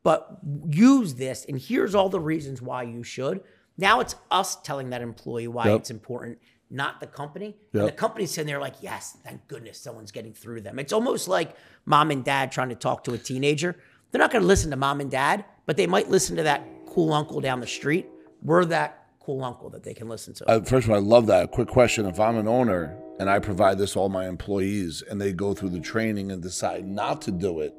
But 0.03 0.39
use 0.69 1.15
this, 1.15 1.45
and 1.45 1.59
here's 1.59 1.95
all 1.95 2.09
the 2.09 2.19
reasons 2.19 2.61
why 2.61 2.83
you 2.83 3.03
should. 3.03 3.41
Now 3.77 3.99
it's 3.99 4.15
us 4.29 4.55
telling 4.61 4.89
that 4.91 5.01
employee 5.01 5.47
why 5.47 5.67
Yep. 5.69 5.79
it's 5.79 5.91
important, 5.91 6.39
not 6.71 6.99
the 6.99 7.07
company. 7.07 7.55
Yep. 7.73 7.81
And 7.81 7.87
the 7.87 7.91
company's 7.91 8.31
sitting 8.31 8.47
there 8.47 8.59
like, 8.59 8.75
yes, 8.81 9.17
thank 9.23 9.47
goodness 9.47 9.77
someone's 9.79 10.11
getting 10.11 10.33
through 10.33 10.61
them. 10.61 10.79
It's 10.79 10.93
almost 10.93 11.27
like 11.27 11.55
mom 11.85 12.11
and 12.11 12.23
dad 12.23 12.51
trying 12.51 12.69
to 12.69 12.75
talk 12.75 13.03
to 13.05 13.13
a 13.13 13.17
teenager. 13.17 13.75
They're 14.11 14.19
not 14.19 14.31
going 14.31 14.41
to 14.41 14.47
listen 14.47 14.71
to 14.71 14.77
mom 14.77 15.01
and 15.01 15.11
dad, 15.11 15.45
but 15.65 15.77
they 15.77 15.87
might 15.87 16.09
listen 16.09 16.35
to 16.37 16.43
that 16.43 16.65
cool 16.87 17.13
uncle 17.13 17.41
down 17.41 17.59
the 17.59 17.67
street. 17.67 18.07
We're 18.41 18.65
that 18.65 19.05
cool 19.19 19.43
uncle 19.43 19.69
that 19.69 19.83
they 19.83 19.93
can 19.93 20.09
listen 20.09 20.33
to. 20.35 20.49
Uh, 20.49 20.61
first 20.61 20.85
of 20.85 20.91
all, 20.91 20.97
I 20.97 20.99
love 20.99 21.27
that. 21.27 21.43
A 21.43 21.47
quick 21.47 21.67
question: 21.67 22.05
If 22.05 22.19
I'm 22.19 22.37
an 22.37 22.47
owner 22.47 22.97
and 23.19 23.29
I 23.29 23.39
provide 23.39 23.77
this 23.77 23.93
to 23.93 23.99
all 23.99 24.09
my 24.09 24.27
employees, 24.27 25.03
and 25.09 25.21
they 25.21 25.31
go 25.31 25.53
through 25.53 25.69
the 25.69 25.79
training 25.79 26.31
and 26.31 26.41
decide 26.41 26.87
not 26.87 27.21
to 27.23 27.31
do 27.31 27.59
it, 27.61 27.75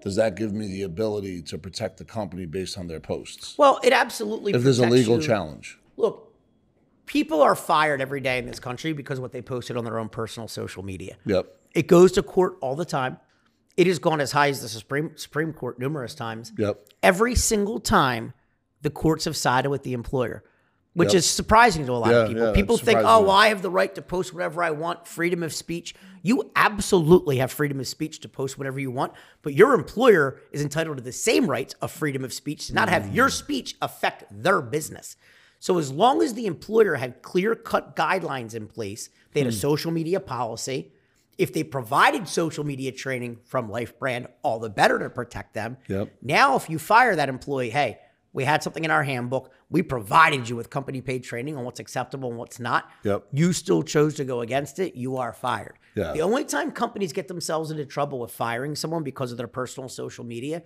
does 0.00 0.16
that 0.16 0.36
give 0.36 0.52
me 0.52 0.68
the 0.68 0.82
ability 0.82 1.42
to 1.42 1.58
protect 1.58 1.98
the 1.98 2.04
company 2.04 2.46
based 2.46 2.78
on 2.78 2.86
their 2.86 3.00
posts? 3.00 3.56
well, 3.58 3.80
it 3.82 3.92
absolutely. 3.92 4.52
Does 4.52 4.60
if 4.60 4.64
there's 4.64 4.78
a 4.78 4.86
legal 4.86 5.16
you. 5.16 5.26
challenge, 5.26 5.78
Look, 5.96 6.25
people 7.06 7.40
are 7.42 7.54
fired 7.54 8.00
every 8.00 8.20
day 8.20 8.38
in 8.38 8.46
this 8.46 8.60
country 8.60 8.92
because 8.92 9.18
of 9.18 9.22
what 9.22 9.32
they 9.32 9.42
posted 9.42 9.76
on 9.76 9.84
their 9.84 9.98
own 9.98 10.08
personal 10.08 10.48
social 10.48 10.82
media. 10.82 11.16
yep, 11.24 11.46
It 11.74 11.86
goes 11.86 12.12
to 12.12 12.22
court 12.22 12.56
all 12.60 12.76
the 12.76 12.84
time. 12.84 13.18
It 13.76 13.86
has 13.86 13.98
gone 13.98 14.20
as 14.20 14.32
high 14.32 14.48
as 14.48 14.60
the 14.62 14.68
Supreme 14.68 15.16
Supreme 15.16 15.52
Court 15.52 15.78
numerous 15.78 16.14
times. 16.14 16.52
yep, 16.58 16.88
Every 17.02 17.34
single 17.34 17.78
time, 17.78 18.32
the 18.82 18.90
courts 18.90 19.24
have 19.26 19.36
sided 19.36 19.68
with 19.70 19.82
the 19.82 19.92
employer, 19.92 20.42
which 20.94 21.08
Yep. 21.10 21.16
is 21.16 21.26
surprising 21.26 21.84
to 21.86 21.92
a 21.92 21.94
lot 21.94 22.10
Yeah, 22.10 22.16
of 22.22 22.28
people. 22.28 22.46
yeah, 22.46 22.52
people 22.52 22.78
think, 22.78 23.00
"Oh, 23.00 23.20
well, 23.22 23.30
I 23.30 23.48
have 23.48 23.60
the 23.62 23.70
right 23.70 23.94
to 23.94 24.02
post 24.02 24.32
whatever 24.32 24.62
I 24.62 24.70
want, 24.70 25.06
freedom 25.06 25.42
of 25.42 25.52
speech." 25.52 25.94
You 26.22 26.50
absolutely 26.56 27.36
have 27.36 27.52
freedom 27.52 27.78
of 27.78 27.86
speech 27.86 28.20
to 28.20 28.28
post 28.28 28.56
whatever 28.58 28.80
you 28.80 28.90
want, 28.90 29.12
but 29.42 29.54
your 29.54 29.74
employer 29.74 30.40
is 30.50 30.62
entitled 30.62 30.96
to 30.96 31.02
the 31.02 31.12
same 31.12 31.48
rights 31.48 31.74
of 31.82 31.92
freedom 31.92 32.24
of 32.24 32.32
speech 32.32 32.66
to 32.68 32.74
not 32.74 32.88
have 32.88 33.14
your 33.14 33.28
mm. 33.28 33.32
speech 33.32 33.76
affect 33.82 34.24
their 34.30 34.60
business. 34.62 35.16
So 35.58 35.78
as 35.78 35.90
long 35.90 36.22
as 36.22 36.34
the 36.34 36.46
employer 36.46 36.94
had 36.96 37.22
clear-cut 37.22 37.96
guidelines 37.96 38.54
in 38.54 38.66
place, 38.66 39.08
they 39.32 39.40
Hmm. 39.40 39.46
had 39.46 39.54
a 39.54 39.56
social 39.56 39.90
media 39.90 40.20
policy. 40.20 40.92
If 41.38 41.52
they 41.52 41.62
provided 41.64 42.28
social 42.28 42.64
media 42.64 42.92
training 42.92 43.38
from 43.44 43.68
LifeBrand, 43.68 44.28
all 44.42 44.58
the 44.58 44.70
better 44.70 44.98
to 44.98 45.10
protect 45.10 45.54
them. 45.54 45.76
Yep. 45.88 46.10
Now, 46.22 46.56
if 46.56 46.70
you 46.70 46.78
fire 46.78 47.14
that 47.16 47.28
employee, 47.28 47.70
hey, 47.70 47.98
we 48.32 48.44
had 48.44 48.62
something 48.62 48.84
in 48.84 48.90
our 48.90 49.02
handbook. 49.02 49.50
We 49.70 49.82
provided 49.82 50.48
you 50.48 50.56
with 50.56 50.68
company 50.70 51.00
paid 51.00 51.24
training 51.24 51.56
on 51.56 51.64
what's 51.64 51.80
acceptable 51.80 52.28
and 52.28 52.38
what's 52.38 52.60
not. 52.60 52.88
Yep. 53.02 53.24
You 53.32 53.52
still 53.52 53.82
chose 53.82 54.14
to 54.16 54.24
go 54.24 54.40
against 54.40 54.78
it. 54.78 54.94
You 54.94 55.16
are 55.16 55.32
fired. 55.32 55.78
Yeah. 55.94 56.12
The 56.12 56.20
only 56.20 56.44
time 56.44 56.70
companies 56.70 57.12
get 57.14 57.28
themselves 57.28 57.70
into 57.70 57.86
trouble 57.86 58.18
with 58.20 58.30
firing 58.30 58.76
someone 58.76 59.02
because 59.02 59.30
of 59.32 59.38
their 59.38 59.46
personal 59.46 59.88
social 59.88 60.24
media 60.24 60.62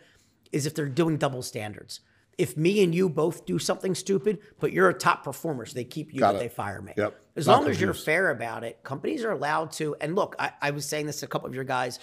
is 0.52 0.66
if 0.66 0.74
they're 0.74 0.88
doing 0.88 1.16
double 1.16 1.42
standards. 1.42 2.00
If 2.40 2.56
me 2.56 2.82
and 2.82 2.94
you 2.94 3.10
both 3.10 3.44
do 3.44 3.58
something 3.58 3.94
stupid, 3.94 4.38
but 4.58 4.72
you're 4.72 4.88
a 4.88 4.94
top 4.94 5.24
performer, 5.24 5.66
so 5.66 5.74
they 5.74 5.84
keep 5.84 6.14
you, 6.14 6.20
Got 6.20 6.32
but 6.32 6.36
it. 6.36 6.38
they 6.40 6.48
fire 6.48 6.80
me. 6.80 6.94
Yep. 6.96 7.20
As 7.36 7.46
Not 7.46 7.60
long 7.60 7.70
as 7.70 7.80
you're 7.80 7.92
fair 7.92 8.30
about 8.30 8.64
it, 8.64 8.82
companies 8.82 9.24
are 9.24 9.30
allowed 9.32 9.72
to. 9.72 9.94
And 10.00 10.14
look, 10.14 10.36
I, 10.38 10.52
I 10.62 10.70
was 10.70 10.86
saying 10.86 11.04
this 11.06 11.20
to 11.20 11.26
a 11.26 11.28
couple 11.28 11.48
of 11.48 11.54
your 11.54 11.64
guys 11.64 11.98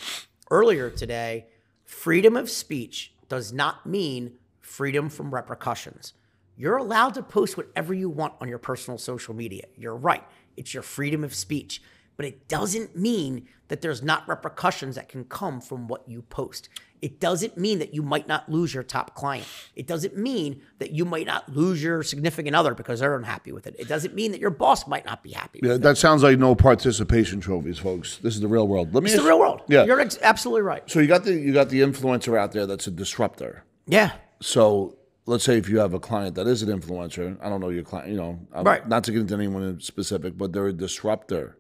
earlier 0.52 0.90
today. 0.92 1.48
Freedom 1.86 2.38
of 2.38 2.50
speech 2.50 3.14
does 3.30 3.52
not 3.52 3.86
mean 3.86 4.34
freedom 4.60 5.10
from 5.10 5.34
repercussions. 5.34 6.14
You're 6.56 6.78
allowed 6.78 7.14
to 7.16 7.24
post 7.24 7.58
whatever 7.58 7.94
you 7.94 8.10
want 8.10 8.34
on 8.40 8.48
your 8.48 8.58
personal 8.60 8.98
social 8.98 9.34
media. 9.34 9.66
You're 9.76 9.96
right. 9.96 10.24
It's 10.56 10.74
your 10.74 10.84
freedom 10.84 11.24
of 11.24 11.34
speech. 11.34 11.82
But 12.16 12.26
it 12.26 12.48
doesn't 12.48 12.96
mean 12.96 13.48
that 13.68 13.82
there's 13.82 14.02
not 14.02 14.28
repercussions 14.28 14.96
that 14.96 15.08
can 15.08 15.24
come 15.26 15.62
from 15.62 15.88
what 15.88 16.08
you 16.08 16.24
post. 16.24 16.68
It 17.02 17.20
doesn't 17.20 17.58
mean 17.58 17.80
that 17.80 17.94
you 17.94 18.02
might 18.02 18.28
not 18.28 18.50
lose 18.52 18.74
your 18.74 18.84
top 18.84 19.14
client. 19.16 19.46
It 19.76 19.86
doesn't 19.88 20.18
mean 20.18 20.62
that 20.80 20.92
you 20.92 21.06
might 21.06 21.28
not 21.28 21.48
lose 21.56 21.82
your 21.84 22.02
significant 22.04 22.56
other 22.56 22.74
because 22.74 23.00
they're 23.02 23.16
unhappy 23.16 23.52
with 23.52 23.68
it. 23.68 23.76
It 23.78 23.88
doesn't 23.88 24.16
mean 24.16 24.32
that 24.32 24.42
your 24.42 24.50
boss 24.50 24.88
might 24.88 25.06
not 25.06 25.22
be 25.24 25.32
happy 25.32 25.60
yeah, 25.62 25.74
it. 25.74 25.82
that 25.84 25.98
sounds 25.98 26.24
like 26.24 26.40
no 26.40 26.56
participation 26.56 27.40
trophies, 27.40 27.78
folks. 27.78 28.18
This 28.18 28.34
is 28.36 28.42
the 28.42 28.48
real 28.48 28.68
world. 28.68 28.94
Let 28.96 29.04
me 29.04 29.12
It's 29.12 29.22
the 29.22 29.28
real 29.28 29.40
world. 29.40 29.62
Yeah. 29.68 29.86
You're 29.86 30.00
ex- 30.00 30.18
absolutely 30.22 30.64
right. 30.64 30.84
so 30.90 31.00
you 31.00 31.08
got 31.08 31.24
the 31.24 31.34
you 31.34 31.54
got 31.54 31.70
the 31.70 31.82
influencer 31.82 32.38
out 32.38 32.52
there 32.52 32.66
that's 32.66 32.88
a 32.88 32.92
disruptor. 32.92 33.64
Yeah. 33.86 34.14
So 34.42 34.98
let's 35.28 35.44
say 35.44 35.58
if 35.58 35.70
you 35.70 35.78
have 35.80 35.94
a 35.94 36.00
client 36.00 36.36
that 36.36 36.48
is 36.48 36.64
an 36.64 36.70
influencer, 36.80 37.38
I 37.42 37.50
don't 37.50 37.60
know 37.62 37.70
your 37.70 37.84
client, 37.84 38.10
you 38.10 38.18
know, 38.18 38.40
I'm- 38.54 38.66
Right. 38.66 38.88
not 38.88 39.04
to 39.06 39.12
get 39.12 39.22
into 39.22 39.34
anyone 39.36 39.62
in 39.64 39.80
specific, 39.82 40.38
but 40.38 40.52
they're 40.54 40.68
a 40.68 40.74
disruptor. 40.74 41.58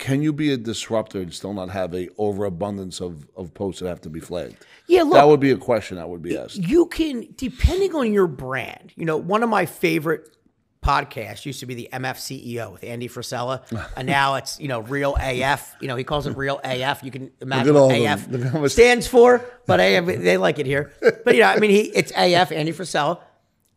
Can 0.00 0.22
you 0.22 0.32
be 0.32 0.50
a 0.50 0.56
disruptor 0.56 1.20
and 1.20 1.32
still 1.32 1.52
not 1.52 1.68
have 1.68 1.94
a 1.94 2.08
overabundance 2.16 3.00
of, 3.02 3.28
of 3.36 3.52
posts 3.52 3.80
that 3.80 3.88
have 3.88 4.00
to 4.00 4.08
be 4.08 4.18
flagged? 4.18 4.56
Yeah, 4.86 5.02
look, 5.02 5.12
that 5.12 5.28
would 5.28 5.40
be 5.40 5.50
a 5.50 5.58
question 5.58 5.98
that 5.98 6.08
would 6.08 6.22
be 6.22 6.36
asked. 6.38 6.56
you 6.56 6.86
can 6.86 7.28
depending 7.36 7.94
on 7.94 8.12
your 8.12 8.26
brand 8.26 8.92
you 8.96 9.04
know 9.04 9.16
one 9.18 9.42
of 9.42 9.48
my 9.50 9.66
favorite 9.66 10.36
podcasts 10.82 11.44
used 11.44 11.60
to 11.60 11.66
be 11.66 11.74
the 11.74 11.88
mf 11.92 12.16
ceo 12.16 12.72
with 12.72 12.82
andy 12.82 13.06
frisella 13.08 13.60
and 13.96 14.06
now 14.08 14.36
it's 14.36 14.58
you 14.58 14.66
know 14.66 14.80
real 14.80 15.14
af 15.20 15.76
you 15.80 15.86
know 15.88 15.94
he 15.94 16.02
calls 16.04 16.26
it 16.26 16.34
real 16.36 16.58
af 16.64 17.02
you 17.04 17.10
can 17.10 17.30
imagine 17.42 17.76
at 17.76 17.80
what 17.80 17.94
af. 17.94 18.54
Much- 18.54 18.72
stands 18.78 19.06
for 19.06 19.44
but 19.66 19.78
AF, 19.78 20.06
they 20.28 20.38
like 20.38 20.58
it 20.58 20.64
here 20.66 20.90
but 21.24 21.34
you 21.34 21.40
know 21.42 21.48
i 21.48 21.58
mean 21.60 21.70
he 21.70 21.82
it's 21.94 22.10
af 22.12 22.50
andy 22.50 22.72
frisella 22.72 23.20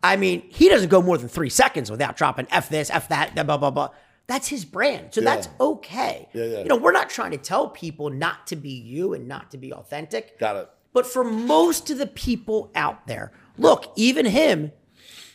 i 0.02 0.16
mean 0.16 0.42
he 0.50 0.70
doesn't 0.70 0.90
go 0.90 1.02
more 1.02 1.18
than 1.18 1.28
three 1.28 1.50
seconds 1.50 1.92
without 1.92 2.16
dropping 2.16 2.48
f 2.50 2.70
this 2.70 2.90
f 2.90 3.10
that 3.10 3.36
blah 3.36 3.58
blah 3.58 3.70
blah 3.70 3.90
that's 4.28 4.48
his 4.48 4.64
brand 4.66 5.14
so 5.14 5.22
that's 5.22 5.50
okay 5.60 6.28
Yeah, 6.34 6.46
yeah. 6.46 6.60
you 6.60 6.66
know 6.66 6.76
we're 6.78 6.92
not 6.94 7.10
trying 7.10 7.32
to 7.32 7.38
tell 7.38 7.68
people 7.70 8.10
not 8.10 8.48
to 8.48 8.56
be 8.56 8.70
you 8.72 9.14
and 9.14 9.28
not 9.28 9.52
to 9.52 9.58
be 9.58 9.74
authentic 9.74 10.40
Got 10.40 10.56
it. 10.56 10.70
but 10.94 11.06
for 11.06 11.24
most 11.24 11.90
of 11.90 11.98
the 11.98 12.08
people 12.08 12.72
out 12.76 13.06
there, 13.08 13.32
look, 13.58 13.92
even 13.96 14.26
him, 14.26 14.72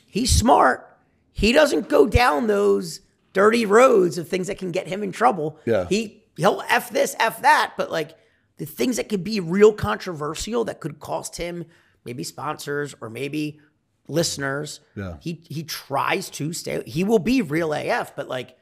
he's 0.07 0.31
smart. 0.35 0.85
He 1.33 1.53
doesn't 1.53 1.89
go 1.89 2.07
down 2.07 2.47
those 2.47 3.01
dirty 3.33 3.65
roads 3.67 4.19
of 4.19 4.29
things 4.29 4.47
that 4.49 4.59
can 4.59 4.73
get 4.73 4.89
him 4.89 5.03
in 5.03 5.13
trouble. 5.13 5.59
Yeah. 5.67 5.87
He 5.89 6.25
he'll 6.37 6.63
F 6.69 6.91
this, 6.91 7.15
F 7.21 7.43
that, 7.43 7.75
but 7.77 7.91
like 7.91 8.17
the 8.57 8.67
things 8.67 8.97
that 8.97 9.09
could 9.09 9.23
be 9.23 9.39
real 9.39 9.73
controversial 9.73 10.65
that 10.65 10.81
could 10.81 10.99
cost 10.99 11.37
him 11.37 11.65
maybe 12.05 12.25
sponsors 12.25 12.95
or 13.01 13.09
maybe 13.11 13.61
listeners. 14.09 14.81
Yeah. 14.97 15.17
He 15.21 15.43
he 15.49 15.63
tries 15.63 16.31
to 16.31 16.53
stay 16.53 16.83
he 16.87 17.05
will 17.05 17.19
be 17.19 17.43
real 17.43 17.73
AF, 17.73 18.17
but 18.17 18.29
like 18.29 18.57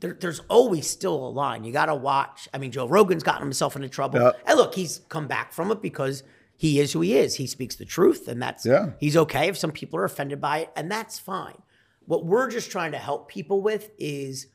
there, 0.00 0.16
there's 0.18 0.40
always 0.48 0.88
still 0.88 1.14
a 1.14 1.30
line. 1.30 1.64
You 1.64 1.72
got 1.72 1.86
to 1.86 1.94
watch. 1.94 2.48
I 2.52 2.58
mean, 2.58 2.72
Joe 2.72 2.88
Rogan's 2.88 3.22
gotten 3.22 3.42
himself 3.42 3.76
into 3.76 3.88
trouble. 3.88 4.20
Yeah. 4.20 4.32
And 4.46 4.56
look, 4.58 4.74
he's 4.74 5.00
come 5.08 5.28
back 5.28 5.52
from 5.52 5.70
it 5.70 5.80
because 5.82 6.22
he 6.56 6.80
is 6.80 6.92
who 6.92 7.00
he 7.00 7.16
is. 7.16 7.36
He 7.36 7.46
speaks 7.46 7.76
the 7.76 7.84
truth, 7.84 8.26
and 8.28 8.40
that's 8.42 8.66
Yeah. 8.66 8.90
he's 8.98 9.16
okay 9.16 9.48
if 9.48 9.56
some 9.56 9.72
people 9.72 9.98
are 9.98 10.04
offended 10.04 10.40
by 10.40 10.58
it, 10.58 10.70
and 10.76 10.90
that's 10.90 11.18
fine. 11.18 11.62
What 12.06 12.24
we're 12.26 12.50
just 12.50 12.70
trying 12.70 12.92
to 12.92 12.98
help 12.98 13.28
people 13.28 13.60
with 13.62 13.90
is 13.98 14.46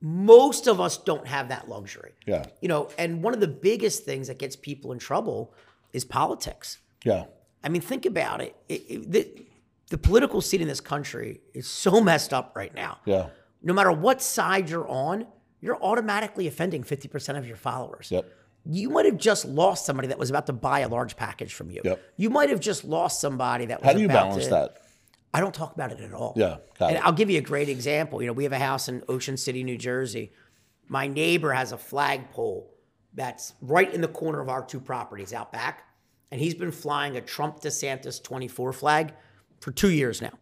most 0.00 0.66
of 0.66 0.80
us 0.80 0.96
don't 0.98 1.26
have 1.26 1.48
that 1.48 1.68
luxury. 1.68 2.12
Yeah. 2.26 2.46
You 2.60 2.68
know, 2.68 2.88
and 2.98 3.22
one 3.22 3.34
of 3.34 3.40
the 3.40 3.48
biggest 3.48 4.04
things 4.04 4.28
that 4.28 4.38
gets 4.38 4.56
people 4.56 4.92
in 4.92 4.98
trouble 4.98 5.52
is 5.92 6.04
politics. 6.04 6.78
Yeah. 7.04 7.24
I 7.62 7.68
mean, 7.68 7.82
think 7.82 8.06
about 8.06 8.40
it. 8.40 8.56
it, 8.68 8.82
it 8.88 9.10
the, 9.12 9.46
the 9.90 9.98
political 9.98 10.40
scene 10.40 10.62
in 10.62 10.68
this 10.68 10.80
country 10.80 11.40
is 11.52 11.68
so 11.68 12.00
messed 12.02 12.32
up 12.32 12.52
right 12.56 12.74
now. 12.74 12.98
Yeah. 13.04 13.26
No 13.62 13.72
matter 13.72 13.92
what 13.92 14.22
side 14.22 14.70
you're 14.70 14.88
on, 14.88 15.26
you're 15.60 15.82
automatically 15.82 16.46
offending 16.46 16.82
50% 16.82 17.36
of 17.36 17.46
your 17.46 17.56
followers. 17.56 18.10
Yep. 18.10 18.26
You 18.66 18.90
might 18.90 19.06
have 19.06 19.16
just 19.16 19.44
lost 19.44 19.86
somebody 19.86 20.08
that 20.08 20.18
was 20.18 20.30
about 20.30 20.46
to 20.46 20.52
buy 20.52 20.80
a 20.80 20.88
large 20.88 21.16
package 21.16 21.54
from 21.54 21.70
you. 21.70 21.80
Yep. 21.84 22.02
You 22.16 22.30
might 22.30 22.50
have 22.50 22.60
just 22.60 22.84
lost 22.84 23.20
somebody 23.20 23.66
that 23.66 23.80
was 23.80 23.90
about 23.90 23.98
to 24.00 24.08
buy 24.08 24.12
it. 24.12 24.16
How 24.16 24.16
do 24.16 24.22
you 24.22 24.28
balance 24.30 24.44
to, 24.44 24.50
that? 24.50 24.76
I 25.32 25.40
don't 25.40 25.54
talk 25.54 25.74
about 25.74 25.92
it 25.92 26.00
at 26.00 26.12
all. 26.12 26.34
Yeah, 26.36 26.56
and 26.80 26.96
it. 26.96 27.06
I'll 27.06 27.12
give 27.12 27.30
you 27.30 27.38
a 27.38 27.42
great 27.42 27.68
example. 27.68 28.20
You 28.20 28.26
know, 28.26 28.32
we 28.32 28.44
have 28.44 28.52
a 28.52 28.58
house 28.58 28.88
in 28.88 29.02
Ocean 29.08 29.36
City, 29.36 29.62
New 29.62 29.78
Jersey. 29.78 30.32
My 30.88 31.06
neighbor 31.06 31.52
has 31.52 31.72
a 31.72 31.78
flagpole 31.78 32.74
that's 33.14 33.54
right 33.60 33.92
in 33.92 34.00
the 34.00 34.08
corner 34.08 34.40
of 34.40 34.48
our 34.48 34.64
two 34.64 34.80
properties 34.80 35.32
out 35.32 35.52
back. 35.52 35.84
And 36.32 36.40
he's 36.40 36.54
been 36.54 36.72
flying 36.72 37.16
a 37.16 37.20
Trump 37.20 37.60
DeSantis 37.60 38.22
24 38.22 38.72
flag 38.72 39.14
for 39.60 39.72
two 39.72 39.90
years 39.90 40.20
now. 40.20 40.32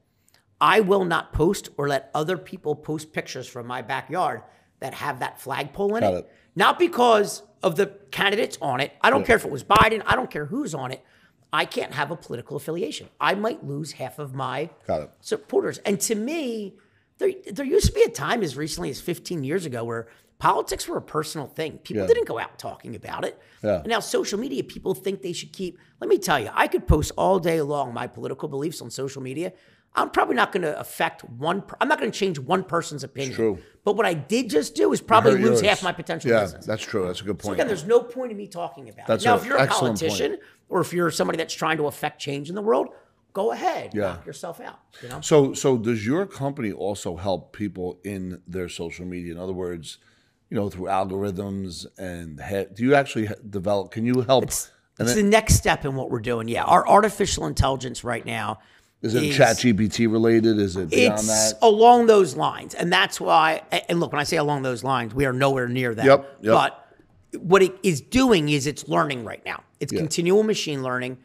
I 0.61 0.81
will 0.81 1.05
not 1.05 1.33
post 1.33 1.69
or 1.77 1.89
let 1.89 2.11
other 2.15 2.37
people 2.37 2.75
post 2.75 3.13
pictures 3.13 3.47
from 3.47 3.67
my 3.67 3.83
backyard 3.83 4.43
that 4.81 4.95
have 4.95 5.21
that 5.21 5.41
flagpole 5.41 5.97
in 5.97 6.03
it. 6.05 6.15
it. 6.15 6.33
Not 6.57 6.79
because 6.79 7.43
of 7.63 7.77
the 7.77 7.87
candidates 8.11 8.59
on 8.61 8.81
it. 8.81 8.93
I 9.01 9.11
don't 9.11 9.25
care 9.25 9.37
if 9.37 9.45
it 9.45 9.51
was 9.51 9.63
Biden. 9.65 10.03
I 10.07 10.17
don't 10.17 10.31
care 10.31 10.47
who's 10.47 10.75
on 10.75 10.91
it. 10.93 11.05
I 11.53 11.65
can't 11.65 11.95
have 11.95 12.11
a 12.11 12.17
political 12.17 12.57
affiliation. 12.57 13.09
I 13.21 13.35
might 13.35 13.65
lose 13.65 13.93
half 13.93 14.19
of 14.19 14.35
my 14.35 14.71
supporters. 15.21 15.79
And 15.79 16.01
to 16.03 16.15
me, 16.15 16.75
there, 17.19 17.33
there 17.51 17.65
used 17.65 17.87
to 17.87 17.93
be 17.93 18.03
a 18.03 18.11
time 18.11 18.43
as 18.43 18.57
recently 18.57 18.91
as 18.91 19.01
15 19.01 19.45
years 19.45 19.65
ago 19.65 19.83
where 19.85 20.09
politics 20.39 20.87
were 20.87 20.99
a 20.99 21.03
personal 21.03 21.47
thing. 21.47 21.79
People 21.79 22.03
Yeah. 22.03 22.07
didn't 22.09 22.27
go 22.27 22.39
out 22.39 22.59
talking 22.59 22.95
about 22.95 23.25
it. 23.25 23.41
Yeah. 23.63 23.79
And 23.79 23.89
now 23.89 24.01
social 24.01 24.39
media, 24.39 24.63
people 24.63 24.95
think 24.95 25.23
they 25.23 25.33
should 25.33 25.53
keep. 25.53 25.79
Let 26.01 26.09
me 26.09 26.19
tell 26.19 26.39
you, 26.39 26.51
I 26.53 26.69
could 26.69 26.87
post 26.87 27.13
all 27.17 27.39
day 27.41 27.61
long 27.63 27.93
my 27.95 28.07
political 28.07 28.49
beliefs 28.49 28.81
on 28.81 28.91
social 28.91 29.23
media. 29.23 29.53
I'm 29.95 30.11
probably 30.11 30.37
not 30.37 30.53
going 30.53 30.63
to 30.63 30.79
affect 30.79 31.25
one. 31.25 31.63
Per, 31.63 31.77
I'm 31.81 31.89
not 31.89 31.99
going 31.99 32.11
to 32.13 32.17
change 32.17 32.39
one 32.39 32.63
person's 32.63 33.03
opinion. 33.05 33.35
true. 33.35 33.59
But 33.85 33.97
what 33.97 34.07
I 34.07 34.15
did 34.15 34.49
just 34.51 34.75
do 34.75 34.93
is 34.93 35.01
probably 35.01 35.33
lose 35.33 35.45
yours. 35.45 35.61
half 35.63 35.83
my 35.83 35.93
potential 35.93 36.31
Yeah, 36.31 36.41
business. 36.43 36.67
that's 36.67 36.85
true. 36.85 37.07
That's 37.07 37.21
a 37.21 37.25
good 37.25 37.41
So 37.43 37.49
point. 37.49 37.55
again, 37.59 37.67
there's 37.69 37.85
no 37.87 38.01
point 38.01 38.31
in 38.31 38.37
me 38.37 38.47
talking 38.47 38.89
about 38.89 39.07
That's 39.07 39.25
it. 39.25 39.27
Now, 39.29 39.35
a 39.35 39.39
if 39.39 39.47
you're 39.47 39.57
a 39.57 39.63
excellent 39.63 39.99
point. 39.99 40.11
politician 40.13 40.39
or 40.69 40.81
if 40.83 40.93
you're 40.93 41.11
somebody 41.11 41.39
that's 41.39 41.55
trying 41.55 41.79
to 41.79 41.87
affect 41.87 42.21
change 42.21 42.49
in 42.49 42.55
the 42.55 42.63
world, 42.63 42.89
go 43.33 43.51
ahead, 43.53 43.93
Yeah. 43.95 44.03
knock 44.03 44.27
yourself 44.27 44.61
out. 44.61 44.79
You 45.03 45.09
know. 45.09 45.21
So, 45.23 45.55
so 45.55 45.77
does 45.79 46.07
your 46.07 46.27
company 46.27 46.71
also 46.71 47.17
help 47.17 47.53
people 47.57 47.99
in 48.05 48.43
their 48.47 48.69
social 48.69 49.07
media? 49.07 49.33
In 49.33 49.39
other 49.41 49.53
words, 49.55 49.99
you 50.51 50.57
know, 50.57 50.69
through 50.69 50.87
algorithms 50.87 51.87
and 51.99 52.41
he- 52.43 52.67
do 52.73 52.83
you 52.85 52.95
actually 52.95 53.29
develop? 53.49 53.91
Can 53.91 54.05
you 54.07 54.21
help? 54.21 54.45
It's 54.45 54.71
and 54.99 55.09
the 55.09 55.23
next 55.23 55.55
step 55.55 55.85
in 55.85 55.95
what 55.95 56.11
we're 56.11 56.21
doing. 56.21 56.49
Yeah, 56.49 56.65
our 56.65 56.87
artificial 56.87 57.47
intelligence 57.47 58.03
right 58.05 58.25
now 58.27 58.59
is 59.01 59.15
it 59.15 59.33
Chat 59.33 59.57
GPT 59.57 60.11
related? 60.11 60.59
Is 60.59 60.77
it 60.77 60.91
beyond 60.91 61.21
it's 61.21 61.53
that? 61.53 61.59
along 61.63 62.07
those 62.07 62.37
lines, 62.37 62.75
and 62.75 62.93
that's 62.93 63.21
why. 63.21 63.63
And 63.89 64.01
look, 64.01 64.13
when 64.13 64.21
I 64.21 64.25
say 64.25 64.37
along 64.37 64.63
those 64.63 64.83
lines, 64.83 65.15
we 65.15 65.25
are 65.25 65.33
nowhere 65.33 65.69
near 65.69 65.95
that. 65.95 66.05
Yep, 66.05 66.39
yep. 66.43 66.53
But 66.53 66.89
what 67.41 67.63
it 67.63 67.79
is 67.83 68.01
doing 68.01 68.49
is 68.49 68.67
it's 68.67 68.89
learning 68.89 69.25
right 69.25 69.45
now. 69.45 69.63
It's 69.81 69.93
continual 69.93 70.43
machine 70.43 70.83
learning. 70.83 71.19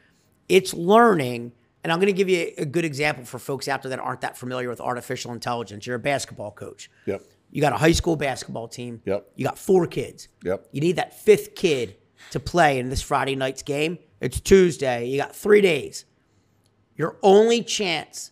It's 0.49 0.73
learning, 0.73 1.53
and 1.83 1.91
I'm 1.91 1.99
going 1.99 2.13
to 2.13 2.17
give 2.17 2.29
you 2.29 2.51
a 2.57 2.65
good 2.65 2.85
example 2.85 3.25
for 3.25 3.39
folks 3.39 3.67
out 3.67 3.81
there 3.81 3.89
that 3.89 3.99
aren't 3.99 4.21
that 4.21 4.37
familiar 4.37 4.69
with 4.69 4.79
artificial 4.79 5.31
intelligence. 5.31 5.87
You're 5.87 5.95
a 5.95 5.99
basketball 5.99 6.51
coach. 6.51 6.91
Yep. 7.07 7.23
You 7.49 7.61
got 7.61 7.73
a 7.73 7.77
high 7.77 7.91
school 7.91 8.15
basketball 8.15 8.67
team. 8.67 9.01
Yep. 9.05 9.31
You 9.35 9.45
got 9.45 9.57
four 9.57 9.87
kids. 9.87 10.27
Yep. 10.43 10.67
You 10.71 10.81
need 10.81 10.97
that 10.97 11.19
fifth 11.19 11.55
kid 11.55 11.95
to 12.31 12.39
play 12.39 12.79
in 12.79 12.89
this 12.89 13.01
Friday 13.01 13.35
night's 13.35 13.63
game. 13.63 13.97
It's 14.19 14.39
Tuesday. 14.39 15.07
You 15.07 15.17
got 15.17 15.35
three 15.35 15.61
days. 15.61 16.05
Your 16.95 17.17
only 17.23 17.63
chance 17.63 18.31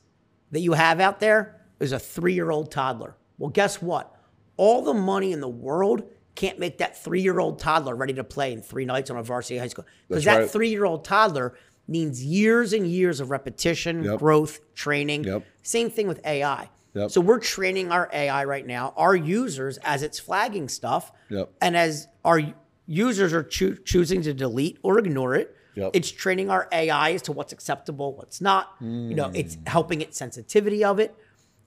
that 0.52 0.60
you 0.60 0.74
have 0.74 1.00
out 1.00 1.20
there 1.20 1.62
is 1.80 1.92
a 1.92 2.00
three 2.00 2.34
year 2.34 2.52
old 2.52 2.72
toddler. 2.72 3.16
Well, 3.38 3.50
guess 3.50 3.82
what? 3.82 4.16
All 4.58 4.84
the 4.84 4.94
money 4.94 5.32
in 5.32 5.40
the 5.42 5.48
world 5.50 6.04
can't 6.36 6.60
make 6.60 6.78
that 6.78 7.02
three 7.04 7.22
year 7.22 7.40
old 7.40 7.60
toddler 7.60 7.96
ready 7.96 8.14
to 8.14 8.24
play 8.24 8.54
in 8.54 8.62
three 8.62 8.86
nights 8.86 9.10
on 9.10 9.18
a 9.18 9.24
varsity 9.24 9.58
high 9.58 9.68
school. 9.68 9.86
Because 10.08 10.24
that 10.26 10.38
right. 10.40 10.50
three 10.50 10.70
year 10.70 10.86
old 10.86 11.04
toddler 11.04 11.56
needs 11.88 12.24
years 12.24 12.74
and 12.74 12.88
years 12.88 13.20
of 13.20 13.32
repetition, 13.32 14.04
Yep. 14.04 14.20
growth, 14.20 14.60
training. 14.76 15.24
Yep. 15.24 15.44
Same 15.64 15.90
thing 15.90 16.08
with 16.08 16.26
AI. 16.26 16.70
Yep. 16.94 17.12
So 17.12 17.22
we're 17.22 17.40
training 17.40 17.92
our 17.92 18.10
AI 18.14 18.44
right 18.46 18.66
now, 18.66 18.94
our 18.98 19.16
users, 19.16 19.78
as 19.80 20.04
it's 20.04 20.20
flagging 20.20 20.68
stuff, 20.70 21.12
Yep. 21.30 21.52
and 21.62 21.76
as 21.76 22.08
our 22.24 22.42
users 22.86 23.34
are 23.34 23.44
choo- 23.44 23.78
choosing 23.84 24.22
to 24.24 24.34
delete 24.34 24.78
or 24.84 25.00
ignore 25.00 25.36
it, 25.36 25.56
Yep. 25.82 25.92
it's 25.94 26.12
training 26.12 26.50
our 26.50 26.68
AI 26.72 27.12
as 27.14 27.22
to 27.24 27.32
what's 27.32 27.52
acceptable, 27.54 28.16
what's 28.16 28.40
not. 28.42 28.74
You 28.80 29.16
know, 29.16 29.32
it's 29.34 29.56
Hmm. 29.56 29.62
helping 29.68 30.02
it 30.02 30.16
sensitivity 30.16 30.84
of 30.84 31.00
it. 31.00 31.16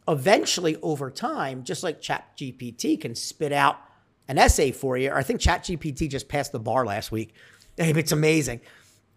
Eventually, 0.06 0.76
over 0.82 1.10
time, 1.10 1.64
just 1.64 1.82
like 1.82 2.00
ChatGPT 2.02 3.00
can 3.00 3.14
spit 3.14 3.52
out 3.52 3.78
an 4.28 4.38
essay 4.38 4.70
for 4.70 4.96
you, 4.98 5.10
or 5.10 5.16
I 5.16 5.22
think 5.22 5.40
ChatGPT 5.40 6.08
just 6.10 6.28
passed 6.28 6.52
the 6.52 6.58
bar 6.60 6.84
last 6.84 7.10
week. 7.10 7.34
It's 7.76 8.12
amazing. 8.12 8.60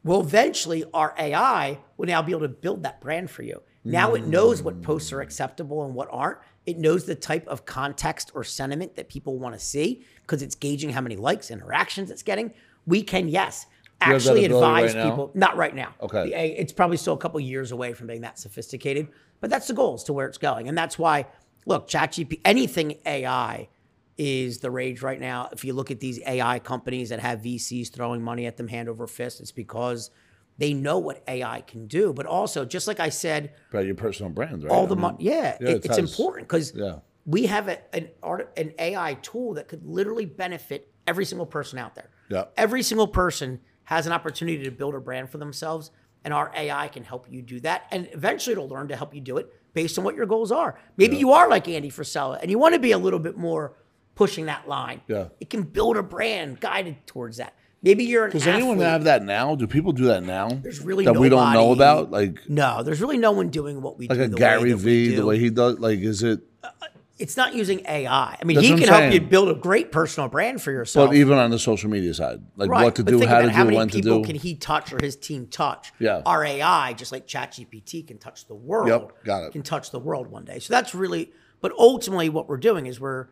Well, 0.04 0.22
eventually, 0.22 0.86
our 0.94 1.14
AI 1.20 1.80
will 1.98 2.08
now 2.08 2.22
be 2.22 2.32
able 2.32 2.42
to 2.42 2.48
build 2.48 2.84
that 2.84 3.02
brand 3.02 3.30
for 3.30 3.44
you. 3.44 3.62
Now 3.84 4.16
it 4.16 4.26
knows 4.28 4.62
what 4.62 4.82
posts 4.82 5.14
are 5.14 5.22
acceptable 5.22 5.86
and 5.86 5.94
what 5.94 6.08
aren't. 6.12 6.40
It 6.66 6.78
knows 6.78 7.06
the 7.06 7.16
type 7.16 7.48
of 7.48 7.66
context 7.66 8.32
or 8.34 8.44
sentiment 8.44 8.96
that 8.96 9.08
people 9.08 9.38
want 9.40 9.56
to 9.56 9.60
see 9.60 10.04
because 10.22 10.42
it's 10.42 10.56
gauging 10.56 10.90
how 10.90 11.00
many 11.02 11.16
likes, 11.16 11.50
interactions 11.52 12.12
it's 12.12 12.24
getting. 12.24 12.54
We 12.86 13.02
can, 13.04 13.28
yes, 13.30 13.66
actually 14.02 14.46
ability 14.46 14.66
right 14.66 14.84
advise 14.84 14.96
now? 14.96 15.10
people. 15.10 15.32
Not 15.34 15.58
right 15.58 15.74
now. 15.76 15.94
Okay. 16.02 16.34
Eh, 16.34 16.44
it's 16.58 16.74
probably 16.74 16.98
still 16.98 17.14
a 17.14 17.18
couple 17.18 17.40
years 17.40 17.72
away 17.72 17.94
from 17.94 18.08
being 18.08 18.22
that 18.22 18.38
sophisticated, 18.40 19.08
but 19.42 19.50
that's 19.50 19.68
the 19.68 19.74
goal 19.74 19.96
as 19.96 20.04
to 20.06 20.14
where 20.14 20.28
it's 20.28 20.38
going. 20.38 20.68
And 20.68 20.78
that's 20.78 20.98
why, 21.00 21.26
look, 21.66 21.88
ChatGPT, 21.88 22.42
anything 22.46 22.98
AI 23.06 23.70
is 24.18 24.60
the 24.60 24.72
rage 24.72 25.02
right 25.02 25.20
now. 25.20 25.50
If 25.52 25.64
you 25.64 25.74
look 25.74 25.92
at 25.92 26.00
these 26.00 26.20
AI 26.26 26.60
companies 26.60 27.10
that 27.10 27.20
have 27.20 27.42
VCs 27.42 27.92
throwing 27.92 28.22
money 28.24 28.46
at 28.48 28.58
them 28.58 28.68
hand 28.68 28.90
over 28.90 29.06
fist, 29.08 29.40
it's 29.42 29.52
because 29.52 30.10
they 30.58 30.74
know 30.74 30.98
what 30.98 31.24
AI 31.28 31.62
can 31.62 31.86
do. 31.88 32.14
But 32.14 32.26
also, 32.26 32.66
just 32.66 32.88
like 32.88 33.00
I 33.00 33.10
said, 33.10 33.54
About 33.72 33.86
your 33.86 33.94
personal 33.96 34.32
brand, 34.32 34.64
right? 34.64 34.72
all 34.72 34.84
I 34.86 34.88
the 34.88 34.96
mean, 34.96 35.02
money, 35.02 35.18
yeah, 35.20 35.58
yeah, 35.62 35.70
it- 35.70 35.76
it 35.78 35.86
it's 35.86 35.98
has- 35.98 36.10
important 36.10 36.48
because 36.48 36.74
yeah. 36.76 36.96
we 37.28 37.46
have 37.46 37.68
a, 37.68 37.78
an 37.96 38.10
art, 38.24 38.52
an 38.58 38.74
AI 38.80 39.16
tool 39.22 39.54
that 39.56 39.68
could 39.68 39.86
literally 39.86 40.26
benefit 40.26 40.92
every 41.06 41.26
single 41.26 41.46
person 41.46 41.78
out 41.78 41.94
there. 41.94 42.10
Yeah. 42.30 42.46
Every 42.58 42.82
single 42.82 43.08
person 43.08 43.60
has 43.88 44.06
an 44.06 44.12
opportunity 44.12 44.66
to 44.66 44.70
build 44.70 44.94
a 44.96 45.00
brand 45.00 45.30
for 45.30 45.38
themselves, 45.38 45.92
and 46.26 46.34
our 46.34 46.52
AI 46.54 46.90
can 46.90 47.06
help 47.06 47.26
you 47.32 47.42
do 47.42 47.58
that. 47.62 47.84
And 47.90 48.10
eventually, 48.12 48.52
it'll 48.52 48.68
learn 48.68 48.90
to 48.90 48.98
help 48.98 49.16
you 49.16 49.22
do 49.22 49.38
it 49.38 49.50
based 49.74 49.98
on 49.98 50.04
what 50.04 50.14
your 50.14 50.26
goals 50.26 50.52
are. 50.52 50.78
Maybe 50.98 51.16
you 51.16 51.32
are 51.32 51.48
like 51.50 51.70
Andy 51.70 51.90
Frisella, 51.90 52.38
and 52.42 52.52
you 52.52 52.60
want 52.60 52.74
to 52.74 52.82
be 52.82 52.92
a 52.92 52.98
little 52.98 53.18
bit 53.18 53.38
more 53.38 53.78
pushing 54.14 54.48
that 54.48 54.68
line. 54.68 55.00
Yeah. 55.08 55.30
It 55.40 55.50
can 55.50 55.64
build 55.64 55.96
a 55.96 56.04
brand 56.04 56.60
guided 56.60 57.08
towards 57.08 57.38
that. 57.38 57.54
Maybe 57.82 58.04
you're 58.04 58.26
an 58.26 58.32
Does 58.32 58.46
anyone 58.46 58.80
have 58.80 59.06
that 59.06 59.24
now? 59.24 59.56
Do 59.56 59.68
people 59.68 59.94
do 59.94 60.06
that 60.08 60.24
now? 60.24 60.50
There's 60.50 60.82
really 60.82 61.06
that 61.06 61.16
we 61.16 61.30
don't 61.30 61.54
know 61.54 61.72
about, 61.72 62.12
like 62.12 62.40
No, 62.50 62.84
there's 62.84 63.00
really 63.00 63.18
no 63.18 63.32
one 63.32 63.48
doing 63.48 63.82
what 63.82 63.98
we 63.98 64.10
like 64.10 64.18
do. 64.18 64.24
a 64.26 64.28
the 64.28 64.36
Gary 64.36 64.64
way 64.64 64.70
that 64.72 64.78
V, 64.78 65.16
the 65.16 65.26
way 65.26 65.40
he 65.40 65.50
does. 65.50 65.80
Like, 65.80 66.00
is 66.00 66.24
it? 66.24 66.42
Uh, 66.62 66.72
it's 67.20 67.36
not 67.36 67.56
using 67.56 67.82
AI. 67.88 68.38
I 68.40 68.44
mean, 68.46 68.56
That's 68.56 68.68
he 68.68 68.76
can 68.76 68.88
help 68.88 69.12
you 69.12 69.22
build 69.22 69.50
a 69.50 69.56
great 69.56 69.92
personal 69.92 70.30
brand 70.30 70.62
for 70.62 70.72
yourself. 70.72 71.10
But 71.10 71.16
even 71.16 71.38
on 71.38 71.50
the 71.50 71.60
social 71.60 71.90
media 71.90 72.14
side, 72.14 72.42
like 72.56 72.70
right. 72.70 72.84
what 72.84 72.96
to 72.96 73.04
but 73.04 73.12
do, 73.12 73.26
how 73.26 73.42
to 73.42 73.52
how 73.52 73.64
do, 73.64 73.66
many 73.66 73.78
when 73.78 73.90
to 73.90 73.96
people 73.96 74.22
do. 74.22 74.26
can 74.26 74.36
he 74.36 74.56
touch 74.56 74.94
or 74.94 75.00
his 75.02 75.16
team 75.16 75.48
touch? 75.48 75.92
Yeah. 76.00 76.22
Our 76.26 76.46
AI, 76.46 76.94
just 76.94 77.12
like 77.12 77.28
ChatGPT, 77.28 78.08
can 78.08 78.20
touch 78.20 78.46
the 78.48 78.56
world. 78.56 78.88
Yep, 78.88 79.24
got 79.24 79.44
it. 79.46 79.52
Can 79.52 79.64
touch 79.64 79.92
the 79.92 80.00
world 80.00 80.28
one 80.28 80.46
day. 80.46 80.60
So 80.60 80.74
that's 80.74 80.94
really. 80.94 81.32
But 81.60 81.72
ultimately, 81.78 82.30
what 82.30 82.48
we're 82.48 82.58
doing 82.58 82.86
is 82.86 83.00
we're 83.00 83.28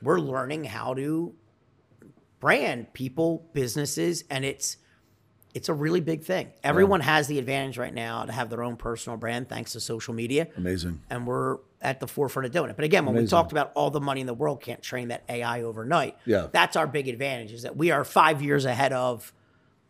we're 0.00 0.18
learning 0.18 0.64
how 0.64 0.94
to 0.94 1.34
brand 2.40 2.92
people, 2.94 3.50
businesses, 3.52 4.24
and 4.30 4.46
it's 4.46 4.78
it's 5.52 5.68
a 5.68 5.74
really 5.74 6.00
big 6.00 6.22
thing. 6.22 6.52
Everyone 6.62 7.00
has 7.00 7.28
the 7.28 7.38
advantage 7.38 7.76
right 7.78 7.92
now 7.92 8.24
to 8.24 8.32
have 8.32 8.50
their 8.50 8.62
own 8.62 8.76
personal 8.76 9.16
brand 9.16 9.48
thanks 9.48 9.72
to 9.72 9.80
social 9.80 10.12
media 10.12 10.48
Amazing. 10.56 11.00
and 11.08 11.26
we're 11.26 11.58
at 11.82 12.00
the 12.00 12.06
forefront 12.06 12.46
of 12.46 12.52
doing 12.52 12.70
it. 12.70 12.76
But 12.76 12.84
again, 12.84 13.04
when 13.06 13.14
we 13.14 13.26
talked 13.26 13.52
about 13.52 13.70
all 13.74 13.90
the 13.90 14.00
money 14.00 14.20
in 14.20 14.26
the 14.26 14.34
world 14.34 14.60
can't 14.62 14.82
train 14.82 15.08
that 15.08 15.24
AI 15.28 15.62
overnight, 15.62 16.16
Yeah. 16.24 16.46
that's 16.50 16.74
our 16.76 16.86
big 16.86 17.06
advantage 17.08 17.52
is 17.52 17.62
that 17.62 17.76
we 17.76 17.90
are 17.90 18.04
five 18.04 18.40
years 18.42 18.64
ahead 18.64 18.92
of 18.92 19.32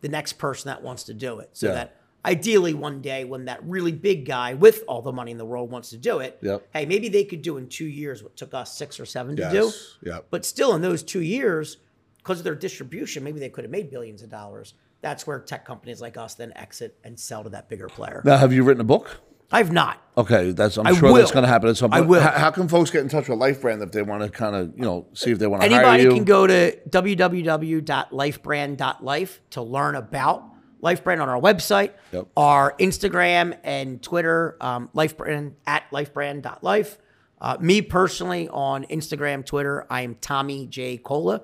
the 0.00 0.08
next 0.08 0.34
person 0.34 0.68
that 0.68 0.82
wants 0.82 1.04
to 1.04 1.14
do 1.14 1.38
it. 1.38 1.50
So 1.52 1.68
Yeah. 1.68 1.74
that 1.74 1.96
ideally 2.24 2.74
one 2.74 3.00
day 3.00 3.24
when 3.24 3.44
that 3.44 3.62
really 3.62 3.92
big 3.92 4.26
guy 4.26 4.52
with 4.54 4.82
all 4.88 5.00
the 5.00 5.12
money 5.12 5.30
in 5.30 5.38
the 5.38 5.44
world 5.44 5.70
wants 5.70 5.90
to 5.90 5.96
do 5.96 6.18
it, 6.18 6.38
Yep. 6.42 6.66
hey, 6.72 6.86
maybe 6.86 7.08
they 7.08 7.24
could 7.24 7.40
do 7.40 7.56
in 7.56 7.68
two 7.68 7.86
years 7.86 8.20
what 8.22 8.36
took 8.36 8.52
us 8.52 8.76
six 8.76 8.98
or 8.98 9.06
seven 9.06 9.36
to 9.36 9.42
Yes. 9.42 9.52
do. 9.52 10.10
Yep. 10.10 10.26
But 10.30 10.44
still 10.44 10.74
in 10.74 10.82
those 10.82 11.02
two 11.04 11.22
years, 11.22 11.76
because 12.18 12.38
of 12.38 12.44
their 12.44 12.56
distribution, 12.56 13.22
maybe 13.22 13.38
they 13.38 13.48
could 13.48 13.62
have 13.62 13.70
made 13.70 13.90
billions 13.90 14.22
of 14.22 14.28
dollars. 14.28 14.74
That's 15.02 15.24
where 15.24 15.38
tech 15.38 15.64
companies 15.64 16.00
like 16.00 16.16
us 16.16 16.34
then 16.34 16.52
exit 16.56 16.98
and 17.04 17.18
sell 17.18 17.44
to 17.44 17.50
that 17.50 17.68
bigger 17.68 17.86
player. 17.86 18.22
Now, 18.24 18.38
have 18.38 18.52
you 18.52 18.64
written 18.64 18.80
a 18.80 18.84
book? 18.84 19.20
I've 19.52 19.72
not. 19.72 20.02
Okay, 20.18 20.52
that's. 20.52 20.76
I'm 20.78 20.86
I 20.86 20.94
sure 20.94 21.16
that's 21.16 21.30
going 21.30 21.42
to 21.44 21.48
happen 21.48 21.68
at 21.68 21.76
some 21.76 21.90
point. 21.90 21.98
I 21.98 22.00
point. 22.00 22.10
will. 22.10 22.20
How, 22.20 22.30
how 22.32 22.50
can 22.50 22.68
folks 22.68 22.90
get 22.90 23.02
in 23.02 23.08
touch 23.08 23.28
with 23.28 23.38
LifeBrand 23.38 23.82
if 23.82 23.92
they 23.92 24.02
want 24.02 24.22
to 24.22 24.28
kind 24.30 24.56
of, 24.56 24.72
you 24.76 24.82
know, 24.82 25.06
see 25.12 25.30
if 25.30 25.38
they 25.38 25.46
want 25.46 25.62
to 25.62 25.68
hire 25.68 25.84
Anybody 25.84 26.14
can 26.14 26.24
go 26.24 26.46
to 26.46 26.76
www.lifebrand.life 26.88 29.40
to 29.50 29.62
learn 29.62 29.94
about 29.94 30.44
LifeBrand 30.82 31.22
on 31.22 31.28
our 31.28 31.40
website, 31.40 31.92
Yep. 32.12 32.28
our 32.36 32.74
Instagram 32.78 33.56
and 33.64 34.02
Twitter, 34.02 34.56
um, 34.60 34.88
LifeBrand 34.94 35.54
at 35.66 35.90
lifebrand.life. 35.90 36.98
Uh, 37.40 37.56
me 37.60 37.82
personally 37.82 38.48
on 38.48 38.84
Instagram, 38.84 39.44
Twitter, 39.44 39.86
I 39.90 40.02
am 40.02 40.14
Tommy 40.16 40.66
J. 40.66 40.96
Cola. 40.96 41.42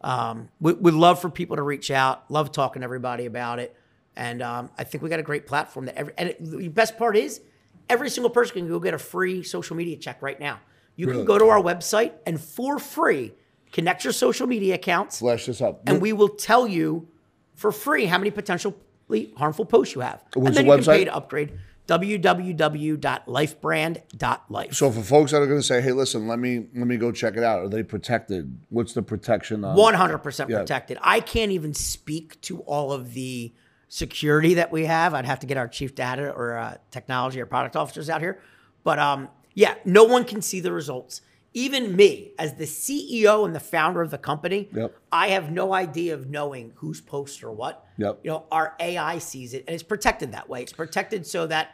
Um, 0.00 0.48
we, 0.60 0.72
we'd 0.74 0.94
love 0.94 1.20
for 1.20 1.30
people 1.30 1.56
to 1.56 1.62
reach 1.62 1.90
out. 1.90 2.30
Love 2.30 2.52
talking 2.52 2.80
to 2.80 2.84
everybody 2.84 3.26
about 3.26 3.58
it. 3.58 3.76
And 4.16 4.42
um, 4.42 4.70
I 4.78 4.84
think 4.84 5.02
we 5.02 5.10
got 5.10 5.18
a 5.18 5.22
great 5.24 5.44
platform 5.46 5.86
that 5.86 5.96
every, 5.96 6.12
and 6.16 6.28
it, 6.30 6.36
the 6.44 6.68
best 6.68 6.96
part 6.96 7.16
is 7.16 7.40
every 7.88 8.08
single 8.10 8.30
person 8.30 8.54
can 8.54 8.68
go 8.68 8.78
get 8.78 8.94
a 8.94 8.98
free 8.98 9.42
social 9.42 9.74
media 9.76 9.96
check 9.96 10.22
right 10.22 10.38
now. 10.38 10.60
You 10.96 11.06
Really? 11.06 11.18
can 11.18 11.24
go 11.26 11.38
to 11.38 11.46
our 11.48 11.60
website 11.60 12.12
and 12.24 12.40
for 12.40 12.78
free 12.78 13.32
connect 13.72 14.04
your 14.04 14.12
social 14.12 14.46
media 14.46 14.76
accounts 14.76 15.18
Flash 15.18 15.46
this 15.46 15.60
up. 15.60 15.82
and 15.88 16.00
we 16.00 16.12
will 16.12 16.28
tell 16.28 16.68
you 16.68 17.08
for 17.56 17.72
free 17.72 18.04
how 18.06 18.16
many 18.18 18.30
potentially 18.30 18.74
harmful 19.36 19.64
posts 19.64 19.96
you 19.96 20.00
have. 20.02 20.22
What's 20.34 20.46
and 20.48 20.56
then 20.56 20.66
the 20.66 20.70
you 20.72 20.78
can 20.78 20.84
pay 20.84 21.02
website? 21.02 21.06
to 21.06 21.14
upgrade 21.16 21.58
www.lifebrand.life. 21.88 24.74
so 24.74 24.90
for 24.90 25.02
folks 25.02 25.32
that 25.32 25.42
are 25.42 25.46
going 25.46 25.60
to 25.60 25.66
say, 25.66 25.80
"Hey, 25.82 25.92
listen, 25.92 26.26
let 26.28 26.38
me 26.38 26.66
let 26.74 26.86
me 26.86 26.96
go 26.96 27.12
check 27.12 27.36
it 27.36 27.42
out," 27.44 27.58
are 27.60 27.68
they 27.68 27.82
protected? 27.82 28.58
What's 28.70 28.92
the 28.94 29.02
protection 29.02 29.64
on? 29.64 29.76
100% 29.76 30.48
Yeah. 30.48 30.60
protected. 30.60 30.98
I 31.02 31.20
can't 31.20 31.52
even 31.52 31.74
speak 31.74 32.40
to 32.42 32.60
all 32.60 32.92
of 32.92 33.12
the 33.14 33.52
security 33.88 34.54
that 34.54 34.72
we 34.72 34.86
have. 34.86 35.14
I'd 35.14 35.26
have 35.26 35.40
to 35.40 35.46
get 35.46 35.56
our 35.56 35.68
chief 35.68 35.94
data 35.94 36.30
or 36.30 36.56
uh, 36.56 36.76
technology 36.90 37.40
or 37.40 37.46
product 37.46 37.76
officers 37.76 38.10
out 38.10 38.20
here. 38.20 38.40
But 38.82 38.98
um, 38.98 39.28
yeah, 39.54 39.74
no 39.84 40.04
one 40.04 40.24
can 40.24 40.42
see 40.42 40.60
the 40.60 40.72
results. 40.72 41.20
Even 41.56 41.94
me, 41.94 42.32
as 42.36 42.54
the 42.54 42.64
CEO 42.64 43.44
and 43.46 43.54
the 43.54 43.60
founder 43.60 44.02
of 44.02 44.10
the 44.10 44.18
company, 44.18 44.68
Yep. 44.74 44.96
I 45.12 45.28
have 45.28 45.52
no 45.52 45.72
idea 45.72 46.14
of 46.14 46.28
knowing 46.28 46.72
who's 46.76 47.00
posts 47.00 47.42
or 47.44 47.52
what. 47.52 47.86
Yep. 47.96 48.20
You 48.24 48.30
know, 48.32 48.44
our 48.50 48.74
AI 48.80 49.18
sees 49.18 49.54
it 49.54 49.62
and 49.68 49.74
it's 49.74 49.84
protected 49.84 50.32
that 50.32 50.48
way. 50.48 50.62
It's 50.62 50.72
protected 50.72 51.24
so 51.26 51.46
that, 51.46 51.68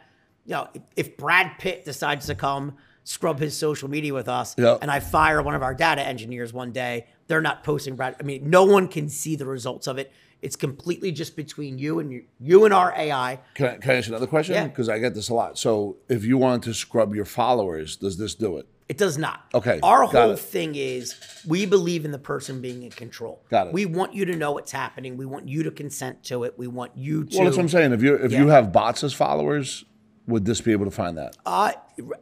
you 0.45 0.51
know, 0.51 0.67
if, 0.75 0.81
if 0.95 1.17
Brad 1.17 1.57
Pitt 1.57 1.83
decides 1.83 2.27
to 2.27 2.35
come 2.35 2.75
scrub 3.03 3.39
his 3.39 3.57
social 3.57 3.89
media 3.89 4.13
with 4.13 4.29
us 4.29 4.53
Yep. 4.59 4.79
and 4.83 4.91
I 4.91 4.99
fire 4.99 5.41
one 5.41 5.55
of 5.55 5.63
our 5.63 5.73
data 5.73 6.05
engineers 6.05 6.53
one 6.53 6.71
day, 6.71 7.07
they're 7.25 7.41
not 7.41 7.63
posting 7.63 7.95
Brad. 7.95 8.15
I 8.19 8.23
mean, 8.23 8.51
no 8.51 8.65
one 8.65 8.87
can 8.87 9.09
see 9.09 9.35
the 9.35 9.47
results 9.47 9.87
of 9.87 9.97
it. 9.97 10.11
It's 10.41 10.55
completely 10.55 11.11
just 11.11 11.35
between 11.35 11.77
you 11.77 11.99
and 11.99 12.11
you, 12.11 12.23
you 12.39 12.65
and 12.65 12.73
our 12.73 12.93
AI. 12.97 13.39
Can 13.53 13.67
I, 13.67 13.77
can 13.77 13.91
I 13.91 13.95
ask 13.95 14.07
another 14.07 14.27
question? 14.27 14.55
Yeah. 14.55 14.67
Because 14.67 14.89
I 14.89 14.97
get 14.97 15.13
this 15.13 15.29
a 15.29 15.33
lot. 15.33 15.57
So 15.57 15.97
if 16.09 16.25
you 16.25 16.37
wanted 16.37 16.63
to 16.63 16.73
scrub 16.73 17.13
your 17.13 17.25
followers, 17.25 17.95
does 17.95 18.17
this 18.17 18.33
do 18.33 18.57
it? 18.57 18.67
It 18.89 18.97
does 18.97 19.17
not. 19.17 19.45
Okay, 19.53 19.79
Our 19.83 20.03
whole 20.03 20.31
it. 20.31 20.39
thing 20.39 20.75
is 20.75 21.15
we 21.47 21.65
believe 21.65 22.03
in 22.03 22.11
the 22.11 22.19
person 22.19 22.59
being 22.59 22.83
in 22.83 22.89
control. 22.89 23.41
Got 23.49 23.67
it. 23.67 23.73
We 23.73 23.85
want 23.85 24.13
you 24.13 24.25
to 24.25 24.35
know 24.35 24.51
what's 24.51 24.73
happening. 24.73 25.15
We 25.15 25.25
want 25.25 25.47
you 25.47 25.63
to 25.63 25.71
consent 25.71 26.25
to 26.25 26.43
it. 26.43 26.55
We 26.57 26.67
want 26.67 26.97
you 26.97 27.23
to. 27.23 27.37
Well, 27.37 27.45
that's 27.45 27.55
what 27.55 27.63
I'm 27.63 27.69
saying. 27.69 27.93
If 27.93 28.03
you 28.03 28.15
if 28.15 28.33
you 28.33 28.49
have 28.49 28.73
bots 28.73 29.05
as 29.05 29.13
followers, 29.13 29.85
would 30.27 30.45
this 30.45 30.61
be 30.61 30.71
able 30.71 30.85
to 30.85 30.91
find 30.91 31.17
that? 31.17 31.35
Uh, 31.45 31.71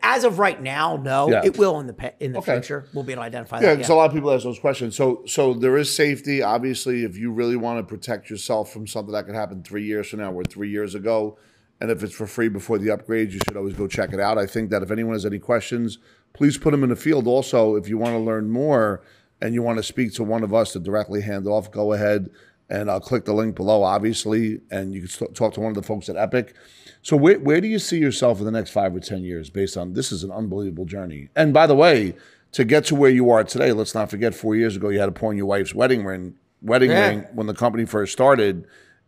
as 0.01 0.23
of 0.23 0.39
right 0.39 0.61
now, 0.61 0.97
no. 0.97 1.29
Yeah. 1.29 1.41
It 1.43 1.57
will 1.57 1.79
in 1.79 1.87
the 1.87 1.93
pe- 1.93 2.13
in 2.19 2.31
the 2.31 2.39
Okay. 2.39 2.53
future. 2.55 2.85
We'll 2.93 3.03
be 3.03 3.11
able 3.13 3.23
to 3.23 3.27
identify 3.27 3.57
Yeah, 3.59 3.67
that. 3.69 3.75
because 3.75 3.89
a 3.89 3.95
lot 3.95 4.05
of 4.09 4.13
people 4.13 4.31
ask 4.31 4.43
those 4.43 4.59
questions. 4.59 4.95
So, 4.95 5.23
so 5.27 5.53
there 5.53 5.77
is 5.77 5.93
safety. 5.93 6.41
Obviously, 6.41 7.03
if 7.03 7.17
you 7.17 7.31
really 7.31 7.55
want 7.57 7.79
to 7.79 7.83
protect 7.83 8.29
yourself 8.29 8.71
from 8.71 8.87
something 8.87 9.13
that 9.13 9.25
could 9.25 9.35
happen 9.35 9.63
three 9.63 9.83
years 9.83 10.07
from 10.09 10.19
now 10.19 10.31
or 10.31 10.43
three 10.43 10.69
years 10.69 10.95
ago, 10.95 11.37
and 11.81 11.91
if 11.91 12.03
it's 12.03 12.13
for 12.13 12.27
free 12.27 12.49
before 12.49 12.77
the 12.77 12.89
upgrade, 12.91 13.31
you 13.31 13.39
should 13.47 13.55
always 13.57 13.73
go 13.73 13.87
check 13.87 14.11
it 14.13 14.19
out. 14.19 14.37
I 14.37 14.45
think 14.45 14.69
that 14.71 14.81
if 14.83 14.91
anyone 14.91 15.13
has 15.13 15.25
any 15.25 15.39
questions, 15.39 15.97
please 16.33 16.57
put 16.57 16.71
them 16.71 16.83
in 16.83 16.89
the 16.89 16.95
field. 16.95 17.27
Also, 17.27 17.75
if 17.75 17.87
you 17.87 17.97
want 17.97 18.13
to 18.13 18.19
learn 18.19 18.49
more 18.49 19.01
and 19.41 19.53
you 19.53 19.61
want 19.61 19.77
to 19.77 19.83
speak 19.83 20.13
to 20.15 20.23
one 20.23 20.43
of 20.43 20.53
us 20.53 20.73
to 20.73 20.79
directly 20.79 21.21
hand 21.21 21.47
off, 21.47 21.71
go 21.71 21.93
ahead 21.93 22.29
and 22.69 22.91
I'll 22.91 22.99
click 22.99 23.25
the 23.25 23.33
link 23.33 23.55
below, 23.55 23.81
obviously, 23.81 24.59
and 24.69 24.93
you 24.93 25.07
can 25.07 25.33
talk 25.33 25.53
to 25.55 25.59
one 25.59 25.69
of 25.69 25.75
the 25.75 25.81
folks 25.81 26.07
at 26.09 26.15
Epic. 26.17 26.53
So, 27.01 27.15
where, 27.15 27.39
where 27.39 27.61
do 27.61 27.67
you 27.67 27.79
see 27.79 27.97
yourself 27.97 28.39
in 28.39 28.45
the 28.45 28.51
next 28.51 28.71
five 28.71 28.95
or 28.95 28.99
10 28.99 29.23
years 29.23 29.49
based 29.49 29.77
on 29.77 29.93
this 29.93 30.11
is 30.11 30.23
an 30.23 30.31
unbelievable 30.31 30.85
journey? 30.85 31.29
And 31.35 31.53
by 31.53 31.65
the 31.65 31.75
way, 31.75 32.15
to 32.51 32.63
get 32.65 32.85
to 32.85 32.95
where 32.95 33.09
you 33.09 33.29
are 33.29 33.43
today, 33.43 33.71
let's 33.71 33.95
not 33.95 34.09
forget 34.09 34.33
four 34.35 34.55
years 34.55 34.75
ago, 34.75 34.89
you 34.89 34.99
had 34.99 35.05
to 35.05 35.11
pawn 35.11 35.37
your 35.37 35.45
wife's 35.45 35.73
wedding 35.73 36.03
ring, 36.03 36.35
wedding 36.61 36.91
Yeah. 36.91 37.07
ring 37.07 37.25
when 37.33 37.47
the 37.47 37.53
company 37.53 37.85
first 37.85 38.11
started. 38.11 38.65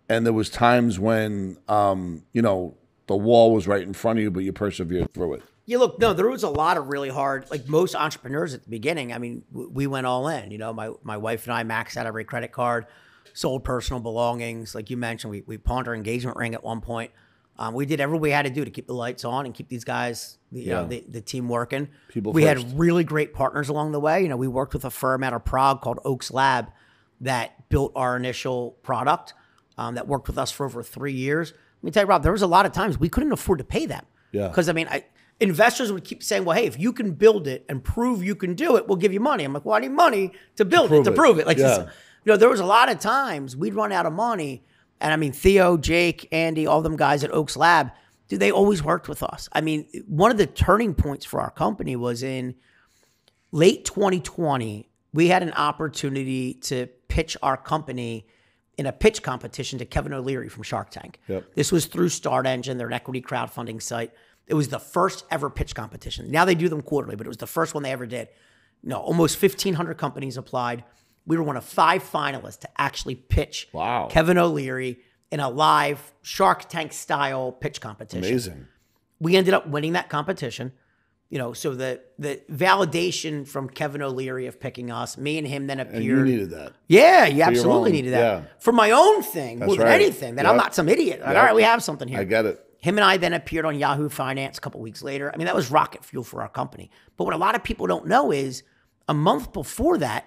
And 0.07 0.25
there 0.25 0.33
was 0.33 0.49
times 0.49 0.99
when, 0.99 1.57
um, 1.67 2.23
you 2.33 2.41
know, 2.41 2.75
the 3.07 3.15
wall 3.15 3.53
was 3.53 3.67
right 3.67 3.81
in 3.81 3.93
front 3.93 4.19
of 4.19 4.23
you, 4.23 4.31
but 4.31 4.43
you 4.43 4.53
persevered 4.53 5.13
through 5.13 5.33
it. 5.35 5.43
Yeah, 5.65 5.77
look, 5.77 5.99
no, 5.99 6.13
there 6.13 6.27
was 6.27 6.43
a 6.43 6.49
lot 6.49 6.77
of 6.77 6.87
really 6.87 7.09
hard, 7.09 7.49
like 7.51 7.67
most 7.67 7.95
entrepreneurs 7.95 8.53
at 8.53 8.63
the 8.63 8.69
beginning. 8.69 9.13
I 9.13 9.17
mean, 9.19 9.43
we 9.51 9.87
went 9.87 10.05
all 10.05 10.27
in. 10.27 10.51
You 10.51 10.57
know, 10.57 10.73
my 10.73 10.91
my 11.03 11.17
wife 11.17 11.45
and 11.47 11.53
I 11.53 11.63
maxed 11.63 11.97
out 11.97 12.05
every 12.07 12.25
credit 12.25 12.51
card, 12.51 12.87
sold 13.33 13.63
personal 13.63 14.01
belongings. 14.01 14.75
Like 14.75 14.89
you 14.89 14.97
mentioned, 14.97 15.31
we, 15.31 15.43
we 15.45 15.57
pawned 15.57 15.87
our 15.87 15.95
engagement 15.95 16.35
ring 16.37 16.53
at 16.55 16.63
one 16.63 16.81
point. 16.81 17.11
Um, 17.61 17.75
we 17.75 17.85
did 17.85 18.01
everything 18.01 18.21
we 18.21 18.31
had 18.31 18.43
to 18.45 18.49
do 18.49 18.65
to 18.65 18.71
keep 18.71 18.87
the 18.87 18.93
lights 18.95 19.23
on 19.23 19.45
and 19.45 19.53
keep 19.53 19.69
these 19.69 19.83
guys, 19.83 20.37
you 20.51 20.63
Yeah. 20.63 20.73
know, 20.81 20.87
the, 20.87 21.03
the 21.07 21.21
team 21.21 21.47
working. 21.47 21.89
People 22.07 22.33
we 22.33 22.41
first. 22.43 22.63
had 22.63 22.79
really 22.79 23.03
great 23.03 23.33
partners 23.35 23.69
along 23.69 23.91
the 23.91 23.99
way. 23.99 24.23
You 24.23 24.29
know, 24.29 24.37
we 24.37 24.47
worked 24.47 24.73
with 24.73 24.83
a 24.83 24.89
firm 24.89 25.23
out 25.23 25.33
of 25.33 25.45
Prague 25.45 25.81
called 25.81 25.99
Oaks 26.03 26.31
Lab 26.31 26.71
that 27.21 27.69
built 27.69 27.91
our 27.95 28.17
initial 28.17 28.71
product 28.81 29.35
um, 29.77 29.93
that 29.95 30.07
worked 30.07 30.25
with 30.27 30.37
us 30.39 30.49
for 30.51 30.65
over 30.65 30.81
three 30.81 31.13
years. 31.13 31.51
Let 31.51 31.83
me 31.83 31.91
tell 31.91 32.03
you, 32.03 32.07
Rob, 32.09 32.23
there 32.23 32.31
was 32.31 32.41
a 32.41 32.47
lot 32.47 32.65
of 32.65 32.71
times 32.71 32.97
we 32.99 33.09
couldn't 33.09 33.31
afford 33.31 33.59
to 33.59 33.63
pay 33.63 33.85
them. 33.85 34.05
Yeah. 34.31 34.47
Because 34.47 34.67
I 34.67 34.73
mean, 34.73 34.87
I, 34.89 35.05
investors 35.39 35.91
would 35.91 36.03
keep 36.03 36.23
saying, 36.23 36.45
"Well, 36.45 36.55
hey, 36.57 36.65
if 36.65 36.79
you 36.79 36.91
can 36.93 37.11
build 37.11 37.47
it 37.47 37.65
and 37.69 37.83
prove 37.83 38.23
you 38.23 38.33
can 38.35 38.53
do 38.55 38.75
it, 38.75 38.87
we'll 38.87 38.97
give 38.97 39.13
you 39.13 39.19
money." 39.19 39.43
I'm 39.43 39.53
like, 39.53 39.65
"Well, 39.65 39.75
I 39.75 39.79
need 39.81 39.91
money 39.91 40.31
to 40.55 40.65
build 40.65 40.89
prove 40.89 41.01
it, 41.01 41.03
to 41.05 41.11
it. 41.11 41.15
prove 41.15 41.37
it." 41.39 41.45
Like, 41.47 41.57
Yeah. 41.57 41.79
you 42.25 42.31
know, 42.31 42.37
there 42.37 42.49
was 42.49 42.59
a 42.59 42.65
lot 42.65 42.89
of 42.91 42.99
times 42.99 43.55
we'd 43.55 43.73
run 43.75 43.91
out 43.91 44.05
of 44.05 44.13
money, 44.13 44.63
and 45.01 45.11
I 45.11 45.17
mean, 45.17 45.33
Theo, 45.33 45.77
Jake, 45.77 46.27
Andy, 46.31 46.67
all 46.67 46.81
them 46.81 46.95
guys 46.95 47.23
at 47.23 47.33
Oaks 47.33 47.57
Lab, 47.57 47.91
dude, 48.27 48.39
they 48.39 48.51
always 48.51 48.83
worked 48.83 49.09
with 49.09 49.23
us. 49.23 49.49
I 49.51 49.61
mean, 49.61 49.87
one 50.07 50.31
of 50.31 50.37
the 50.37 50.45
turning 50.45 50.93
points 50.93 51.25
for 51.25 51.41
our 51.41 51.51
company 51.51 51.95
was 51.95 52.23
in 52.23 52.55
late 53.51 53.83
2020. 53.85 54.87
We 55.13 55.27
had 55.27 55.43
an 55.43 55.51
opportunity 55.53 56.53
to 56.53 56.87
pitch 57.07 57.35
our 57.41 57.57
company 57.57 58.27
in 58.77 58.85
a 58.85 58.91
pitch 58.91 59.21
competition 59.21 59.79
to 59.79 59.85
Kevin 59.85 60.13
O'Leary 60.13 60.49
from 60.49 60.63
Shark 60.63 60.91
Tank. 60.91 61.19
Yep. 61.27 61.55
This 61.55 61.71
was 61.71 61.87
through 61.87 62.09
Start 62.09 62.47
Engine, 62.47 62.77
their 62.77 62.91
equity 62.91 63.21
crowdfunding 63.21 63.81
site. 63.81 64.11
It 64.47 64.53
was 64.53 64.69
the 64.69 64.79
first 64.79 65.25
ever 65.29 65.49
pitch 65.49 65.75
competition. 65.75 66.31
Now 66.31 66.45
they 66.45 66.55
do 66.55 66.69
them 66.69 66.81
quarterly, 66.81 67.15
but 67.15 67.27
it 67.27 67.29
was 67.29 67.37
the 67.37 67.47
first 67.47 67.73
one 67.73 67.83
they 67.83 67.91
ever 67.91 68.05
did. 68.05 68.29
No, 68.83 68.97
almost 68.97 69.41
1,500 69.41 69.97
companies 69.97 70.37
applied. 70.37 70.83
We 71.25 71.37
were 71.37 71.43
one 71.43 71.57
of 71.57 71.63
five 71.63 72.03
finalists 72.03 72.59
to 72.61 72.69
actually 72.77 73.15
pitch 73.15 73.67
Wow. 73.73 74.07
Kevin 74.09 74.37
O'Leary 74.37 74.99
in 75.31 75.39
a 75.39 75.49
live 75.49 76.13
Shark 76.21 76.67
Tank 76.69 76.91
style 76.93 77.51
pitch 77.51 77.79
competition 77.79 78.23
Amazing. 78.29 78.67
we 79.19 79.35
ended 79.37 79.53
up 79.53 79.67
winning 79.67 79.93
that 79.93 80.09
competition. 80.09 80.73
You 81.29 81.37
know, 81.37 81.53
so 81.53 81.73
the 81.75 82.01
the 82.19 82.41
validation 82.51 83.47
from 83.47 83.69
Kevin 83.69 84.01
O'Leary 84.01 84.47
of 84.47 84.59
picking 84.59 84.91
us, 84.91 85.17
me 85.17 85.37
and 85.37 85.47
him 85.47 85.67
then 85.67 85.79
And 85.79 85.87
appeared. 85.89 86.03
you 86.03 86.25
needed 86.25 86.49
that. 86.49 86.73
yeah, 86.87 87.25
you 87.25 87.41
absolutely 87.43 87.91
own- 87.91 87.95
needed 87.95 88.13
that 88.13 88.19
yeah. 88.43 88.49
for 88.59 88.71
my 88.73 88.91
own 88.91 89.21
thing 89.23 89.59
more 89.59 89.75
than 89.77 89.85
right. 89.85 90.01
anything. 90.01 90.35
That 90.35 90.45
I'm 90.45 90.57
not 90.57 90.75
some 90.75 90.89
idiot. 90.89 91.19
Like, 91.21 91.29
Yep. 91.29 91.37
all 91.37 91.43
right, 91.43 91.55
we 91.55 91.63
have 91.63 91.81
something 91.83 92.07
here. 92.09 92.19
I 92.19 92.23
get 92.25 92.45
it. 92.45 92.59
Him 92.79 92.97
and 92.97 93.05
I 93.05 93.15
then 93.17 93.31
appeared 93.33 93.63
on 93.65 93.77
Yahoo 93.77 94.09
Finance 94.09 94.57
a 94.57 94.61
couple 94.61 94.81
weeks 94.81 95.03
later. 95.03 95.31
I 95.33 95.37
mean, 95.37 95.45
that 95.45 95.55
was 95.55 95.69
rocket 95.71 96.03
fuel 96.03 96.23
for 96.23 96.41
our 96.41 96.49
company. 96.49 96.89
But 97.15 97.25
what 97.25 97.33
a 97.33 97.37
lot 97.37 97.53
of 97.55 97.63
people 97.63 97.85
don't 97.87 98.07
know 98.07 98.31
is 98.31 98.63
a 99.07 99.13
month 99.13 99.53
before 99.53 99.99
that, 99.99 100.25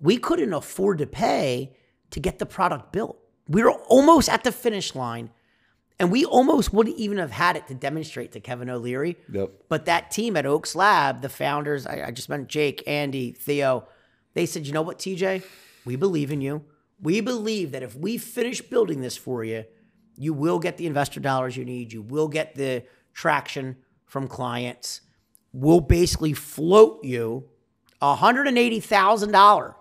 we 0.00 0.16
couldn't 0.16 0.52
afford 0.52 0.98
to 0.98 1.06
pay 1.06 1.76
to 2.10 2.20
get 2.20 2.38
the 2.38 2.46
product 2.46 2.92
built. 2.92 3.18
We 3.48 3.62
were 3.62 3.72
almost 3.72 4.28
at 4.28 4.44
the 4.44 4.52
finish 4.52 4.94
line, 4.94 5.30
and 5.98 6.10
we 6.10 6.24
almost 6.24 6.72
wouldn't 6.72 6.96
even 6.96 7.18
have 7.18 7.30
had 7.30 7.56
it 7.56 7.66
to 7.68 7.74
demonstrate 7.74 8.32
to 8.32 8.40
Kevin 8.40 8.70
O'Leary. 8.70 9.16
Yep. 9.30 9.50
But 9.68 9.84
that 9.86 10.10
team 10.10 10.36
at 10.36 10.46
Oaks 10.46 10.74
Lab, 10.74 11.20
the 11.20 11.28
founders, 11.28 11.86
I, 11.86 12.04
I 12.06 12.10
just 12.10 12.28
meant 12.28 12.48
Jake, 12.48 12.82
Andy, 12.86 13.32
Theo, 13.32 13.86
they 14.34 14.46
said, 14.46 14.66
you 14.66 14.72
know 14.72 14.82
what, 14.82 14.98
TJ? 14.98 15.42
We 15.84 15.96
believe 15.96 16.30
in 16.30 16.40
you. 16.40 16.64
We 17.02 17.20
believe 17.20 17.72
that 17.72 17.82
if 17.82 17.96
we 17.96 18.18
finish 18.18 18.60
building 18.60 19.00
this 19.00 19.16
for 19.16 19.42
you, 19.42 19.64
you 20.16 20.32
will 20.32 20.58
get 20.58 20.76
the 20.76 20.86
investor 20.86 21.18
dollars 21.18 21.56
you 21.56 21.64
need. 21.64 21.92
You 21.92 22.02
will 22.02 22.28
get 22.28 22.54
the 22.54 22.84
traction 23.14 23.76
from 24.04 24.28
clients. 24.28 25.00
We'll 25.52 25.80
basically 25.80 26.34
float 26.34 27.02
you 27.04 27.48
$180,000 28.02 29.74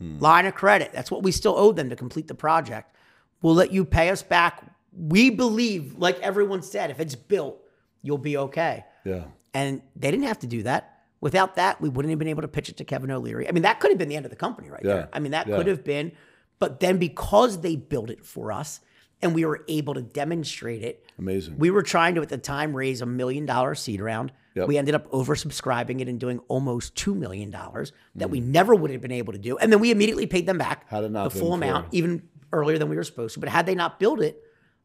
Hmm. 0.00 0.18
line 0.18 0.46
of 0.46 0.54
credit. 0.54 0.90
That's 0.92 1.10
what 1.10 1.22
we 1.22 1.30
still 1.32 1.54
owe 1.56 1.70
them 1.72 1.88
to 1.90 1.96
complete 1.96 2.26
the 2.28 2.34
project. 2.34 2.96
We'll 3.42 3.54
let 3.54 3.72
you 3.72 3.84
pay 3.84 4.10
us 4.10 4.22
back. 4.22 4.64
We 4.96 5.30
believe, 5.30 5.94
like 5.98 6.18
everyone 6.20 6.62
said, 6.62 6.90
if 6.90 6.98
it's 7.00 7.14
built, 7.14 7.58
you'll 8.02 8.18
be 8.18 8.36
okay. 8.36 8.84
Yeah. 9.04 9.24
And 9.52 9.82
they 9.94 10.10
didn't 10.10 10.26
have 10.26 10.40
to 10.40 10.46
do 10.48 10.62
that. 10.64 10.90
Without 11.20 11.54
that, 11.56 11.80
we 11.80 11.88
wouldn't 11.88 12.10
have 12.10 12.18
been 12.18 12.28
able 12.28 12.42
to 12.42 12.48
pitch 12.48 12.68
it 12.68 12.76
to 12.78 12.84
Kevin 12.84 13.10
O'Leary. 13.10 13.48
I 13.48 13.52
mean, 13.52 13.62
that 13.62 13.80
could 13.80 13.90
have 13.90 13.98
been 13.98 14.08
the 14.08 14.16
end 14.16 14.26
of 14.26 14.30
the 14.30 14.36
company 14.36 14.68
right 14.68 14.82
Yeah. 14.84 14.94
there. 14.94 15.08
I 15.12 15.20
mean, 15.20 15.32
that 15.32 15.46
Yeah. 15.46 15.56
could 15.56 15.66
have 15.68 15.84
been. 15.84 16.12
But 16.58 16.80
then 16.80 16.98
because 16.98 17.60
they 17.60 17.76
built 17.76 18.10
it 18.10 18.24
for 18.24 18.50
us 18.52 18.80
and 19.22 19.34
we 19.34 19.44
were 19.44 19.64
able 19.68 19.94
to 19.94 20.02
demonstrate 20.02 20.82
it, 20.82 21.04
Amazing. 21.18 21.58
we 21.58 21.70
were 21.70 21.82
trying 21.82 22.14
to 22.16 22.22
at 22.22 22.28
the 22.28 22.38
time 22.38 22.74
raise 22.76 23.00
a 23.00 23.06
million 23.06 23.46
dollar 23.46 23.74
seed 23.74 24.00
round. 24.00 24.32
Yep. 24.54 24.68
We 24.68 24.78
ended 24.78 24.94
up 24.94 25.10
oversubscribing 25.10 26.00
it 26.00 26.08
and 26.08 26.20
doing 26.20 26.38
almost 26.48 26.94
two 26.94 27.14
million 27.14 27.50
dollars 27.50 27.92
that 28.14 28.30
we 28.30 28.40
mm. 28.40 28.46
never 28.46 28.74
would 28.74 28.90
have 28.90 29.00
been 29.00 29.12
able 29.12 29.32
to 29.32 29.38
do. 29.38 29.58
And 29.58 29.72
then 29.72 29.80
we 29.80 29.90
immediately 29.90 30.26
paid 30.26 30.46
them 30.46 30.58
back 30.58 30.88
Had 30.88 31.04
it 31.04 31.10
not 31.10 31.32
the 31.32 31.38
full 31.38 31.54
amount, 31.54 31.86
for- 31.86 31.96
even 31.96 32.22
earlier 32.52 32.78
than 32.78 32.88
we 32.88 32.96
were 32.96 33.04
supposed 33.04 33.34
to. 33.34 33.40
But 33.40 33.48
had 33.48 33.66
they 33.66 33.74
not 33.74 33.98
built 33.98 34.20
it, 34.22 34.40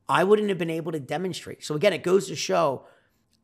I 0.07 0.23
wouldn't 0.23 0.49
have 0.49 0.57
been 0.57 0.71
able 0.71 0.91
to 0.93 0.99
demonstrate. 0.99 1.63
So 1.63 1.75
again, 1.75 1.93
it 1.93 2.01
goes 2.01 2.27
to 2.27 2.35
show 2.35 2.85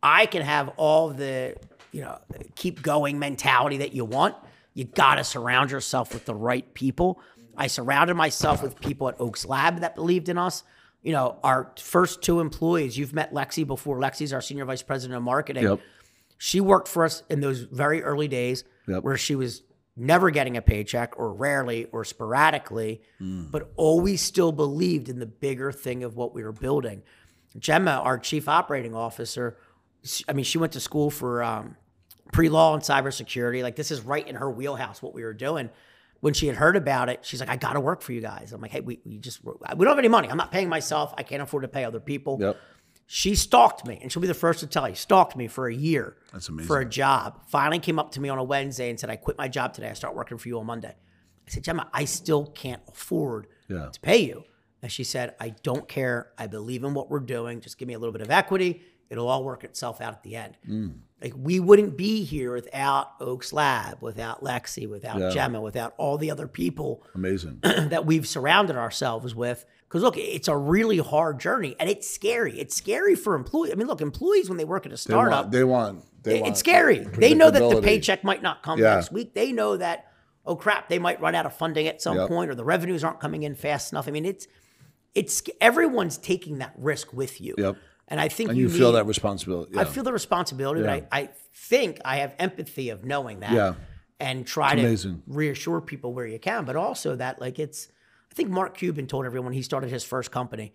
I 0.01 0.25
can 0.25 0.41
have 0.41 0.69
all 0.77 1.09
the, 1.09 1.55
you 1.91 2.01
know, 2.01 2.17
keep 2.55 2.81
going 2.81 3.19
mentality 3.19 3.77
that 3.77 3.93
you 3.93 4.03
want. 4.03 4.35
You 4.73 4.85
got 4.85 5.15
to 5.15 5.23
surround 5.23 5.71
yourself 5.71 6.13
with 6.13 6.25
the 6.25 6.35
right 6.35 6.73
people. 6.73 7.21
I 7.55 7.67
surrounded 7.67 8.15
myself 8.15 8.61
with 8.61 8.79
people 8.79 9.07
at 9.07 9.15
Oaks 9.19 9.45
Lab 9.45 9.79
that 9.79 9.95
believed 9.95 10.27
in 10.27 10.37
us. 10.37 10.63
You 11.03 11.11
know, 11.11 11.37
our 11.43 11.71
first 11.77 12.23
two 12.23 12.39
employees, 12.39 12.97
you've 12.97 13.13
met 13.13 13.31
Lexi 13.31 13.65
before. 13.65 13.99
Lexi's 13.99 14.33
our 14.33 14.41
senior 14.41 14.65
vice 14.65 14.81
president 14.81 15.17
of 15.17 15.23
marketing. 15.23 15.63
Yep. 15.63 15.79
She 16.45 16.61
worked 16.61 16.87
for 16.87 17.03
us 17.03 17.23
in 17.27 17.39
those 17.39 17.61
very 17.61 18.03
early 18.03 18.27
days 18.27 18.65
Yep. 18.87 19.01
where 19.01 19.17
she 19.17 19.33
was 19.33 19.63
never 19.97 20.29
getting 20.29 20.55
a 20.57 20.61
paycheck 20.61 21.17
or 21.17 21.33
rarely 21.33 21.85
or 21.91 22.05
sporadically, 22.05 23.01
but 23.19 23.71
always 23.77 24.21
still 24.21 24.51
believed 24.51 25.09
in 25.09 25.17
the 25.17 25.25
bigger 25.25 25.71
thing 25.71 26.03
of 26.03 26.15
what 26.15 26.35
we 26.35 26.43
were 26.43 26.51
building. 26.51 27.01
Gemma, 27.57 27.93
our 27.93 28.19
chief 28.19 28.47
operating 28.47 28.93
officer, 28.93 29.57
I 30.29 30.33
mean, 30.33 30.45
she 30.45 30.59
went 30.59 30.73
to 30.73 30.79
school 30.79 31.09
for 31.09 31.41
um, 31.41 31.77
pre 32.31 32.47
law 32.49 32.75
and 32.75 32.83
cybersecurity. 32.83 33.63
Like, 33.63 33.75
this 33.75 33.89
is 33.89 34.01
right 34.01 34.27
in 34.27 34.35
her 34.35 34.51
wheelhouse, 34.51 35.01
what 35.01 35.15
we 35.15 35.23
were 35.23 35.33
doing. 35.33 35.71
When 36.19 36.35
she 36.35 36.45
had 36.45 36.57
heard 36.57 36.75
about 36.75 37.09
it, 37.09 37.25
she's 37.25 37.39
like, 37.39 37.49
I 37.49 37.55
got 37.55 37.73
to 37.73 37.79
work 37.79 38.03
for 38.03 38.13
you 38.13 38.21
guys. 38.21 38.53
I'm 38.53 38.61
like, 38.61 38.69
hey, 38.69 38.81
we, 38.81 38.99
we 39.03 39.17
just, 39.17 39.43
we 39.43 39.51
don't 39.83 39.87
have 39.87 39.97
any 39.97 40.09
money. 40.09 40.29
I'm 40.29 40.37
not 40.37 40.51
paying 40.51 40.69
myself. 40.69 41.11
I 41.17 41.23
can't 41.23 41.41
afford 41.41 41.63
to 41.63 41.67
pay 41.69 41.85
other 41.85 41.99
people. 41.99 42.37
Yep. 42.39 42.57
She 43.07 43.35
stalked 43.35 43.85
me, 43.85 43.99
and 44.01 44.11
she'll 44.11 44.21
be 44.21 44.27
the 44.27 44.33
first 44.33 44.61
to 44.61 44.67
tell 44.67 44.89
you, 44.89 44.95
stalked 44.95 45.35
me 45.35 45.47
for 45.47 45.67
a 45.67 45.73
year. 45.73 46.17
That's 46.33 46.49
amazing. 46.49 46.67
For 46.67 46.79
a 46.79 46.85
job. 46.85 47.41
Finally 47.47 47.79
came 47.79 47.99
up 47.99 48.11
to 48.13 48.19
me 48.21 48.29
on 48.29 48.39
a 48.39 48.43
Wednesday 48.43 48.89
and 48.89 48.99
said, 48.99 49.09
I 49.11 49.15
quit 49.15 49.37
my 49.37 49.47
job 49.47 49.73
today. 49.73 49.89
I 49.89 49.93
start 49.93 50.15
working 50.15 50.37
for 50.39 50.47
you 50.47 50.59
on 50.59 50.65
Monday. 50.65 50.95
I 51.47 51.51
said, 51.51 51.63
Gemma, 51.63 51.87
I 51.93 52.05
still 52.05 52.47
can't 52.47 52.81
afford 52.87 53.47
Yeah. 53.69 53.89
to 53.91 53.99
pay 53.99 54.17
you. 54.23 54.43
And 54.81 54.91
she 54.91 55.03
said, 55.03 55.35
I 55.39 55.49
don't 55.49 55.87
care. 55.87 56.31
I 56.37 56.47
believe 56.47 56.83
in 56.83 56.93
what 56.95 57.09
we're 57.11 57.19
doing. 57.19 57.61
Just 57.61 57.77
give 57.77 57.87
me 57.87 57.93
a 57.93 57.99
little 57.99 58.13
bit 58.13 58.21
of 58.21 58.31
equity. 58.31 58.81
It'll 59.09 59.27
all 59.27 59.43
work 59.43 59.63
itself 59.63 60.01
out 60.01 60.13
at 60.13 60.23
the 60.23 60.35
end. 60.35 60.57
Mm. 60.67 60.97
Like 61.21 61.33
we 61.37 61.59
wouldn't 61.59 61.95
be 61.95 62.23
here 62.23 62.53
without 62.53 63.11
Oaks 63.19 63.53
Lab, 63.53 64.01
without 64.01 64.43
Lexi, 64.43 64.89
without 64.89 65.19
Yeah. 65.19 65.29
Gemma, 65.29 65.61
without 65.61 65.93
all 65.97 66.17
the 66.17 66.31
other 66.31 66.47
people 66.47 67.03
Amazing. 67.13 67.59
that 67.61 68.07
we've 68.07 68.27
surrounded 68.27 68.75
ourselves 68.75 69.35
with. 69.35 69.63
Because 69.95 70.03
look, 70.03 70.17
it's 70.17 70.49
a 70.49 70.57
really 70.57 70.97
hard 70.97 71.39
journey 71.39 71.73
and 71.79 71.89
it's 71.89 72.05
scary. 72.09 72.59
It's 72.59 72.75
scary 72.75 73.15
for 73.15 73.33
employees. 73.33 73.71
I 73.71 73.75
mean, 73.75 73.87
look, 73.87 74.01
employees 74.01 74.49
when 74.49 74.57
they 74.57 74.65
work 74.65 74.85
at 74.85 74.91
a 74.91 74.95
They 74.95 74.97
startup, 74.97 75.45
want. 75.45 75.51
They 75.53 75.63
want. 75.63 76.03
They 76.23 76.41
want 76.41 76.51
it's 76.51 76.59
scary. 76.59 76.97
They 76.99 77.33
know 77.33 77.49
that 77.49 77.59
the 77.69 77.81
paycheck 77.81 78.21
might 78.25 78.41
not 78.43 78.61
come 78.61 78.77
Yeah. 78.77 78.95
next 78.95 79.13
week. 79.13 79.33
They 79.33 79.53
know 79.53 79.77
that, 79.77 80.11
oh 80.45 80.57
crap, 80.57 80.89
they 80.89 80.99
might 80.99 81.21
run 81.21 81.33
out 81.33 81.45
of 81.45 81.53
funding 81.55 81.87
at 81.87 82.01
some 82.01 82.17
Yep. 82.17 82.27
point 82.27 82.51
or 82.51 82.55
the 82.55 82.65
revenues 82.65 83.05
aren't 83.05 83.21
coming 83.21 83.43
in 83.43 83.55
fast 83.55 83.93
enough. 83.93 84.09
I 84.09 84.11
mean, 84.11 84.25
it's 84.25 84.49
it's 85.13 85.41
everyone's 85.61 86.17
taking 86.17 86.57
that 86.57 86.73
risk 86.77 87.13
with 87.13 87.39
you. 87.39 87.55
Yep. 87.57 87.77
And 88.09 88.19
I 88.19 88.27
think 88.27 88.49
And 88.49 88.59
you, 88.59 88.67
feel 88.67 88.89
need- 88.91 88.97
that 88.97 89.05
responsibility. 89.05 89.77
I 89.77 89.85
feel 89.85 90.03
the 90.03 90.11
responsibility, 90.11 90.81
Yeah. 90.81 90.99
but 90.99 91.07
I, 91.09 91.19
I 91.21 91.29
think 91.53 92.01
I 92.03 92.17
have 92.17 92.33
empathy 92.37 92.89
of 92.89 93.05
knowing 93.05 93.39
that. 93.39 93.53
Yeah. 93.53 93.75
And 94.19 94.45
try 94.45 94.73
It's 94.73 94.81
to 94.81 94.87
amazing. 94.87 95.23
reassure 95.25 95.79
people 95.79 96.13
where 96.13 96.27
you 96.27 96.37
can, 96.37 96.65
but 96.65 96.75
also 96.75 97.15
that 97.15 97.39
like 97.39 97.59
it's 97.59 97.87
I 98.35 98.37
think 98.37 98.49
Mark 98.49 98.77
Cuban 98.77 99.07
told 99.07 99.25
everyone 99.25 99.53
he 99.53 99.61
started 99.61 99.89
his 99.89 100.03
first 100.03 100.29
company. 100.29 100.73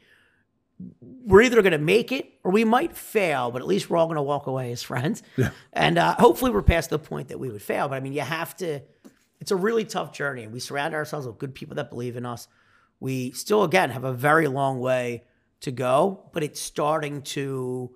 We're 1.01 1.43
either 1.43 1.61
going 1.61 1.73
to 1.73 1.79
make 1.79 2.11
it 2.11 2.33
or 2.43 2.51
we 2.51 2.65
might 2.65 2.97
fail, 2.97 3.51
but 3.51 3.61
at 3.61 3.69
least 3.69 3.91
we're 3.91 3.99
all 3.99 4.07
going 4.07 4.17
to 4.17 4.23
walk 4.23 4.47
away 4.47 4.73
as 4.73 4.83
friends. 4.83 5.23
And 5.71 5.99
uh, 5.99 6.15
hopefully 6.15 6.53
we're 6.53 6.63
past 6.63 6.89
the 6.89 6.99
point 6.99 7.29
that 7.29 7.39
we 7.39 7.51
would 7.51 7.61
fail. 7.61 7.87
But 7.87 7.97
I 7.97 8.01
mean, 8.01 8.15
you 8.15 8.23
have 8.23 8.57
to, 8.57 8.81
it's 9.41 9.51
a 9.51 9.57
really 9.57 9.85
tough 9.85 10.11
journey. 10.15 10.45
And 10.45 10.55
we 10.55 10.59
surround 10.59 10.95
ourselves 10.95 11.27
with 11.27 11.37
good 11.37 11.55
people 11.55 11.75
that 11.75 11.91
believe 11.91 12.17
in 12.17 12.25
us. 12.25 12.49
We 12.99 13.33
still, 13.33 13.63
again, 13.63 13.91
have 13.91 14.05
a 14.05 14.13
very 14.15 14.49
long 14.49 14.81
way 14.81 15.25
to 15.61 15.71
go, 15.71 16.31
but 16.33 16.43
it's 16.43 16.61
starting 16.61 17.21
to, 17.21 17.95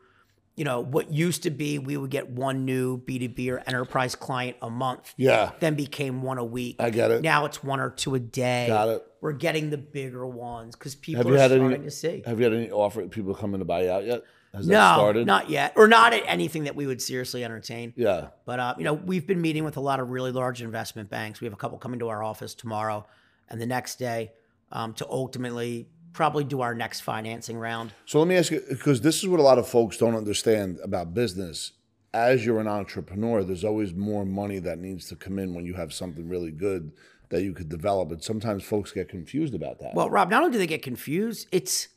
you 0.57 0.64
know, 0.64 0.80
what 0.80 1.12
used 1.12 1.42
to 1.44 1.50
be 1.50 1.78
we 1.78 1.96
would 1.96 2.11
get 2.11 2.28
one 2.30 2.64
new 2.64 2.98
B2B 2.98 3.50
or 3.50 3.59
enterprise 3.66 4.14
client 4.14 4.57
a 4.62 4.70
month 4.70 5.12
Yeah. 5.16 5.50
then 5.61 5.74
became 5.74 6.22
one 6.22 6.38
a 6.38 6.44
week. 6.44 6.76
I 6.78 6.90
get 6.90 7.11
it. 7.11 7.22
Now 7.22 7.44
it's 7.44 7.62
one 7.64 7.80
or 7.80 7.90
two 7.90 8.14
a 8.14 8.20
day. 8.20 8.66
Got 8.68 8.88
it. 8.88 9.07
We're 9.20 9.32
getting 9.32 9.70
the 9.70 9.78
bigger 9.78 10.24
ones 10.26 10.76
because 10.76 10.94
people 10.94 11.18
Have 11.24 11.26
are 11.26 11.34
you 11.34 11.38
had 11.40 11.50
starting 11.50 11.72
any? 11.72 11.84
to 11.84 11.90
see. 11.90 12.22
Have 12.26 12.38
you 12.38 12.44
had 12.44 12.52
any 12.52 12.70
offer 12.70 13.07
people 13.09 13.34
coming 13.34 13.59
to 13.61 13.64
buy 13.64 13.88
out 13.88 14.05
yet? 14.07 14.22
Has 14.52 14.68
that 14.68 14.72
no, 14.72 14.94
started? 14.94 15.26
not 15.26 15.50
yet, 15.50 15.72
or 15.74 15.88
not 15.88 16.12
at 16.14 16.22
anything 16.26 16.64
that 16.64 16.76
we 16.76 16.86
would 16.86 17.02
seriously 17.02 17.42
entertain. 17.44 17.92
Yeah. 17.96 18.28
But 18.44 18.61
uh, 18.61 18.74
you 18.78 18.84
know, 18.84 18.92
we've 18.92 19.26
been 19.26 19.40
meeting 19.40 19.64
with 19.64 19.76
a 19.76 19.80
lot 19.80 19.98
of 19.98 20.11
really 20.11 20.30
large 20.30 20.62
investment 20.62 21.11
banks. 21.11 21.40
We 21.40 21.46
have 21.46 21.52
a 21.52 21.57
couple 21.57 21.78
coming 21.78 21.98
to 21.98 22.09
our 22.09 22.22
office 22.22 22.55
tomorrow 22.55 23.05
and 23.48 23.61
the 23.61 23.66
next 23.66 23.98
day 23.98 24.30
um, 24.70 24.92
to 24.94 25.07
ultimately 25.09 25.88
probably 26.14 26.44
do 26.44 26.62
our 26.62 26.74
next 26.74 27.00
financing 27.00 27.58
round. 27.58 27.92
So 28.06 28.20
let 28.20 28.28
me 28.28 28.36
ask 28.36 28.50
you, 28.50 28.62
because 28.68 29.02
this 29.02 29.22
is 29.22 29.28
what 29.28 29.40
a 29.40 29.42
lot 29.42 29.58
of 29.58 29.68
folks 29.68 29.98
don't 29.98 30.14
understand 30.14 30.78
about 30.82 31.12
business. 31.12 31.72
As 32.14 32.46
you're 32.46 32.60
an 32.60 32.68
entrepreneur, 32.68 33.42
there's 33.42 33.64
always 33.64 33.92
more 33.92 34.24
money 34.24 34.60
that 34.60 34.78
needs 34.78 35.08
to 35.08 35.16
come 35.16 35.38
in 35.38 35.52
when 35.52 35.66
you 35.66 35.74
have 35.74 35.92
something 35.92 36.28
really 36.28 36.52
good 36.52 36.92
that 37.30 37.42
you 37.42 37.52
could 37.52 37.68
develop. 37.68 38.12
And 38.12 38.22
sometimes 38.22 38.62
folks 38.62 38.92
get 38.92 39.08
confused 39.08 39.54
about 39.54 39.80
that. 39.80 39.94
Well, 39.94 40.08
Rob, 40.08 40.30
not 40.30 40.42
only 40.44 40.52
do 40.52 40.58
they 40.58 40.68
get 40.68 40.82
confused, 40.82 41.48
it's 41.50 41.88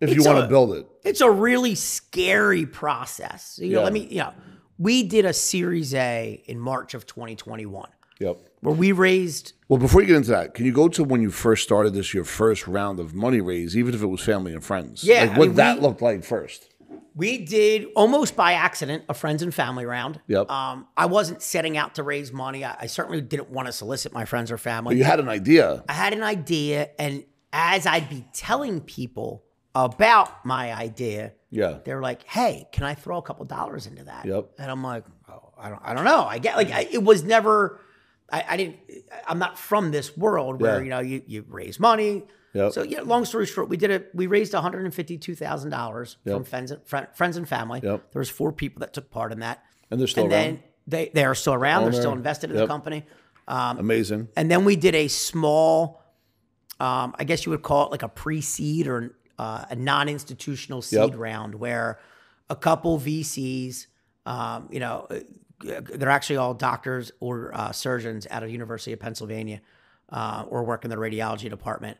if 0.00 0.14
you 0.14 0.22
want 0.22 0.38
a- 0.38 0.42
to 0.42 0.46
build 0.48 0.74
it, 0.74 0.86
it's 1.02 1.20
a 1.20 1.30
really 1.30 1.74
scary 1.74 2.64
process. 2.66 3.58
You 3.60 3.72
know, 3.72 3.78
Yeah. 3.80 3.84
let 3.84 3.92
me, 3.92 4.06
you 4.08 4.18
know, 4.18 4.32
we 4.78 5.02
did 5.02 5.24
a 5.24 5.32
Series 5.32 5.92
A 5.94 6.42
in 6.46 6.60
March 6.60 6.94
of 6.94 7.06
2021 7.06 7.88
yep. 8.20 8.38
where 8.60 8.74
we 8.74 8.92
raised 8.92 9.53
Well, 9.74 9.80
before 9.80 10.02
you 10.02 10.06
get 10.06 10.14
into 10.18 10.30
that, 10.30 10.54
can 10.54 10.66
you 10.66 10.72
go 10.72 10.86
to 10.86 11.02
when 11.02 11.20
you 11.20 11.32
first 11.32 11.64
started 11.64 11.94
this, 11.94 12.14
your 12.14 12.22
first 12.22 12.68
round 12.68 13.00
of 13.00 13.12
money 13.12 13.40
raise, 13.40 13.76
even 13.76 13.92
if 13.92 14.02
it 14.02 14.06
was 14.06 14.20
family 14.20 14.52
and 14.52 14.62
friends? 14.62 15.02
Yeah, 15.02 15.22
like 15.22 15.30
I 15.32 15.38
what 15.40 15.48
mean, 15.48 15.56
that 15.56 15.76
we- 15.78 15.82
looked 15.82 16.00
like 16.00 16.22
first. 16.22 16.68
We 17.16 17.38
did 17.38 17.88
almost 17.96 18.36
by 18.36 18.52
accident 18.52 19.02
a 19.08 19.14
friends 19.14 19.42
and 19.42 19.52
family 19.52 19.84
round. 19.84 20.20
Yep. 20.28 20.48
Um, 20.48 20.86
I 20.96 21.06
wasn't 21.06 21.42
setting 21.42 21.76
out 21.76 21.96
to 21.96 22.04
raise 22.04 22.32
money. 22.32 22.64
I, 22.64 22.76
I 22.82 22.86
certainly 22.86 23.20
didn't 23.20 23.50
want 23.50 23.66
to 23.66 23.72
solicit 23.72 24.12
my 24.12 24.24
friends 24.24 24.52
or 24.52 24.58
family. 24.58 24.94
But 24.94 24.98
you 24.98 25.02
had 25.04 25.18
an 25.18 25.28
idea. 25.28 25.82
I 25.88 25.92
had 25.92 26.12
an 26.12 26.22
idea, 26.22 26.90
and 26.96 27.24
as 27.52 27.84
I'd 27.84 28.08
be 28.08 28.24
telling 28.32 28.80
people 28.80 29.42
about 29.74 30.46
my 30.46 30.72
idea, 30.72 31.32
Yeah. 31.50 31.78
they're 31.84 32.00
like, 32.00 32.22
"Hey, 32.28 32.68
can 32.70 32.84
I 32.84 32.94
throw 32.94 33.18
a 33.18 33.22
couple 33.22 33.44
dollars 33.44 33.88
into 33.88 34.04
that?" 34.04 34.24
Yep. 34.24 34.50
And 34.60 34.70
I'm 34.70 34.84
like, 34.84 35.02
oh, 35.28 35.52
"I 35.58 35.68
don't, 35.68 35.80
I 35.82 35.94
don't 35.94 36.04
know. 36.04 36.22
I 36.24 36.38
get 36.38 36.56
like 36.56 36.70
I, 36.70 36.86
it 36.92 37.02
was 37.02 37.24
never. 37.24 37.80
I, 38.32 38.44
I 38.50 38.56
didn't. 38.56 38.76
I'm 39.26 39.38
not 39.38 39.58
from 39.58 39.90
this 39.90 40.16
world 40.16 40.60
where 40.60 40.78
Yeah. 40.78 40.82
you 40.84 40.90
know 40.90 41.00
you 41.00 41.22
you 41.26 41.44
raise 41.48 41.78
money. 41.78 42.24
Yep. 42.54 42.72
So 42.72 42.82
yeah, 42.82 43.00
long 43.02 43.24
story 43.24 43.46
short, 43.46 43.68
we 43.68 43.76
did 43.76 43.90
it. 43.90 44.10
We 44.14 44.26
raised 44.28 44.54
152 44.54 45.34
thousand 45.34 45.70
dollars 45.70 46.16
from 46.24 46.32
Yep. 46.42 46.46
friends, 46.46 46.72
friend, 46.84 47.06
friends 47.14 47.36
and 47.36 47.48
family. 47.48 47.80
Yep. 47.82 48.12
There 48.12 48.20
was 48.20 48.30
four 48.30 48.52
people 48.52 48.80
that 48.80 48.92
took 48.92 49.10
part 49.10 49.32
in 49.32 49.40
that, 49.40 49.62
And 49.90 50.00
they're 50.00 50.06
still 50.06 50.24
and 50.24 50.32
around. 50.32 50.42
then 50.44 50.62
they 50.86 51.10
they 51.14 51.24
are 51.24 51.34
still 51.34 51.54
around. 51.54 51.84
They're 51.84 52.00
still 52.00 52.12
invested 52.12 52.50
in 52.50 52.56
Yep. 52.56 52.64
the 52.68 52.72
company. 52.72 53.04
Amazing. 53.48 54.28
And 54.36 54.50
then 54.50 54.64
we 54.64 54.76
did 54.76 54.94
a 54.94 55.08
small, 55.08 56.00
um, 56.80 57.14
I 57.18 57.24
guess 57.24 57.44
you 57.44 57.50
would 57.50 57.62
call 57.62 57.86
it 57.86 57.90
like 57.90 58.02
a 58.02 58.08
pre-seed 58.08 58.86
or 58.88 59.16
uh, 59.38 59.64
a 59.68 59.74
non-institutional 59.76 60.80
seed 60.80 60.98
Yep. 61.10 61.18
round, 61.18 61.54
where 61.56 61.98
a 62.48 62.56
couple 62.56 62.98
VCs, 62.98 63.86
um, 64.26 64.68
you 64.70 64.80
know, 64.80 65.08
they're 65.64 66.10
actually 66.10 66.36
all 66.36 66.54
doctors 66.54 67.12
or 67.20 67.52
uh, 67.54 67.72
surgeons 67.72 68.26
out 68.30 68.42
of 68.42 68.50
University 68.50 68.92
of 68.92 69.00
Pennsylvania, 69.00 69.60
uh, 70.10 70.44
or 70.48 70.64
work 70.64 70.84
in 70.84 70.90
the 70.90 70.96
radiology 70.96 71.48
department, 71.48 71.98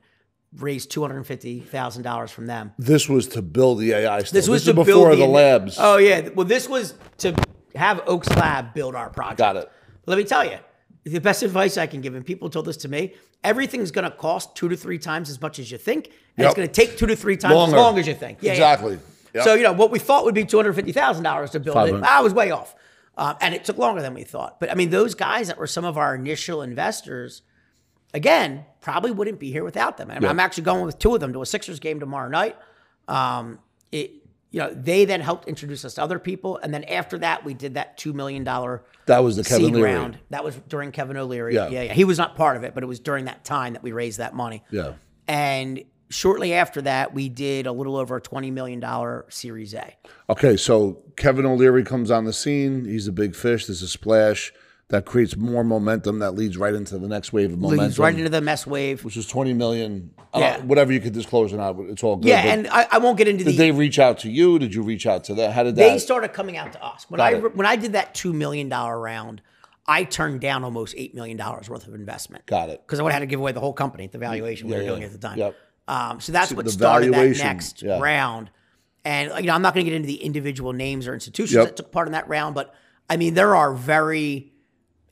raised 0.59 0.91
two 0.91 1.01
hundred 1.01 1.25
fifty 1.25 1.61
thousand 1.61 2.03
dollars 2.03 2.31
from 2.31 2.47
them. 2.47 2.73
This 2.79 3.09
was 3.09 3.29
to 3.29 3.43
build 3.43 3.79
the 3.81 3.93
AI 3.93 4.21
stuff. 4.21 4.31
This 4.31 4.49
was 4.49 4.63
is 4.63 4.67
to 4.67 4.75
before 4.75 5.11
build 5.11 5.21
the, 5.21 5.27
labs. 5.27 5.77
Oh 5.79 5.97
yeah, 5.97 6.29
well 6.35 6.47
this 6.47 6.69
was 6.69 6.95
to 7.19 7.35
have 7.75 8.03
Oaks 8.07 8.29
Lab 8.31 8.75
build 8.75 8.95
our 8.95 9.11
project. 9.11 9.39
Got 9.39 9.57
it. 9.57 9.71
Let 10.07 10.19
me 10.19 10.25
tell 10.25 10.45
you, 10.45 10.59
the 11.05 11.21
best 11.21 11.43
advice 11.43 11.79
I 11.79 11.87
can 11.87 12.01
give, 12.01 12.15
and 12.15 12.25
people 12.25 12.51
told 12.51 12.67
this 12.67 12.77
to 12.79 12.89
me, 12.89 13.15
everything's 13.43 13.91
going 13.91 14.05
to 14.05 14.17
cost 14.17 14.55
two 14.55 14.69
to 14.69 14.77
three 14.77 14.99
times 14.99 15.31
as 15.31 15.41
much 15.41 15.59
as 15.59 15.71
you 15.71 15.79
think, 15.79 16.11
and 16.37 16.47
it's 16.47 16.55
going 16.55 16.69
to 16.69 16.73
take 16.73 16.97
two 16.99 17.07
to 17.07 17.17
three 17.17 17.37
times 17.37 17.55
Longer. 17.55 17.77
as 17.77 17.81
long 17.81 17.99
as 17.99 18.07
you 18.07 18.15
think. 18.15 18.39
Yeah, 18.41 18.49
yeah. 18.49 18.53
exactly. 18.53 18.99
Yep. 19.35 19.45
So 19.45 19.55
you 19.55 19.65
know 19.65 19.73
what 19.73 19.91
we 19.91 19.99
thought 19.99 20.25
would 20.25 20.35
be 20.35 20.45
two 20.45 20.57
hundred 20.57 20.75
fifty 20.75 20.93
thousand 20.93 21.25
dollars 21.25 21.51
to 21.51 21.61
build 21.61 21.89
it, 21.89 22.03
I 22.03 22.21
was 22.21 22.33
way 22.33 22.53
off, 22.53 22.75
um, 23.17 23.37
and 23.41 23.55
it 23.55 23.65
took 23.65 23.79
longer 23.79 24.03
than 24.03 24.15
we 24.15 24.25
thought. 24.25 24.61
But 24.61 24.71
I 24.71 24.75
mean, 24.75 24.91
those 24.91 25.15
guys 25.15 25.49
that 25.49 25.59
were 25.59 25.67
some 25.67 25.85
of 25.85 25.97
our 25.97 26.15
initial 26.15 26.63
investors, 26.63 27.43
again, 28.13 28.65
probably 28.81 29.11
wouldn't 29.11 29.39
be 29.39 29.51
here 29.53 29.65
without 29.65 29.97
them. 29.97 30.11
And 30.11 30.25
I'm 30.27 30.41
actually 30.41 30.65
going 30.65 30.85
with 30.85 30.99
two 30.99 31.15
of 31.15 31.21
them 31.21 31.33
to 31.33 31.43
a 31.43 31.47
Sixers 31.47 31.81
game 31.81 32.01
tomorrow 32.01 32.29
night. 32.29 32.57
Um, 33.09 33.59
it, 33.93 34.13
you 34.51 34.61
know, 34.61 34.73
they 34.73 35.05
then 35.05 35.21
helped 35.21 35.49
introduce 35.49 35.85
us 35.85 35.95
to 35.95 36.03
other 36.03 36.19
people, 36.21 36.59
and 36.59 36.73
then 36.73 36.85
after 36.85 37.19
that, 37.19 37.45
we 37.45 37.55
did 37.55 37.75
that 37.75 37.99
two 37.99 38.13
million 38.13 38.45
dollar 38.45 38.85
that 39.07 39.23
was 39.25 39.37
the 39.37 39.43
Kevin 39.45 39.67
seed 39.67 39.75
Leary. 39.75 39.93
round. 39.93 40.19
That 40.31 40.45
was 40.45 40.55
during 40.69 40.93
Kevin 40.93 41.17
O'Leary. 41.17 41.55
Yeah. 41.55 41.69
Yeah. 41.69 41.83
yeah, 41.83 41.93
He 41.93 42.05
was 42.05 42.19
not 42.19 42.37
part 42.37 42.57
of 42.57 42.63
it, 42.65 42.73
but 42.73 42.83
it 42.83 42.87
was 42.87 43.01
during 43.01 43.25
that 43.25 43.45
time 43.45 43.73
that 43.73 43.83
we 43.83 43.91
raised 43.93 44.19
that 44.19 44.33
money. 44.35 44.63
Yeah. 44.71 44.93
And 45.27 45.83
shortly 46.15 46.55
after 46.55 46.81
that, 46.83 47.13
we 47.15 47.29
did 47.29 47.67
a 47.67 47.73
little 47.73 47.97
over 47.97 48.17
a 48.17 48.21
twenty 48.21 48.51
million 48.51 48.81
dollar 48.81 49.27
Series 49.29 49.75
A. 49.75 49.95
Okay, 50.31 50.57
so 50.57 51.03
Kevin 51.17 51.45
O'Leary 51.47 51.85
comes 51.85 52.11
on 52.11 52.25
the 52.25 52.33
scene. 52.33 52.85
He's 52.85 53.07
a 53.09 53.13
big 53.13 53.35
fish. 53.35 53.67
There's 53.67 53.83
a 53.83 53.89
splash. 53.89 54.53
that 54.89 55.07
creates 55.07 55.35
more 55.37 55.65
momentum 55.65 56.19
that 56.19 56.33
leads 56.33 56.57
right 56.59 56.75
into 56.75 56.99
the 56.99 57.09
next 57.09 57.33
wave 57.33 57.53
of 57.53 57.59
momentum. 57.59 57.87
Leads 57.87 57.99
right 57.99 58.15
into 58.17 58.29
the 58.29 58.41
mess 58.43 58.67
wave. 58.67 59.03
which 59.03 59.17
is 59.17 59.27
20 59.27 59.55
million. 59.55 60.11
Yeah. 60.37 60.61
whatever 60.63 60.93
you 60.93 61.01
could 61.01 61.13
disclose 61.15 61.53
or 61.53 61.57
not, 61.57 61.77
it's 61.89 62.03
all 62.03 62.17
good. 62.17 62.29
Yeah, 62.29 62.43
but 62.43 62.49
and 62.51 62.69
I, 62.69 62.87
I 62.93 62.99
won't 62.99 63.17
get 63.17 63.27
into 63.29 63.45
the 63.45 63.53
did 63.53 63.59
they 63.59 63.71
reach 63.73 63.99
out 63.99 64.19
to 64.21 64.31
you? 64.31 64.59
Did 64.59 64.75
you 64.75 64.83
reach 64.83 65.07
out 65.07 65.25
to 65.25 65.35
them? 65.35 65.51
How 65.53 65.63
did 65.63 65.75
they 65.77 65.91
that? 65.91 66.01
started 66.01 66.33
coming 66.35 66.57
out 66.59 66.73
to 66.73 66.85
us 66.85 67.07
when 67.09 67.17
Got 67.19 67.33
I 67.35 67.37
it. 67.37 67.57
when 67.57 67.67
I 67.67 67.77
did 67.77 67.93
that 67.93 68.15
two 68.15 68.33
million 68.33 68.69
dollar 68.69 68.99
round. 69.01 69.41
I 69.87 70.05
turned 70.05 70.41
down 70.41 70.65
almost 70.65 70.95
eight 70.97 71.15
million 71.15 71.37
dollars 71.37 71.69
worth 71.69 71.87
of 71.87 71.95
investment. 71.95 72.47
Got 72.47 72.69
it. 72.71 72.83
Because 72.87 73.01
I 73.01 73.03
would 73.03 73.13
have 73.13 73.21
had 73.21 73.27
to 73.27 73.31
give 73.31 73.39
away 73.41 73.53
the 73.53 73.61
whole 73.61 73.75
company 73.75 74.05
at 74.05 74.13
the 74.13 74.19
valuation 74.19 74.67
we 74.69 74.73
Yeah, 74.75 74.81
were 74.81 74.87
doing 74.89 75.03
at 75.05 75.13
the 75.13 75.19
time. 75.19 75.39
Yep. 75.39 75.55
Um, 75.87 76.21
so 76.21 76.33
that's 76.33 76.53
what 76.53 76.69
started 76.71 77.13
that 77.13 77.37
next 77.39 77.83
yeah. 77.83 77.99
round. 78.01 78.51
And 79.05 79.31
you 79.39 79.47
know, 79.47 79.55
I'm 79.55 79.63
not 79.63 79.75
going 79.75 79.85
to 79.85 79.91
get 79.91 79.97
into 79.97 80.07
the 80.07 80.23
individual 80.23 80.73
names 80.73 81.07
or 81.07 81.13
institutions 81.15 81.55
Yep. 81.55 81.65
that 81.67 81.77
took 81.77 81.93
part 81.93 82.09
in 82.09 82.13
that 82.13 82.29
round, 82.29 82.55
but 82.55 82.75
I 83.11 83.17
mean, 83.19 83.35
there 83.35 83.55
are 83.55 83.75
very 83.75 84.53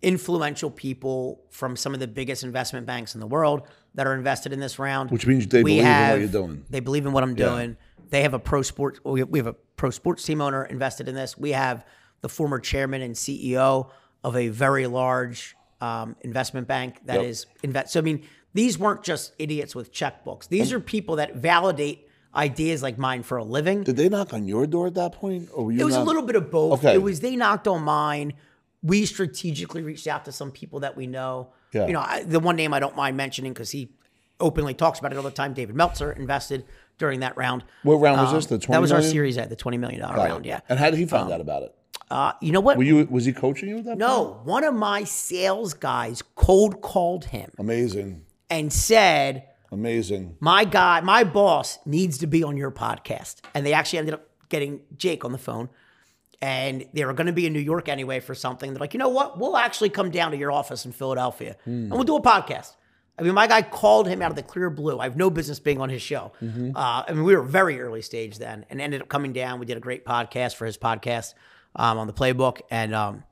influential 0.01 0.70
people 0.70 1.43
from 1.51 1.77
some 1.77 1.94
of 1.94 2.01
the 2.01 2.09
biggest 2.09 2.43
investment 2.43 2.86
banks 2.86 3.15
in 3.15 3.20
the 3.20 3.27
world 3.27 3.62
that 3.94 4.07
are 4.07 4.15
invested 4.15 4.53
in 4.53 4.61
this 4.61 4.78
round. 4.78 5.11
Which 5.11 5.27
means 5.27 5.47
they 5.47 5.62
We 5.62 5.77
believe 5.81 5.85
in 5.86 6.09
what 6.11 6.19
you're 6.20 6.28
doing. 6.28 6.65
They 6.70 6.81
believe 6.81 7.07
in 7.07 7.12
what 7.12 7.23
I'm 7.23 7.35
doing. 7.35 7.77
They 8.09 8.23
have 8.23 8.35
a 8.35 8.39
pro 8.39 8.62
sports. 8.62 9.01
We 9.05 9.23
we 9.24 9.39
have 9.39 9.47
a 9.47 9.55
pro 9.77 9.90
sports 9.90 10.24
team 10.24 10.40
owner 10.40 10.65
invested 10.65 11.09
in 11.09 11.15
this. 11.15 11.39
We 11.39 11.53
have 11.53 11.86
the 12.20 12.28
former 12.28 12.59
chairman 12.59 13.03
and 13.03 13.15
CEO 13.15 13.90
of 14.24 14.36
a 14.36 14.49
very 14.49 14.86
large 14.86 15.55
um, 15.81 16.16
investment 16.20 16.66
bank 16.69 17.01
that 17.07 17.16
Yep. 17.20 17.24
is 17.24 17.47
invest. 17.62 17.93
So 17.93 18.01
I 18.01 18.03
mean, 18.03 18.23
these 18.55 18.79
weren't 18.79 19.03
just 19.03 19.33
idiots 19.39 19.74
with 19.74 19.93
checkbooks. 19.93 20.49
These 20.49 20.73
are 20.73 20.81
people 20.81 21.16
that 21.16 21.37
validate 21.37 22.09
ideas 22.35 22.83
like 22.83 22.99
mine 22.99 23.23
for 23.23 23.37
a 23.39 23.45
living. 23.45 23.83
Did 23.83 23.97
they 23.97 24.09
knock 24.09 24.33
on 24.33 24.47
your 24.47 24.66
door 24.66 24.87
at 24.87 24.95
that 24.95 25.12
point, 25.12 25.49
or 25.53 25.66
were 25.66 25.73
you? 25.73 25.81
It 25.81 25.85
was 25.85 25.97
a 25.97 26.03
little 26.03 26.23
bit 26.23 26.37
of 26.37 26.51
both. 26.51 26.81
Okay. 26.81 26.95
It 26.95 27.03
was 27.03 27.20
they 27.20 27.37
knocked 27.37 27.66
on 27.69 27.83
mine. 27.83 28.35
We 28.83 29.07
strategically 29.07 29.83
reached 29.83 30.07
out 30.07 30.24
to 30.24 30.33
some 30.33 30.51
people 30.51 30.81
that 30.81 30.97
we 30.97 31.07
know. 31.07 31.49
Yeah. 31.73 31.87
You 31.87 31.93
know, 31.93 32.01
I, 32.01 32.24
the 32.24 32.41
one 32.41 32.57
name 32.57 32.74
I 32.74 32.81
don't 32.81 32.97
mind 32.97 33.16
mentioning 33.16 33.53
because 33.53 33.70
he 33.70 33.91
openly 34.41 34.74
talks 34.74 34.99
about 34.99 35.12
it 35.12 35.16
all 35.16 35.23
the 35.23 35.31
time. 35.31 35.55
David 35.55 35.77
Meltzer 35.77 36.11
invested 36.12 36.65
during 36.99 37.20
that 37.20 37.37
round. 37.37 37.65
What 37.85 37.97
round 37.97 38.20
was 38.20 38.31
Um, 38.31 38.35
this? 38.37 38.47
The 38.47 38.59
that 38.73 38.81
was 38.81 38.93
our 38.93 39.03
Series 39.03 39.37
A, 39.37 39.47
the 39.47 39.57
twenty 39.57 39.79
million 39.79 40.01
dollar 40.01 40.16
Got 40.16 40.24
round. 40.29 40.47
Yeah. 40.47 40.61
And 40.69 40.79
how 40.79 40.91
did 40.91 40.99
he 40.99 41.07
find 41.07 41.31
out 41.31 41.41
about 41.41 41.62
it? 41.62 41.74
Uh, 42.11 42.33
you 42.43 42.53
know 42.53 42.61
what? 42.61 42.77
Were 42.77 42.83
you? 42.83 43.07
Was 43.11 43.24
he 43.24 43.33
coaching 43.33 43.69
you 43.70 43.79
at 43.79 43.85
that? 43.85 43.91
point? 43.91 43.99
no, 44.01 44.41
one 44.45 44.65
of 44.65 44.74
my 44.74 45.05
sales 45.05 45.73
guys 45.74 46.23
cold 46.35 46.83
called 46.83 47.24
him 47.27 47.51
Amazing, 47.59 48.23
and 48.53 48.73
said, 48.73 49.45
amazing. 49.73 50.37
my 50.41 50.65
guy, 50.65 51.01
my 51.01 51.24
boss 51.24 51.79
needs 51.87 52.19
to 52.19 52.27
be 52.27 52.43
on 52.45 52.57
your 52.57 52.70
podcast. 52.70 53.37
And 53.55 53.65
they 53.66 53.73
actually 53.73 54.01
ended 54.01 54.15
up 54.15 54.29
getting 54.51 54.81
Jake 54.97 55.24
on 55.24 55.33
the 55.33 55.39
phone. 55.39 55.69
And 56.41 56.85
they 56.93 57.05
were 57.05 57.12
going 57.15 57.29
to 57.29 57.33
be 57.33 57.47
in 57.47 57.53
New 57.53 57.61
York 57.61 57.89
anyway 57.89 58.19
for 58.20 58.35
something. 58.35 58.73
They're 58.73 58.81
like, 58.81 58.95
you 58.95 58.99
know 58.99 59.09
what? 59.09 59.39
We'll 59.39 59.57
actually 59.57 59.91
come 59.91 60.11
down 60.11 60.33
to 60.33 60.37
your 60.37 60.51
office 60.53 60.85
in 60.85 60.91
Philadelphia 60.93 61.57
and 61.65 61.91
we'll 61.93 62.03
do 62.03 62.16
a 62.16 62.20
podcast. 62.23 62.74
I 63.19 63.23
mean, 63.23 63.35
my 63.35 63.47
guy 63.47 63.62
called 63.62 64.09
him 64.09 64.20
out 64.23 64.31
of 64.31 64.37
the 64.37 64.43
clear 64.43 64.69
blue. 64.69 64.99
I 64.99 65.05
have 65.05 65.16
no 65.16 65.31
business 65.31 65.61
being 65.61 65.81
on 65.81 65.89
his 65.89 66.03
show. 66.03 66.33
Uh, 66.43 67.05
I 67.07 67.12
mean, 67.12 67.23
we 67.24 67.37
were 67.37 67.43
very 67.43 67.81
early 67.81 68.03
stage 68.03 68.39
then 68.39 68.66
and 68.70 68.81
ended 68.81 69.01
up 69.03 69.09
coming 69.09 69.33
down. 69.33 69.61
We 69.61 69.66
did 69.66 69.77
a 69.77 69.81
great 69.81 70.05
podcast 70.05 70.57
for 70.57 70.66
his 70.66 70.77
podcast 70.77 71.35
um, 71.77 71.97
on 71.99 72.07
the 72.09 72.12
playbook. 72.12 72.61
And 72.73 72.93
um, 72.95 73.23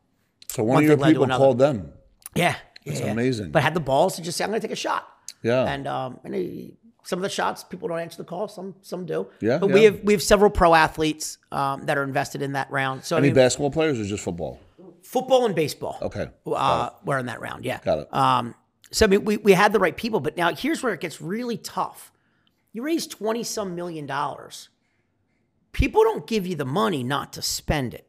So 0.48 0.62
one, 0.62 0.74
One 0.74 0.84
of 0.84 0.88
your 0.88 0.96
thing 0.96 1.02
led 1.02 1.12
to 1.14 1.20
people 1.20 1.36
called 1.36 1.58
them. 1.58 1.92
yeah. 2.34 2.54
That's 2.84 3.00
amazing. 3.00 3.50
But 3.50 3.62
had 3.62 3.74
the 3.74 3.80
balls 3.80 4.16
to 4.16 4.22
just 4.22 4.38
say, 4.38 4.44
I'm 4.44 4.50
going 4.50 4.60
to 4.60 4.66
take 4.66 4.72
a 4.72 4.76
shot. 4.76 5.06
Yeah. 5.42 5.64
And 5.64 5.86
um, 5.86 6.20
and 6.24 6.34
he, 6.34 6.74
some 7.04 7.18
of 7.18 7.22
the 7.22 7.28
shots 7.28 7.64
people 7.64 7.88
don't 7.88 7.98
answer 7.98 8.18
the 8.18 8.24
call. 8.24 8.48
Some 8.48 8.74
some 8.82 9.06
do. 9.06 9.26
Yeah, 9.40 9.58
But 9.58 9.70
we 9.70 9.84
have 9.84 10.02
we 10.02 10.12
have 10.12 10.22
several 10.22 10.50
pro 10.50 10.74
athletes 10.74 11.38
um, 11.52 11.86
that 11.86 11.96
are 11.96 12.04
invested 12.04 12.42
in 12.42 12.52
that 12.52 12.70
round. 12.70 13.04
So 13.04 13.16
I 13.16 13.18
Any 13.18 13.28
mean, 13.28 13.34
basketball 13.34 13.70
players 13.70 13.98
or 14.00 14.04
just 14.04 14.24
football? 14.24 14.60
football 15.02 15.46
and 15.46 15.54
baseball. 15.54 15.98
Okay. 16.02 16.28
Uh, 16.46 16.90
were 17.04 17.18
in 17.18 17.26
that 17.26 17.40
round. 17.40 17.64
Yeah. 17.64 17.80
Got 17.84 17.98
it. 18.00 18.14
Um, 18.14 18.54
so 18.90 19.06
I 19.06 19.08
mean, 19.08 19.24
we 19.24 19.36
we 19.38 19.52
had 19.52 19.72
the 19.72 19.78
right 19.80 19.96
people, 19.96 20.20
but 20.20 20.36
now 20.36 20.54
here's 20.54 20.82
where 20.82 20.92
it 20.92 21.00
gets 21.00 21.20
really 21.20 21.56
tough. 21.56 22.12
You 22.72 22.82
raise 22.82 23.06
twenty 23.06 23.42
some 23.42 23.74
million 23.74 24.06
dollars. 24.06 24.68
People 25.72 26.02
don't 26.02 26.26
give 26.26 26.46
you 26.46 26.56
the 26.56 26.64
money 26.64 27.02
not 27.02 27.32
to 27.34 27.42
spend 27.42 27.94
it. 27.94 28.08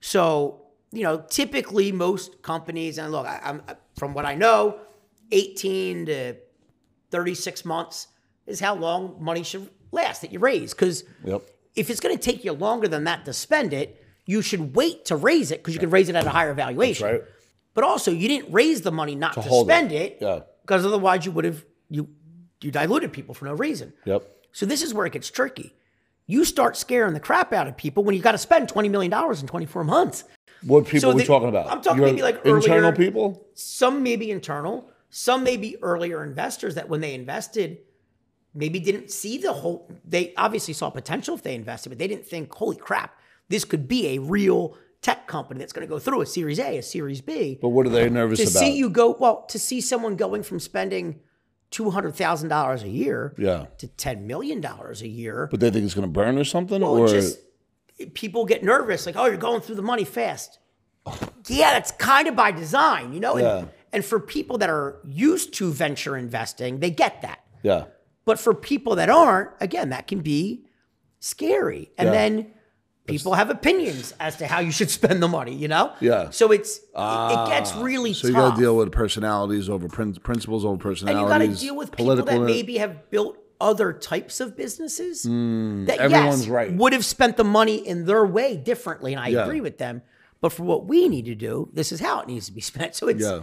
So 0.00 0.62
you 0.92 1.02
know, 1.02 1.24
typically 1.28 1.92
most 1.92 2.42
companies, 2.42 2.98
and 2.98 3.12
look, 3.12 3.26
I, 3.26 3.40
I'm 3.44 3.62
from 3.96 4.14
what 4.14 4.24
I 4.26 4.34
know, 4.34 4.78
eighteen 5.32 6.06
to 6.06 6.34
thirty 7.10 7.34
six 7.34 7.64
months 7.64 8.08
is 8.46 8.60
how 8.60 8.74
long 8.74 9.16
money 9.20 9.42
should 9.42 9.68
last 9.92 10.20
that 10.22 10.32
you 10.32 10.38
raise. 10.38 10.72
Because 10.74 11.04
Yep. 11.24 11.42
if 11.74 11.90
it's 11.90 12.00
going 12.00 12.16
to 12.16 12.20
take 12.22 12.44
you 12.44 12.52
longer 12.52 12.88
than 12.88 13.04
that 13.04 13.24
to 13.24 13.32
spend 13.32 13.72
it, 13.72 14.02
you 14.26 14.42
should 14.42 14.74
wait 14.76 15.04
to 15.06 15.16
raise 15.16 15.50
it 15.50 15.58
because 15.60 15.74
you 15.74 15.80
can 15.80 15.90
raise 15.90 16.08
it 16.08 16.14
at 16.16 16.26
a 16.26 16.30
higher 16.30 16.54
valuation. 16.54 17.06
right. 17.06 17.22
But 17.74 17.84
also, 17.84 18.10
you 18.10 18.26
didn't 18.28 18.52
raise 18.52 18.80
the 18.82 18.90
money 18.92 19.14
not 19.14 19.34
to, 19.34 19.40
it. 19.40 19.60
spend 19.64 19.92
it, 19.92 20.18
Yeah. 20.20 20.40
because 20.62 20.86
otherwise 20.86 21.26
you 21.26 21.32
would 21.32 21.44
have 21.44 21.64
you 21.90 22.08
you 22.62 22.70
diluted 22.70 23.12
people 23.12 23.34
for 23.34 23.44
no 23.44 23.52
reason. 23.54 23.92
Yep. 24.06 24.22
So 24.52 24.64
this 24.66 24.82
is 24.82 24.94
where 24.94 25.04
it 25.06 25.12
gets 25.12 25.30
tricky. 25.30 25.74
You 26.26 26.44
start 26.44 26.76
scaring 26.76 27.12
the 27.14 27.20
crap 27.20 27.52
out 27.52 27.68
of 27.68 27.76
people 27.76 28.02
when 28.02 28.14
you 28.16 28.22
got 28.22 28.32
to 28.32 28.38
spend 28.38 28.68
twenty 28.68 28.88
million 28.88 29.10
dollars 29.10 29.40
in 29.42 29.46
twenty 29.48 29.66
four 29.66 29.84
months. 29.84 30.24
What 30.62 30.84
people 30.86 31.00
So 31.00 31.10
are 31.10 31.14
we 31.14 31.22
the- 31.22 31.26
talking 31.26 31.48
about? 31.48 31.70
I'm 31.70 31.80
talking 31.82 31.98
Your 32.02 32.06
maybe 32.06 32.22
like 32.22 32.36
internal 32.44 32.90
earlier- 32.90 32.92
people. 32.92 33.46
Some 33.54 34.02
may 34.02 34.16
be 34.16 34.30
internal, 34.30 34.88
some 35.10 35.44
may 35.44 35.56
be 35.56 35.76
earlier 35.82 36.22
investors 36.24 36.74
that 36.74 36.88
when 36.88 37.00
they 37.00 37.14
invested, 37.14 37.78
maybe 38.54 38.78
didn't 38.80 39.10
see 39.10 39.38
the 39.38 39.52
whole. 39.52 39.88
They 40.04 40.32
obviously 40.36 40.74
saw 40.74 40.90
potential 40.90 41.34
if 41.34 41.42
they 41.42 41.54
invested, 41.54 41.90
but 41.90 41.98
they 41.98 42.08
didn't 42.08 42.26
think, 42.26 42.52
"Holy 42.54 42.76
crap, 42.76 43.18
this 43.48 43.64
could 43.64 43.86
be 43.86 44.08
a 44.16 44.18
real 44.18 44.74
tech 45.02 45.26
company 45.28 45.58
that's 45.60 45.72
going 45.72 45.86
to 45.86 45.90
go 45.92 45.98
through 45.98 46.20
a 46.22 46.26
Series 46.26 46.58
A, 46.58 46.78
a 46.78 46.82
Series 46.82 47.20
B." 47.20 47.58
But 47.60 47.68
what 47.68 47.86
are 47.86 47.90
they 47.90 48.08
nervous 48.08 48.38
to 48.40 48.44
about? 48.44 48.58
see 48.58 48.76
you 48.76 48.88
go 48.90 49.16
well 49.20 49.44
to 49.48 49.58
see 49.58 49.80
someone 49.80 50.16
going 50.16 50.42
from 50.42 50.58
spending 50.58 51.20
two 51.70 51.90
hundred 51.90 52.14
thousand 52.14 52.48
dollars 52.48 52.82
a 52.82 52.88
year 52.88 53.34
Yeah. 53.38 53.66
to 53.78 53.88
ten 53.88 54.26
million 54.26 54.60
dollars 54.60 55.02
a 55.02 55.08
year. 55.08 55.48
But 55.50 55.60
they 55.60 55.70
think 55.70 55.84
it's 55.84 55.94
going 55.94 56.06
to 56.08 56.12
burn 56.12 56.38
or 56.38 56.44
something, 56.44 56.80
Well, 56.80 56.96
or 56.96 57.08
just 57.08 57.38
people 58.14 58.44
get 58.44 58.62
nervous, 58.62 59.06
like, 59.06 59.16
oh, 59.16 59.26
you're 59.26 59.36
going 59.36 59.60
through 59.60 59.76
the 59.76 59.82
money 59.82 60.04
fast. 60.04 60.58
Yeah, 61.46 61.70
that's 61.72 61.92
kind 61.92 62.26
of 62.28 62.34
by 62.36 62.50
design, 62.50 63.12
you 63.12 63.20
know. 63.20 63.34
And, 63.36 63.42
Yeah. 63.42 63.64
and 63.92 64.04
for 64.04 64.18
people 64.18 64.58
that 64.58 64.68
are 64.70 65.00
used 65.04 65.54
to 65.54 65.70
venture 65.72 66.16
investing, 66.16 66.80
they 66.80 66.90
get 66.90 67.22
that. 67.22 67.40
yeah, 67.62 67.84
But 68.24 68.38
for 68.40 68.54
people 68.54 68.96
that 68.96 69.08
aren't, 69.08 69.50
again, 69.60 69.90
that 69.90 70.06
can 70.08 70.20
be 70.20 70.66
scary. 71.20 71.90
And 71.96 72.06
Yeah. 72.08 72.12
then 72.12 72.46
people 73.06 73.34
have 73.34 73.50
opinions 73.50 74.12
as 74.18 74.36
to 74.38 74.46
how 74.48 74.58
you 74.60 74.72
should 74.72 74.90
spend 74.90 75.22
the 75.22 75.28
money, 75.28 75.54
you 75.54 75.68
know? 75.68 75.92
Yeah. 76.00 76.30
So 76.30 76.50
it's 76.52 76.78
it- 76.78 76.82
it 76.82 76.88
ah. 76.96 77.46
gets 77.48 77.74
really 77.76 78.12
so 78.12 78.26
you 78.26 78.34
got 78.34 78.56
to 78.56 78.60
deal 78.60 78.76
with 78.76 78.90
personalities 78.92 79.68
over 79.68 79.88
prin- 79.88 80.14
principles 80.14 80.64
over 80.64 80.76
personalities. 80.76 81.20
and 81.22 81.40
you 81.42 81.46
got 81.48 81.54
to 81.54 81.60
deal 81.60 81.76
with 81.76 81.92
people 81.92 82.16
that 82.16 82.40
maybe 82.40 82.78
have 82.78 83.10
built 83.10 83.38
other 83.60 83.92
types 83.92 84.40
of 84.40 84.56
businesses 84.56 85.22
that 85.22 85.28
Hmm, 85.28 85.86
everyone's 85.98 86.40
yes, 86.46 86.48
right. 86.48 86.72
would 86.72 86.92
have 86.92 87.04
spent 87.04 87.36
the 87.36 87.44
money 87.44 87.76
in 87.76 88.04
their 88.06 88.24
way 88.26 88.56
differently, 88.56 89.12
and 89.12 89.20
I 89.20 89.28
Yeah. 89.28 89.44
agree 89.44 89.60
with 89.60 89.78
them. 89.78 90.02
But 90.40 90.52
for 90.52 90.64
what 90.64 90.86
we 90.86 91.08
need 91.08 91.24
to 91.26 91.34
do, 91.34 91.70
this 91.72 91.92
is 91.92 92.00
how 92.00 92.20
it 92.20 92.28
needs 92.28 92.46
to 92.46 92.52
be 92.52 92.60
spent. 92.72 92.94
So 92.94 93.08
it's 93.08 93.22
Yeah. 93.22 93.40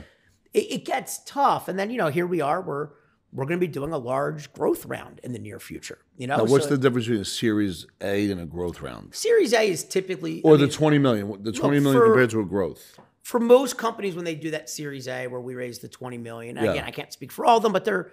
it, 0.53 0.71
it 0.71 0.85
gets 0.85 1.19
tough, 1.25 1.67
and 1.67 1.77
then 1.79 1.89
you 1.89 1.97
know 1.97 2.07
here 2.09 2.27
we 2.27 2.41
are. 2.41 2.61
We're 2.61 2.89
we're 3.35 3.45
going 3.45 3.59
to 3.59 3.65
be 3.65 3.71
doing 3.71 3.91
a 3.91 3.97
large 3.97 4.53
growth 4.53 4.85
round 4.85 5.19
in 5.23 5.33
the 5.33 5.39
near 5.39 5.59
future. 5.59 5.97
You 6.17 6.27
know, 6.27 6.37
Now, 6.37 6.43
what's 6.45 6.65
So 6.65 6.69
the 6.69 6.77
difference 6.77 7.07
between 7.07 7.21
a 7.21 7.25
Series 7.25 7.87
A 7.99 8.29
and 8.29 8.39
a 8.39 8.45
growth 8.45 8.79
round, 8.81 9.15
Series 9.15 9.53
A 9.53 9.67
is 9.71 9.83
typically 9.83 10.43
or 10.43 10.53
I 10.53 10.57
the 10.57 10.63
mean, 10.65 10.71
twenty 10.71 10.97
million? 10.99 11.41
The 11.43 11.51
twenty 11.51 11.79
million 11.79 11.99
for- 11.99 12.07
compared 12.09 12.29
to 12.29 12.41
a 12.41 12.45
growth. 12.45 12.99
for 13.23 13.39
most 13.39 13.75
companies 13.79 14.15
when 14.15 14.23
they 14.25 14.35
do 14.35 14.51
that 14.51 14.69
Series 14.69 15.07
A 15.07 15.25
where 15.27 15.41
we 15.41 15.55
raise 15.55 15.79
the 15.79 15.87
20 15.87 16.17
million. 16.19 16.57
Yeah. 16.57 16.71
Again, 16.73 16.83
I 16.85 16.91
can't 16.91 17.11
speak 17.11 17.31
for 17.31 17.43
all 17.45 17.57
of 17.57 17.63
them, 17.63 17.71
but 17.73 17.85
they're 17.85 18.11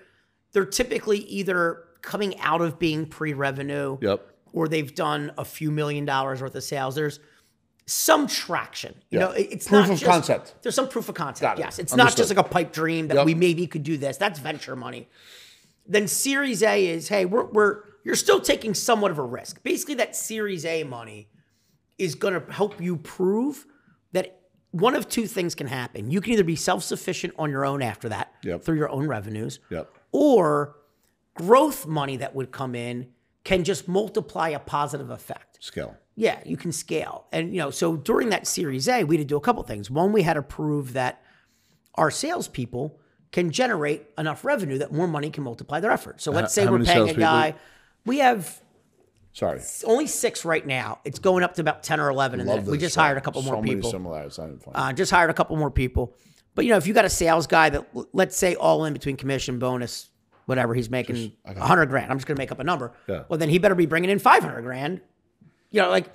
they're 0.52 0.64
typically 0.64 1.18
either 1.18 1.84
coming 2.02 2.38
out 2.40 2.60
of 2.60 2.78
being 2.78 3.06
pre-revenue 3.06 3.98
Yep. 4.00 4.26
or 4.52 4.68
they've 4.68 4.94
done 4.94 5.32
a 5.38 5.44
few 5.44 5.70
million 5.70 6.04
dollars 6.04 6.42
worth 6.42 6.54
of 6.54 6.62
sales. 6.64 6.94
There's 6.94 7.20
some 7.86 8.26
traction. 8.28 8.94
You 9.10 9.18
Yeah. 9.18 9.24
know, 9.26 9.30
it's 9.32 9.66
Proof 9.66 9.80
not 9.88 9.90
of 9.90 9.98
just- 9.98 10.04
concept. 10.10 10.54
There's 10.62 10.74
some 10.74 10.88
proof 10.88 11.08
of 11.08 11.14
concept. 11.14 11.58
Yes, 11.58 11.78
it's 11.78 11.94
not 11.94 12.16
just 12.16 12.30
like 12.34 12.38
a 12.38 12.48
pipe 12.48 12.72
dream 12.72 13.08
that 13.08 13.16
Yep. 13.16 13.26
we 13.26 13.34
maybe 13.34 13.66
could 13.66 13.82
do 13.82 13.96
this. 13.96 14.16
That's 14.16 14.38
venture 14.38 14.76
money. 14.76 15.08
Then 15.86 16.06
Series 16.06 16.62
A 16.62 16.86
is, 16.86 17.08
hey, 17.08 17.24
we're 17.24 17.44
we're 17.46 17.82
you're 18.04 18.14
still 18.14 18.40
taking 18.40 18.74
somewhat 18.74 19.10
of 19.10 19.18
a 19.18 19.22
risk. 19.22 19.62
Basically, 19.62 19.94
that 19.96 20.14
Series 20.16 20.64
A 20.64 20.84
money 20.84 21.28
is 21.98 22.14
going 22.14 22.32
to 22.32 22.52
help 22.52 22.80
you 22.80 22.96
prove 22.96 23.66
that 24.12 24.40
one 24.70 24.94
of 24.94 25.08
two 25.08 25.26
things 25.26 25.54
can 25.54 25.66
happen. 25.66 26.10
You 26.10 26.20
can 26.20 26.32
either 26.32 26.44
be 26.44 26.56
self-sufficient 26.56 27.34
on 27.38 27.50
your 27.50 27.66
own 27.66 27.82
after 27.82 28.08
that 28.08 28.32
Yep. 28.44 28.62
through 28.62 28.76
your 28.78 28.88
own 28.88 29.06
revenues, 29.08 29.58
Yep. 29.68 29.90
or 30.12 30.76
growth 31.40 31.86
money 31.86 32.16
that 32.18 32.34
would 32.34 32.50
come 32.50 32.74
in 32.74 33.08
can 33.44 33.64
just 33.64 33.88
multiply 33.88 34.50
a 34.50 34.58
positive 34.58 35.10
effect. 35.10 35.62
Scale. 35.62 35.96
Yeah, 36.16 36.40
you 36.44 36.56
can 36.56 36.72
scale. 36.72 37.26
And 37.32 37.54
you 37.54 37.58
know, 37.58 37.70
so 37.70 37.96
during 37.96 38.28
that 38.30 38.46
Series 38.46 38.88
A, 38.88 39.04
we 39.04 39.16
had 39.16 39.22
to 39.22 39.28
do 39.28 39.36
a 39.36 39.40
couple 39.40 39.62
things. 39.62 39.90
One, 39.90 40.12
we 40.12 40.22
had 40.22 40.34
to 40.34 40.42
prove 40.42 40.92
that 40.92 41.22
our 41.94 42.10
salespeople 42.10 42.98
can 43.32 43.50
generate 43.50 44.06
enough 44.18 44.44
revenue 44.44 44.78
that 44.78 44.92
more 44.92 45.06
money 45.06 45.30
can 45.30 45.44
multiply 45.44 45.80
their 45.80 45.90
effort. 45.90 46.20
So 46.20 46.32
let's 46.32 46.52
say 46.52 46.64
how 46.64 46.72
we're 46.72 46.84
paying 46.84 47.08
a 47.08 47.14
guy. 47.14 47.54
We 48.04 48.18
have 48.18 48.60
Sorry. 49.32 49.58
It's 49.58 49.84
only 49.84 50.06
six 50.06 50.44
right 50.44 50.66
now. 50.66 50.98
It's 51.04 51.18
going 51.18 51.44
up 51.44 51.54
to 51.54 51.60
about 51.60 51.82
10 51.82 52.00
or 52.00 52.10
11. 52.10 52.40
And 52.40 52.48
then 52.48 52.64
we 52.64 52.78
just 52.78 52.96
show. 52.96 53.02
hired 53.02 53.16
a 53.16 53.20
couple 53.20 53.42
so 53.42 53.52
more 53.52 53.62
people. 53.62 53.90
similarities. 53.90 54.38
Not 54.38 54.48
even 54.48 54.58
funny. 54.58 54.76
Uh, 54.76 54.92
just 54.92 55.10
hired 55.10 55.30
a 55.30 55.34
couple 55.34 55.56
more 55.56 55.70
people. 55.70 56.14
But 56.54 56.64
you 56.64 56.72
know, 56.72 56.76
if 56.76 56.86
you 56.86 56.94
got 56.94 57.04
a 57.04 57.10
sales 57.10 57.46
guy 57.46 57.70
that 57.70 57.88
let's 58.12 58.36
say 58.36 58.56
all 58.56 58.84
in 58.84 58.92
between 58.92 59.16
commission, 59.16 59.58
bonus, 59.58 60.09
whatever, 60.50 60.74
he's 60.74 60.90
making 60.90 61.32
a 61.46 61.58
hundred 61.58 61.86
grand. 61.86 62.10
I'm 62.10 62.18
just 62.18 62.26
gonna 62.26 62.38
make 62.38 62.52
up 62.52 62.58
a 62.58 62.64
number. 62.64 62.92
Yeah. 63.08 63.22
Well, 63.28 63.38
then 63.38 63.48
he 63.48 63.58
better 63.58 63.74
be 63.74 63.86
bringing 63.86 64.10
in 64.10 64.18
five 64.18 64.42
hundred 64.42 64.62
grand. 64.62 65.00
You 65.70 65.80
know, 65.80 65.88
like 65.88 66.12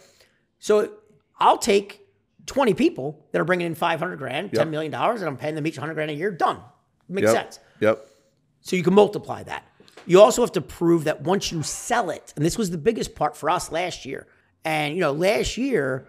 so. 0.60 0.91
I'll 1.38 1.57
take 1.57 2.02
twenty 2.45 2.74
people 2.74 3.26
that 3.32 3.41
are 3.41 3.45
bringing 3.45 3.68
in 3.68 3.76
five 3.76 3.99
hundred 3.99 4.18
grand, 4.18 4.53
ten 4.53 4.70
million 4.70 4.91
dollars, 4.91 5.22
and 5.22 5.28
I'm 5.28 5.38
paying 5.38 5.56
them 5.56 5.66
each 5.66 5.78
hundred 5.78 5.95
grand 5.95 6.12
a 6.12 6.14
year. 6.14 6.30
Done. 6.32 6.60
Makes 7.10 7.34
yep. 7.34 7.44
sense. 7.44 7.60
Yep. 7.80 8.07
So 8.62 8.76
you 8.76 8.84
can 8.84 8.94
multiply 8.94 9.44
that. 9.44 9.64
You 10.06 10.22
also 10.22 10.41
have 10.41 10.52
to 10.53 10.62
prove 10.62 11.06
that 11.06 11.22
once 11.22 11.52
you 11.52 11.64
sell 11.64 12.10
it, 12.10 12.34
and 12.36 12.45
this 12.45 12.57
was 12.57 12.70
the 12.70 12.78
biggest 12.78 13.16
part 13.16 13.36
for 13.36 13.49
us 13.49 13.72
last 13.72 14.06
year. 14.06 14.28
And 14.64 14.95
you 14.95 15.02
know, 15.02 15.12
last 15.12 15.57
year, 15.57 16.07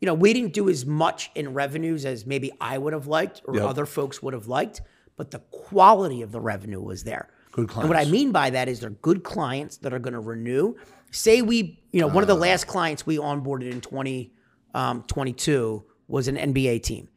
you 0.00 0.06
know, 0.06 0.14
we 0.14 0.32
didn't 0.32 0.52
do 0.52 0.68
as 0.68 0.84
much 0.86 1.30
in 1.34 1.54
revenues 1.54 2.04
as 2.04 2.26
maybe 2.26 2.52
I 2.60 2.78
would 2.78 2.92
have 2.92 3.06
liked 3.06 3.42
or 3.44 3.56
Yep. 3.56 3.64
other 3.64 3.86
folks 3.86 4.22
would 4.22 4.34
have 4.34 4.46
liked, 4.46 4.82
but 5.16 5.30
the 5.30 5.40
quality 5.50 6.22
of 6.22 6.32
the 6.32 6.40
revenue 6.40 6.80
was 6.80 7.04
there. 7.04 7.28
Good 7.56 7.70
And 7.74 7.88
what 7.88 7.96
I 7.96 8.04
mean 8.04 8.32
by 8.32 8.50
that 8.50 8.68
is 8.68 8.80
they're 8.80 8.90
good 8.90 9.24
clients 9.24 9.78
that 9.78 9.94
are 9.94 9.98
going 9.98 10.12
to 10.12 10.20
renew. 10.20 10.74
Say 11.10 11.40
we, 11.40 11.82
you 11.90 12.02
know, 12.02 12.06
one 12.06 12.22
of 12.22 12.28
the 12.28 12.36
ah. 12.36 12.40
last 12.40 12.66
clients 12.66 13.06
we 13.06 13.16
onboarded 13.16 13.72
in 13.72 13.80
2022 13.80 15.74
um, 15.74 15.84
was 16.06 16.28
an 16.28 16.36
NBA 16.36 16.82
team. 16.82 17.08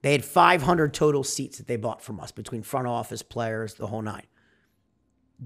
They 0.00 0.12
had 0.12 0.24
500 0.24 0.94
total 0.94 1.22
seats 1.22 1.58
that 1.58 1.66
they 1.66 1.76
bought 1.76 2.00
from 2.02 2.18
us 2.18 2.32
between 2.32 2.62
front 2.62 2.86
office 2.86 3.22
players, 3.22 3.74
the 3.74 3.86
whole 3.86 4.00
nine. 4.00 4.26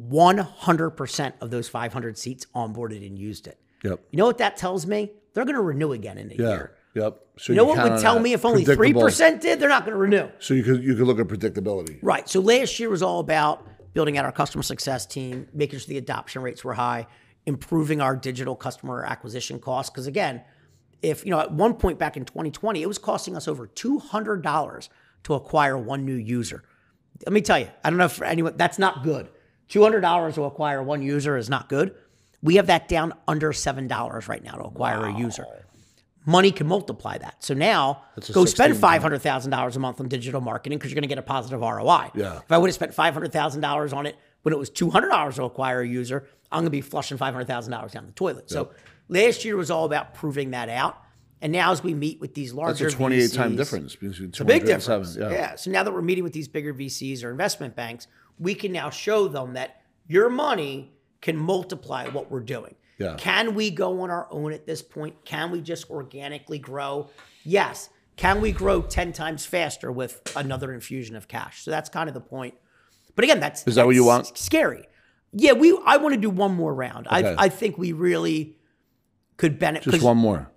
100% 0.01 1.32
of 1.40 1.51
those 1.51 1.69
500 1.69 2.16
seats 2.16 2.47
onboarded 2.55 3.05
and 3.05 3.19
used 3.19 3.48
it. 3.48 3.60
Yep. 3.82 4.01
You 4.12 4.19
know 4.19 4.27
what 4.27 4.39
that 4.39 4.56
tells 4.56 4.86
me? 4.86 5.10
They're 5.35 5.44
going 5.44 5.56
to 5.56 5.62
renew 5.62 5.93
again 5.93 6.19
in 6.19 6.31
a 6.31 6.35
Yeah. 6.35 6.48
year. 6.48 6.74
Yep. 6.94 7.20
So 7.39 7.52
You 7.52 7.56
know 7.56 7.65
what 7.65 7.82
would 7.82 8.01
tell 8.01 8.20
me 8.20 8.32
if 8.32 8.44
only 8.44 8.65
3% 8.65 9.40
did? 9.40 9.59
They're 9.60 9.69
not 9.69 9.85
going 9.85 9.94
to 9.94 9.98
renew. 9.98 10.28
So 10.39 10.55
you 10.55 10.62
could 10.62 10.82
you 10.82 10.94
could 10.94 11.06
look 11.06 11.19
at 11.19 11.27
predictability. 11.27 11.98
Right. 12.02 12.28
So 12.28 12.40
last 12.40 12.78
year 12.78 12.89
was 12.89 13.02
all 13.02 13.20
about 13.20 13.66
building 13.94 14.19
out 14.19 14.24
our 14.24 14.32
customer 14.32 14.62
success 14.62 15.06
team, 15.06 15.48
making 15.52 15.78
sure 15.78 15.89
the 15.89 15.98
adoption 15.98 16.43
rates 16.43 16.65
were 16.65 16.74
high, 16.74 17.06
improving 17.47 18.01
our 18.01 18.15
digital 18.15 18.55
customer 18.55 19.05
acquisition 19.05 19.59
costs. 19.59 19.90
Because 19.90 20.06
again, 20.06 20.43
if 21.02 21.24
you 21.24 21.31
know, 21.31 21.40
at 21.40 21.52
one 21.52 21.74
point 21.74 21.98
back 21.98 22.16
in 22.16 22.24
2020, 22.24 22.82
it 22.82 22.86
was 22.86 22.98
costing 22.98 23.36
us 23.36 23.48
over 23.48 23.66
$200 23.66 24.89
to 25.24 25.35
acquire 25.35 25.78
one 25.78 26.05
new 26.05 26.15
user. 26.15 26.65
Let 27.24 27.32
me 27.32 27.40
tell 27.40 27.59
you, 27.59 27.69
I 27.85 27.90
don't 27.90 27.98
know 27.98 28.05
if 28.05 28.23
anyone 28.23 28.55
that's 28.56 28.78
not 28.78 29.02
good. 29.02 29.28
$200 29.69 30.35
to 30.35 30.44
acquire 30.44 30.82
one 30.82 31.02
user 31.02 31.36
is 31.36 31.51
not 31.51 31.69
good. 31.69 31.94
We 32.43 32.56
have 32.56 32.69
that 32.69 32.89
down 32.89 33.12
under 33.27 33.52
$7 33.52 34.28
right 34.28 34.43
now 34.44 34.52
to 34.52 34.65
acquire 34.65 35.05
a 35.06 35.19
user. 35.19 35.44
Money 36.27 36.53
can 36.53 36.66
multiply 36.66 37.16
that. 37.19 37.43
So 37.43 37.55
now 37.55 38.03
go 38.32 38.45
spend 38.45 38.77
five 38.77 39.01
hundred 39.03 39.20
thousand 39.23 39.51
dollars 39.51 39.77
a 39.77 39.81
month 39.81 40.01
on 40.01 40.09
digital 40.09 40.40
marketing 40.40 40.78
because 40.78 40.90
you're 40.90 40.97
going 40.97 41.09
to 41.09 41.09
get 41.09 41.19
a 41.19 41.23
positive 41.23 41.61
ROI. 41.61 42.11
Yeah. 42.15 42.39
If 42.39 42.53
I 42.53 42.59
would 42.59 42.69
have 42.69 42.74
spent 42.74 42.93
five 42.95 43.15
hundred 43.15 43.32
thousand 43.32 43.61
dollars 43.62 43.93
on 43.93 44.05
it 44.07 44.16
when 44.43 44.53
it 44.53 44.59
was 44.59 44.69
two 44.69 44.90
hundred 44.90 45.09
dollars 45.09 45.36
to 45.36 45.45
acquire 45.45 45.81
a 45.81 45.89
user, 45.89 46.27
I'm 46.53 46.59
going 46.59 46.66
to 46.66 46.70
be 46.70 46.81
flushing 46.82 47.16
five 47.16 47.32
hundred 47.32 47.47
thousand 47.47 47.73
dollars 47.73 47.93
down 47.93 48.07
the 48.07 48.12
toilet. 48.12 48.51
So 48.51 48.70
last 49.09 49.45
year 49.45 49.57
was 49.57 49.70
all 49.70 49.85
about 49.85 50.15
proving 50.15 50.51
that 50.51 50.69
out. 50.69 50.99
And 51.40 51.53
now 51.53 51.70
as 51.70 51.82
we 51.85 51.95
meet 51.95 52.20
with 52.20 52.35
these 52.35 52.53
larger, 52.53 52.85
That's 52.85 52.95
a 52.95 52.97
28 52.97 53.32
time 53.32 53.57
difference 53.57 53.95
between 53.95 54.28
it's 54.31 54.40
a 54.40 54.45
big 54.45 54.66
difference. 54.66 55.15
seven. 55.15 55.32
Yeah. 55.32 55.55
So 55.55 55.70
now 55.70 55.82
that 55.85 55.93
we're 55.95 56.03
meeting 56.03 56.24
with 56.24 56.32
these 56.32 56.49
bigger 56.49 56.74
VCs 56.74 57.23
or 57.23 57.31
investment 57.31 57.77
banks, 57.77 58.09
we 58.39 58.55
can 58.55 58.73
now 58.73 58.90
show 58.90 59.28
them 59.28 59.55
that 59.55 59.82
your 60.09 60.28
money 60.31 60.93
can 61.20 61.36
multiply 61.36 62.09
what 62.09 62.31
we're 62.31 62.40
doing. 62.40 62.74
Yeah. 62.99 63.15
Can 63.16 63.55
we 63.55 63.70
go 63.70 64.01
on 64.03 64.11
our 64.11 64.27
own 64.31 64.53
at 64.53 64.66
this 64.66 64.83
point? 64.83 65.25
Can 65.25 65.51
we 65.51 65.61
just 65.61 65.89
organically 65.91 66.59
grow? 66.59 67.09
Yes. 67.45 67.89
Can 68.16 68.41
we 68.41 68.51
grow 68.51 68.83
10 68.83 69.12
times 69.12 69.47
faster 69.47 69.93
with 69.93 70.20
another 70.37 70.73
infusion 70.75 71.15
of 71.15 71.29
cash? 71.29 71.62
So 71.62 71.70
that's 71.70 71.89
kind 71.89 72.09
of 72.09 72.15
the 72.15 72.20
point. 72.20 72.55
But 73.15 73.25
again, 73.25 73.39
that's 73.41 73.66
Is 73.66 73.77
that 73.77 73.87
what 73.87 73.95
you 73.95 74.05
that's 74.07 74.29
want? 74.31 74.39
Scary. 74.39 74.85
Yeah, 75.33 75.53
we 75.53 75.79
I 75.87 75.99
want 75.99 76.15
to 76.15 76.20
do 76.20 76.31
one 76.31 76.55
more 76.55 76.75
round. 76.75 77.07
Okay. 77.07 77.35
I 77.39 77.45
I 77.45 77.49
think 77.49 77.79
we 77.79 77.93
really 77.93 78.57
could 79.37 79.59
benefit 79.59 79.91
Just 79.93 80.03
one 80.05 80.16
more. 80.16 80.51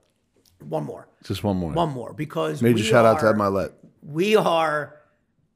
one 0.59 0.84
more. 0.85 1.07
Just 1.23 1.43
one 1.43 1.57
more. 1.57 1.73
One 1.73 1.89
more 1.91 2.13
because 2.13 2.61
Major 2.61 2.84
shout 2.84 3.05
out 3.05 3.19
to 3.19 3.27
are- 3.27 3.30
Ed 3.34 3.38
Mylett. 3.38 3.73
we 4.01 4.35
are 4.35 4.95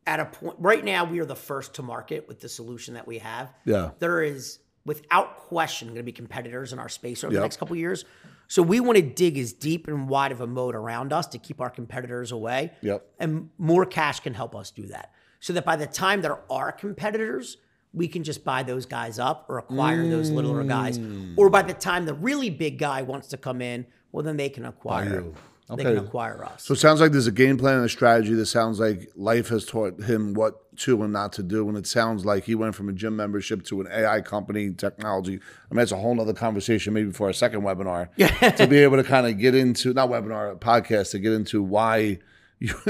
at 0.06 0.20
a 0.20 0.26
point 0.26 0.57
right 0.60 0.84
now 0.86 1.06
we 1.06 1.20
are 1.20 1.26
the 1.26 1.36
first 1.36 1.74
to 1.76 1.82
market 1.82 2.28
with 2.28 2.40
the 2.40 2.49
solution 2.49 2.94
that 2.94 3.07
we 3.07 3.18
have 3.20 3.52
Yeah. 3.66 3.91
there 3.98 4.22
is 4.22 4.60
without 4.86 5.38
question 5.38 5.88
going 5.90 5.98
to 5.98 6.03
be 6.03 6.12
competitors 6.12 6.72
in 6.74 6.80
our 6.80 6.90
space 6.90 7.24
over 7.24 7.34
the 7.34 7.40
next 7.41 7.57
couple 7.57 7.74
of 7.74 7.80
years. 7.80 8.06
So 8.48 8.62
we 8.62 8.80
want 8.80 8.98
to 8.98 9.02
dig 9.02 9.38
as 9.38 9.53
deep 9.53 9.88
and 9.88 10.07
wide 10.07 10.32
of 10.32 10.41
a 10.41 10.48
moat 10.48 10.76
around 10.76 11.12
us 11.12 11.26
to 11.28 11.40
keep 11.40 11.60
our 11.60 11.70
competitors 11.70 12.32
away. 12.32 12.72
Yep. 12.82 13.06
and 13.20 13.49
more 13.57 13.86
cash 13.86 14.20
can 14.20 14.34
help 14.34 14.56
us 14.56 14.70
do 14.72 14.86
that. 14.88 15.12
So 15.40 15.53
that 15.53 15.66
by 15.66 15.76
the 15.76 15.88
time 15.88 16.22
there 16.22 16.40
are 16.52 16.72
competitors 16.72 17.57
we 17.94 18.10
can 18.10 18.24
just 18.24 18.44
buy 18.44 18.62
those 18.62 18.86
guys 18.86 19.20
up 19.20 19.45
or 19.48 19.57
acquire 19.57 20.06
those 20.07 20.30
littler 20.30 20.64
guys. 20.66 20.99
Mm. 20.99 21.34
or 21.38 21.49
by 21.49 21.62
the 21.62 21.74
time 21.74 22.06
the 22.06 22.14
really 22.14 22.49
big 22.49 22.78
guy 22.78 23.02
wants 23.02 23.30
to 23.30 23.38
come 23.38 23.62
in 23.62 23.86
well 24.12 24.24
then 24.24 24.38
they 24.38 24.49
can 24.49 24.66
acquire 24.66 25.24
you. 25.70 25.76
they 25.78 25.84
can 25.84 25.98
Okay. 25.98 26.06
acquire 26.06 26.44
us 26.46 26.64
So 26.64 26.74
it 26.74 26.78
sounds 26.78 27.02
like 27.02 27.12
there's 27.12 27.28
a 27.28 27.32
game 27.32 27.58
plan 27.58 27.76
and 27.78 27.86
a 27.86 27.90
strategy. 27.90 28.34
That 28.36 28.46
sounds 28.46 28.80
like 28.80 29.10
life 29.16 29.48
has 29.50 29.66
taught 29.66 30.02
him 30.04 30.34
what 30.34 30.62
to 30.80 31.02
and 31.04 31.12
not 31.14 31.34
to 31.34 31.44
do. 31.44 31.68
And 31.70 31.78
it 31.78 31.88
sounds 31.88 32.26
like 32.26 32.44
he 32.44 32.54
went 32.56 32.76
from 32.76 32.90
a 32.90 32.94
gym 32.94 33.16
membership 33.16 33.64
to 33.66 33.82
an 33.82 33.88
AI 33.92 34.22
company, 34.22 34.72
technology. 34.72 35.34
I 35.36 35.74
mean, 35.74 35.78
that's 35.78 35.92
a 35.92 35.98
whole 35.98 36.20
other 36.22 36.34
conversation, 36.34 36.94
maybe 36.94 37.12
for 37.12 37.28
our 37.28 37.34
second 37.34 37.62
webinar. 37.62 38.10
Yeah. 38.18 38.28
to 38.52 38.68
be 38.68 38.78
able 38.80 38.98
to 38.98 39.04
kind 39.04 39.26
of 39.26 39.38
get 39.40 39.56
into, 39.56 39.94
not 39.94 40.10
webinar, 40.10 40.52
a 40.52 40.56
podcast, 40.56 41.12
to 41.12 41.20
get 41.20 41.32
into 41.34 41.64
why 41.64 42.20
you, 42.60 42.74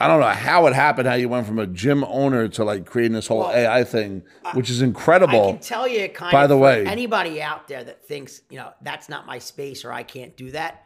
I 0.00 0.06
don't 0.06 0.20
know 0.20 0.26
how 0.28 0.66
it 0.68 0.74
happened, 0.74 1.08
how 1.08 1.14
you 1.14 1.28
went 1.28 1.46
from 1.46 1.58
a 1.58 1.66
gym 1.66 2.04
owner 2.04 2.46
to 2.48 2.62
like 2.64 2.86
creating 2.86 3.14
this 3.14 3.26
whole 3.26 3.50
AI 3.50 3.82
thing, 3.82 4.22
which 4.54 4.70
is 4.70 4.80
incredible. 4.80 5.48
I 5.48 5.52
can 5.54 5.60
tell 5.60 5.88
you, 5.88 6.08
kind 6.08 6.30
By 6.30 6.44
of, 6.44 6.48
the 6.50 6.56
way- 6.56 6.86
anybody 6.86 7.42
out 7.42 7.66
there 7.66 7.82
that 7.82 8.06
thinks, 8.06 8.40
you 8.48 8.58
know, 8.58 8.70
that's 8.82 9.08
not 9.08 9.26
my 9.26 9.38
space 9.40 9.84
or 9.84 9.92
I 9.92 10.04
can't 10.04 10.36
do 10.36 10.52
that. 10.52 10.84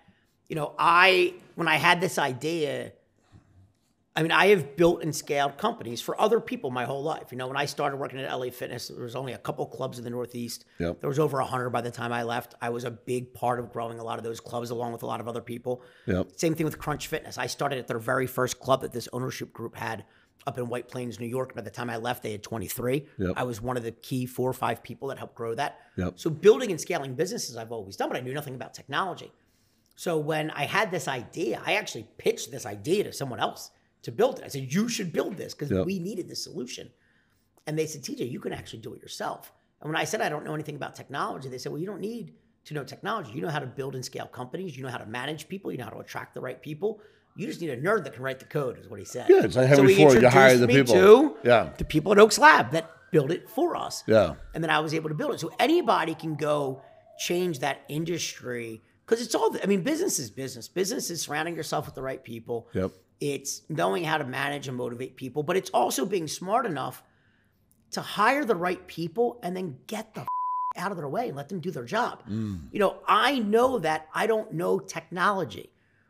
You 0.53 0.57
know, 0.57 0.75
I, 0.79 1.33
when 1.55 1.67
I 1.67 1.77
had 1.77 2.03
this 2.03 2.19
idea, 2.19 2.93
I 4.15 4.21
mean, 4.21 4.33
I 4.33 4.49
have 4.49 4.77
built 4.77 5.03
and 5.03 5.17
scaled 5.17 5.57
companies 5.57 6.03
for 6.03 6.21
other 6.21 6.41
people 6.41 6.71
my 6.71 6.85
whole 6.85 7.03
life. 7.03 7.29
You 7.31 7.39
know, 7.39 7.47
when 7.47 7.57
I 7.57 7.65
started 7.65 7.97
working 7.97 8.21
at 8.21 8.31
LA 8.31 8.51
Fitness, 8.51 8.89
there 8.89 9.03
was 9.03 9.17
only 9.17 9.33
a 9.33 9.39
couple 9.39 9.65
clubs 9.65 9.97
in 9.97 10.05
the 10.05 10.11
Northeast. 10.11 10.67
Yep. 10.79 11.01
There 11.01 11.09
was 11.09 11.19
over 11.19 11.39
100 11.39 11.71
by 11.71 11.81
the 11.81 11.91
time 11.91 12.13
I 12.13 12.25
left. 12.25 12.55
I 12.61 12.69
was 12.69 12.85
a 12.85 12.91
big 12.91 13.33
part 13.33 13.61
of 13.61 13.73
growing 13.73 13.99
a 13.99 14.05
lot 14.05 14.19
of 14.19 14.25
those 14.25 14.41
clubs 14.41 14.69
along 14.69 14.93
with 14.93 15.03
a 15.03 15.07
lot 15.07 15.21
of 15.21 15.27
other 15.27 15.41
people. 15.41 15.83
Yep. 16.05 16.33
Same 16.37 16.55
thing 16.55 16.67
with 16.67 16.79
Crunch 16.79 17.07
Fitness. 17.07 17.39
I 17.39 17.47
started 17.47 17.79
at 17.79 17.89
their 17.89 17.99
very 17.99 18.27
first 18.27 18.61
club 18.61 18.83
that 18.83 18.93
this 18.93 19.09
ownership 19.11 19.55
group 19.55 19.75
had 19.75 20.05
up 20.47 20.59
in 20.59 20.69
White 20.69 20.87
Plains, 20.87 21.19
New 21.19 21.27
York. 21.27 21.55
By 21.55 21.63
the 21.63 21.71
time 21.71 21.89
I 21.89 21.97
left, 21.97 22.23
they 22.23 22.33
had 22.33 22.43
23. 22.43 23.07
Yep. 23.17 23.33
I 23.39 23.45
was 23.45 23.63
one 23.63 23.79
of 23.79 23.85
the 23.85 23.93
key 23.93 24.27
four 24.27 24.51
or 24.51 24.53
five 24.53 24.83
people 24.83 25.09
that 25.09 25.17
helped 25.17 25.35
grow 25.35 25.55
that. 25.55 25.79
Yep. 25.97 26.19
So 26.19 26.29
building 26.29 26.71
and 26.71 26.79
scaling 26.79 27.15
businesses 27.15 27.57
I've 27.57 27.73
always 27.73 27.97
done, 27.97 28.11
but 28.11 28.19
I 28.19 28.21
knew 28.21 28.35
nothing 28.35 28.55
about 28.55 28.75
technology. 28.75 29.33
So 29.97 30.19
when 30.19 30.51
I 30.51 30.65
had 30.65 30.91
this 30.91 31.07
idea, 31.09 31.61
I 31.65 31.75
actually 31.75 32.09
pitched 32.19 32.51
this 32.51 32.67
idea 32.67 33.05
to 33.05 33.13
someone 33.13 33.41
else 33.41 33.71
to 34.03 34.11
build 34.13 34.39
it. 34.39 34.45
I 34.45 34.49
said, 34.49 34.73
"You 34.73 34.89
should 34.89 35.13
build 35.13 35.37
this 35.37 35.55
because 35.55 35.71
Yep. 35.71 35.87
we 35.87 35.99
needed 35.99 36.29
this 36.29 36.43
solution." 36.43 36.91
And 37.67 37.79
they 37.79 37.87
said, 37.87 38.03
"TJ, 38.03 38.25
you 38.31 38.41
can 38.41 38.53
actually 38.53 38.81
do 38.81 38.95
it 38.95 39.01
yourself." 39.03 39.53
And 39.81 39.91
when 39.91 40.01
I 40.01 40.05
said 40.05 40.21
I 40.21 40.29
don't 40.29 40.45
know 40.45 40.55
anything 40.55 40.77
about 40.77 40.95
technology, 40.97 41.49
they 41.49 41.59
said, 41.59 41.71
"Well, 41.73 41.81
you 41.81 41.87
don't 41.87 42.01
need 42.01 42.35
to 42.65 42.75
know 42.75 42.85
technology. 42.85 43.33
You 43.33 43.43
know 43.43 43.49
how 43.49 43.59
to 43.59 43.67
build 43.67 43.95
and 43.95 44.05
scale 44.05 44.27
companies. 44.27 44.77
You 44.77 44.85
know 44.85 44.89
how 44.91 44.99
to 44.99 45.07
manage 45.07 45.49
people. 45.49 45.71
You 45.73 45.79
know 45.79 45.85
how 45.85 45.91
to 45.91 45.99
attract 45.99 46.35
the 46.35 46.41
right 46.41 46.61
people. 46.61 47.01
You 47.37 47.47
just 47.47 47.61
need 47.61 47.71
a 47.71 47.77
nerd 47.77 48.05
that 48.05 48.15
can 48.15 48.23
write 48.23 48.39
the 48.41 48.45
code." 48.47 48.79
Is 48.79 48.89
what 48.89 48.99
he 48.99 49.05
said. 49.05 49.29
Yeah, 49.29 49.45
it's 49.45 49.57
like 49.57 49.69
Henry 49.69 49.95
he 49.95 50.03
Ford. 50.05 50.21
You 50.21 50.29
hire 50.29 50.57
the 50.57 50.67
me 50.67 50.75
people. 50.75 50.95
to 50.95 51.37
Yeah. 51.45 51.73
the 51.77 51.85
people 51.85 52.13
at 52.13 52.19
Oaks 52.19 52.39
Lab 52.39 52.71
that 52.73 52.91
build 53.13 53.31
it 53.31 53.49
for 53.49 53.77
us. 53.77 54.03
Yeah. 54.07 54.35
And 54.55 54.65
then 54.65 54.71
I 54.71 54.81
was 54.81 54.95
able 54.95 55.11
to 55.11 55.15
build 55.15 55.35
it. 55.35 55.41
So 55.41 55.53
anybody 55.61 56.15
can 56.15 56.35
go 56.35 56.83
change 57.19 57.59
that 57.61 57.83
industry 57.89 58.83
because 59.13 59.27
it's 59.27 59.35
all, 59.35 59.55
I 59.63 59.67
mean, 59.67 59.83
business 59.83 60.19
is 60.19 60.31
business. 60.31 60.69
Business 60.69 61.11
is 61.11 61.21
surrounding 61.21 61.55
yourself 61.55 61.85
with 61.85 61.95
the 61.95 62.01
right 62.01 62.25
people. 62.25 62.69
Yep. 62.73 62.93
It's 63.21 63.61
knowing 63.69 64.05
how 64.05 64.17
to 64.17 64.25
manage 64.25 64.69
and 64.69 64.77
motivate 64.77 65.17
people, 65.17 65.43
but 65.43 65.55
it's 65.55 65.69
also 65.69 66.07
being 66.07 66.27
smart 66.27 66.65
enough 66.65 67.03
to 67.91 68.01
hire 68.01 68.47
the 68.47 68.55
right 68.55 68.87
people 68.87 69.39
and 69.43 69.55
then 69.55 69.77
get 69.87 70.15
the 70.15 70.25
out 70.79 70.93
of 70.93 70.97
their 70.97 71.11
way 71.11 71.29
and 71.29 71.37
let 71.37 71.51
them 71.51 71.61
do 71.61 71.71
their 71.71 71.85
job. 71.85 72.23
Mm. 72.27 72.69
You 72.73 72.79
know, 72.79 73.01
I 73.07 73.39
know 73.39 73.81
that 73.81 74.09
I 74.15 74.27
don't 74.27 74.55
know 74.55 74.79
technology. 74.79 75.69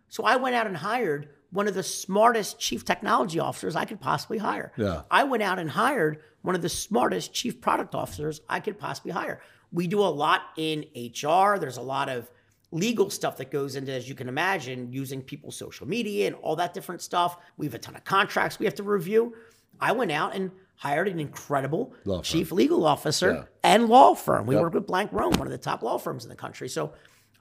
So 0.08 0.22
I 0.22 0.36
went 0.36 0.54
out 0.54 0.68
and 0.68 0.76
hired 0.76 1.30
one 1.50 1.66
of 1.66 1.74
the 1.74 1.82
smartest 1.82 2.60
chief 2.60 2.84
technology 2.84 3.40
officers 3.40 3.74
I 3.74 3.84
could 3.84 4.00
possibly 4.00 4.38
hire. 4.38 4.72
Yeah. 4.76 5.02
I 5.10 5.24
went 5.24 5.42
out 5.42 5.58
and 5.58 5.68
hired 5.68 6.20
one 6.42 6.54
of 6.54 6.62
the 6.62 6.68
smartest 6.68 7.34
chief 7.34 7.60
product 7.60 7.96
officers 7.96 8.40
I 8.48 8.60
could 8.60 8.78
possibly 8.78 9.10
hire. 9.10 9.40
We 9.72 9.88
do 9.88 9.98
a 10.02 10.06
lot 10.06 10.42
in 10.56 10.84
HR. 10.94 11.58
There's 11.58 11.78
a 11.78 11.82
lot 11.82 12.08
of 12.08 12.30
legal 12.72 13.10
stuff 13.10 13.36
that 13.36 13.50
goes 13.52 13.76
into, 13.76 13.92
as 13.92 14.08
you 14.08 14.14
can 14.16 14.28
imagine, 14.28 14.90
using 14.92 15.22
people's 15.22 15.54
social 15.56 15.86
media 15.86 16.26
and 16.26 16.34
all 16.36 16.56
that 16.56 16.74
different 16.74 17.00
stuff. 17.02 17.36
We 17.56 17.66
have 17.66 17.74
a 17.74 17.78
ton 17.78 17.94
of 17.94 18.02
contracts 18.04 18.58
we 18.58 18.64
have 18.66 18.74
to 18.76 18.82
review. 18.82 19.34
I 19.80 19.92
went 19.92 20.10
out 20.10 20.34
and 20.34 20.50
hired 20.76 21.06
an 21.06 21.20
incredible 21.20 21.94
chief 22.22 22.50
legal 22.50 22.84
officer 22.84 23.32
Yeah. 23.32 23.44
and 23.62 23.88
law 23.88 24.14
firm. 24.14 24.46
We 24.46 24.56
work 24.56 24.74
with 24.74 24.86
Blank 24.86 25.12
Rome, 25.12 25.34
one 25.34 25.46
of 25.46 25.52
the 25.52 25.58
top 25.58 25.82
law 25.82 25.98
firms 25.98 26.24
in 26.24 26.30
the 26.30 26.34
country. 26.36 26.68
So 26.68 26.92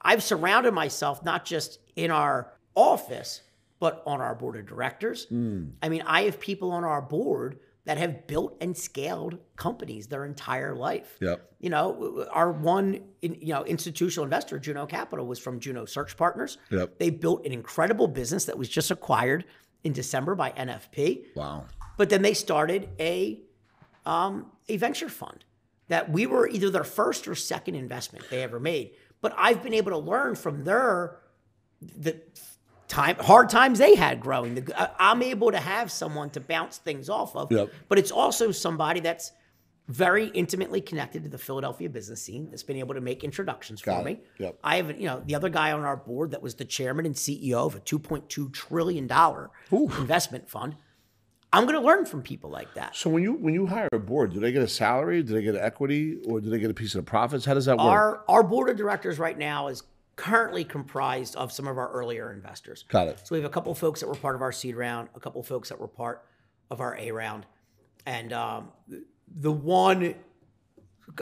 I've 0.02 0.22
surrounded 0.22 0.74
myself 0.74 1.24
not 1.24 1.45
just 1.45 1.80
in 1.95 2.12
our 2.12 2.52
office, 2.76 3.41
but 3.80 4.03
on 4.06 4.22
our 4.22 4.36
board 4.36 4.58
of 4.58 4.68
directors. 4.68 5.26
Hmm. 5.26 5.70
I 5.82 5.90
mean, 5.90 6.03
I 6.06 6.24
have 6.24 6.40
people 6.40 6.72
on 6.72 6.84
our 6.84 7.02
board 7.02 7.58
that 7.86 7.98
have 7.98 8.28
built 8.28 8.56
and 8.62 8.78
scaled 8.78 9.40
companies 9.56 10.08
their 10.08 10.26
entire 10.26 10.76
life. 10.76 11.18
Yep. 11.20 11.52
You 11.60 11.70
know, 11.70 12.28
our 12.32 12.52
one 12.52 13.02
in- 13.22 13.38
you 13.41 13.53
know 13.53 13.64
institutional 13.66 14.24
investor, 14.24 14.60
Juno 14.60 14.86
Capital, 14.86 15.26
was 15.26 15.40
from 15.40 15.60
Juno 15.60 15.86
Search 15.86 16.16
Partners. 16.16 16.58
Yep. 16.70 16.99
They 16.99 17.10
built 17.10 17.45
an 17.45 17.52
incredible 17.52 18.08
business 18.08 18.45
that 18.45 18.58
was 18.58 18.70
just 18.70 18.91
acquired 18.91 19.45
in 19.84 19.94
December 19.94 20.36
by 20.36 20.52
NFP. 20.52 21.36
Wow. 21.36 21.66
But 21.98 22.10
then 22.10 22.22
they 22.22 22.34
started 22.34 22.90
a 22.99 23.41
um, 24.06 24.52
a 24.70 24.78
venture 24.78 25.10
fund 25.10 25.44
that 25.88 26.12
we 26.12 26.26
were 26.26 26.48
either 26.48 26.70
their 26.70 26.84
first 26.84 27.28
or 27.28 27.36
second 27.36 27.76
investment 27.76 28.26
they 28.30 28.44
ever 28.44 28.60
made. 28.60 28.91
But 29.22 29.34
I've 29.38 29.62
been 29.62 29.74
able 29.74 29.91
to 29.91 29.98
learn 29.98 30.36
from 30.36 30.64
their 30.64 31.18
the 31.82 32.22
time 32.91 33.15
hard 33.19 33.49
times 33.49 33.80
they 33.80 33.95
had 33.95 34.19
growing. 34.19 34.55
The, 34.55 34.80
I- 34.80 35.11
I'm 35.11 35.22
able 35.23 35.51
to 35.51 35.57
have 35.59 35.89
someone 35.91 36.30
to 36.31 36.39
bounce 36.39 36.77
things 36.77 37.09
off 37.09 37.35
of. 37.35 37.51
Yep. 37.51 37.72
But 37.89 37.97
it's 37.99 38.11
also 38.11 38.51
somebody 38.51 38.99
that's 38.99 39.31
very 39.88 40.27
intimately 40.27 40.80
connected 40.80 41.23
to 41.23 41.30
the 41.30 41.38
Philadelphia 41.38 41.89
business 41.89 42.22
scene 42.22 42.49
that's 42.49 42.63
been 42.63 42.77
able 42.77 42.93
to 42.93 43.01
make 43.01 43.23
introductions 43.23 43.81
Got 43.81 44.03
for 44.03 44.09
it. 44.09 44.11
me. 44.19 44.19
Yep. 44.38 44.59
I 44.63 44.77
have, 44.77 44.99
you 44.99 45.07
know, 45.07 45.22
the 45.26 45.35
other 45.35 45.49
guy 45.49 45.72
on 45.72 45.81
our 45.81 45.97
board 45.97 46.31
that 46.31 46.41
was 46.41 46.55
the 46.55 46.65
chairman 46.65 47.05
and 47.05 47.15
CEO 47.15 47.65
of 47.65 47.76
a 47.76 47.80
$2.2 47.80 48.53
trillion 48.53 49.09
investment 49.72 50.49
fund. 50.49 50.76
I'm 51.53 51.63
going 51.65 51.76
to 51.76 51.85
learn 51.85 52.05
from 52.05 52.22
people 52.22 52.49
like 52.49 52.73
that. 52.76 52.95
So 52.95 53.09
when 53.09 53.23
you 53.23 53.34
when 53.34 53.53
you 53.53 53.68
hire 53.68 53.89
a 53.91 53.99
board, 53.99 54.31
do 54.34 54.39
they 54.39 54.53
get 54.53 54.61
a 54.63 54.68
salary? 54.69 55.22
Do 55.22 55.34
they 55.34 55.41
get 55.41 55.55
equity, 55.55 56.18
or 56.26 56.39
do 56.39 56.49
they 56.49 56.59
get 56.59 56.72
a 56.72 56.73
piece 56.73 56.95
of 56.95 57.03
the 57.03 57.09
profits? 57.09 57.43
How 57.43 57.53
does 57.55 57.65
that 57.65 57.76
work? 57.77 57.85
Our 57.88 58.23
our 58.30 58.43
board 58.43 58.69
of 58.69 58.77
directors 58.77 59.19
right 59.19 59.38
now 59.38 59.68
is 59.68 59.84
currently 60.22 60.64
comprised 60.64 61.35
of 61.35 61.52
some 61.52 61.68
of 61.68 61.80
our 61.80 61.91
earlier 61.91 62.31
investors. 62.31 62.85
Got 62.88 63.07
it. 63.07 63.19
So 63.23 63.34
we 63.34 63.41
have 63.41 63.49
a 63.49 63.53
couple 63.53 63.72
of 63.72 63.80
folks 63.80 64.02
that 64.02 64.07
were 64.07 64.14
part 64.14 64.35
of 64.35 64.43
our 64.43 64.52
seed 64.52 64.76
round, 64.76 65.10
a 65.15 65.19
couple 65.19 65.41
of 65.41 65.48
folks 65.48 65.69
that 65.69 65.80
were 65.80 65.88
part 65.88 66.23
of 66.69 66.80
our 66.80 66.95
A 66.95 67.11
round, 67.11 67.48
and 68.06 68.31
um, 68.31 68.69
the 69.35 69.52
one, 69.52 70.14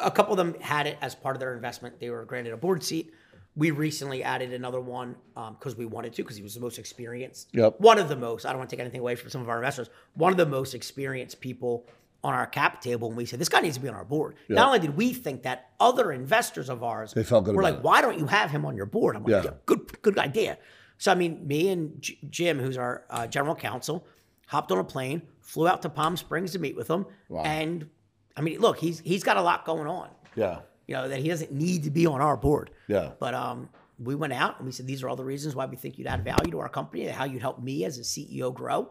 a 0.03 0.11
couple 0.11 0.33
of 0.33 0.37
them 0.37 0.53
had 0.59 0.85
it 0.85 0.97
as 1.01 1.15
part 1.15 1.37
of 1.37 1.39
their 1.39 1.53
investment. 1.53 1.97
They 2.01 2.09
were 2.09 2.25
granted 2.25 2.51
a 2.51 2.57
board 2.57 2.83
seat. 2.83 3.13
We 3.55 3.71
recently 3.71 4.21
added 4.21 4.51
another 4.51 4.81
one 4.81 5.15
because 5.33 5.77
we 5.77 5.85
wanted 5.85 6.11
to, 6.15 6.23
because 6.23 6.35
he 6.35 6.43
was 6.43 6.53
the 6.53 6.59
most 6.59 6.77
experienced. 6.77 7.47
Yep. 7.53 7.79
One 7.79 7.99
of 7.99 8.09
the 8.09 8.17
most. 8.17 8.45
I 8.45 8.49
don't 8.49 8.57
want 8.57 8.69
to 8.69 8.75
take 8.75 8.81
anything 8.81 8.99
away 8.99 9.15
from 9.15 9.29
some 9.29 9.41
of 9.41 9.47
our 9.47 9.57
investors. 9.57 9.89
One 10.13 10.33
of 10.33 10.37
the 10.37 10.45
most 10.45 10.73
experienced 10.75 11.39
people 11.39 11.87
on 12.23 12.33
our 12.33 12.45
cap 12.47 12.81
table, 12.81 13.07
and 13.07 13.15
we 13.17 13.25
said 13.25 13.39
this 13.39 13.47
guy 13.49 13.61
needs 13.61 13.75
to 13.75 13.81
be 13.81 13.87
on 13.87 13.95
our 13.95 14.03
board. 14.03 14.35
Not 14.49 14.67
only 14.67 14.79
did 14.79 14.97
we 14.97 15.13
think 15.13 15.43
that, 15.43 15.69
other 15.79 16.11
investors 16.11 16.69
of 16.69 16.83
ours 16.83 17.13
They 17.13 17.23
felt 17.23 17.45
good 17.45 17.55
were 17.55 17.63
like, 17.63 17.75
it. 17.75 17.81
why 17.83 18.01
don't 18.01 18.19
you 18.19 18.25
have 18.25 18.51
him 18.51 18.65
on 18.65 18.75
your 18.75 18.85
board? 18.85 19.15
I'm 19.15 19.23
like, 19.23 19.31
Yeah. 19.31 19.43
yeah, 19.45 19.57
good, 19.65 20.01
good 20.01 20.17
idea. 20.19 20.57
So 20.97 21.11
I 21.11 21.15
mean, 21.15 21.47
me 21.47 21.69
and 21.69 22.01
J- 22.01 22.17
Jim, 22.29 22.59
who's 22.59 22.77
our 22.77 23.05
uh, 23.09 23.25
general 23.27 23.55
counsel, 23.55 24.05
hopped 24.47 24.71
on 24.73 24.79
a 24.79 24.83
plane, 24.83 25.21
flew 25.39 25.67
out 25.67 25.81
to 25.83 25.89
Palm 25.89 26.17
Springs 26.17 26.51
to 26.51 26.59
meet 26.59 26.75
with 26.75 26.89
him, 26.89 27.05
and 27.45 27.89
I 28.35 28.41
mean, 28.41 28.59
look, 28.59 28.77
he's 28.79 28.99
he's 28.99 29.23
got 29.23 29.37
a 29.37 29.41
lot 29.41 29.65
going 29.65 29.87
on. 29.87 30.09
Yeah. 30.35 30.59
You 30.87 30.95
know 30.95 31.07
that 31.07 31.19
he 31.19 31.29
doesn't 31.29 31.51
need 31.53 31.83
to 31.83 31.89
be 31.91 32.05
on 32.05 32.19
our 32.19 32.35
board. 32.35 32.71
Yeah. 32.87 33.11
But 33.19 33.33
um, 33.33 33.69
we 33.97 34.15
went 34.15 34.33
out 34.33 34.57
and 34.57 34.65
we 34.65 34.71
said 34.73 34.87
these 34.87 35.03
are 35.03 35.09
all 35.09 35.15
the 35.15 35.23
reasons 35.23 35.55
why 35.55 35.65
we 35.67 35.75
think 35.77 35.97
you'd 35.97 36.07
add 36.07 36.23
value 36.25 36.51
to 36.51 36.59
our 36.59 36.69
company 36.69 37.05
and 37.05 37.15
how 37.15 37.23
you'd 37.25 37.41
help 37.41 37.61
me 37.61 37.85
as 37.85 37.97
a 37.97 38.01
CEO 38.01 38.53
grow. 38.53 38.89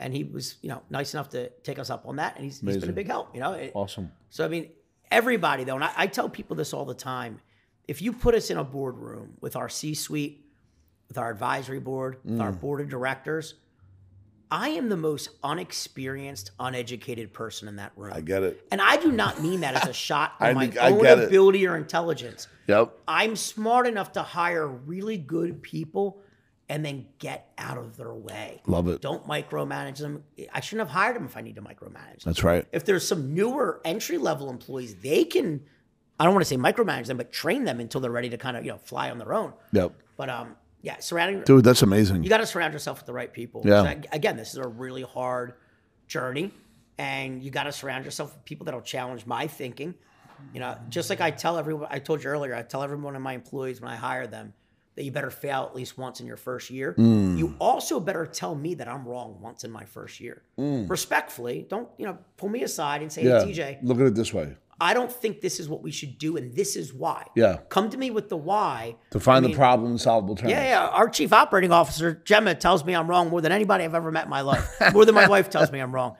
And 0.00 0.14
he 0.14 0.22
was, 0.24 0.56
you 0.62 0.68
know, 0.68 0.82
nice 0.90 1.12
enough 1.14 1.28
to 1.30 1.48
take 1.64 1.78
us 1.78 1.90
up 1.90 2.06
on 2.06 2.16
that, 2.16 2.36
and 2.36 2.44
he's, 2.44 2.60
he's 2.60 2.76
been 2.76 2.90
a 2.90 2.92
big 2.92 3.08
help. 3.08 3.34
You 3.34 3.40
know, 3.40 3.52
It- 3.54 3.72
Awesome. 3.74 4.12
so 4.30 4.44
I 4.44 4.48
mean, 4.48 4.70
everybody 5.10 5.64
though, 5.64 5.74
and 5.74 5.84
I, 5.84 5.90
I 5.96 6.06
tell 6.06 6.28
people 6.28 6.54
this 6.56 6.72
all 6.72 6.84
the 6.84 6.94
time: 6.94 7.40
if 7.88 8.00
you 8.00 8.12
put 8.12 8.34
us 8.36 8.50
in 8.50 8.58
a 8.58 8.64
boardroom 8.64 9.34
with 9.40 9.56
our 9.56 9.68
C-suite, 9.68 10.44
with 11.08 11.18
our 11.18 11.30
advisory 11.30 11.80
board, 11.80 12.18
with 12.24 12.38
Mm. 12.38 12.42
our 12.42 12.52
board 12.52 12.80
of 12.80 12.88
directors, 12.88 13.54
I 14.50 14.68
am 14.70 14.88
the 14.88 14.96
most 14.96 15.30
unexperienced, 15.42 16.52
uneducated 16.60 17.32
person 17.32 17.66
in 17.68 17.76
that 17.76 17.92
room. 17.96 18.12
I 18.14 18.20
get 18.20 18.42
it. 18.44 18.64
and 18.70 18.80
I 18.80 18.96
do 18.96 19.10
not 19.12 19.42
mean 19.42 19.60
that 19.60 19.74
as 19.74 19.88
a 19.88 19.92
shot 19.92 20.34
at 20.40 20.54
my 20.54 20.68
think- 20.68 20.76
own 20.80 21.02
get 21.02 21.18
it. 21.18 21.28
ability 21.28 21.66
or 21.66 21.76
intelligence. 21.76 22.46
Yep. 22.68 22.92
I'm 23.08 23.34
smart 23.36 23.86
enough 23.86 24.12
to 24.12 24.22
hire 24.22 24.66
really 24.66 25.18
good 25.18 25.62
people 25.62 26.20
and 26.68 26.84
then 26.84 27.06
get 27.18 27.50
out 27.56 27.78
of 27.78 27.96
their 27.96 28.12
way. 28.12 28.60
Love 28.66 28.88
it. 28.88 29.00
Don't 29.00 29.26
micromanage 29.26 29.98
them. 29.98 30.22
I 30.52 30.60
shouldn't 30.60 30.86
have 30.88 30.94
hired 30.94 31.16
them 31.16 31.24
if 31.24 31.36
I 31.36 31.40
need 31.40 31.56
to 31.56 31.62
micromanage 31.62 32.22
them 32.22 32.26
That's 32.26 32.44
right. 32.44 32.66
if 32.72 32.84
there's 32.84 33.06
some 33.06 33.34
newer 33.34 33.80
entry 33.84 34.18
level 34.18 34.50
employees, 34.50 34.94
they 34.96 35.24
can 35.24 35.62
I 36.20 36.24
don't 36.24 36.34
want 36.34 36.44
to 36.44 36.48
say 36.48 36.56
micromanage 36.56 37.06
them, 37.06 37.16
but 37.16 37.32
train 37.32 37.64
them 37.64 37.78
until 37.78 38.00
they're 38.00 38.10
ready 38.10 38.28
to 38.30 38.38
kind 38.38 38.56
of, 38.56 38.64
you 38.64 38.72
know, 38.72 38.78
fly 38.78 39.08
on 39.10 39.18
their 39.18 39.32
own. 39.32 39.52
Yep. 39.72 39.92
But 40.16 40.28
um 40.30 40.56
yeah, 40.82 40.98
surrounding 41.00 41.42
Dude, 41.42 41.64
that's 41.64 41.82
amazing. 41.82 42.22
you 42.22 42.28
got 42.28 42.38
to 42.38 42.46
surround 42.46 42.72
yourself 42.72 42.98
with 42.98 43.06
the 43.06 43.12
right 43.12 43.32
people. 43.32 43.62
Yeah. 43.64 43.82
So, 43.82 44.00
again, 44.12 44.36
this 44.36 44.50
is 44.50 44.58
a 44.58 44.68
really 44.68 45.02
hard 45.02 45.54
journey 46.06 46.52
and 46.98 47.42
you 47.42 47.50
got 47.50 47.64
to 47.64 47.72
surround 47.72 48.04
yourself 48.04 48.34
with 48.34 48.44
people 48.44 48.64
that'll 48.66 48.80
challenge 48.82 49.26
my 49.26 49.46
thinking. 49.46 49.94
You 50.54 50.60
know, 50.60 50.78
just 50.88 51.10
like 51.10 51.20
I 51.20 51.30
tell 51.32 51.58
everyone 51.58 51.88
I 51.90 51.98
told 51.98 52.22
you 52.22 52.30
earlier, 52.30 52.54
I 52.54 52.62
tell 52.62 52.82
everyone 52.82 53.16
of 53.16 53.22
my 53.22 53.32
employees 53.32 53.80
when 53.80 53.90
I 53.90 53.96
hire 53.96 54.26
them 54.26 54.52
that 54.98 55.04
you 55.04 55.12
better 55.12 55.30
fail 55.30 55.62
at 55.70 55.76
least 55.76 55.96
once 55.96 56.18
in 56.18 56.26
your 56.26 56.36
first 56.36 56.70
year. 56.70 56.92
Mm. 56.98 57.38
You 57.38 57.54
also 57.60 58.00
better 58.00 58.26
tell 58.26 58.56
me 58.56 58.74
that 58.74 58.88
I'm 58.88 59.06
wrong 59.06 59.38
once 59.40 59.62
in 59.62 59.70
my 59.70 59.84
first 59.84 60.18
year. 60.18 60.42
Respectfully, 60.56 61.64
don't, 61.70 61.88
you 61.98 62.04
know, 62.04 62.18
pull 62.36 62.48
me 62.48 62.64
aside 62.64 63.00
and 63.02 63.12
say, 63.12 63.22
Mm. 63.22 63.26
yeah. 63.28 63.44
hey, 63.44 63.76
TJ, 63.76 63.78
Look 63.84 64.00
at 64.00 64.06
it 64.06 64.14
this 64.16 64.34
way. 64.34 64.56
I 64.80 64.94
don't 64.94 65.10
think 65.12 65.40
this 65.40 65.60
is 65.60 65.68
what 65.68 65.82
we 65.82 65.90
should 65.92 66.18
do, 66.18 66.36
and 66.36 66.54
this 66.54 66.74
is 66.74 66.92
why. 66.92 67.26
Yeah. 67.36 67.58
Come 67.68 67.90
to 67.90 67.96
me 67.96 68.10
with 68.10 68.28
the 68.28 68.36
why. 68.36 68.96
To 69.10 69.20
find 69.20 69.44
I 69.44 69.48
the 69.50 69.54
problem 69.54 69.92
in 69.92 69.98
solvable 69.98 70.34
terms. 70.34 70.50
Yeah, 70.50 70.64
yeah. 70.64 70.88
Our 70.88 71.08
chief 71.08 71.32
operating 71.32 71.70
officer, 71.72 72.20
Gemma, 72.24 72.54
tells 72.56 72.84
me 72.84 72.94
I'm 72.94 73.08
wrong 73.08 73.28
more 73.28 73.40
than 73.40 73.52
anybody 73.52 73.84
I've 73.84 73.94
ever 73.94 74.10
met 74.10 74.24
in 74.24 74.30
my 74.30 74.40
life. 74.40 74.68
More 74.92 75.04
than 75.04 75.14
my 75.14 75.28
wife 75.28 75.48
tells 75.50 75.70
me 75.72 75.78
I'm 75.80 75.92
wrong. 75.92 76.16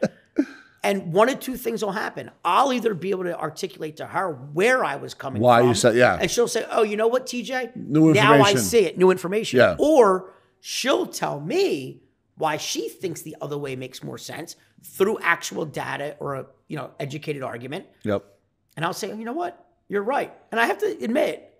And 0.88 1.12
one 1.12 1.28
of 1.28 1.38
two 1.38 1.56
things 1.56 1.84
will 1.84 1.92
happen. 1.92 2.30
I'll 2.44 2.72
either 2.72 2.94
be 2.94 3.10
able 3.10 3.24
to 3.24 3.38
articulate 3.38 3.98
to 3.98 4.06
her 4.06 4.32
where 4.32 4.82
I 4.84 4.96
was 4.96 5.12
coming 5.12 5.42
Why 5.42 5.58
from. 5.60 5.68
you 5.68 5.74
said- 5.74 5.96
yeah. 5.96 6.16
And 6.18 6.30
she'll 6.30 6.48
say, 6.48 6.64
Oh, 6.70 6.82
you 6.82 6.96
know 6.96 7.08
what, 7.08 7.26
TJ? 7.26 7.76
New 7.76 8.14
Now 8.14 8.40
I 8.42 8.54
see 8.54 8.86
it. 8.86 8.96
New 8.96 9.10
information. 9.10 9.58
Yeah. 9.58 9.76
Or 9.78 10.32
she'll 10.60 11.06
tell 11.06 11.40
me 11.40 12.00
why 12.36 12.56
she 12.56 12.88
thinks 12.88 13.20
the 13.20 13.36
other 13.42 13.58
way 13.58 13.76
makes 13.76 14.02
more 14.02 14.16
sense 14.16 14.56
through 14.82 15.18
actual 15.20 15.66
data 15.66 16.16
or 16.20 16.36
a 16.36 16.46
you 16.68 16.76
know 16.76 16.90
educated 16.98 17.42
argument. 17.42 17.84
Yep. 18.04 18.24
And 18.76 18.84
I'll 18.84 18.94
say, 18.94 19.08
you 19.08 19.24
know 19.24 19.32
what? 19.32 19.66
You're 19.88 20.02
right. 20.02 20.32
And 20.50 20.60
I 20.60 20.66
have 20.66 20.78
to 20.78 20.86
admit, 21.02 21.52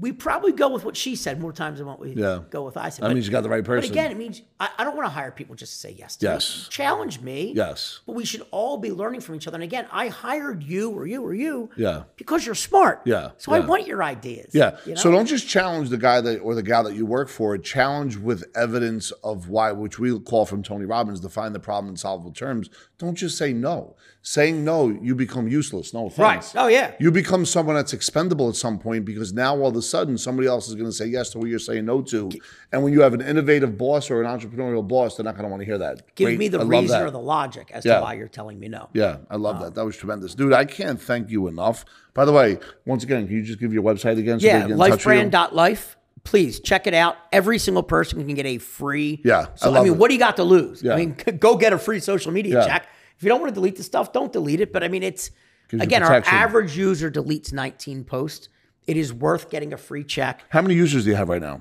we 0.00 0.12
probably 0.12 0.52
go 0.52 0.68
with 0.68 0.84
what 0.84 0.96
she 0.96 1.14
said 1.16 1.40
more 1.40 1.52
times 1.52 1.78
than 1.78 1.86
what 1.86 2.00
we 2.00 2.12
Yeah. 2.12 2.40
go 2.50 2.64
with 2.64 2.76
I 2.76 2.88
said. 2.88 3.02
That 3.02 3.08
But- 3.08 3.14
means 3.14 3.26
you 3.26 3.32
got 3.32 3.42
the 3.42 3.48
right 3.48 3.64
person. 3.64 3.88
But 3.88 3.92
again, 3.92 4.10
it 4.10 4.16
means 4.16 4.42
I, 4.58 4.68
I 4.78 4.84
don't 4.84 4.96
want 4.96 5.06
to 5.06 5.10
hire 5.12 5.30
people 5.30 5.54
just 5.54 5.72
to 5.74 5.78
say 5.78 5.96
yes 5.98 6.16
to. 6.16 6.26
Yes. 6.26 6.66
Challenge 6.70 7.20
me. 7.20 7.52
Yes. 7.54 8.00
But 8.06 8.14
we 8.14 8.24
should 8.24 8.42
all 8.50 8.78
be 8.78 8.90
learning 8.90 9.20
from 9.20 9.34
each 9.36 9.46
other. 9.46 9.56
And 9.56 9.64
again, 9.64 9.86
I 9.92 10.08
hired 10.08 10.62
you 10.62 10.90
or 10.90 11.06
you 11.06 11.22
or 11.22 11.34
you 11.34 11.70
Yeah. 11.76 12.04
because 12.16 12.44
you're 12.46 12.54
smart. 12.54 13.02
Yeah, 13.04 13.30
So 13.38 13.52
I 13.52 13.60
want 13.60 13.86
your 13.86 14.02
ideas. 14.02 14.50
Yeah. 14.52 14.76
you 14.84 14.94
know? 14.94 15.00
So 15.00 15.10
don't 15.10 15.26
just 15.26 15.46
challenge 15.48 15.90
the 15.90 15.98
guy 15.98 16.20
that 16.20 16.38
or 16.40 16.54
the 16.54 16.62
gal 16.62 16.84
that 16.84 16.94
you 16.94 17.06
work 17.06 17.28
for. 17.28 17.56
Challenge 17.58 18.16
with 18.16 18.44
evidence 18.56 19.10
of 19.22 19.48
why, 19.48 19.72
which 19.72 19.98
we 19.98 20.18
call 20.20 20.46
from 20.46 20.62
Tony 20.62 20.84
Robbins, 20.84 21.20
define 21.20 21.52
the 21.52 21.60
problem 21.60 21.90
in 21.90 21.96
solvable 21.96 22.32
terms. 22.32 22.68
Don't 22.98 23.14
just 23.14 23.36
say 23.38 23.52
no. 23.52 23.94
Saying 24.22 24.64
no, 24.64 24.88
you 24.88 25.14
become 25.14 25.46
useless. 25.46 25.94
No 25.94 26.10
Right. 26.18 26.44
Oh, 26.56 26.66
yeah. 26.66 26.92
You 26.98 27.10
become 27.12 27.46
someone 27.46 27.76
that's 27.76 27.92
expendable 27.92 28.48
at 28.48 28.56
some 28.56 28.78
point 28.78 29.04
because 29.04 29.32
now 29.32 29.56
all 29.60 29.70
a 29.76 29.82
sudden 29.86 30.18
somebody 30.18 30.48
else 30.48 30.68
is 30.68 30.74
going 30.74 30.86
to 30.86 30.92
say 30.92 31.06
yes 31.06 31.30
to 31.30 31.38
what 31.38 31.48
you're 31.48 31.58
saying 31.58 31.84
no 31.86 32.02
to. 32.02 32.30
And 32.72 32.82
when 32.82 32.92
you 32.92 33.00
have 33.02 33.14
an 33.14 33.20
innovative 33.20 33.78
boss 33.78 34.10
or 34.10 34.22
an 34.22 34.26
entrepreneurial 34.38 34.86
boss, 34.86 35.16
they're 35.16 35.24
not 35.24 35.34
going 35.34 35.44
to 35.44 35.48
want 35.50 35.60
to 35.62 35.66
hear 35.66 35.78
that. 35.78 36.14
Give 36.14 36.26
Great. 36.26 36.38
me 36.38 36.48
the 36.48 36.60
I 36.60 36.64
reason 36.64 37.02
or 37.02 37.10
the 37.10 37.18
logic 37.18 37.70
as 37.72 37.84
Yeah. 37.84 37.96
to 37.96 38.02
why 38.02 38.14
you're 38.14 38.28
telling 38.28 38.58
me 38.58 38.68
no. 38.68 38.88
Yeah, 38.92 39.18
I 39.30 39.36
love 39.36 39.60
that. 39.60 39.66
Um, 39.68 39.72
that 39.74 39.84
was 39.84 39.96
tremendous, 39.96 40.34
dude. 40.34 40.52
I 40.52 40.64
can't 40.64 41.00
thank 41.00 41.30
you 41.30 41.46
enough. 41.48 41.84
By 42.14 42.24
the 42.24 42.32
way, 42.32 42.58
once 42.84 43.04
again, 43.04 43.26
can 43.26 43.36
you 43.36 43.42
just 43.42 43.58
give 43.60 43.72
your 43.72 43.82
website 43.82 44.18
again? 44.18 44.40
So 44.40 44.46
Yeah, 44.46 44.60
can 44.60 44.68
get 44.68 44.72
in 44.74 44.78
touch 44.90 45.00
lifebrand.life. 45.04 45.96
Please 46.24 46.58
check 46.60 46.86
it 46.86 46.94
out. 46.94 47.16
Every 47.32 47.58
single 47.58 47.82
person 47.84 48.24
can 48.26 48.34
get 48.34 48.46
a 48.46 48.58
free. 48.58 49.20
Yeah, 49.24 49.46
So 49.54 49.72
I 49.72 49.78
I, 49.78 49.84
mean, 49.84 49.92
it. 49.92 49.96
what 49.98 50.08
do 50.08 50.14
you 50.14 50.18
got 50.20 50.36
to 50.36 50.44
lose? 50.44 50.82
Yeah. 50.82 50.94
I 50.94 50.96
mean, 50.96 51.16
go 51.38 51.56
get 51.56 51.72
a 51.72 51.78
free 51.78 52.00
social 52.00 52.32
media 52.32 52.54
Yeah. 52.60 52.66
check. 52.66 52.86
If 53.16 53.22
you 53.22 53.28
don't 53.28 53.40
want 53.40 53.50
to 53.50 53.54
delete 53.54 53.76
the 53.76 53.82
stuff, 53.84 54.12
don't 54.12 54.32
delete 54.32 54.60
it. 54.60 54.72
But 54.72 54.82
I 54.82 54.88
mean, 54.88 55.02
it's 55.02 55.30
Gives 55.68 55.82
again, 55.82 56.02
our 56.02 56.22
average 56.26 56.76
user 56.76 57.10
deletes 57.10 57.52
19 57.52 58.04
posts. 58.04 58.48
It 58.86 58.96
is 58.96 59.12
worth 59.12 59.50
getting 59.50 59.72
a 59.72 59.76
free 59.76 60.04
check. 60.04 60.44
How 60.48 60.62
many 60.62 60.74
users 60.74 61.04
do 61.04 61.10
you 61.10 61.16
have 61.16 61.28
right 61.28 61.42
now? 61.42 61.60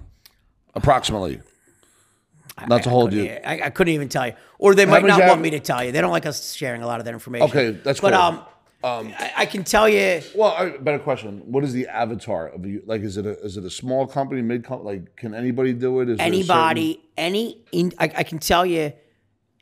Approximately. 0.76 1.42
Not 2.68 2.84
to 2.84 2.90
hold 2.90 3.12
you. 3.14 3.26
I, 3.26 3.64
I 3.66 3.70
couldn't 3.70 3.94
even 3.94 4.08
tell 4.08 4.28
you, 4.28 4.34
or 4.60 4.76
they 4.76 4.86
might 4.86 5.04
not 5.04 5.20
want 5.20 5.32
have? 5.32 5.42
me 5.42 5.50
to 5.52 5.60
tell 5.60 5.84
you. 5.84 5.92
They 5.92 6.00
don't 6.00 6.12
like 6.12 6.26
us 6.26 6.54
sharing 6.54 6.82
a 6.84 6.88
lot 6.88 7.00
of 7.00 7.06
that 7.06 7.14
information. 7.14 7.50
Okay, 7.50 7.72
that's 7.72 8.00
but 8.00 8.14
cool. 8.14 8.90
um, 8.90 9.14
I, 9.20 9.32
I 9.38 9.46
can 9.46 9.64
tell 9.66 9.90
you. 9.90 10.22
Well, 10.36 10.52
I, 10.52 10.70
better 10.78 11.00
question. 11.00 11.42
What 11.52 11.66
is 11.66 11.74
the 11.74 11.88
avatar 11.88 12.48
of 12.48 12.66
you? 12.66 12.82
Like, 12.86 13.02
is 13.02 13.18
it 13.18 13.26
a 13.26 13.38
is 13.44 13.58
it 13.58 13.66
a 13.66 13.70
small 13.70 14.08
company, 14.08 14.42
mid 14.42 14.64
company? 14.64 15.00
Like, 15.00 15.16
can 15.18 15.34
anybody 15.36 15.74
do 15.74 16.00
it? 16.00 16.10
Is 16.10 16.18
there 16.18 16.28
a 16.28 16.30
certain- 16.30 16.34
anybody, 16.34 17.02
any, 17.18 17.62
in, 17.74 17.92
I, 18.00 18.06
I 18.18 18.24
can 18.24 18.40
tell 18.40 18.66
you, 18.66 18.94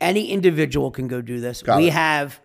Any 0.00 0.30
individual 0.30 0.90
can 0.92 1.08
go 1.08 1.20
do 1.20 1.40
this. 1.40 1.62
Got 1.62 1.78
we 1.78 1.88
it. 1.88 1.94
have 1.94 2.38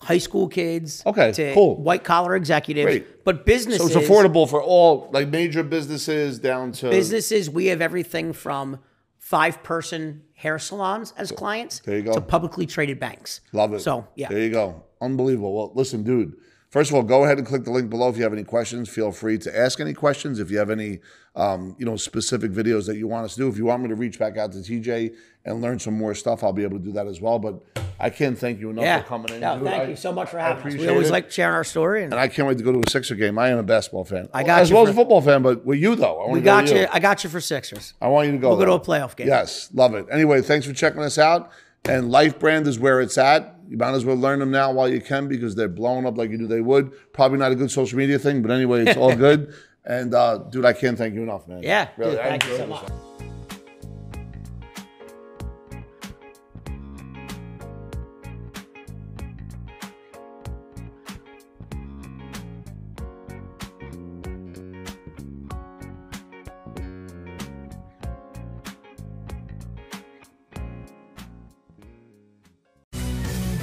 high 0.00 0.18
school 0.18 0.48
kids 0.48 1.02
Okay, 1.06 1.32
to 1.32 1.54
cool. 1.54 1.76
white 1.80 2.04
collar 2.04 2.34
executives, 2.36 2.84
Great. 2.86 3.24
but 3.24 3.36
So 3.38 3.42
businesses. 3.44 3.94
it's 3.94 4.08
affordable 4.08 4.48
for 4.48 4.62
all, 4.62 5.08
like 5.12 5.28
major 5.28 5.62
businesses 5.62 6.38
down 6.38 6.72
to. 6.72 6.90
businesses 6.90 7.50
we 7.50 7.66
have 7.66 7.80
everything 7.82 8.32
from 8.32 8.78
five 9.18 9.62
person 9.62 10.22
hair 10.34 10.58
salons 10.58 11.12
as 11.18 11.30
clients 11.30 11.80
There 11.80 11.96
you 11.96 12.02
go. 12.02 12.14
to 12.14 12.20
publicly 12.20 12.64
traded 12.66 12.98
banks 12.98 13.40
Love 13.52 13.74
it. 13.74 13.80
so 13.80 14.06
yeah 14.16 14.28
There 14.28 14.40
you 14.40 14.50
go. 14.50 14.84
Unbelievable. 15.02 15.54
Well, 15.54 15.72
listen, 15.74 16.02
dude. 16.02 16.34
First 16.70 16.90
of 16.90 16.96
all, 16.96 17.02
go 17.02 17.24
ahead 17.24 17.38
and 17.38 17.46
click 17.46 17.64
the 17.64 17.72
link 17.72 17.90
below 17.90 18.08
if 18.10 18.16
you 18.16 18.22
have 18.22 18.32
any 18.32 18.44
questions. 18.44 18.88
Feel 18.88 19.10
free 19.10 19.38
to 19.38 19.58
ask 19.58 19.80
any 19.80 19.92
questions. 19.92 20.38
If 20.38 20.52
you 20.52 20.58
have 20.58 20.70
any, 20.70 21.00
um, 21.34 21.74
you 21.80 21.84
know, 21.84 21.96
specific 21.96 22.52
videos 22.52 22.86
that 22.86 22.96
you 22.96 23.08
want 23.08 23.24
us 23.24 23.34
to 23.34 23.40
do, 23.40 23.48
if 23.48 23.56
you 23.56 23.64
want 23.64 23.82
me 23.82 23.88
to 23.88 23.96
reach 23.96 24.20
back 24.20 24.36
out 24.36 24.52
to 24.52 24.58
TJ 24.58 25.12
and 25.44 25.60
learn 25.60 25.80
some 25.80 25.94
more 25.94 26.14
stuff, 26.14 26.44
I'll 26.44 26.52
be 26.52 26.62
able 26.62 26.78
to 26.78 26.84
do 26.84 26.92
that 26.92 27.08
as 27.08 27.20
well. 27.20 27.40
But 27.40 27.60
I 27.98 28.08
can't 28.08 28.38
thank 28.38 28.60
you 28.60 28.70
enough 28.70 28.84
yeah 28.84 29.02
for 29.02 29.08
coming 29.08 29.32
in. 29.32 29.40
no, 29.40 29.56
dude. 29.58 29.66
thank 29.66 29.82
I- 29.82 29.86
you 29.86 29.96
so 29.96 30.12
much 30.12 30.30
for 30.30 30.38
having 30.38 30.64
us 30.64 30.74
we 30.78 30.88
always 30.88 31.08
it. 31.08 31.12
like 31.12 31.32
sharing 31.32 31.54
our 31.56 31.64
story 31.64 32.04
and 32.04 32.12
And 32.12 32.20
I 32.20 32.28
can't 32.28 32.46
wait 32.46 32.58
to 32.58 32.64
go 32.64 32.70
to 32.70 32.78
a 32.86 32.88
Sixer 32.90 33.16
game. 33.16 33.36
I 33.36 33.48
am 33.48 33.58
a 33.58 33.62
basketball 33.64 34.04
fan. 34.04 34.28
I 34.32 34.44
got 34.44 34.60
as 34.60 34.70
you 34.70 34.76
well 34.76 34.84
for- 34.84 34.90
as 34.90 34.94
a 34.94 34.98
football 34.98 35.22
fan, 35.22 35.42
but 35.42 35.66
with 35.66 35.80
you 35.80 35.96
though, 35.96 36.18
I 36.18 36.20
want 36.20 36.32
we 36.34 36.38
to 36.38 36.44
go 36.44 36.50
got 36.52 36.66
to 36.68 36.80
you 36.82 36.86
i 36.92 37.00
got 37.00 37.24
you 37.24 37.30
for 37.30 37.40
sixers 37.40 37.94
I 38.00 38.06
want 38.06 38.26
you 38.26 38.32
to 38.34 38.38
go. 38.38 38.50
We'll 38.50 38.58
go 38.58 38.64
to 38.66 38.72
a 38.74 38.80
playoff 38.80 39.16
game. 39.16 39.26
Yes, 39.26 39.70
love 39.74 39.94
it. 39.94 40.06
Anyway, 40.10 40.40
thanks 40.40 40.66
for 40.66 40.72
checking 40.72 41.02
us 41.02 41.18
out. 41.18 41.50
And 41.86 42.10
LifeBrand 42.12 42.66
is 42.68 42.78
where 42.78 43.00
it's 43.00 43.18
at. 43.18 43.56
You 43.70 43.76
might 43.76 43.92
as 43.92 44.04
well 44.04 44.16
learn 44.16 44.40
them 44.40 44.50
now 44.50 44.72
while 44.72 44.88
you 44.88 45.00
can 45.00 45.28
because 45.28 45.54
they're 45.54 45.68
blowing 45.68 46.04
up 46.04 46.18
like 46.18 46.30
you 46.30 46.38
knew 46.38 46.48
they 46.48 46.60
would. 46.60 46.90
Probably 47.12 47.38
not 47.38 47.52
a 47.52 47.54
good 47.54 47.70
social 47.70 47.96
media 47.98 48.18
thing, 48.18 48.42
but 48.42 48.50
anyway, 48.50 48.84
it's 48.84 48.96
all 48.96 49.14
good. 49.28 49.54
And 49.84 50.12
uh, 50.12 50.38
dude, 50.50 50.64
I 50.64 50.72
can't 50.72 50.98
thank 50.98 51.14
you 51.14 51.22
enough, 51.22 51.46
man. 51.46 51.62
yeah 51.62 51.88
Really, 51.96 52.12
dude, 52.12 52.20
I 52.20 52.28
thank 52.30 52.44
you 52.46 52.56
so 52.56 52.64
enjoyed 52.64 52.68
much 52.68 52.92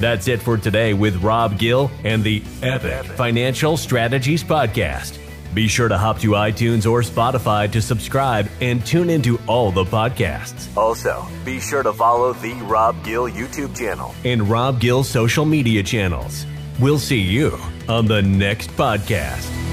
That's 0.00 0.28
it 0.28 0.40
for 0.40 0.56
today 0.56 0.94
with 0.94 1.16
Rob 1.22 1.58
Gill 1.58 1.90
and 2.04 2.22
the 2.22 2.42
Epic 2.62 3.04
Financial 3.04 3.76
Strategies 3.76 4.44
Podcast. 4.44 5.18
Be 5.54 5.66
sure 5.66 5.88
to 5.88 5.98
hop 5.98 6.20
to 6.20 6.30
iTunes 6.32 6.88
or 6.88 7.00
Spotify 7.02 7.70
to 7.72 7.82
subscribe 7.82 8.48
and 8.60 8.84
tune 8.86 9.10
into 9.10 9.40
all 9.46 9.72
the 9.72 9.84
podcasts. 9.84 10.68
Also, 10.76 11.26
be 11.44 11.58
sure 11.58 11.82
to 11.82 11.92
follow 11.92 12.32
the 12.34 12.54
Rob 12.62 13.02
Gill 13.04 13.28
YouTube 13.28 13.76
channel 13.76 14.14
and 14.24 14.48
Rob 14.48 14.80
Gill 14.80 15.02
social 15.02 15.44
media 15.44 15.82
channels. 15.82 16.46
We'll 16.78 17.00
see 17.00 17.20
you 17.20 17.58
on 17.88 18.06
the 18.06 18.22
next 18.22 18.70
podcast. 18.76 19.67